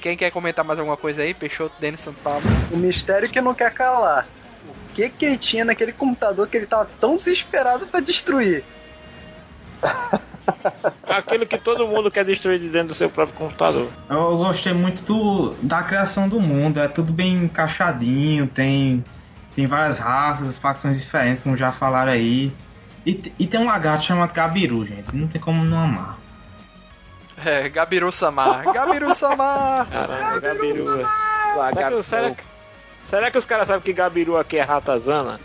[0.07, 1.35] quem quer comentar mais alguma coisa aí?
[1.35, 2.41] Peixoto, Denis São Paulo.
[2.71, 4.29] O mistério que não quer calar.
[4.69, 8.63] O que que ele tinha naquele computador que ele tava tão desesperado pra destruir?
[11.03, 13.91] Aquilo que todo mundo quer destruir de dentro do seu próprio computador.
[14.09, 19.05] Eu gostei muito do, da criação do mundo, é tudo bem encaixadinho, tem,
[19.57, 22.53] tem várias raças, facções diferentes, como já falaram aí.
[23.05, 26.26] E, e tem um lagarto chamado Gabiru, gente, não tem como não amar.
[27.45, 28.65] É, Gabiru Samar.
[28.73, 29.87] Gabiru Samar!
[29.89, 30.85] Caramba, Gabiru.
[30.87, 31.05] Será
[31.53, 32.03] que, Lagartão.
[32.03, 32.43] será, que,
[33.11, 35.39] será que os caras sabem que Gabiru aqui é ratazana?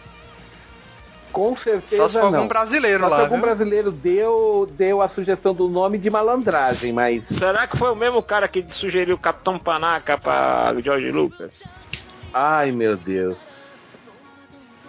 [1.32, 2.36] Com certeza Só se for não.
[2.40, 3.46] algum brasileiro Só se lá, algum viu?
[3.46, 8.22] brasileiro deu, deu a sugestão do nome de malandragem, mas Será que foi o mesmo
[8.22, 11.64] cara que sugeriu o Capitão Panaca pra George Lucas?
[12.34, 13.38] ai meu Deus.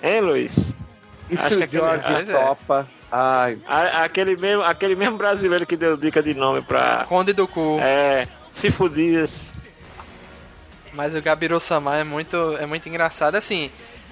[0.03, 0.57] Hein, Luiz?
[1.31, 2.33] E Acho se que o aquele- George Mas é.
[3.13, 7.05] Ai, A- aquele, mesmo, aquele mesmo brasileiro que deu dica de nome pra.
[7.09, 7.79] Conde do Cu.
[7.81, 8.27] É.
[8.51, 9.51] Cifudias.
[10.95, 13.35] Mas o Gabiru Samar é muito, é muito engraçado.
[13.35, 13.71] Assim,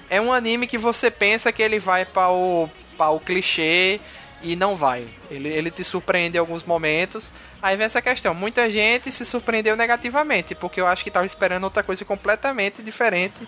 [0.09, 3.99] é um anime que você pensa que ele vai para o, pra o clichê
[4.41, 5.05] e não vai.
[5.29, 7.31] Ele, ele te surpreende em alguns momentos.
[7.61, 8.33] Aí vem essa questão.
[8.33, 13.47] Muita gente se surpreendeu negativamente, porque eu acho que tava esperando outra coisa completamente diferente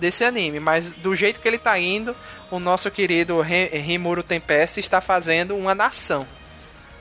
[0.00, 0.58] desse anime.
[0.58, 2.16] Mas do jeito que ele tá indo,
[2.50, 6.26] o nosso querido Rimuro Tempest está fazendo uma nação.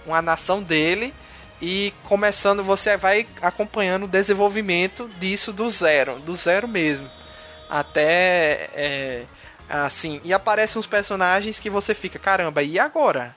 [0.05, 1.13] Uma nação dele
[1.61, 7.09] e começando, você vai acompanhando o desenvolvimento disso do zero, do zero mesmo.
[7.69, 9.25] Até é,
[9.67, 13.33] assim, e aparecem uns personagens que você fica, caramba, e agora?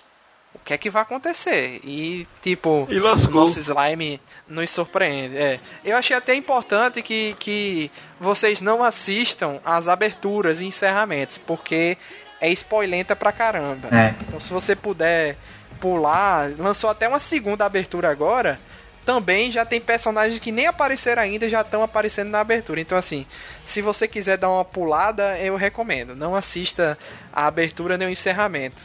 [0.62, 1.80] O que é que vai acontecer?
[1.82, 3.00] E tipo, E
[3.32, 5.36] nosso slime nos surpreende.
[5.36, 5.58] É.
[5.84, 11.98] Eu achei até importante que, que vocês não assistam as aberturas e encerramentos, porque
[12.40, 13.88] é spoilenta pra caramba.
[13.90, 14.14] É.
[14.20, 15.36] Então se você puder
[15.80, 18.60] pular, lançou até uma segunda abertura agora.
[19.04, 22.80] Também já tem personagens que nem apareceram ainda já estão aparecendo na abertura.
[22.80, 23.26] Então assim,
[23.66, 26.14] se você quiser dar uma pulada, eu recomendo.
[26.14, 26.96] Não assista
[27.32, 28.80] a abertura nem o encerramento.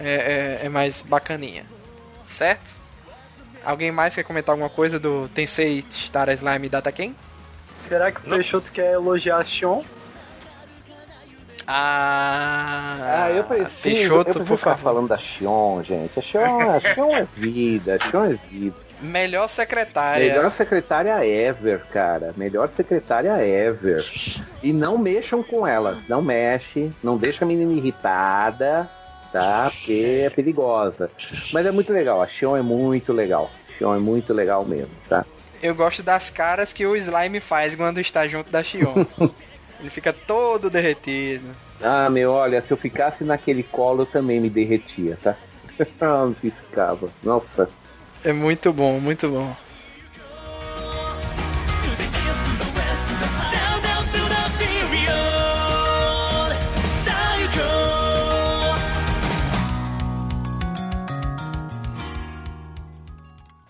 [0.00, 1.64] É, é- é mais bacaninha.
[2.24, 2.76] Certo?
[3.64, 7.14] Alguém mais quer comentar alguma coisa do Tensei Star Slime Data Ken?
[7.74, 8.30] Será que o.
[8.30, 9.82] Peixoto quer elogiar a Xion?
[11.70, 14.82] Ah, ah, eu preciso, Peixoto, eu preciso por ficar favor.
[14.82, 16.18] falando da Xion, gente.
[16.18, 18.76] A Xion, a Xion é vida, a Xion é vida.
[19.02, 20.26] Melhor secretária.
[20.34, 22.32] Melhor secretária ever, cara.
[22.36, 24.04] Melhor secretária ever.
[24.62, 25.98] E não mexam com ela.
[26.08, 26.90] Não mexe.
[27.04, 28.90] Não deixa a menina irritada,
[29.32, 29.70] tá?
[29.70, 31.10] Porque é perigosa.
[31.52, 32.22] Mas é muito legal.
[32.22, 33.50] A Xion é muito legal.
[33.68, 35.24] A Xion é muito legal mesmo, tá?
[35.62, 39.04] Eu gosto das caras que o Slime faz quando está junto da Xion.
[39.80, 41.54] Ele fica todo derretido.
[41.80, 45.36] Ah, meu, olha, se eu ficasse naquele colo eu também me derretia, tá?
[46.40, 47.08] Ficava.
[47.22, 47.68] Nossa.
[48.24, 49.54] É muito bom, muito bom.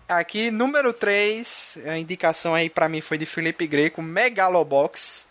[0.09, 5.28] Aqui, número 3, a indicação aí pra mim foi de Felipe Greco, Megalobox.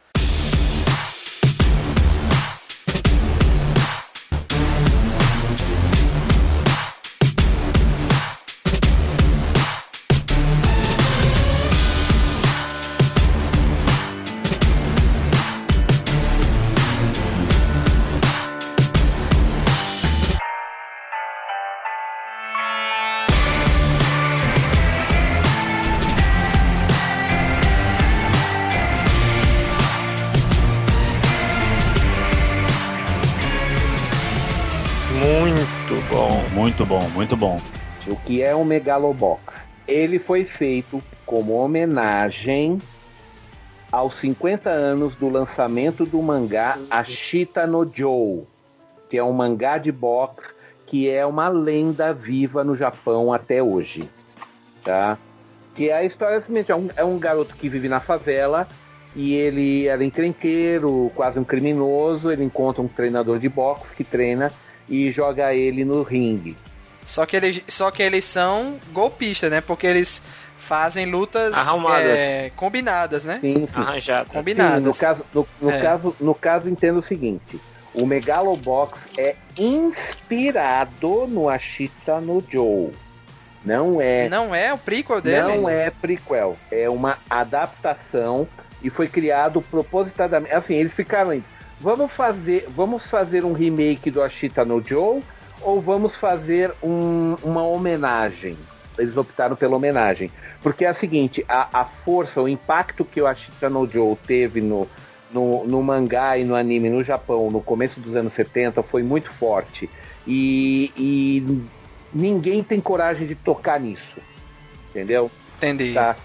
[36.57, 37.61] Muito bom, muito bom.
[38.07, 39.53] O que é um Megalobox?
[39.87, 42.79] Ele foi feito como homenagem
[43.91, 48.41] aos 50 anos do lançamento do mangá Ashita no Joe,
[49.07, 50.49] que é um mangá de box
[50.87, 54.09] que é uma lenda viva no Japão até hoje,
[54.83, 55.15] tá?
[55.75, 58.67] Que a história é um, é um garoto que vive na favela
[59.15, 62.31] e ele era encrenqueiro, quase um criminoso.
[62.31, 64.51] Ele encontra um treinador de boxe que treina
[64.89, 66.55] e joga ele no ringue.
[67.03, 69.61] Só que eles, só que eles são golpistas, né?
[69.61, 70.21] Porque eles
[70.57, 72.05] fazem lutas Arrumadas.
[72.05, 73.37] é, combinadas, né?
[73.39, 73.67] Sim, sim.
[73.73, 74.29] Arranjado.
[74.29, 74.79] Combinadas.
[74.79, 75.79] Sim, no caso, no, no É.
[75.81, 77.59] caso, no caso, entenda o seguinte:
[77.93, 82.91] o Megalobox é inspirado no Ashita no Joe.
[83.65, 85.41] Não é, Não é o prequel dele?
[85.41, 88.47] não é prequel, é uma adaptação
[88.81, 90.53] e foi criado propositadamente.
[90.53, 91.43] Assim, eles ficaram aí.
[91.79, 95.21] Vamos fazer, vamos fazer um remake do Ashita no Joe
[95.61, 98.57] ou vamos fazer um- uma homenagem?
[98.97, 100.31] Eles optaram pela homenagem.
[100.61, 104.59] Porque é a seguinte, a, a força, o impacto que o Ashita no Joe teve
[104.59, 104.87] no,
[105.31, 109.31] no, no mangá e no anime no Japão no começo dos anos 70 foi muito
[109.31, 109.87] forte.
[110.25, 111.61] E, e
[112.11, 114.17] ninguém tem coragem de tocar nisso.
[114.89, 115.29] Entendeu?
[115.57, 115.93] Entendi.
[115.93, 116.15] Tá?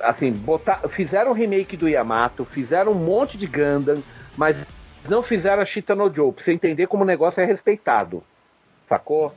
[0.00, 4.00] Assim, botar, fizeram o remake do Yamato, fizeram um monte de Gundam,
[4.36, 4.56] mas
[5.08, 8.22] não fizeram a Shita no Joe, pra você entender como o negócio é respeitado.
[8.88, 9.34] Sacou?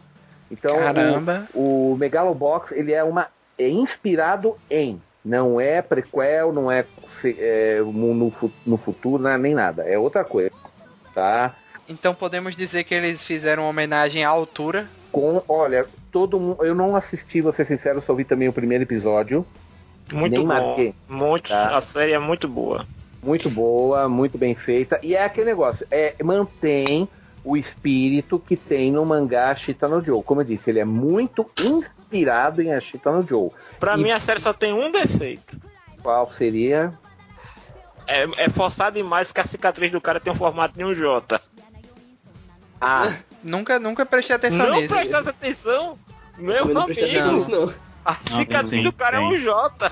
[0.52, 1.48] Então, Caramba.
[1.54, 6.86] o, o Megalobox, ele é uma é inspirado em, não é prequel, não é,
[7.24, 8.34] é, no,
[8.66, 10.52] no futuro, não é nem nada, é outra coisa.
[11.14, 11.54] Tá?
[11.88, 14.88] Então podemos dizer que eles fizeram uma homenagem à altura.
[15.12, 18.84] Com, olha, todo mundo, eu não assisti, vou ser sincero, só vi também o primeiro
[18.84, 19.46] episódio.
[20.12, 20.48] Muito bom.
[20.48, 20.94] marquei.
[21.08, 21.78] Muito, Tá.
[21.78, 22.86] A série é muito boa.
[23.22, 25.00] Muito boa, muito bem feita.
[25.04, 27.08] E é aquele negócio, é, mantém
[27.44, 30.24] o espírito que tem no mangá Ashita no Joe.
[30.24, 33.50] Como eu disse, ele é muito inspirado em Ashita no Joe.
[33.80, 35.58] Pra E- mim, a série só tem um defeito.
[36.02, 36.94] Qual seria?
[38.08, 41.40] É, é forçado demais que a cicatriz do cara tem um formato de um J.
[42.80, 44.94] Ah, Nunca, nunca prestei atenção não nisso.
[44.94, 45.98] prestasse atenção,
[46.38, 46.86] meu não amigo.
[46.86, 47.74] prestei atenção nisso, não.
[48.04, 49.30] A Não, cicatriz tem sim, do cara é tem.
[49.30, 49.92] um J.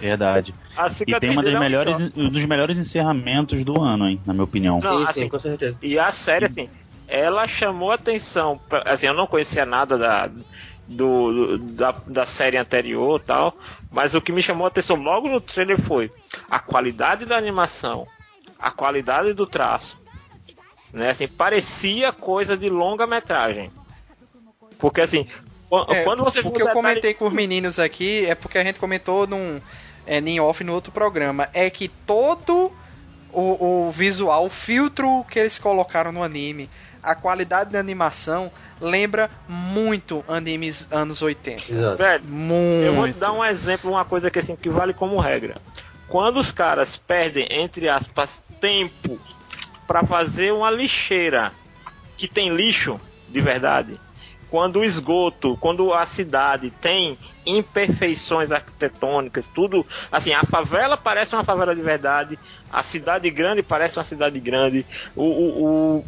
[0.00, 0.54] Verdade.
[0.76, 4.20] A E tem uma das é um melhores, um dos melhores encerramentos do ano, hein,
[4.26, 4.80] na minha opinião.
[4.82, 5.78] Não, sim, assim, sim, com certeza.
[5.82, 6.68] E a série, assim,
[7.06, 8.58] ela chamou atenção.
[8.68, 10.26] pra- Assim, eu não conhecia nada da,
[10.88, 13.56] do, do- da, da série anterior e tal.
[13.90, 16.10] Mas o que me chamou a atenção logo no trailer foi
[16.50, 18.06] a qualidade da animação,
[18.58, 19.96] a qualidade do traço.
[20.92, 21.10] Né?
[21.10, 23.70] Assim, parecia coisa de longa metragem.
[24.78, 25.26] Porque assim,
[25.88, 28.58] É, quando você o viu que eu detalhe- comentei com os meninos aqui é porque
[28.58, 29.60] a gente comentou num
[30.06, 31.48] é, em off no outro programa.
[31.52, 32.72] É que todo
[33.32, 36.70] o, o visual, o filtro que eles colocaram no anime,
[37.02, 38.50] a qualidade da animação
[38.80, 41.70] lembra muito animes anos 80.
[41.70, 41.96] Exato.
[41.96, 42.86] Velho, Muito.
[42.86, 45.56] Eu vou te dar um exemplo, uma coisa que assim que vale como regra.
[46.08, 49.18] Quando os caras perdem, entre aspas, tempo
[49.86, 51.52] para fazer uma lixeira
[52.16, 54.00] que tem lixo de verdade,
[54.54, 61.42] quando o esgoto, quando a cidade tem imperfeições arquitetônicas, tudo assim, a favela parece uma
[61.42, 62.38] favela de verdade,
[62.72, 65.64] a cidade grande parece uma cidade grande, o, o,
[65.98, 66.04] o-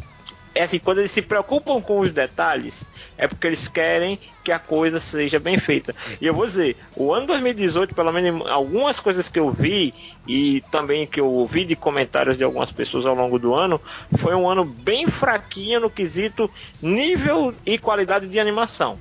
[0.56, 2.82] é assim, quando eles se preocupam com os detalhes,
[3.18, 5.94] é porque eles querem que a coisa seja bem feita.
[6.18, 9.92] E eu vou dizer, o ano 2018, pelo menos algumas coisas que eu vi
[10.26, 13.78] e também que eu ouvi de comentários de algumas pessoas ao longo do ano,
[14.18, 18.98] foi um ano bem fraquinho no quesito nível e qualidade de animação.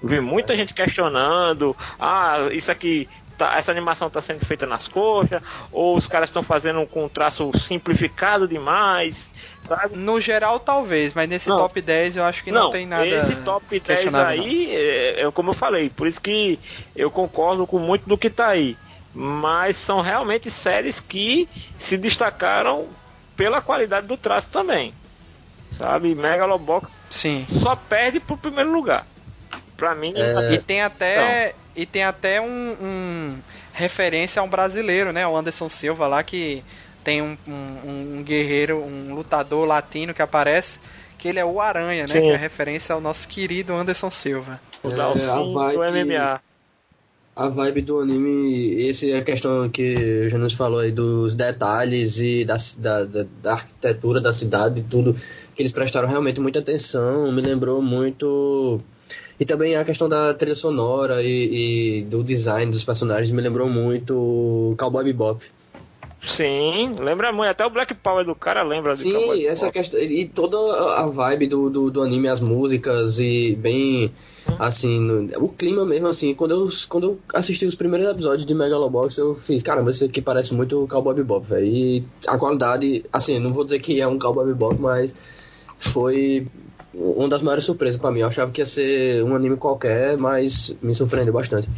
[0.00, 3.08] Vi muita gente questionando, ah, isso aqui
[3.40, 7.08] tá- essa animação está sendo feita nas coxas, ou os caras estão fazendo com um
[7.08, 9.30] traço simplificado demais,
[9.66, 9.96] sabe?
[9.96, 11.56] No geral, talvez, mas nesse Não.
[11.56, 13.06] top 10 eu acho que não, tem nada.
[13.06, 16.58] Esse top 10 questionável, aí, é, é como eu falei, por isso que
[16.94, 18.76] eu concordo com muito do que tá aí.
[19.12, 22.86] Mas são realmente séries que se destacaram
[23.36, 24.94] pela qualidade do traço também.
[25.76, 26.14] Sabe?
[26.14, 27.46] Megalobox Sim.
[27.48, 29.06] só perde pro primeiro lugar.
[29.80, 33.38] Pra mim, É, E tem até, e tem até um, um
[33.72, 35.26] referência a um brasileiro, né?
[35.26, 36.62] O Anderson Silva lá que
[37.02, 40.78] tem um, um, um guerreiro, um lutador latino que aparece,
[41.18, 42.12] que ele é o Aranha, né?
[42.14, 42.20] Sim.
[42.20, 44.60] Que é referência ao nosso querido Anderson Silva.
[44.82, 44.92] o É,
[45.30, 46.40] a do vibe- MMA.
[47.34, 52.18] A vibe do anime, essa é a questão que o Janus falou aí dos detalhes
[52.20, 55.14] e da, da, da, da arquitetura da cidade e tudo,
[55.54, 58.82] que eles prestaram realmente muita atenção, me lembrou muito.
[59.40, 63.66] E também a questão da trilha sonora e, e do design dos personagens me lembrou
[63.68, 65.42] muito Cowboy Bebop.
[66.36, 67.48] Sim, lembra muito.
[67.48, 69.78] Até o Black Power do cara lembra de Cowboy Sim, essa Bebop.
[69.78, 70.00] questão.
[70.00, 70.58] E toda
[70.96, 74.12] a vibe do, do, do anime, as músicas e bem.
[74.58, 76.34] Assim, no- o clima mesmo, assim.
[76.34, 80.20] Quando eu, quando eu assisti os primeiros episódios de Megalobox, eu fiz, caramba, isso aqui
[80.20, 81.64] parece muito Cowboy Bebop, velho.
[81.64, 85.14] E a qualidade, assim, não vou dizer que é um Cowboy Bebop, mas
[85.78, 86.46] foi
[86.94, 88.20] uma das maiores surpresas pra mim.
[88.20, 91.68] Eu achava que ia ser um anime qualquer, mas me surpreendeu bastante.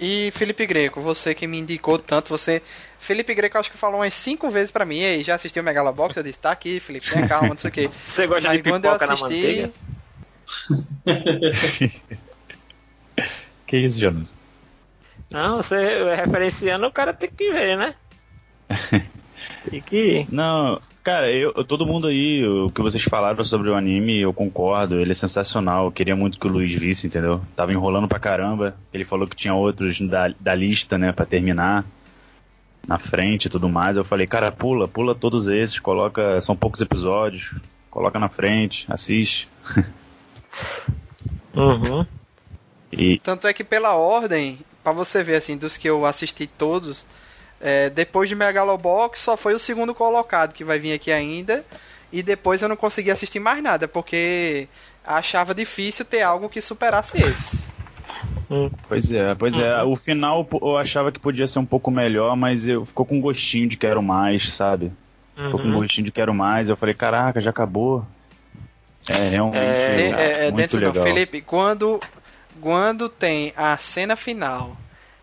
[0.00, 2.60] E Felipe Greco, você que me indicou tanto, você.
[2.98, 6.16] Felipe Greco acho que falou umas cinco vezes pra mim, ei, já assistiu o Megalobox?
[6.16, 7.90] Eu disse, tá aqui, Felipe, tenha calma, não sei o quê.
[8.06, 9.22] Você gosta Mas de quando eu na assisti.
[9.22, 9.72] manteiga?
[13.66, 14.36] Que isso, Jonas?
[15.30, 17.94] Não, você referenciando, o cara tem que ver, né?
[19.70, 20.26] Tem que.
[20.30, 24.98] Não, cara, eu, todo mundo aí, o que vocês falaram sobre o anime, eu concordo,
[24.98, 25.86] ele é sensacional.
[25.86, 27.40] Eu queria muito que o Luiz visse, entendeu?
[27.54, 28.76] Tava enrolando pra caramba.
[28.92, 31.84] Ele falou que tinha outros da, da lista, né, pra terminar.
[32.86, 33.96] Na frente e tudo mais.
[33.96, 36.40] Eu falei, cara, pula, pula todos esses, coloca.
[36.40, 37.54] São poucos episódios.
[37.88, 39.48] Coloca na frente, assiste.
[41.54, 42.06] Uhum.
[42.90, 47.06] E Tanto é que pela ordem, pra você ver assim, dos que eu assisti todos,
[47.62, 51.64] é, depois de Megalobox só foi o segundo colocado que vai vir aqui ainda.
[52.12, 54.68] E depois eu não consegui assistir mais nada, porque
[55.02, 57.70] achava difícil ter algo que superasse esses.
[58.86, 59.82] Pois é, pois é.
[59.82, 63.66] O final eu achava que podia ser um pouco melhor, mas eu ficou com gostinho
[63.66, 64.92] de quero mais, sabe?
[65.34, 65.78] Ficou com Uhum.
[65.78, 66.68] gostinho de quero mais.
[66.68, 68.04] Eu falei, caraca, já acabou.
[69.08, 69.64] É, realmente.
[69.64, 71.04] É, é, é, muito dentro legal.
[71.04, 71.98] Felipe, quando,
[72.60, 74.76] quando tem a cena final,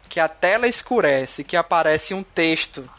[0.09, 2.89] que a tela escurece, que aparece um texto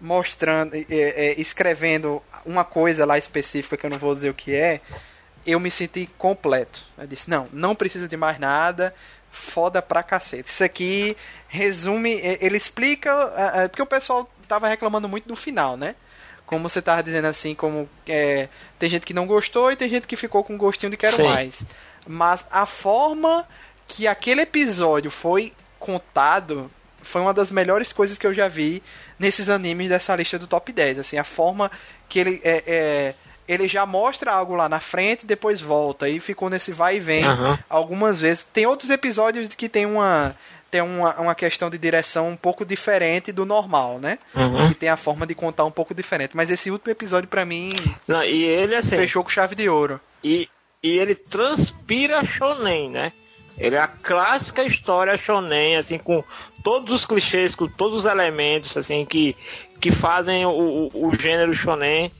[0.00, 4.54] mostrando, é, é, escrevendo uma coisa lá específica que eu não vou dizer o que
[4.54, 4.80] é,
[5.46, 6.82] eu me senti completo.
[6.98, 8.94] Eu disse, não, não preciso de mais nada,
[9.30, 10.50] foda pra cacete.
[10.50, 15.76] Isso aqui resume, ele explica, é, é, porque o pessoal tava reclamando muito do final,
[15.76, 15.94] né?
[16.44, 18.48] Como você tava dizendo assim, como é,
[18.78, 21.22] tem gente que não gostou e tem gente que ficou com gostinho de quero Sim.
[21.22, 21.64] mais.
[22.06, 23.48] Mas a forma
[23.88, 25.52] que aquele episódio foi
[25.84, 26.70] contado
[27.02, 28.82] foi uma das melhores coisas que eu já vi
[29.18, 30.98] nesses animes dessa lista do top 10.
[30.98, 31.70] Assim, a forma
[32.08, 33.14] que ele é, é,
[33.46, 37.24] ele já mostra algo lá na frente, depois volta e ficou nesse vai e vem
[37.24, 37.58] Aham.
[37.68, 38.46] algumas vezes.
[38.52, 40.34] Tem outros episódios que tem uma
[40.70, 44.18] tem uma, uma questão de direção um pouco diferente do normal, né?
[44.34, 44.66] Uhum.
[44.66, 46.34] Que tem a forma de contar um pouco diferente.
[46.34, 48.96] Mas esse último episódio pra mim Não, e ele assim.
[48.96, 50.00] fechou com chave de ouro.
[50.24, 50.48] E,
[50.82, 53.12] e ele transpira shonen, né?
[53.58, 56.22] Ele é a clássica história shonen, assim, com
[56.62, 59.36] todos os clichês, com todos os elementos, assim, que,
[59.80, 62.10] que fazem o, o, o gênero shonen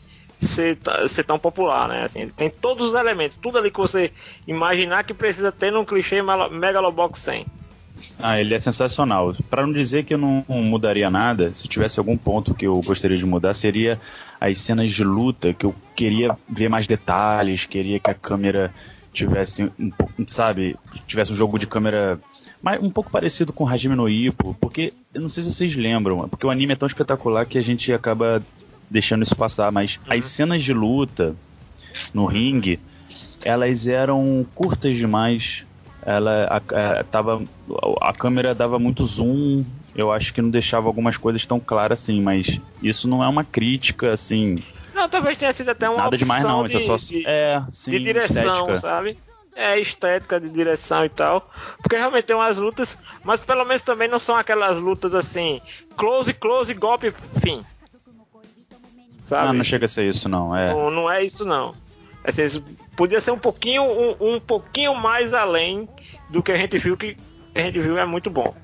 [0.42, 2.04] ser, ser tão popular, né?
[2.04, 4.12] Assim, tem todos os elementos, tudo ali que você
[4.46, 7.46] imaginar que precisa ter num clichê Megalobox 100.
[8.18, 9.34] Ah, ele é sensacional.
[9.48, 13.16] Pra não dizer que eu não mudaria nada, se tivesse algum ponto que eu gostaria
[13.16, 14.00] de mudar, seria
[14.40, 18.72] as cenas de luta, que eu queria ver mais detalhes, queria que a câmera
[19.15, 20.76] tivesse um pouco, sabe,
[21.07, 22.20] tivesse um jogo de câmera
[22.62, 26.28] mais, um pouco parecido com Hajime no Ippo, porque eu não sei se vocês lembram,
[26.28, 28.43] porque o anime é tão espetacular que a gente acaba
[28.91, 31.34] deixando isso passar, mas as cenas de luta
[32.12, 32.78] no ringue,
[33.44, 35.65] elas eram curtas demais.
[36.07, 36.57] Ela a,
[37.01, 37.43] a- tava
[38.01, 39.65] a câmera dava muito zoom.
[39.94, 43.44] Eu acho que não deixava algumas coisas tão claras assim, mas isso não é uma
[43.44, 44.62] crítica assim,
[44.94, 47.62] Não, talvez tenha sido até uma nada demais não, isso é de- só de- é,
[47.73, 48.81] sim, de direção, estética.
[48.81, 49.18] sabe?
[49.56, 51.48] É estética de direção e tal.
[51.81, 55.60] Porque realmente tem umas lutas, mas pelo menos também não são aquelas lutas assim,
[55.97, 57.64] close, close, golpe, fim.
[59.26, 59.48] Sabe?
[59.48, 60.73] Ah, não chega a ser isso não, é.
[60.73, 61.74] Não, não é isso não.
[62.23, 62.64] Assim, isso
[62.97, 65.89] podia ser um pouquinho, um, um pouquinho mais além
[66.31, 67.16] do que a gente viu que
[67.55, 68.55] a gente viu é muito bom.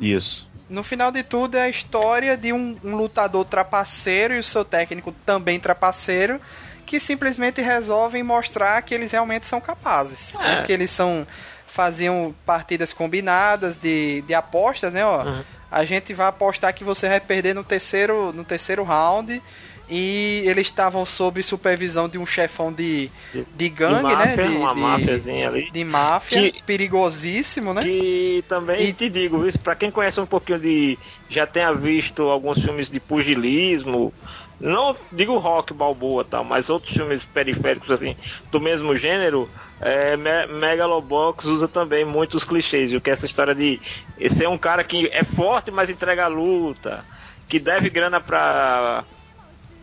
[0.00, 0.47] Isso.
[0.68, 4.64] No final de tudo é a história de um, um lutador trapaceiro e o seu
[4.64, 6.40] técnico também trapaceiro
[6.84, 10.34] que simplesmente resolvem mostrar que eles realmente são capazes.
[10.36, 10.38] É.
[10.38, 10.56] Né?
[10.56, 11.26] Porque eles são
[11.66, 15.04] faziam partidas combinadas de, de apostas, né?
[15.04, 15.44] Ó, Uhum.
[15.70, 19.42] A gente vai apostar que você vai perder no terceiro, no terceiro round.
[19.90, 23.10] E eles estavam sob supervisão de um chefão de,
[23.54, 24.48] de gangue, de máfia, né?
[24.48, 25.70] De, uma de- máfiazinha ali.
[25.70, 27.82] de máfia, Que- perigosíssimo, né?
[27.82, 30.98] Que também E- te digo, pra quem conhece um pouquinho de.
[31.30, 34.12] já tenha visto alguns filmes de pugilismo,
[34.60, 38.14] não digo rock, balboa tal, mas outros filmes periféricos assim,
[38.50, 39.48] do mesmo gênero,
[39.80, 43.00] é, Me- Megalobox usa também muitos clichês, viu?
[43.00, 43.80] Que é essa história de
[44.28, 47.04] ser um cara que é forte, mas entrega a luta,
[47.48, 49.02] que deve grana pra.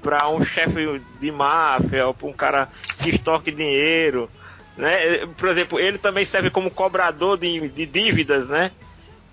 [0.06, 2.70] Pra um chefe de máfia, ou pra um cara
[3.02, 4.30] que estoque dinheiro
[4.78, 5.26] né?
[5.38, 8.72] Por exemplo, ele também serve como cobrador de, de dívidas, né?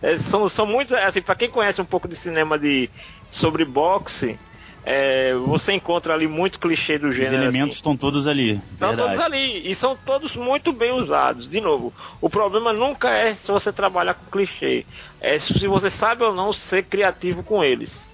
[0.01, 2.91] É, são, são muitos, assim, para quem conhece um pouco de cinema de
[3.31, 4.39] sobre boxe,
[4.85, 7.45] é, você encontra ali muito clichê do Os gênero.
[7.45, 8.61] elementos estão todos ali.
[8.73, 9.11] Estão verdade.
[9.11, 11.49] todos ali e são todos muito bem usados.
[11.49, 14.85] De novo, o problema nunca é se você trabalhar com clichê,
[15.21, 18.09] é se você sabe ou não ser criativo com eles.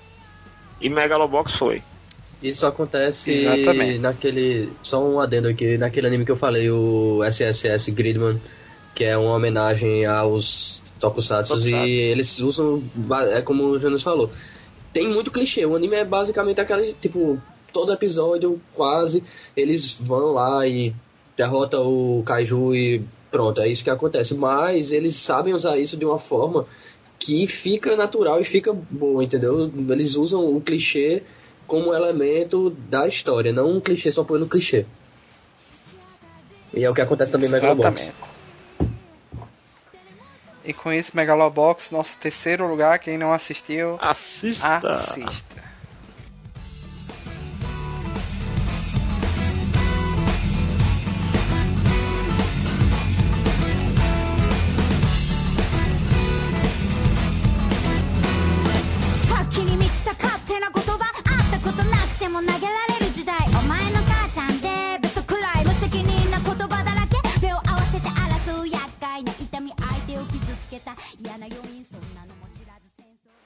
[0.81, 1.83] E Megalobox foi.
[2.43, 3.99] Isso acontece Exatamente.
[3.99, 4.71] naquele.
[4.83, 8.41] Só um adendo aqui, naquele anime que eu falei, o SSS Gridman,
[8.95, 11.55] que é uma homenagem aos Tokusatsu.
[11.55, 11.69] Tokusatsu.
[11.69, 12.83] E eles usam,
[13.33, 14.31] é como o Jonas falou,
[14.93, 15.67] tem muito clichê.
[15.67, 17.41] O anime é basicamente aquele, tipo,
[17.73, 19.23] todo episódio, quase,
[19.57, 20.95] eles vão lá e
[21.37, 24.35] derrotam o Kaiju e pronto, é isso que acontece.
[24.37, 26.67] Mas eles sabem usar isso de uma forma
[27.19, 29.71] que fica natural e fica boa, entendeu?
[29.91, 31.23] Eles usam o clichê
[31.69, 34.87] como elemento da história, não um clichê só pelo clichê.
[36.75, 38.11] E é o que acontece também no Megalobox.
[40.65, 42.99] E com isso, Megalobox, nosso terceiro lugar.
[42.99, 44.77] Quem não assistiu, Assista.
[44.77, 45.68] assista.「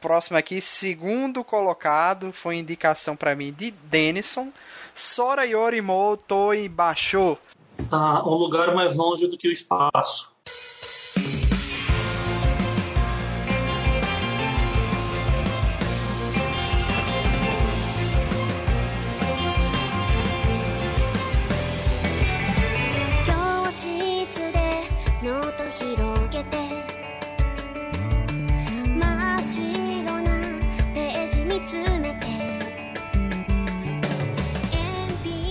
[0.00, 4.52] Próximo aqui, segundo colocado, foi indicação pra mim de Denison.
[4.94, 7.38] Sora Yorimo Toi Basho.
[7.88, 10.31] Tá um lugar mais longe do que o espaço.「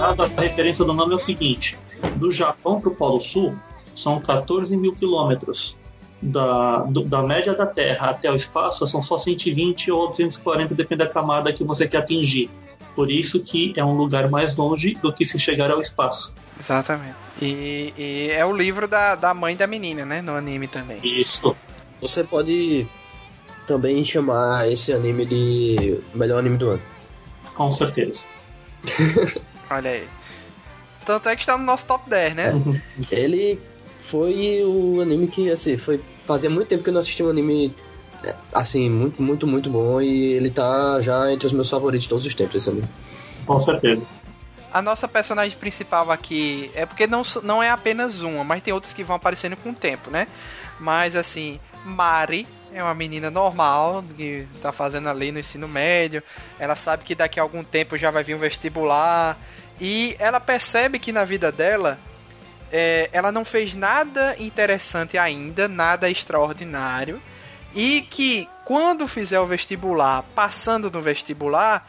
[0.01, 1.77] A referência do nome é o seguinte:
[2.15, 3.55] do Japão para o Polo Sul
[3.93, 5.77] são 14 mil quilômetros.
[6.23, 11.03] Da, do- da média da Terra até o espaço são só 120 ou 240, depende
[11.03, 12.49] da camada que você quer atingir.
[12.95, 16.33] Por isso que é um lugar mais longe do que se chegar ao espaço.
[16.59, 17.15] Exatamente.
[17.41, 20.21] E, e é o livro da, da mãe da menina, né?
[20.21, 20.99] No anime também.
[21.03, 21.55] Isso.
[22.01, 22.85] Você pode
[23.65, 26.81] também chamar esse anime de melhor anime do ano.
[27.55, 28.23] Com certeza.
[29.72, 30.08] Olha aí.
[31.06, 32.53] Tanto é que está no nosso top 10, né?
[33.09, 33.59] Ele
[33.98, 36.01] foi o anime que, assim, foi.
[36.24, 37.74] Fazia muito tempo que eu não assistia um anime
[38.53, 40.01] assim, muito, muito, muito bom.
[40.01, 42.88] E ele tá já entre os meus favoritos de todos os tempos, esse anime.
[43.45, 44.06] Com certeza.
[44.74, 48.93] A nossa personagem principal aqui é porque não, não é apenas uma, mas tem outros
[48.93, 50.27] que vão aparecendo com o tempo, né?
[50.80, 56.24] Mas assim, Mari é uma menina normal que tá fazendo ali no ensino médio.
[56.58, 59.38] Ela sabe que daqui a algum tempo já vai vir um vestibular.
[59.82, 61.98] E ela percebe que na vida dela
[62.72, 67.19] é, ela não fez nada interessante ainda, nada extraordinário.
[67.74, 71.88] E que quando fizer o vestibular, passando no vestibular,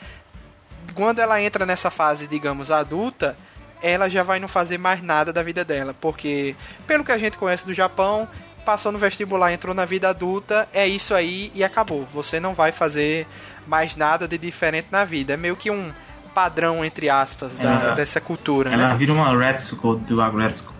[0.95, 3.37] quando ela entra nessa fase, digamos, adulta,
[3.83, 5.95] ela já vai não fazer mais nada da vida dela.
[6.01, 6.57] Porque,
[6.87, 8.27] pelo que a gente conhece do Japão,
[8.65, 12.09] passou no vestibular, entrou na vida adulta, é isso aí e acabou.
[12.15, 13.27] Você não vai fazer
[13.67, 15.35] mais nada de diferente na vida.
[15.35, 15.93] É meio que um
[16.33, 18.95] padrão, entre aspas, da- Ela- dessa cultura, Ela né?
[18.97, 20.73] vira uma Retsuko do Agretsuko.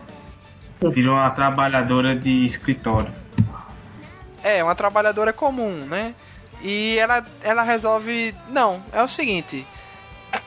[0.93, 3.13] Vira uma trabalhadora de escritório.
[4.43, 6.15] É, uma trabalhadora comum, né?
[6.61, 8.35] E ela, ela resolve.
[8.49, 9.67] Não, é o seguinte.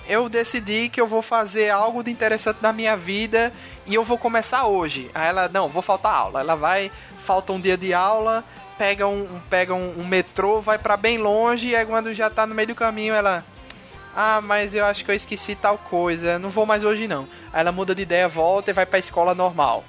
[0.08, 3.53] Eu decidi que eu vou fazer algo de interessante na minha vida
[3.85, 5.09] e eu vou começar hoje.
[5.14, 6.40] Aí ela, não, vou faltar aula.
[6.42, 6.92] Ela vai,
[7.24, 8.43] falta um dia de aula,
[8.77, 12.45] pega um, pega um, um metrô, vai pra bem longe e aí quando já tá
[12.48, 13.43] no meio do caminho ela.
[14.16, 17.27] Ah, mas eu acho que eu esqueci tal coisa, não vou mais hoje não.
[17.52, 19.84] Aí ela muda de ideia, volta e vai pra escola normal.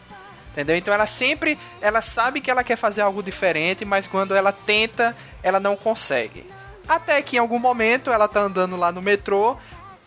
[0.51, 0.77] Entendeu?
[0.77, 5.17] Então ela sempre, ela sabe que ela quer fazer algo diferente, mas quando ela tenta,
[5.43, 6.45] ela não consegue.
[6.89, 9.57] Até que em algum momento ela tá andando lá no metrô,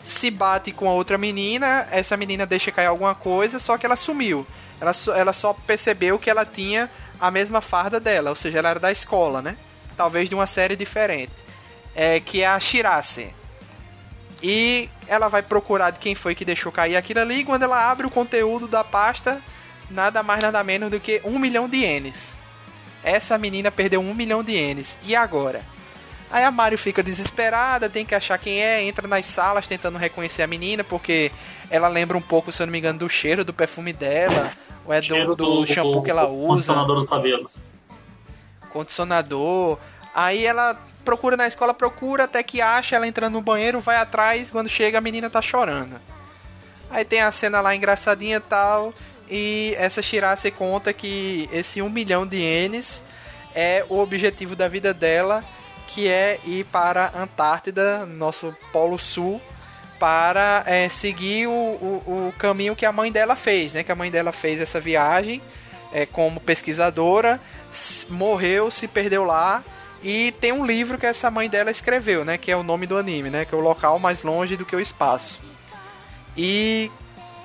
[0.04, 3.96] se bate com a outra menina, essa menina deixa cair alguma coisa, só que ela
[3.96, 4.46] sumiu.
[4.82, 6.90] Ela, ela só percebeu que ela tinha
[7.20, 9.56] a mesma farda dela, ou seja, ela era da escola, né?
[9.96, 11.34] Talvez de uma série diferente.
[11.96, 13.39] É, que é a Shirase.
[14.42, 17.40] E ela vai procurar de quem foi que deixou cair aquilo ali.
[17.40, 19.42] E quando ela abre o conteúdo da pasta,
[19.90, 22.38] nada mais nada menos do que um milhão de ienes.
[23.04, 24.98] Essa menina perdeu um milhão de ienes.
[25.04, 25.62] E agora?
[26.32, 30.44] Aí a Mario fica desesperada, tem que achar quem é, entra nas salas tentando reconhecer
[30.44, 31.32] a menina, porque
[31.72, 34.52] ela lembra um pouco, se eu não me engano, do cheiro do perfume dela,
[34.86, 37.50] ou é do, Cheiro do shampoo que ela do usa Condicionador do cabelo.
[38.72, 39.80] condicionador.
[40.14, 44.52] Aí ela procura na escola, procura, até que acha ela entrando no banheiro, vai atrás,
[44.52, 46.00] quando chega a menina tá chorando.
[46.90, 48.94] Aí tem a cena lá engraçadinha e tal,
[49.30, 53.04] e essa Shirase conta que esse um milhão de ienes
[53.54, 55.44] é o objetivo da vida dela,
[55.88, 59.42] que é ir para a Antártida, nosso Polo Sul,
[60.00, 63.84] para é, seguir o, o, o caminho que a mãe dela fez, né?
[63.84, 65.42] Que a mãe dela fez essa viagem
[65.92, 67.40] é, como pesquisadora,
[68.10, 69.64] morreu, se perdeu lá.
[70.04, 72.38] E tem um livro que essa mãe dela escreveu, né?
[72.38, 73.46] Que é o nome do anime, né?
[73.46, 75.40] Que é o local mais longe do que o espaço.
[76.38, 76.90] E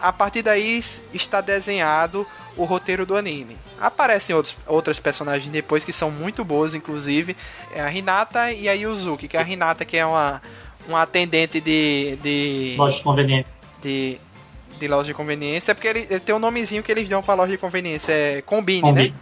[0.00, 2.26] a partir daí está desenhado
[2.56, 3.56] o roteiro do anime.
[3.80, 7.36] Aparecem outros, outras personagens depois que são muito boas, inclusive.
[7.74, 10.40] É a Hinata e a Yuzuki, que é a Hinata que é uma,
[10.86, 13.52] uma atendente de, de, Loja de conveniência.
[13.82, 14.20] de,
[14.78, 15.72] de loja de conveniência.
[15.72, 18.42] É porque ele, ele tem um nomezinho que eles dão pra loja de conveniência, é
[18.42, 19.10] Combine, Combi.
[19.10, 19.14] né?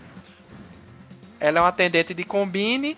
[1.40, 2.96] Ela é uma atendente de Combine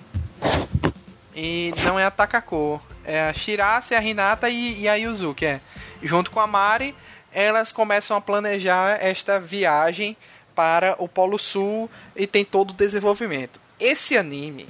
[1.34, 2.80] e não é a Takako.
[3.04, 5.60] É a Shirase, a Hinata e, e a Yuzuki, é.
[6.02, 6.94] Junto com a Mari,
[7.32, 10.16] elas começam a planejar esta viagem
[10.54, 13.60] para o Polo Sul e tem todo o desenvolvimento.
[13.78, 14.66] Esse anime,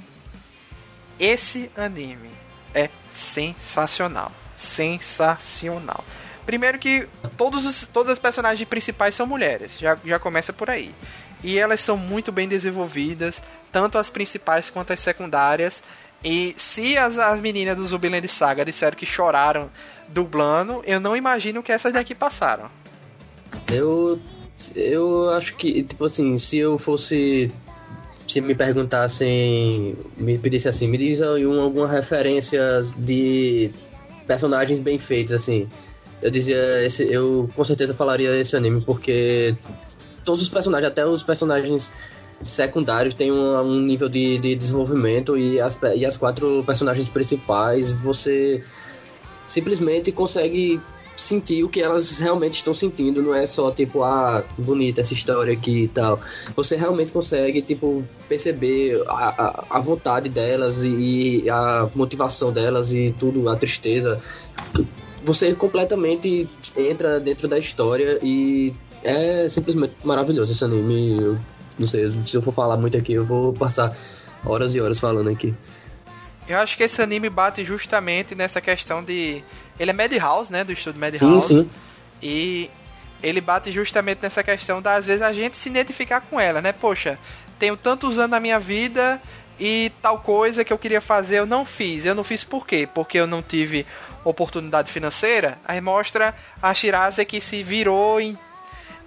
[1.19, 2.31] esse anime
[2.73, 6.03] é sensacional, sensacional.
[6.45, 7.07] Primeiro que
[7.37, 10.91] todos os, todas as personagens principais são mulheres, já, já começa por aí.
[11.43, 13.41] E elas são muito bem desenvolvidas,
[13.71, 15.81] tanto as principais quanto as secundárias.
[16.23, 19.69] E se as, as meninas do Zubiland Saga disseram que choraram
[20.07, 22.69] dublando, eu não imagino que essas daqui passaram.
[23.71, 24.19] Eu,
[24.75, 27.51] eu acho que, tipo assim, se eu fosse.
[28.27, 33.69] Se me perguntassem, me pedisse assim, me diz um- alguma referência de
[34.25, 35.69] personagens bem feitos, assim.
[36.21, 39.55] Eu dizia, esse, eu com certeza falaria esse anime, porque
[40.23, 41.91] todos os personagens, até os personagens
[42.41, 47.91] secundários, têm um, um nível de, de desenvolvimento e as, e as quatro personagens principais,
[47.91, 48.61] você
[49.47, 50.81] simplesmente consegue
[51.15, 55.53] sentir o que elas realmente estão sentindo, não é só tipo, ah, bonita essa história
[55.53, 56.19] aqui e tal.
[56.55, 63.15] Você realmente consegue, tipo, perceber a, a, a vontade delas e a motivação delas e
[63.17, 64.19] tudo, a tristeza.
[65.25, 66.47] Você completamente
[66.77, 68.73] entra dentro da história e
[69.03, 71.19] é simplesmente maravilhoso esse anime.
[71.19, 71.39] Eu
[71.77, 73.91] não sei, se eu for falar muito aqui, eu vou passar
[74.45, 75.53] horas e horas falando aqui.
[76.47, 79.43] Eu acho que esse anime bate justamente nessa questão de.
[79.79, 80.63] Ele é Madhouse, né?
[80.63, 81.47] Do estúdio Sim, Madhouse.
[81.47, 81.69] sim.
[82.21, 82.69] E
[83.21, 86.71] ele bate justamente nessa questão da, às vezes, a gente se identificar com ela, né?
[86.71, 87.17] Poxa,
[87.57, 89.19] tenho tantos anos na minha vida
[89.59, 92.05] e tal coisa que eu queria fazer eu não fiz.
[92.05, 92.87] Eu não fiz por quê?
[92.93, 93.85] Porque eu não tive
[94.25, 95.57] oportunidade financeira.
[95.65, 98.37] Aí mostra a Shirase que se virou em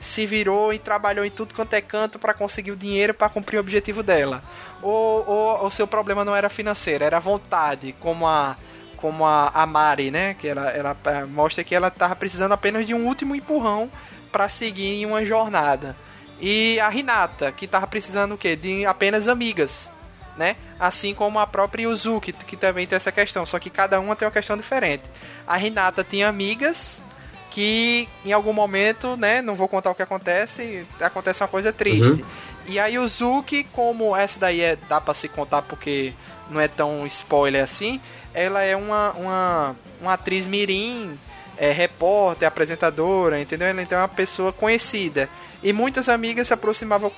[0.01, 3.57] se virou e trabalhou em tudo quanto é canto para conseguir o dinheiro para cumprir
[3.57, 4.43] o objetivo dela.
[4.81, 8.57] Ou, ou o seu problema não era financeiro, era vontade, como a
[8.97, 10.35] como a, a Mari, né?
[10.35, 13.89] Que ela, ela eh, mostra que ela tava precisando apenas de um último empurrão
[14.33, 15.97] para seguir em uma jornada.
[16.41, 18.57] E a Hinata, que tava precisando o quê?
[18.57, 19.91] De apenas amigas,
[20.39, 20.57] né?
[20.79, 24.25] Assim como a própria Yuzuki, que também tem essa questão, só que cada uma tem
[24.25, 25.03] uma questão diferente.
[25.47, 27.03] A Hinata tinha amigas
[27.51, 32.25] que em algum momento, né, não vou contar o que acontece, acontece uma coisa triste.
[32.67, 36.13] E a Yuzuki, como essa daí é, dá pra se contar porque
[36.51, 38.01] não é tão spoiler assim,
[38.33, 41.19] ela é uma, uma, uma atriz mirim,
[41.57, 43.67] é repórter, apresentadora, entendeu?
[43.67, 45.29] Ela então é uma pessoa conhecida.
[45.63, 47.13] E muitas amigas se aproximavam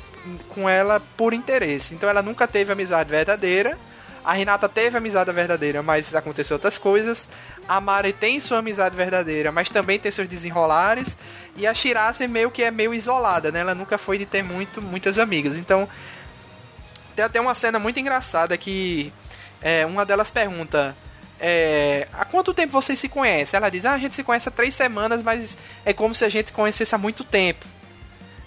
[0.48, 1.94] com ela por interesse.
[1.94, 3.78] Então ela nunca teve amizade verdadeira.
[4.24, 7.26] A Renata teve amizade verdadeira, mas aconteceu outras coisas.
[7.66, 11.16] A Mari tem sua amizade verdadeira, mas também tem seus desenrolares.
[11.56, 13.60] E a Shirase meio que é meio isolada, né?
[13.60, 15.56] Ela nunca foi de ter muito, muitas amigas.
[15.56, 15.88] Então,
[17.16, 19.12] tem até uma cena muito engraçada que
[19.60, 20.94] é, uma delas pergunta:
[21.38, 23.56] é, Há quanto tempo vocês se conhecem?
[23.56, 26.28] Ela diz: ah, a gente se conhece há três semanas, mas é como se a
[26.28, 27.66] gente conhecesse há muito tempo.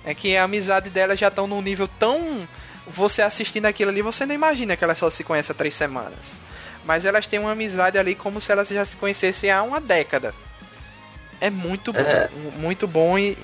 [0.06, 2.48] É que a amizade delas já estão num nível tão.
[2.88, 6.41] Você assistindo aquilo ali, você não imagina que elas só se conhecem há três semanas.
[6.85, 10.33] Mas elas têm uma amizade ali como se elas já se conhecessem há uma década.
[11.40, 12.30] É muito bom, É.
[12.57, 13.38] muito bom e,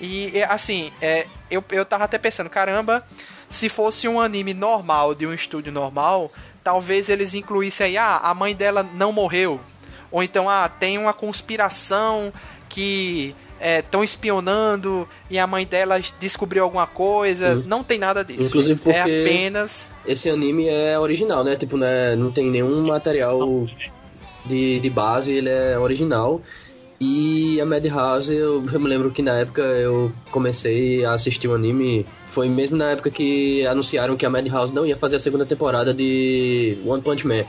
[0.00, 3.04] e assim, é, eu, eu tava até pensando, caramba,
[3.48, 6.30] se fosse um anime normal, de um estúdio normal,
[6.64, 9.60] talvez eles incluíssem aí, ah, a mãe dela não morreu.
[10.10, 12.32] Ou então, ah, tem uma conspiração
[12.68, 17.56] que estão espionando e a mãe dela descobriu alguma coisa.
[17.56, 17.62] Uhum.
[17.66, 18.42] Não tem nada disso.
[18.48, 19.90] Inclusive É porque- apenas.
[20.06, 21.56] Esse anime é original, né?
[21.56, 23.66] Tipo, né, não tem nenhum material
[24.46, 26.40] de, de base, ele é original.
[27.02, 31.54] E a Madhouse, eu, eu me lembro que na época eu comecei a assistir o
[31.54, 35.46] anime, foi mesmo na época que anunciaram que a Madhouse não ia fazer a segunda
[35.46, 37.44] temporada de One Punch Man.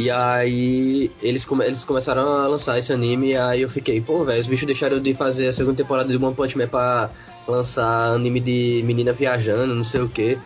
[0.00, 4.24] E aí eles, come, eles começaram a lançar esse anime, e aí eu fiquei, pô,
[4.24, 7.10] velho, os bichos deixaram de fazer a segunda temporada de One Punch Man pra
[7.46, 10.38] lançar anime de menina viajando, não sei o que.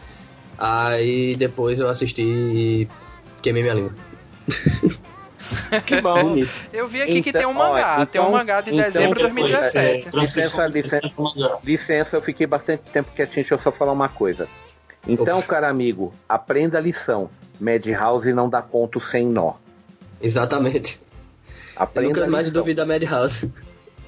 [0.58, 2.88] Aí depois eu assisti e
[3.42, 3.92] queimei minha língua.
[5.86, 6.22] Que bom.
[6.30, 6.50] Bonito.
[6.72, 8.84] Eu vi aqui que Então, tem um ó, mangá, tem um então- mangá de então-
[8.86, 10.08] dezembro de Depois, 2017.
[10.08, 11.58] é, transcrição Licença, mangá.
[11.62, 14.48] Licença, eu fiquei bastante tempo quietinho, deixa eu só falar uma coisa.
[15.06, 17.28] Então, cara amigo, aprenda a lição.
[17.60, 19.54] Madhouse não dá ponto sem nó.
[20.20, 21.00] Exatamente.
[21.76, 23.52] Eu Aprenda nunca a mais da Madhouse.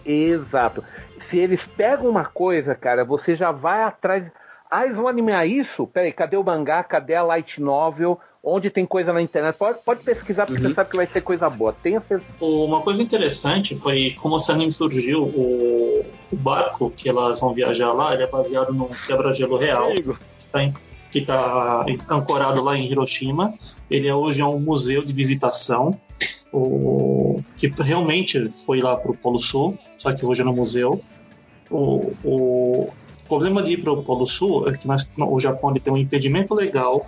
[0.05, 0.85] Exato.
[1.21, 4.25] Se eles pegam uma coisa, cara, você já vai atrás.
[4.71, 5.87] Ah, eles vão animar isso?
[5.87, 6.83] Peraí, cadê o mangá?
[6.85, 8.19] Cadê a light novel?
[8.43, 9.57] Onde tem coisa na internet?
[9.57, 10.69] Pode, pode pesquisar, porque Uhum.
[10.69, 11.73] você sabe que vai ser coisa boa.
[11.83, 12.33] Tenha certeza.
[12.41, 15.25] Uma coisa interessante foi como esse anime surgiu.
[15.25, 20.15] O, o barco que elas vão viajar lá, ele é baseado num quebra-gelo real que
[20.39, 20.73] está em-
[21.17, 23.55] que está ancorado lá em Hiroshima.
[23.91, 25.99] Ele é hoje é um museu de visitação,
[26.53, 31.01] o, que realmente foi lá para o Polo Sul, só que hoje é no museu.
[31.71, 32.89] O, o
[33.29, 36.55] problema de ir para o Polo Sul é que nós, o Japão tem um impedimento
[36.55, 37.07] legal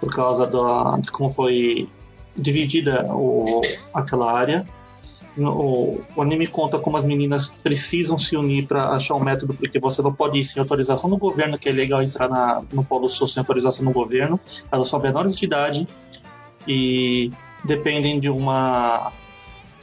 [0.00, 1.88] por causa da, de como foi
[2.36, 3.60] dividida o,
[3.92, 4.66] aquela área.
[5.38, 9.78] O, o anime conta como as meninas precisam se unir para achar um método, porque
[9.78, 13.08] você não pode ir sem autorização do governo, que é legal entrar na, no Polo
[13.08, 14.40] Sul sem autorização do governo.
[14.70, 15.86] Elas são menores de idade
[16.66, 17.30] e
[17.64, 19.12] dependem de uma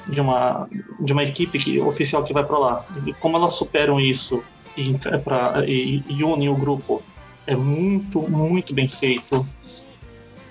[0.08, 0.68] de uma
[1.00, 2.86] de uma equipe que, oficial que vai para lá.
[3.06, 4.44] E como elas superam isso
[4.76, 4.94] e,
[5.24, 7.02] pra, e, e unem o grupo,
[7.48, 9.48] é muito muito bem feito.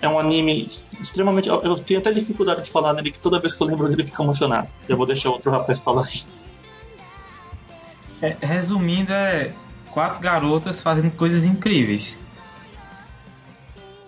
[0.05, 0.67] É um anime
[1.01, 1.49] extremamente.
[1.49, 4.23] Eu tenho até dificuldade de falar nele, que toda vez que eu lembro dele fica
[4.23, 4.69] emocionado.
[4.87, 6.21] Eu vou deixar outro rapaz falar aí.
[8.21, 9.55] É, resumindo, é
[9.91, 12.19] quatro garotas fazendo coisas incríveis.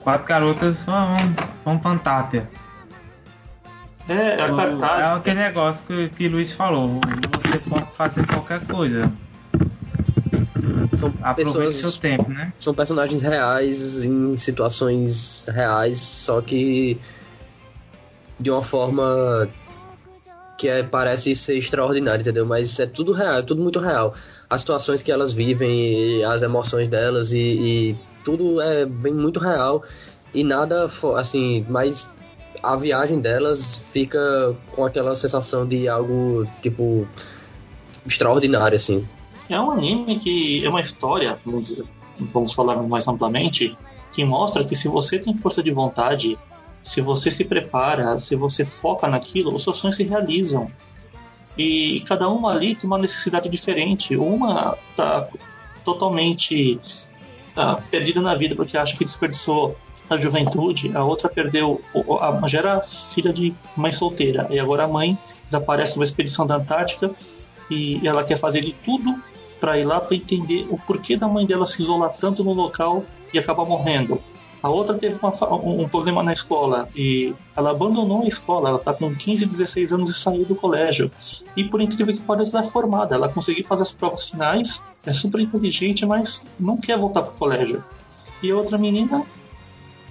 [0.02, 1.16] Quatro garotas vão,
[1.64, 2.50] vão pra Antártida.
[4.06, 4.84] É, a O-.
[4.84, 7.00] É aquele negócio que, que o Luiz falou.
[7.42, 9.10] Você pode fazer qualquer coisa.
[10.92, 12.52] São Aproveite seu pessoas, tempo, né?
[12.58, 16.98] são personagens reais em situações reais, só que
[18.38, 19.48] de uma forma
[20.58, 22.46] que é, parece ser extraordinária, entendeu?
[22.46, 24.14] Mas é tudo real, é tudo muito real.
[24.48, 29.38] As situações que elas vivem, e as emoções delas e, e tudo é bem muito
[29.38, 29.84] real
[30.34, 32.12] e nada assim, mas
[32.62, 37.06] a viagem delas fica com aquela sensação de algo tipo
[38.06, 39.06] extraordinário assim.
[39.48, 41.38] É um anime que é uma história,
[42.32, 43.76] vamos, falar mais amplamente,
[44.12, 46.38] que mostra que se você tem força de vontade,
[46.82, 50.70] se você se prepara, se você foca naquilo, os seus sonhos se realizam.
[51.56, 54.16] E cada uma ali tem uma necessidade diferente.
[54.16, 55.28] Uma tá
[55.84, 56.78] totalmente
[57.54, 59.76] tá, perdida na vida porque acha que desperdiçou
[60.08, 61.80] a juventude, a outra perdeu,
[62.20, 66.56] a, já era filha de mãe solteira, e agora a mãe desaparece numa expedição da
[66.56, 67.10] Antártica
[67.68, 69.20] e ela quer fazer de tudo
[69.60, 73.04] para ir lá para entender o porquê da mãe dela se isolar tanto no local
[73.32, 74.20] e acabar morrendo.
[74.62, 78.70] A outra teve uma um um problema na escola e ela abandonou a escola.
[78.70, 81.10] Ela está com 15, 16 anos e saiu do colégio.
[81.56, 83.14] E por incrível que pareça, ela é formada.
[83.14, 87.38] Ela conseguiu fazer as provas finais, é super inteligente, mas não quer voltar para o
[87.38, 87.84] colégio.
[88.42, 89.24] E a outra menina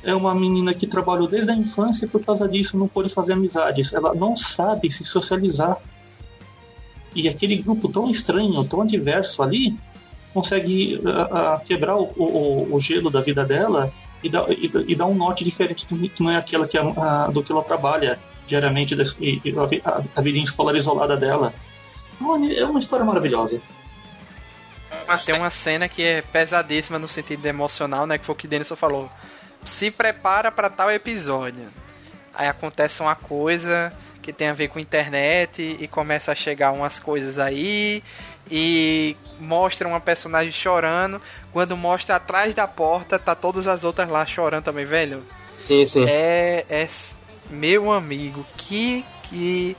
[0.04, 3.34] é uma menina que trabalhou desde a infância e por causa disso não pôde fazer
[3.34, 3.92] amizades.
[3.92, 5.78] Ela não sabe se socializar.
[7.16, 9.76] E aquele grupo tão estranho, tão adverso ali,
[10.34, 14.96] consegue ah, ah, quebrar o, o- o gelo da vida dela e dar, e, e
[14.96, 17.64] dar um norte diferente do que não é aquela que é, ah, do que ela
[17.64, 21.54] trabalha diariamente e, a, a, a vida escolar isolada dela.
[22.20, 23.62] Mano, É uma história maravilhosa.
[25.08, 28.18] Mas tem uma cena que é pesadíssima no sentido emocional, né?
[28.18, 29.10] Que foi o que Denison falou.
[29.66, 31.68] Se prepara para tal episódio.
[32.34, 33.94] Aí acontece uma coisa
[34.26, 38.04] que tem a ver com internet e começa a chegar umas coisas aí
[38.50, 41.22] e mostra uma personagem chorando.
[41.54, 45.24] Quando mostra atrás da porta, tá todas as outras lá chorando também, velho.
[45.60, 46.06] Sim, sim.
[46.10, 46.88] É, é
[47.52, 49.78] meu amigo, que que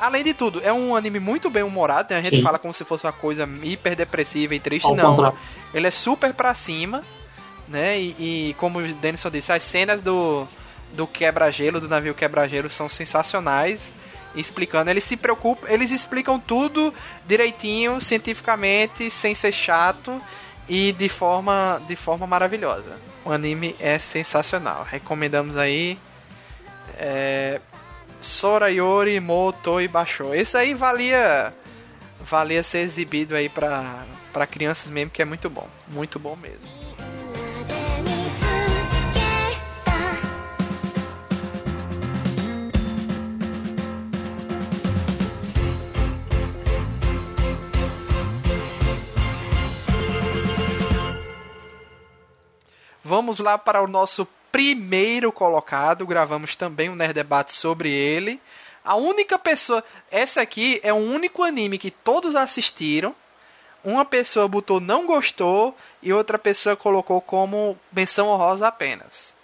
[0.00, 2.18] além de tudo, é um anime muito bem humorado, né?
[2.20, 2.42] A gente Sim.
[2.42, 5.16] fala como se fosse uma coisa hiper depressiva e triste, Ao não.
[5.16, 5.38] contrário.
[5.72, 7.02] Ele é super pra cima,
[7.66, 7.98] né?
[7.98, 10.46] E, e como o Denison disse, as cenas do
[10.92, 13.92] do quebra-gelo, do navio quebra-gelo são sensacionais.
[14.34, 16.94] Explicando, eles se preocupam, eles explicam tudo
[17.26, 20.22] direitinho, cientificamente, sem ser chato
[20.68, 22.96] e de forma de forma maravilhosa.
[23.24, 24.86] O anime é sensacional.
[24.88, 25.98] Recomendamos aí.
[26.96, 27.60] É,
[28.20, 30.34] Sorayori e Baixou.
[30.34, 31.52] Esse aí valia
[32.20, 34.06] valia ser exibido aí pra
[34.48, 35.66] crianças mesmo, que é muito bom.
[35.88, 36.79] Muito bom mesmo.
[53.10, 58.40] Vamos lá para o nosso primeiro colocado, gravamos também um Nerd Debate sobre ele.
[58.84, 59.82] A única pessoa.
[60.12, 63.12] Essa aqui é o único anime que todos assistiram.
[63.82, 69.34] Uma pessoa botou não gostou e outra pessoa colocou como menção honrosa apenas.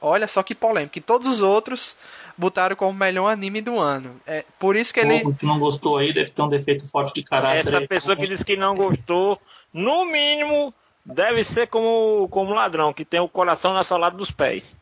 [0.00, 1.00] Olha só que polêmica.
[1.00, 1.96] E todos os outros
[2.36, 4.20] botaram como melhor anime do ano.
[4.28, 5.24] É por isso que ele.
[5.24, 7.66] O que não gostou aí deve ter um defeito forte de caráter.
[7.66, 7.88] Essa aí.
[7.88, 9.40] pessoa que disse que não gostou,
[9.72, 10.72] no mínimo,
[11.08, 14.76] deve ser como, como ladrão, que tem o coração na solada dos pés.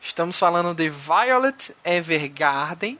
[0.00, 2.98] Estamos falando de Violet Evergarden.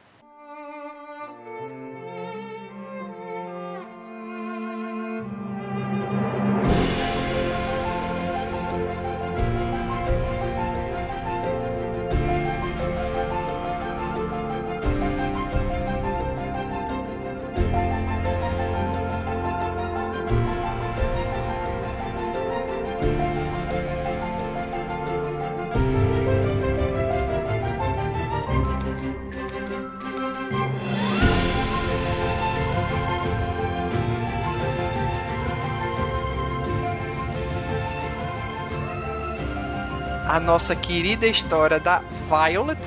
[40.47, 42.01] Nossa querida história da
[42.31, 42.79] Violet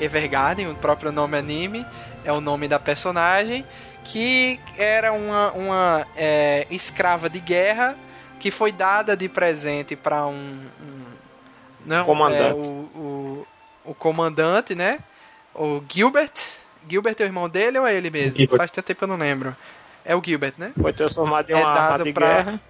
[0.00, 1.84] Evergarden, o próprio nome anime,
[2.24, 3.66] é o nome da personagem,
[4.04, 7.96] que era uma, uma é, escrava de guerra
[8.38, 10.32] que foi dada de presente para um,
[10.80, 11.02] um
[11.84, 12.68] não, Comandante.
[12.68, 13.46] é, o, o,
[13.84, 15.00] o comandante, né?
[15.54, 16.30] O Gilbert.
[16.88, 18.38] Gilbert é o irmão dele ou é ele mesmo?
[18.38, 18.58] Gilbert.
[18.58, 19.56] Faz tanto tempo que eu não lembro.
[20.04, 20.72] É o Gilbert, né?
[20.80, 22.60] Foi transformado em É uma arma dado de pra- guerra.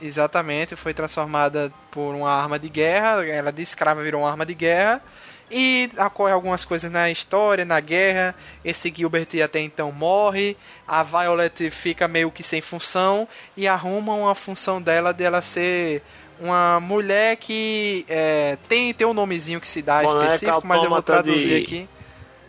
[0.00, 3.24] Exatamente, foi transformada por uma arma de guerra.
[3.26, 5.02] Ela de escrava virou uma arma de guerra.
[5.50, 8.34] E ocorre algumas coisas na história, na guerra.
[8.64, 10.56] Esse Gilbert até então morre.
[10.86, 13.26] A Violet fica meio que sem função.
[13.56, 16.02] E arruma uma função dela de ela ser
[16.40, 20.90] uma mulher que é, tem, tem um nomezinho que se dá Boneca específico, mas eu
[20.90, 21.88] vou traduzir de- aqui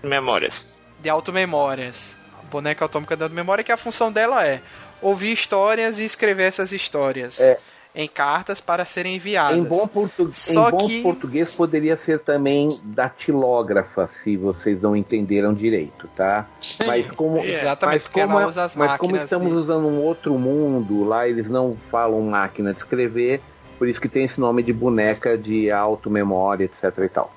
[0.03, 0.81] Memórias.
[0.99, 2.17] de automemórias.
[2.51, 4.61] Boneca atômica da memória, que a função dela é
[5.01, 7.57] ouvir histórias e escrever essas histórias É.
[7.95, 9.57] em cartas para serem enviadas.
[9.57, 10.29] Em bom, portu...
[10.33, 16.45] Só em bom que- português poderia ser também datilógrafa, se vocês não entenderam direito, tá?
[16.85, 19.87] Mas como, Exatamente, mas porque ela como, é- usa as mas como estamos de- usando
[19.87, 23.41] um outro mundo, lá eles não falam máquina de escrever,
[23.77, 27.33] por isso que tem esse nome de boneca de auto-memória, etc e tal.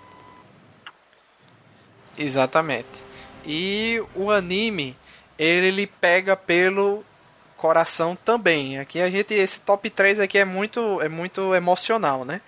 [2.18, 2.86] Exatamente.
[3.46, 4.94] E o anime,
[5.38, 7.02] ele, ele pega pelo
[7.60, 8.78] coração também.
[8.78, 12.40] Aqui a gente esse top 3 aqui é muito é muito emocional, né?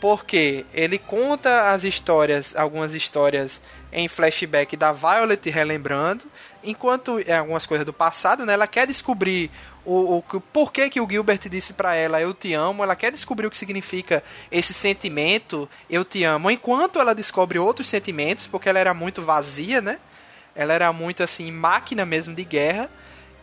[0.00, 3.60] Porque ele conta as histórias, algumas histórias
[3.92, 6.24] em flashback da Violet relembrando,
[6.64, 8.54] enquanto é algumas coisas do passado, né?
[8.54, 9.50] Ela quer descobrir
[9.84, 13.12] o, o que- por que, o Gilbert disse pra ela eu te amo, ela quer
[13.12, 18.68] descobrir o que significa esse sentimento eu te amo, enquanto ela descobre outros sentimentos, porque
[18.68, 19.98] ela era muito vazia, né?
[20.54, 22.88] Ela era muito assim, máquina mesmo de guerra.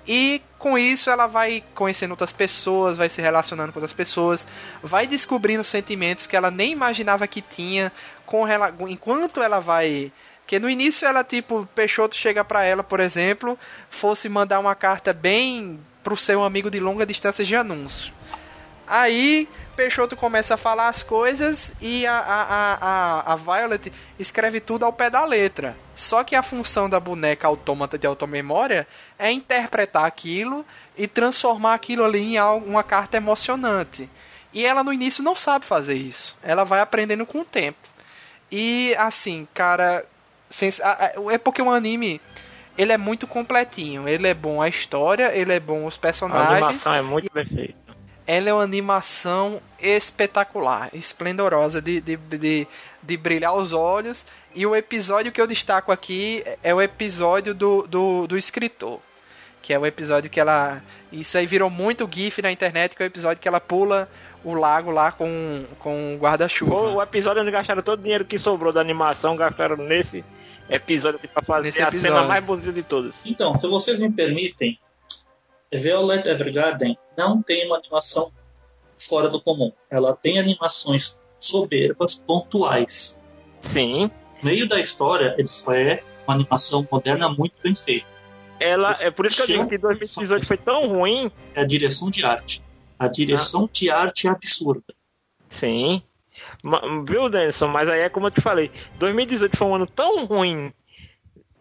[0.07, 4.45] E com isso ela vai conhecendo outras pessoas, vai se relacionando com outras pessoas,
[4.81, 7.91] vai descobrindo sentimentos que ela nem imaginava que tinha
[8.25, 8.73] com rela...
[8.87, 10.11] enquanto ela vai
[10.49, 13.55] porque no início ela tipo, Peixoto chega pra ela, por exemplo,
[13.87, 18.11] fosse mandar uma carta bem pro seu amigo de longa distância de anúncio.
[18.87, 24.85] Aí Peixoto começa a falar as coisas e a, a, a, a Violet escreve tudo
[24.85, 25.77] ao pé da letra.
[25.93, 28.87] Só que a função da boneca autômata de automemória
[29.19, 30.65] é interpretar aquilo
[30.98, 34.09] e transformar aquilo ali em uma carta emocionante.
[34.53, 36.35] E ela no início não sabe fazer isso.
[36.41, 37.77] Ela vai aprendendo com o tempo.
[38.51, 40.06] E assim, cara,
[40.83, 42.19] a- a- é porque o anime
[42.77, 44.07] ele é muito completinho.
[44.07, 46.51] Ele é bom a história, ele é bom os A personagens.
[46.64, 47.77] animação é muito perfeita.
[48.25, 52.67] Ela é uma animação espetacular, esplendorosa, de, de, de,
[53.01, 54.25] de brilhar os olhos.
[54.56, 58.99] E o episódio que eu destaco aqui é o episódio do, do, do escritor.
[59.61, 60.81] Que é o episódio que ela.
[61.11, 64.09] Isso aí virou muito GIF na internet, que é o episódio que ela pula
[64.43, 66.73] o lago lá com, com o guarda-chuva.
[66.73, 70.23] O, o episódio onde gastaram todo o dinheiro que sobrou da animação, gastaram nesse
[70.69, 72.15] episódio pra fazer Nesse a episódio.
[72.15, 73.15] cena mais bonita de todas.
[73.25, 74.79] Então, se vocês me permitem,
[75.73, 78.31] Violet Evergarden não tem uma animação
[78.97, 79.71] fora do comum.
[79.89, 83.19] Ela tem animações soberbas, pontuais.
[83.61, 84.09] Sim.
[84.41, 88.07] No meio da história, ele só é uma animação moderna muito bem feita.
[88.59, 91.31] Ela, é por isso que eu digo que 2018 foi tão ruim.
[91.53, 92.63] É a direção de arte.
[92.97, 94.93] A direção de arte é absurda.
[95.47, 96.03] Sim.
[97.05, 97.67] Viu, Denison?
[97.67, 98.71] Mas aí é como eu te falei.
[98.97, 100.73] 2018 foi um ano tão ruim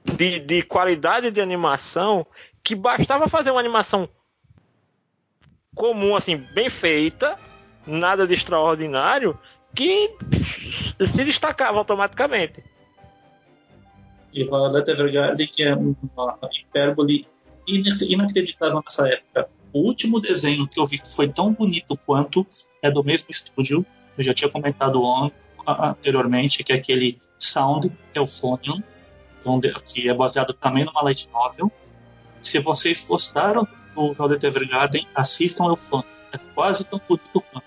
[0.04, 2.26] de, de qualidade de animação
[2.62, 4.08] que bastava fazer uma animação
[5.74, 7.38] comum, assim, bem feita,
[7.86, 9.38] nada de extraordinário,
[9.74, 10.14] que
[11.06, 12.64] se destacava automaticamente.
[14.32, 17.26] E Violeta Evergarden, que é uma hipérbole
[17.66, 19.48] ina- inacreditável nessa época.
[19.72, 22.46] O último desenho que eu vi que foi tão bonito quanto
[22.82, 23.84] é do mesmo estúdio,
[24.16, 25.02] eu já tinha comentado
[25.66, 28.82] anteriormente, que é aquele Sound Euphonium,
[29.86, 31.70] que é baseado também numa light novel.
[32.40, 36.08] Se vocês gostaram do Violeta Evergarden, assistam Euphonium.
[36.32, 37.66] É quase tão bonito quanto.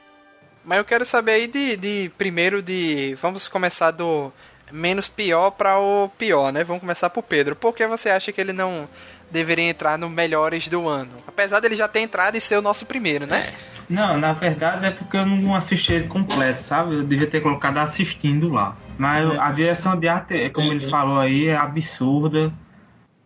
[0.64, 3.16] Mas eu quero saber aí de, de primeiro de.
[3.16, 4.32] Vamos começar do
[4.72, 6.64] menos pior para o pior, né?
[6.64, 7.56] Vamos começar por Pedro.
[7.56, 8.88] Por que você acha que ele não
[9.30, 11.12] deveria entrar no melhores do ano?
[11.28, 13.54] Apesar dele já ter entrado e ser o nosso primeiro, né?
[13.90, 16.96] Não, na verdade é porque eu não assisti ele completo, sabe?
[16.96, 18.76] Eu devia ter colocado assistindo lá.
[18.98, 22.54] Mas a direção de arte, é como ele falou aí, é absurda.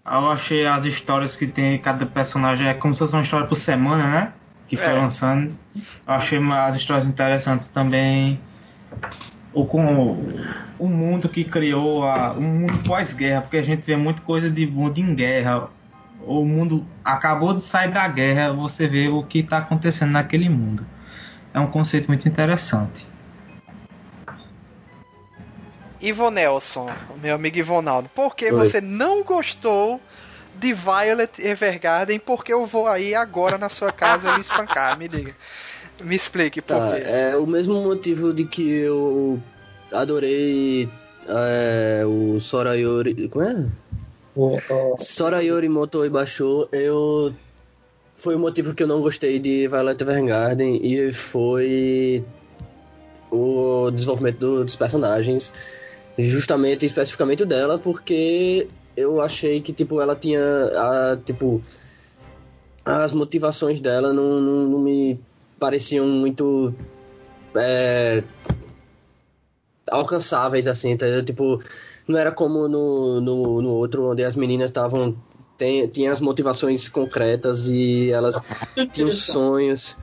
[0.05, 3.55] Eu achei as histórias que tem cada personagem, é como se fosse uma história por
[3.55, 4.33] semana, né?
[4.67, 4.93] Que foi É.
[4.93, 5.55] lançando.
[5.75, 5.83] Eu
[6.13, 8.39] achei as histórias interessantes também.
[9.55, 10.17] O, com,
[10.77, 14.67] o mundo que criou, a, um mundo pós-guerra, porque a gente vê muita coisa de
[14.67, 15.69] mundo em guerra.
[16.21, 20.85] O mundo acabou de sair da guerra, você vê o que está acontecendo naquele mundo.
[21.53, 23.07] É um conceito muito interessante.
[26.01, 28.51] Ivo Nelson, meu amigo Ivonaldo, por que Oi.
[28.51, 29.99] você não gostou
[30.53, 32.19] de Violet Evergarden?
[32.19, 35.33] Porque eu vou aí agora na sua casa lhe espancar, me diga.
[36.03, 37.03] Me explique por Tá, quê.
[37.05, 39.39] é o mesmo motivo de que eu
[39.91, 40.89] adorei
[41.27, 43.27] é, o Sorayori.
[43.29, 43.65] Como é?
[44.35, 47.33] O- o- Sorayori Moto Ibasho, eu.
[48.15, 52.23] Foi o motivo que eu não gostei de Violet Evergarden e foi
[53.31, 55.51] o desenvolvimento do- dos personagens,
[56.17, 61.61] justamente, especificamente o dela, porque eu achei que, tipo, ela tinha, a, tipo,
[62.85, 65.19] as motivações dela não, não, não me
[65.59, 66.73] pareciam muito
[67.55, 68.23] é,
[69.89, 71.23] alcançáveis, assim, entendeu?
[71.23, 71.61] Tipo,
[72.07, 75.15] não era como no, no, no outro, onde as meninas estavam.
[75.57, 78.35] tem- Tinha as motivações concretas e elas
[78.91, 79.97] tinham sonhos.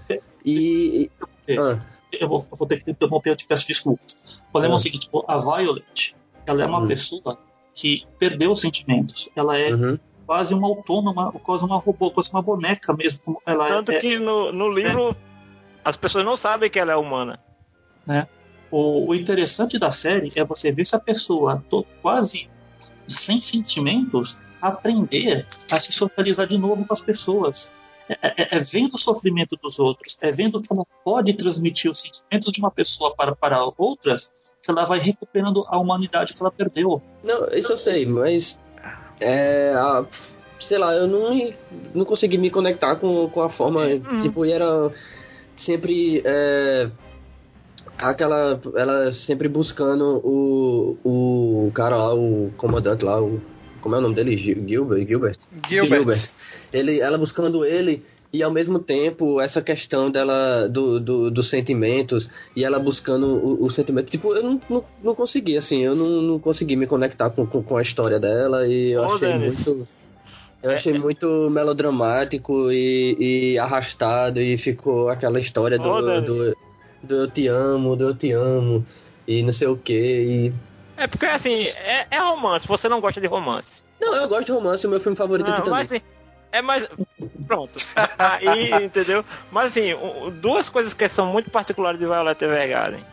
[0.45, 1.11] E.
[1.49, 1.79] e- ah,
[2.13, 4.17] eu vou, eu vou ter que interromper, eu te peço desculpas.
[4.49, 6.15] O problema é o seguinte, a Violet,
[6.47, 6.89] ela é uma Uhum.
[6.89, 7.39] pessoa
[7.75, 9.31] que perdeu os sentimentos.
[9.35, 9.99] Ela é uhum.
[10.27, 13.41] quase uma autônoma, quase uma robô, quase uma boneca mesmo.
[13.47, 15.17] Ela Tanto é, que no, no livro
[15.85, 17.39] as pessoas não sabem que ela é humana.
[18.71, 22.49] o, o interessante da série é você ver essa pessoa to- quase
[23.07, 27.73] sem sentimentos aprender a se socializar de novo com as pessoas.
[28.09, 32.01] É, é- é vendo o sofrimento dos outros, é vendo que ela pode transmitir os
[32.01, 34.31] sentimentos de uma pessoa para, para outras,
[34.63, 37.01] que ela vai recuperando a humanidade que ela perdeu.
[37.23, 38.59] Não, isso eu sei, mas.
[39.21, 39.73] É.
[39.77, 40.05] a-
[40.59, 41.57] sei lá, eu não, me-
[41.95, 43.83] não consegui me conectar com, com a forma.
[44.21, 44.93] Tipo, e era
[45.57, 46.23] sempre.
[46.25, 46.89] É,
[47.99, 48.61] aquela.
[48.75, 50.97] Ela sempre buscando o.
[51.05, 53.41] O cara lá, o comandante lá, o.
[53.81, 54.37] Como é o nome dele?
[54.37, 55.07] Gil- Gilbert?
[55.09, 55.37] Gilbert?
[55.69, 56.31] Gilbert.
[56.73, 62.31] Ele, ela buscando ele e ao mesmo tempo essa questão dela do, do- dos sentimentos
[62.55, 64.09] e ela buscando o, o sentimento.
[64.09, 67.61] Tipo, eu não, não, não consegui, assim, eu não, não consegui me conectar com, com,
[67.61, 69.67] com a história dela e eu Ô, achei Denis.
[69.67, 69.89] muito.
[70.63, 70.99] Eu É, achei é.
[70.99, 73.17] muito melodramático e,
[73.55, 76.25] e arrastado e ficou aquela história do, Denis.
[76.25, 76.57] do,
[77.03, 78.85] do eu te amo, do eu te amo
[79.27, 80.53] e não sei o que.
[80.97, 83.83] É porque assim, é, é romance, você não gosta de romance.
[84.01, 85.79] Não, eu gosto de romance, o meu filme favorito é Não, Titanic.
[85.79, 86.03] mas assim,
[86.53, 86.89] é mais.
[87.47, 87.79] Pronto.
[88.19, 89.25] Aí, entendeu?
[89.51, 89.91] Mas assim,
[90.41, 93.05] duas coisas que são muito particulares de Violet Evergarden.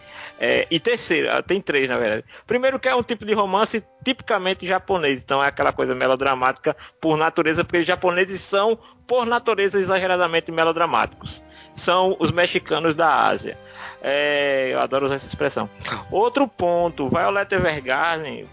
[0.42, 2.24] É, e terceira, tem três na verdade.
[2.48, 7.18] Primeiro que é um tipo de romance tipicamente japonês, então é aquela coisa melodramática por
[7.18, 11.44] natureza, porque os japoneses são, por natureza, exageradamente melodramáticos.
[11.76, 13.58] São os mexicanos da Ásia.
[14.02, 15.70] É, eu adoro usar essa expressão.
[16.10, 18.48] Outro ponto, Violet Evergarden,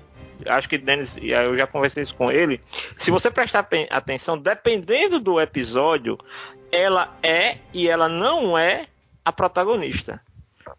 [0.44, 2.60] acho que Dennis, eu já conversei isso com ele.
[2.97, 6.18] Se você prestar atenção, dependendo do episódio,
[6.73, 8.86] ela é e ela não é
[9.24, 10.20] a protagonista.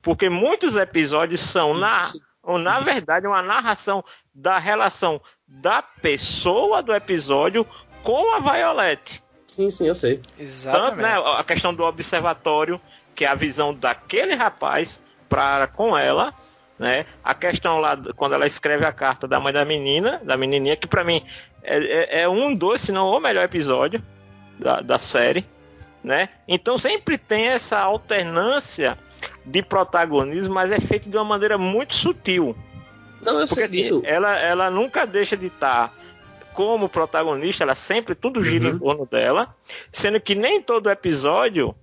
[0.01, 1.97] Porque muitos episódios são, na,
[2.43, 7.65] ou, na verdade, uma narração da relação da pessoa do episódio
[8.03, 9.23] com a Violet.
[9.47, 10.17] Sim, sim, eu sei.
[10.17, 11.01] Tanto, Exatamente.
[11.01, 12.79] né, a questão do observatório,
[13.15, 16.33] que é a visão daquele rapaz para com ela,
[16.77, 17.05] né?
[17.23, 20.75] A questão lá do- quando ela escreve a carta da mãe da menina, da menininha,
[20.75, 21.25] que pra mim
[21.63, 24.03] é, é- é um dos, se não o melhor episódio
[24.59, 25.45] da, da série,
[26.03, 26.29] né?
[26.47, 28.97] Então sempre tem essa alternância
[29.47, 32.55] de protagonismo, mas é feito de uma maneira muito sutil.
[33.21, 34.01] Não, eu Porque sei assim, disso.
[34.05, 35.93] ela, ela nunca deixa de estar
[36.53, 38.75] como protagonista, ela sempre tudo gira Uhum.
[38.75, 39.55] em torno dela,
[39.91, 41.73] sendo que nem todo episódio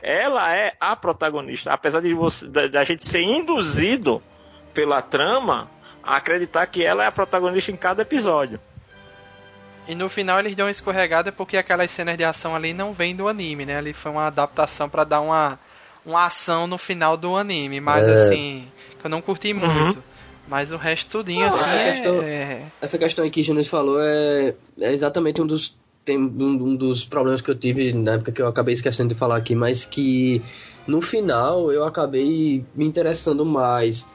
[0.00, 1.72] ela é a protagonista.
[1.72, 4.22] Apesar de você, da, da gente ser induzido
[4.74, 5.70] pela trama
[6.02, 8.58] a acreditar que ela é a protagonista em cada episódio.
[9.86, 13.14] E no final eles dão uma escorregada porque aquelas cenas de ação ali não vêm
[13.16, 13.78] do anime, né?
[13.78, 15.58] Ali foi uma adaptação pra dar uma,
[16.04, 17.80] uma ação no final do anime.
[17.80, 18.14] Mas É.
[18.24, 18.64] assim,
[19.00, 20.02] que eu não curti muito.
[20.48, 22.62] Mas o resto tudinho, assim, essa é- questão- é...
[22.80, 26.76] Essa questão aí que o Jonas falou é, é exatamente um dos, tem, um, um
[26.76, 29.84] dos problemas que eu tive na época que eu acabei esquecendo de falar aqui, mas
[29.84, 30.42] que
[30.86, 34.06] no final eu acabei me interessando mais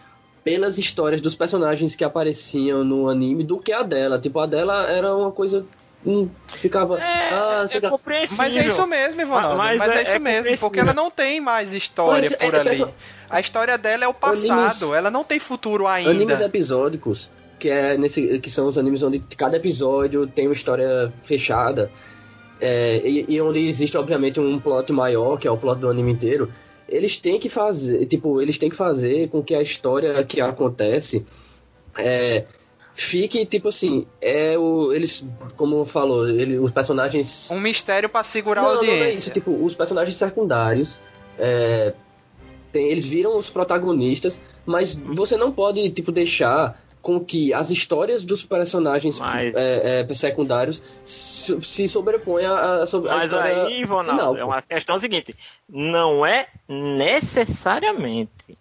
[0.43, 4.19] pelas histórias dos personagens que apareciam no anime do que a dela.
[4.19, 5.66] Tipo, a dela era uma coisa.
[6.08, 6.98] Hum, ficava.
[7.00, 7.90] ah, é sei lá.
[7.90, 8.38] compreensível.
[8.38, 9.58] Mas é isso mesmo, Ivanaldo.
[9.58, 12.38] Mas, Mas é, é- isso é mesmo, porque ela não tem mais história Mas é-
[12.38, 12.69] por é ali.
[12.69, 12.90] perso-
[13.30, 16.10] A história dela é o passado, Animes- ela não tem futuro ainda.
[16.11, 17.30] Animes episódicos,
[17.60, 21.92] que, é nesse, que são os animes onde cada episódio tem uma história fechada,
[22.61, 26.11] é, e, e onde existe, obviamente, um plot maior, que é o plot do anime
[26.14, 26.52] inteiro,
[26.88, 31.26] eles têm que fazer, tipo, eles têm que fazer com que a história que acontece
[31.98, 32.45] é,
[33.00, 38.64] fique, tipo assim, é o, eles, como falou, ele, os personagens Um mistério pra segurar
[38.64, 39.19] não, a não, não é audiência.
[39.19, 39.32] isso.
[39.32, 41.00] Tipo, os personagens secundários,
[41.38, 41.93] é,
[42.72, 48.26] tem- eles viram os protagonistas, mas você não pode, tipo, deixar com que as histórias
[48.26, 53.84] dos personagens Mas- é, é, secundários se, sobreponham a, a, sobre a Mas história aí,
[53.84, 54.38] Ronaldo, final.
[54.38, 55.35] é uma questão seguinte:
[55.69, 58.58] não é necessariamente.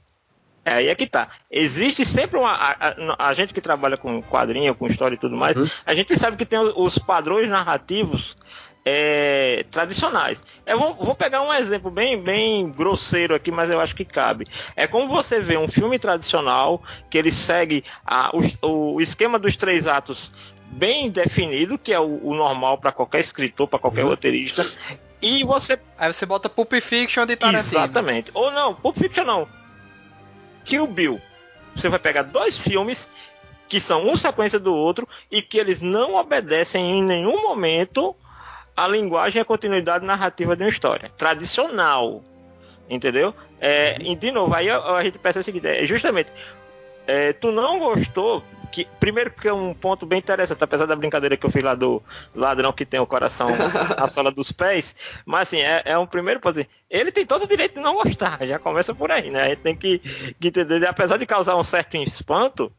[0.68, 1.28] É aí é que tá.
[1.48, 2.50] Existe sempre uma.
[2.50, 5.70] A, a- a gente que trabalha com quadrinho, com história e tudo mais, Uhum.
[5.86, 8.36] a gente sabe que tem os, os padrões narrativos
[8.84, 10.42] é, tradicionais.
[10.66, 14.46] Eu vou, vou pegar um exemplo bem, bem grosseiro aqui, mas eu acho que cabe.
[14.74, 18.30] É como você vê um filme tradicional que ele segue a-
[18.62, 20.30] o, o esquema dos três atos
[20.68, 24.64] bem definido, que é o, o normal para qualquer escritor, para qualquer roteirista,
[25.22, 27.60] e você Aí você bota Pulp Fiction de Tarantino.
[27.78, 28.30] Exatamente.
[28.34, 29.48] Ou não, Pulp Fiction não.
[30.66, 31.20] Kill Bill.
[31.74, 33.08] Você vai pegar dois filmes
[33.68, 38.14] que são um sequência do outro e que eles não obedecem em nenhum momento
[38.76, 41.10] a linguagem e a continuidade narrativa de uma história.
[41.16, 42.22] Tradicional.
[42.88, 43.34] Entendeu?
[43.60, 46.30] É, e de novo, aí a, a gente pensa o seguinte, é justamente,
[47.06, 51.36] é, tu não gostou, que, primeiro porque é um ponto bem interessante, apesar da brincadeira
[51.36, 52.02] que eu fiz lá do
[52.34, 53.48] ladrão que tem o coração
[53.98, 57.44] na sola dos pés, mas assim, é, é um primeiro ponto assim, ele tem todo
[57.44, 59.42] o direito de não gostar, já começa por aí, né?
[59.42, 59.98] A gente tem que,
[60.40, 62.72] que entender, apesar de causar um certo espanto,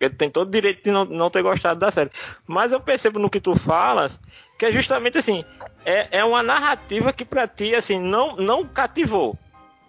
[0.00, 2.10] ele tem todo o direito de não, não ter gostado da série.
[2.46, 4.20] Mas eu percebo no que tu falas
[4.58, 5.44] que é justamente assim,
[5.84, 9.36] é, é uma narrativa que pra ti, assim, não, não cativou.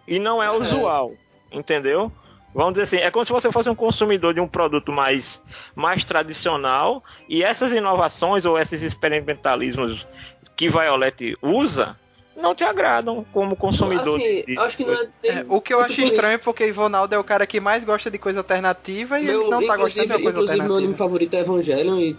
[0.08, 1.14] E não é usual,
[1.52, 2.12] entendeu?
[2.56, 5.42] Vamos dizer assim, é como se você fosse um consumidor de um produto mais,
[5.76, 10.08] mais tradicional e essas inovações ou esses experimentalismos
[10.56, 11.98] que Violet usa
[12.36, 14.18] não te agradam como consumidor.
[14.18, 16.36] Assim, de- de- acho que não é, tem- É, o que eu tipo acho estranho
[16.36, 19.50] é porque Ivonaldo é o cara que mais gosta de coisa alternativa e Meu- ele
[19.50, 20.98] não tá gostando de inclusive, coisa inclusive meu anime alternativa.
[20.98, 22.18] favorito é Evangelion e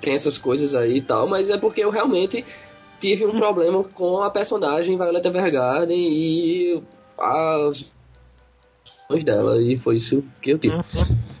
[0.00, 2.44] tem essas coisas aí e tal, mas é porque eu realmente
[3.00, 6.82] tive um problema com a personagem Violeta Evergarden e
[7.18, 7.92] as
[9.22, 10.76] dela, e foi isso que eu tive.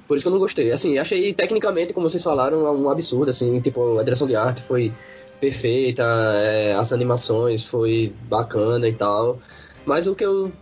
[0.06, 0.70] Por isso que eu não gostei.
[0.70, 4.92] Assim, achei tecnicamente, como vocês falaram, um absurdo, assim, tipo, a direção de arte foi
[5.40, 6.04] perfeita,
[6.36, 9.38] é, as animações foi bacana e tal.
[9.84, 10.52] Mas o que eu.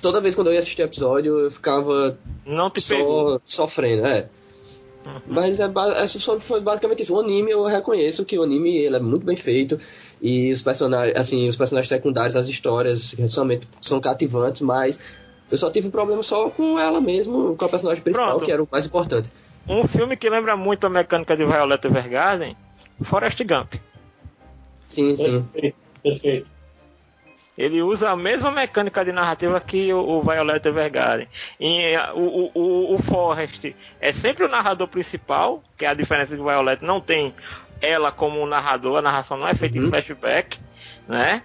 [0.00, 3.40] Toda vez quando eu ia assistir episódio, eu ficava Não te pegou.
[3.44, 4.28] só sofrendo, é.
[5.26, 7.14] Mas é, é foi basicamente isso.
[7.14, 9.78] O anime, eu reconheço que o anime ele é muito bem feito
[10.20, 14.98] e os personagens, assim, os personagens secundários, as histórias realmente são cativantes, mas
[15.50, 18.44] eu só tive um problema só com ela mesmo, com a personagem principal, Pronto.
[18.44, 19.30] que era o mais importante.
[19.68, 22.56] Um filme que lembra muito a mecânica de Violet Evergarden,
[23.02, 23.74] Forrest Gump.
[24.84, 25.42] Sim, sim.
[25.42, 25.76] Perfeito.
[26.02, 26.56] Perfeito.
[27.56, 31.26] Ele usa a mesma mecânica de narrativa que o, o Violet Evergarden.
[31.58, 36.42] E, o, o, o, Forrest é sempre o narrador principal, que é a diferença de
[36.42, 37.34] Violet não tem
[37.80, 40.58] ela como um narrador, a narração não é feita em flashback,
[41.08, 41.42] né?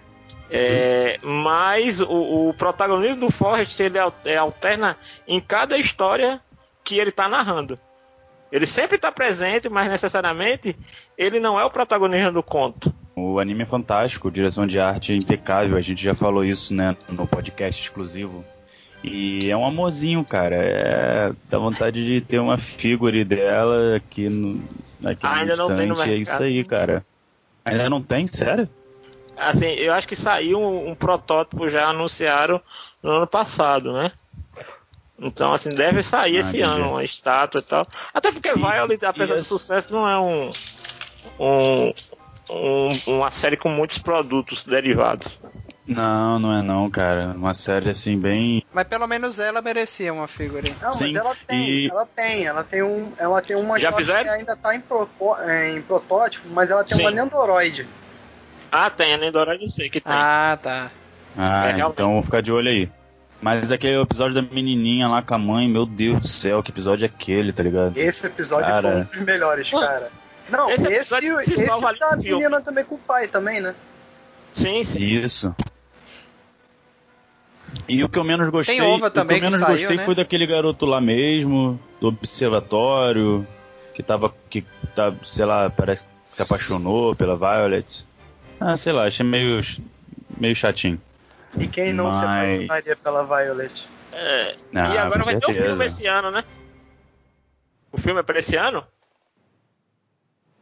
[0.54, 6.42] É, mas o, o protagonismo do Forrest ele é, alterna em cada história
[6.84, 7.78] que ele está narrando.
[8.50, 10.76] Ele sempre está presente, mas necessariamente
[11.16, 12.94] ele não é o protagonista do conto.
[13.16, 16.94] O anime é fantástico, direção de arte é impecável, a gente já falou isso, né,
[17.10, 18.44] no podcast exclusivo.
[19.02, 20.56] E é um amorzinho, cara.
[20.56, 21.32] É...
[21.48, 24.62] Dá vontade de ter uma figure dela aqui no,
[25.00, 26.10] naquele Ainda não tem no instante.
[26.10, 26.44] É isso mercado.
[26.44, 27.06] aí, cara.
[27.64, 28.26] Ainda não tem?
[28.26, 28.68] Sério?
[29.36, 32.60] Assim, eu acho que saiu um, um protótipo já anunciaram
[33.02, 34.12] no ano passado, né?
[35.18, 37.86] Então, assim, deve sair Ah, esse ano uma estátua e tal.
[38.12, 40.50] Até porque E- Violet, apesar e do as- sucesso, não é um,
[41.38, 41.92] um,
[42.50, 45.38] um- uma série com muitos produtos derivados.
[45.86, 47.32] Não, não é não, cara.
[47.36, 48.64] Uma série assim bem.
[48.72, 50.62] Mas pelo menos ela merecia uma figura.
[50.80, 53.92] Não, Sim, mas ela tem, e- ela tem, ela tem um, ela tem uma Já
[53.92, 54.22] fizeram?
[54.24, 57.02] que ainda tá em, propo- é, em protótipo, mas ela tem Sim.
[57.04, 57.86] uma Nendoroid.
[58.72, 60.10] Ah, tem, a Nendoroid eu sei que tem.
[60.12, 60.90] Ah, tá.
[61.36, 62.90] Ah, É, então vou ficar de olho aí.
[63.40, 67.04] Mas aquele episódio da menininha lá com a mãe, meu Deus do céu, que episódio
[67.04, 67.96] é aquele, tá ligado?
[67.98, 68.82] Esse episódio Cara.
[68.92, 70.10] foi um dos melhores, cara.
[70.48, 72.30] Não, Esse esse, esse, se salva ali da filme.
[72.30, 73.74] menina também com o pai também, né?
[74.54, 74.98] Sim, sim.
[74.98, 75.54] Isso.
[77.88, 79.78] E o que eu menos gostei, Tem Ova o também que eu que menos saiu,
[79.78, 80.04] gostei né?
[80.04, 83.46] foi daquele garoto lá mesmo, do observatório,
[83.94, 88.06] que tava que tá, sei lá, parece que se apaixonou pela Violet.
[88.64, 89.60] Ah, sei lá, achei meio
[90.38, 91.00] meio chatinho.
[91.58, 93.88] E quem não se Mas- apaixonaria pela Violet?
[94.12, 95.68] É, Ah, e agora vai ter um certeza.
[95.68, 96.44] filme esse ano, né?
[97.90, 98.84] O filme é pra esse ano?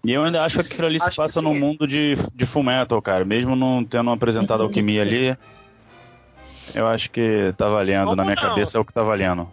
[0.05, 3.25] E eu ainda acho que aquilo ali se passa no mundo de, de Fullmetal, cara.
[3.25, 5.37] Mesmo não tendo apresentado alquimia ali,
[6.75, 8.05] eu acho que tá valendo.
[8.05, 8.43] Como Na minha não?
[8.43, 9.47] cabeça é o que tá valendo.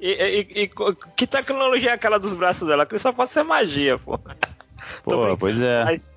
[0.00, 0.70] E, e- e
[1.16, 2.86] que tecnologia é aquela dos braços dela?
[2.86, 4.18] Que só pode ser magia, pô.
[5.04, 5.84] Pô, pois é.
[5.84, 6.16] Mas,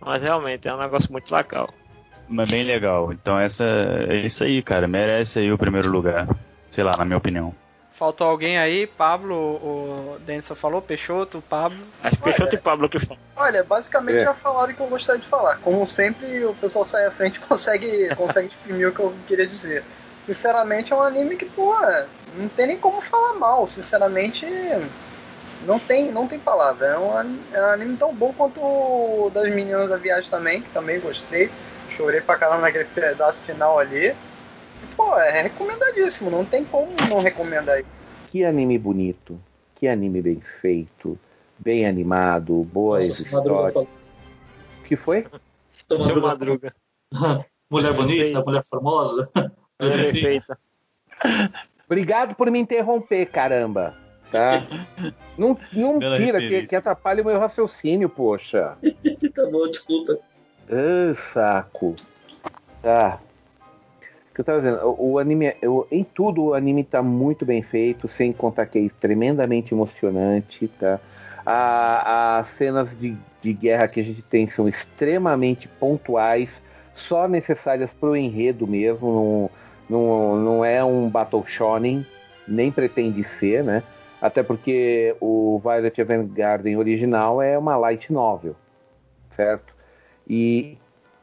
[0.00, 1.72] mas realmente é um negócio muito legal.
[2.28, 3.12] Mas bem legal.
[3.12, 4.86] Então essa é isso aí, cara.
[4.86, 6.28] Merece aí o primeiro lugar.
[6.68, 7.54] Sei lá, na minha opinião.
[7.92, 8.86] Faltou alguém aí?
[8.86, 11.78] Pablo, o Denison falou, Peixoto, Pablo.
[12.02, 13.20] Acho que Peixoto e Pablo que falam.
[13.34, 14.24] Olha, basicamente É.
[14.26, 15.56] já falaram o que eu gostaria de falar.
[15.58, 19.46] Como sempre, o pessoal sai à frente e consegue, consegue exprimir o que eu queria
[19.46, 19.82] dizer.
[20.26, 21.74] Sinceramente, é um anime que, pô,
[22.36, 23.66] não tem nem como falar mal.
[23.66, 24.46] Sinceramente,
[25.62, 26.86] não tem, não tem palavra.
[26.86, 30.70] É um, é um anime tão bom quanto o das meninas da viagem também, que
[30.70, 31.50] também gostei.
[31.90, 34.14] Chorei pra caramba naquele pedaço final ali.
[34.96, 36.30] Pô, é recomendadíssimo.
[36.30, 38.06] Não tem como não recomendar isso.
[38.28, 39.40] Que anime bonito,
[39.74, 41.18] que anime bem feito,
[41.58, 43.90] bem animado, boas Nossa, Madruga histórias.
[44.84, 45.26] que foi?
[45.88, 46.74] Seu Madruga Madruga.
[47.70, 49.30] Mulher bonita, mulher formosa.
[49.78, 50.58] É perfeita.
[51.86, 53.94] Obrigado por me interromper, caramba.
[54.30, 54.66] Tá?
[55.38, 56.68] Não, não Bela tira, que, referência.
[56.68, 58.76] que atrapalha o meu raciocínio, poxa.
[59.34, 60.18] tá bom, desculpa.
[60.70, 61.94] Ah, saco.
[62.82, 63.18] Tá.
[64.30, 67.44] O que eu tava dizendo, o, o anime, eu- em tudo o anime tá muito
[67.46, 71.00] bem feito, sem contar que é tremendamente emocionante, tá?
[71.46, 76.50] A- As cenas de, de guerra que a gente tem são extremamente pontuais,
[77.08, 79.50] só necessárias pro enredo mesmo,
[79.88, 82.04] não, não, não é um Battle Shonen,
[82.46, 83.82] nem pretende ser, né?
[84.20, 88.56] Até porque o Violet Evergarden original é uma light novel,
[89.36, 89.72] certo?
[90.28, 90.76] E,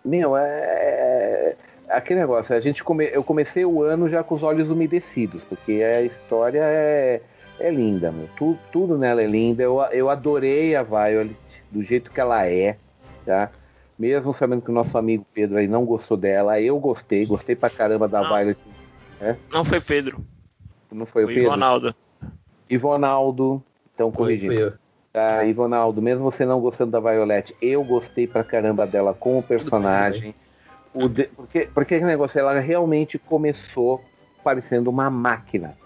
[0.04, 1.56] meu, é,
[1.88, 2.56] é aquele negócio.
[2.56, 6.62] A gente come, eu comecei o ano já com os olhos umedecidos, porque a história
[6.64, 7.22] é,
[7.60, 8.30] é linda, meu.
[8.38, 9.62] Tu, tudo nela é linda.
[9.62, 11.36] Eu, eu adorei a Violet
[11.70, 12.78] do jeito que ela é,
[13.26, 13.52] tá?
[14.00, 17.70] Mesmo sabendo que o nosso amigo Pedro aí não gostou dela, eu gostei, gostei pra
[17.70, 18.30] caramba da Não.
[18.30, 18.60] Violet.
[19.52, 20.20] Não foi Pedro,
[20.92, 21.50] Não foi o foi Pedro?
[21.50, 21.96] Ronaldo.
[22.70, 23.62] Ivonaldo,
[23.94, 24.54] então corrigindo.
[24.54, 24.74] eu.
[25.14, 30.36] Tá, Ivonaldo, mesmo você não gostando da Violette, eu gostei pra caramba dela como personagem.
[30.94, 34.02] O de- porque, porque aquele negócio, ela realmente começou
[34.44, 35.78] parecendo uma máquina.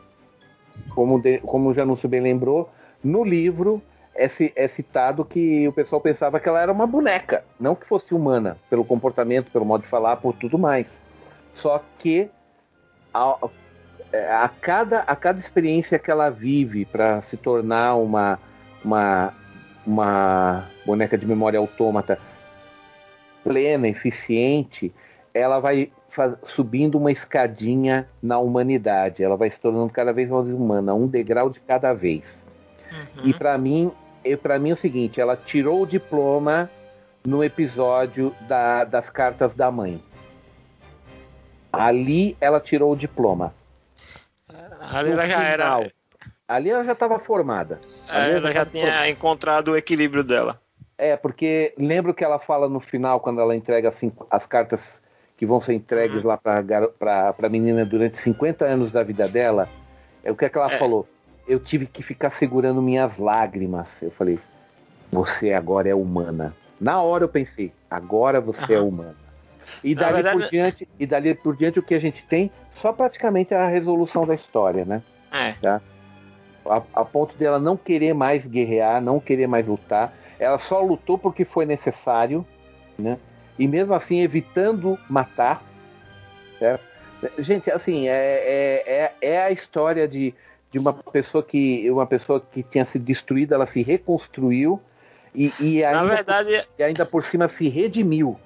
[0.96, 2.70] Como, de- como o Janúncio bem lembrou,
[3.04, 3.82] no livro
[4.16, 8.14] é, é citado que o pessoal pensava que ela era uma boneca, não que fosse
[8.14, 10.88] humana, pelo comportamento, pelo modo de falar, por tudo mais.
[11.54, 12.30] Só que
[14.14, 18.40] a, a cada, a cada experiência que ela vive para se tornar uma,
[18.84, 19.34] uma,
[19.86, 22.18] uma boneca de memória autômata
[23.44, 24.94] plena, eficiente,
[25.34, 29.24] ela vai faz- subindo uma escadinha na humanidade.
[29.24, 32.24] Ela vai se tornando cada vez mais humana, um degrau de cada vez.
[33.24, 33.92] E para mim,
[34.42, 36.70] para mim é o seguinte, ela tirou o diploma
[37.26, 40.02] no episódio da- das cartas da mãe.
[41.72, 43.54] Ali ela tirou o diploma.
[44.90, 45.92] Ali ela já final, era.
[46.48, 47.80] Ali ela já estava formada.
[48.08, 50.60] Ali Ela já tava tinha encontrado o equilíbrio dela.
[50.98, 54.82] É, porque lembra o que ela fala no final, quando ela entrega assim, as cartas
[55.38, 59.28] que vão ser entregues lá pra, garo- pra, pra menina durante 50 anos da vida
[59.28, 59.70] dela?
[60.24, 60.78] É o que, é que ela É.
[60.78, 61.08] falou?
[61.48, 63.88] Eu tive que ficar segurando minhas lágrimas.
[64.02, 64.38] Eu falei,
[65.12, 66.54] você agora é humana.
[66.80, 69.16] Na hora eu pensei, agora você é humana.
[69.84, 72.92] E dali, verdade- por diante, e dali por diante o que a gente tem, só
[72.94, 75.02] praticamente a resolução da história, né?
[75.32, 75.54] É.
[76.66, 80.14] a, a ponto dela não querer mais guerrear, não querer mais lutar.
[80.40, 82.46] Ela só lutou porque foi necessário,
[82.98, 83.18] né?
[83.58, 85.62] E mesmo assim evitando matar.
[86.58, 86.84] certo?
[87.40, 88.84] Gente, assim, é, é,
[89.22, 90.34] é, é a história de,
[90.72, 94.80] de uma pessoa que uma pessoa que tinha sido destruída, ela se reconstruiu
[95.36, 98.40] e, e ainda, verdade, e ainda por cima se redimiu.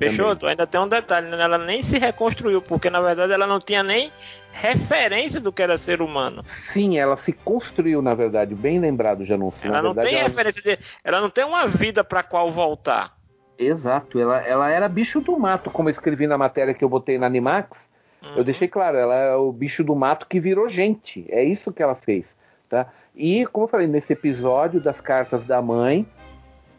[0.00, 1.40] Peixoto, ainda tem um detalhe, né?
[1.42, 4.10] ela nem se reconstruiu, porque na verdade ela não tinha nem
[4.52, 6.42] referência do que era ser humano.
[6.46, 9.60] Sim, ela se construiu, na verdade, bem lembrado, Janúncio.
[9.62, 10.78] Ela na não verdade, tem ela- referência de.
[11.04, 13.16] Ela não tem uma vida pra qual voltar.
[13.58, 17.18] Exato, ela, ela era bicho do mato, como eu escrevi na matéria que eu botei
[17.18, 17.88] na Animax.
[18.36, 21.24] Eu deixei claro, ela é o bicho do mato que virou gente.
[21.30, 22.26] É isso que ela fez,
[22.68, 22.86] tá?
[23.16, 26.06] E como eu falei nesse episódio das cartas da mãe,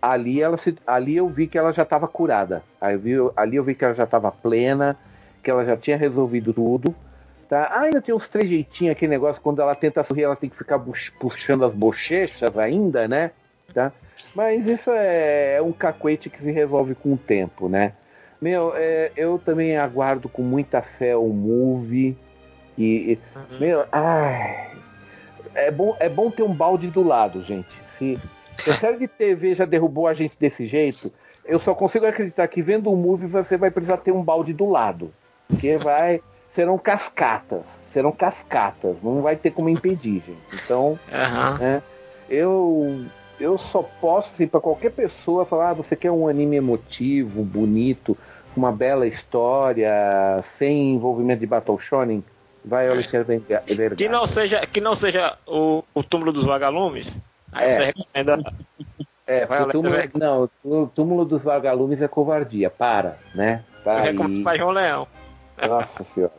[0.01, 2.63] ali ela se, ali eu vi que ela já estava curada.
[2.79, 4.97] Aí eu vi, ali eu vi que ela já estava plena,
[5.43, 6.95] que ela já tinha resolvido tudo.
[7.47, 7.67] Tá?
[7.71, 10.79] Ah, ainda tem uns trejeitinhos, aquele negócio, quando ela tenta sorrir, ela tem que ficar
[11.19, 13.31] puxando as bochechas ainda, né?
[13.73, 13.91] Tá?
[14.33, 17.93] Mas isso é, é um cacuete que se resolve com o tempo, né?
[18.41, 22.17] Meu, é, eu também aguardo com muita fé o movie.
[22.77, 23.19] E, e-
[23.59, 24.71] meu, ai,
[25.53, 27.69] é bom, é bom ter um balde do lado, gente.
[27.97, 28.17] Se
[28.69, 31.11] a série de TV já derrubou a gente desse jeito,
[31.45, 34.69] eu só consigo acreditar que vendo o movie você vai precisar ter um balde do
[34.69, 35.11] lado.
[35.47, 36.21] Porque vai.
[36.53, 37.63] Serão cascatas.
[37.87, 38.95] Serão cascatas.
[39.01, 40.63] Não vai ter como impedir, gente.
[40.63, 40.97] Então.
[41.11, 41.57] Aham.
[41.57, 41.83] né,
[42.29, 43.05] eu.
[43.39, 48.15] Eu só posso, assim, pra qualquer pessoa falar, ah, você quer um anime emotivo, bonito,
[48.53, 49.91] com uma bela história,
[50.59, 52.23] sem envolvimento de Battle Shonen,
[52.63, 53.95] vai Alexandre Vergara.
[53.95, 57.19] Que não seja, que não seja o, o túmulo dos vagalumes.
[57.51, 57.73] Aí É.
[57.73, 58.53] você recomenda.
[59.27, 62.69] É, Vai, o túmulo, Alex, não, o túmulo dos vagalumes é covardia.
[62.69, 63.63] Para, né?
[63.77, 65.07] Eu Para recomendo pra João Leão.
[65.67, 66.33] Nossa senhora.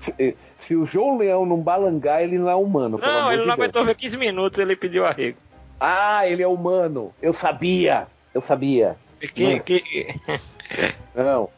[0.00, 2.98] Se, se o João Leão não balangar, ele não é humano.
[3.00, 5.38] Não, ele não aguentou ver 15 minutos, ele pediu arrego.
[5.78, 7.12] Ah, ele é humano.
[7.22, 8.06] Eu sabia.
[8.34, 8.96] Eu sabia.
[9.34, 9.58] Que, Não.
[9.60, 10.14] que...
[11.14, 11.48] Não.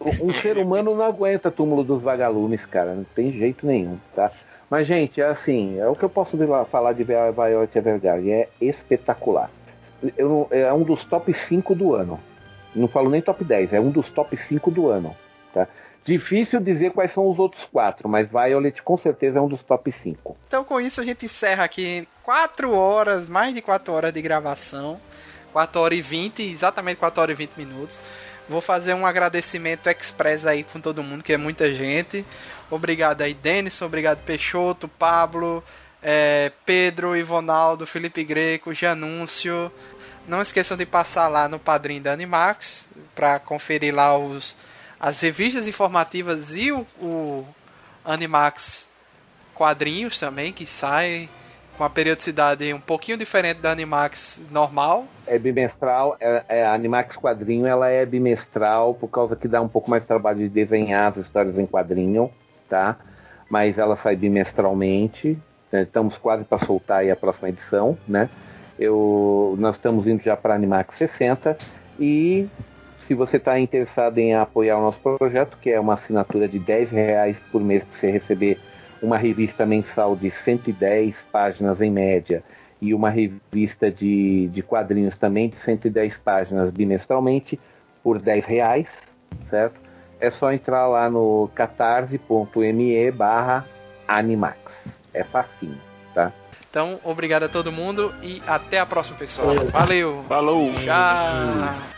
[0.00, 2.94] Um ser humano não aguenta túmulo dos vagalumes, cara.
[2.94, 4.30] Não tem jeito nenhum, tá?
[4.74, 6.36] Mas, gente, é assim, é o que eu posso
[6.68, 8.32] falar de Violet Evergarden.
[8.32, 9.48] É espetacular.
[10.18, 12.18] Eu é um dos top 5 do ano.
[12.74, 15.16] Não falo nem top 10, é um dos top 5 do ano,
[15.52, 15.68] tá?
[16.04, 19.92] Difícil dizer quais são os outros quatro, mas Violet com certeza é um dos top
[19.92, 20.36] 5.
[20.48, 24.98] Então com isso a gente encerra aqui 4 horas, mais de 4 horas de gravação.
[25.52, 28.00] 4 horas e 20, exatamente 4 horas e 20 minutos.
[28.48, 32.26] Vou fazer um agradecimento express aí com todo mundo, que é muita gente.
[32.74, 35.62] Obrigado aí, Denison, obrigado Peixoto, Pablo,
[36.02, 39.70] eh, Pedro, Ivonaldo, Felipe Greco, Janúncio.
[40.26, 44.56] Não esqueçam de passar lá no Padrim da Animax para conferir lá os,
[44.98, 47.46] as revistas informativas e o, o
[48.04, 48.88] Animax
[49.54, 51.28] quadrinhos também, que sai
[51.76, 55.06] com a periodicidade um pouquinho diferente da Animax normal.
[55.26, 59.68] É bimestral, é, é, a Animax Quadrinho ela é bimestral por causa que dá um
[59.68, 62.30] pouco mais de trabalho de desenhar as histórias em quadrinho,
[62.68, 62.96] tá?
[63.48, 65.38] Mas ela sai bimestralmente.
[65.70, 65.82] né?
[65.82, 68.28] Estamos quase para soltar a próxima edição, né?
[68.78, 71.56] Eu, nós estamos indo já para Animax 60
[71.98, 72.48] e
[73.06, 76.90] se você está interessado em apoiar o nosso projeto, que é uma assinatura de 10
[76.90, 78.58] reais por mês para você receber
[79.02, 82.42] uma revista mensal de 110 páginas em média
[82.80, 87.60] e uma revista de, de quadrinhos também de 110 páginas bimestralmente
[88.02, 88.88] por 10 reais,
[89.50, 89.78] certo?
[90.24, 93.66] É só entrar lá no catarse.me barra
[94.08, 94.88] animax.
[95.12, 95.78] É facinho,
[96.14, 96.32] tá?
[96.70, 99.54] Então, obrigado a todo mundo e até a próxima, pessoal.
[99.70, 100.24] Valeu!
[100.26, 100.72] Falou!
[100.82, 101.94] Tchau!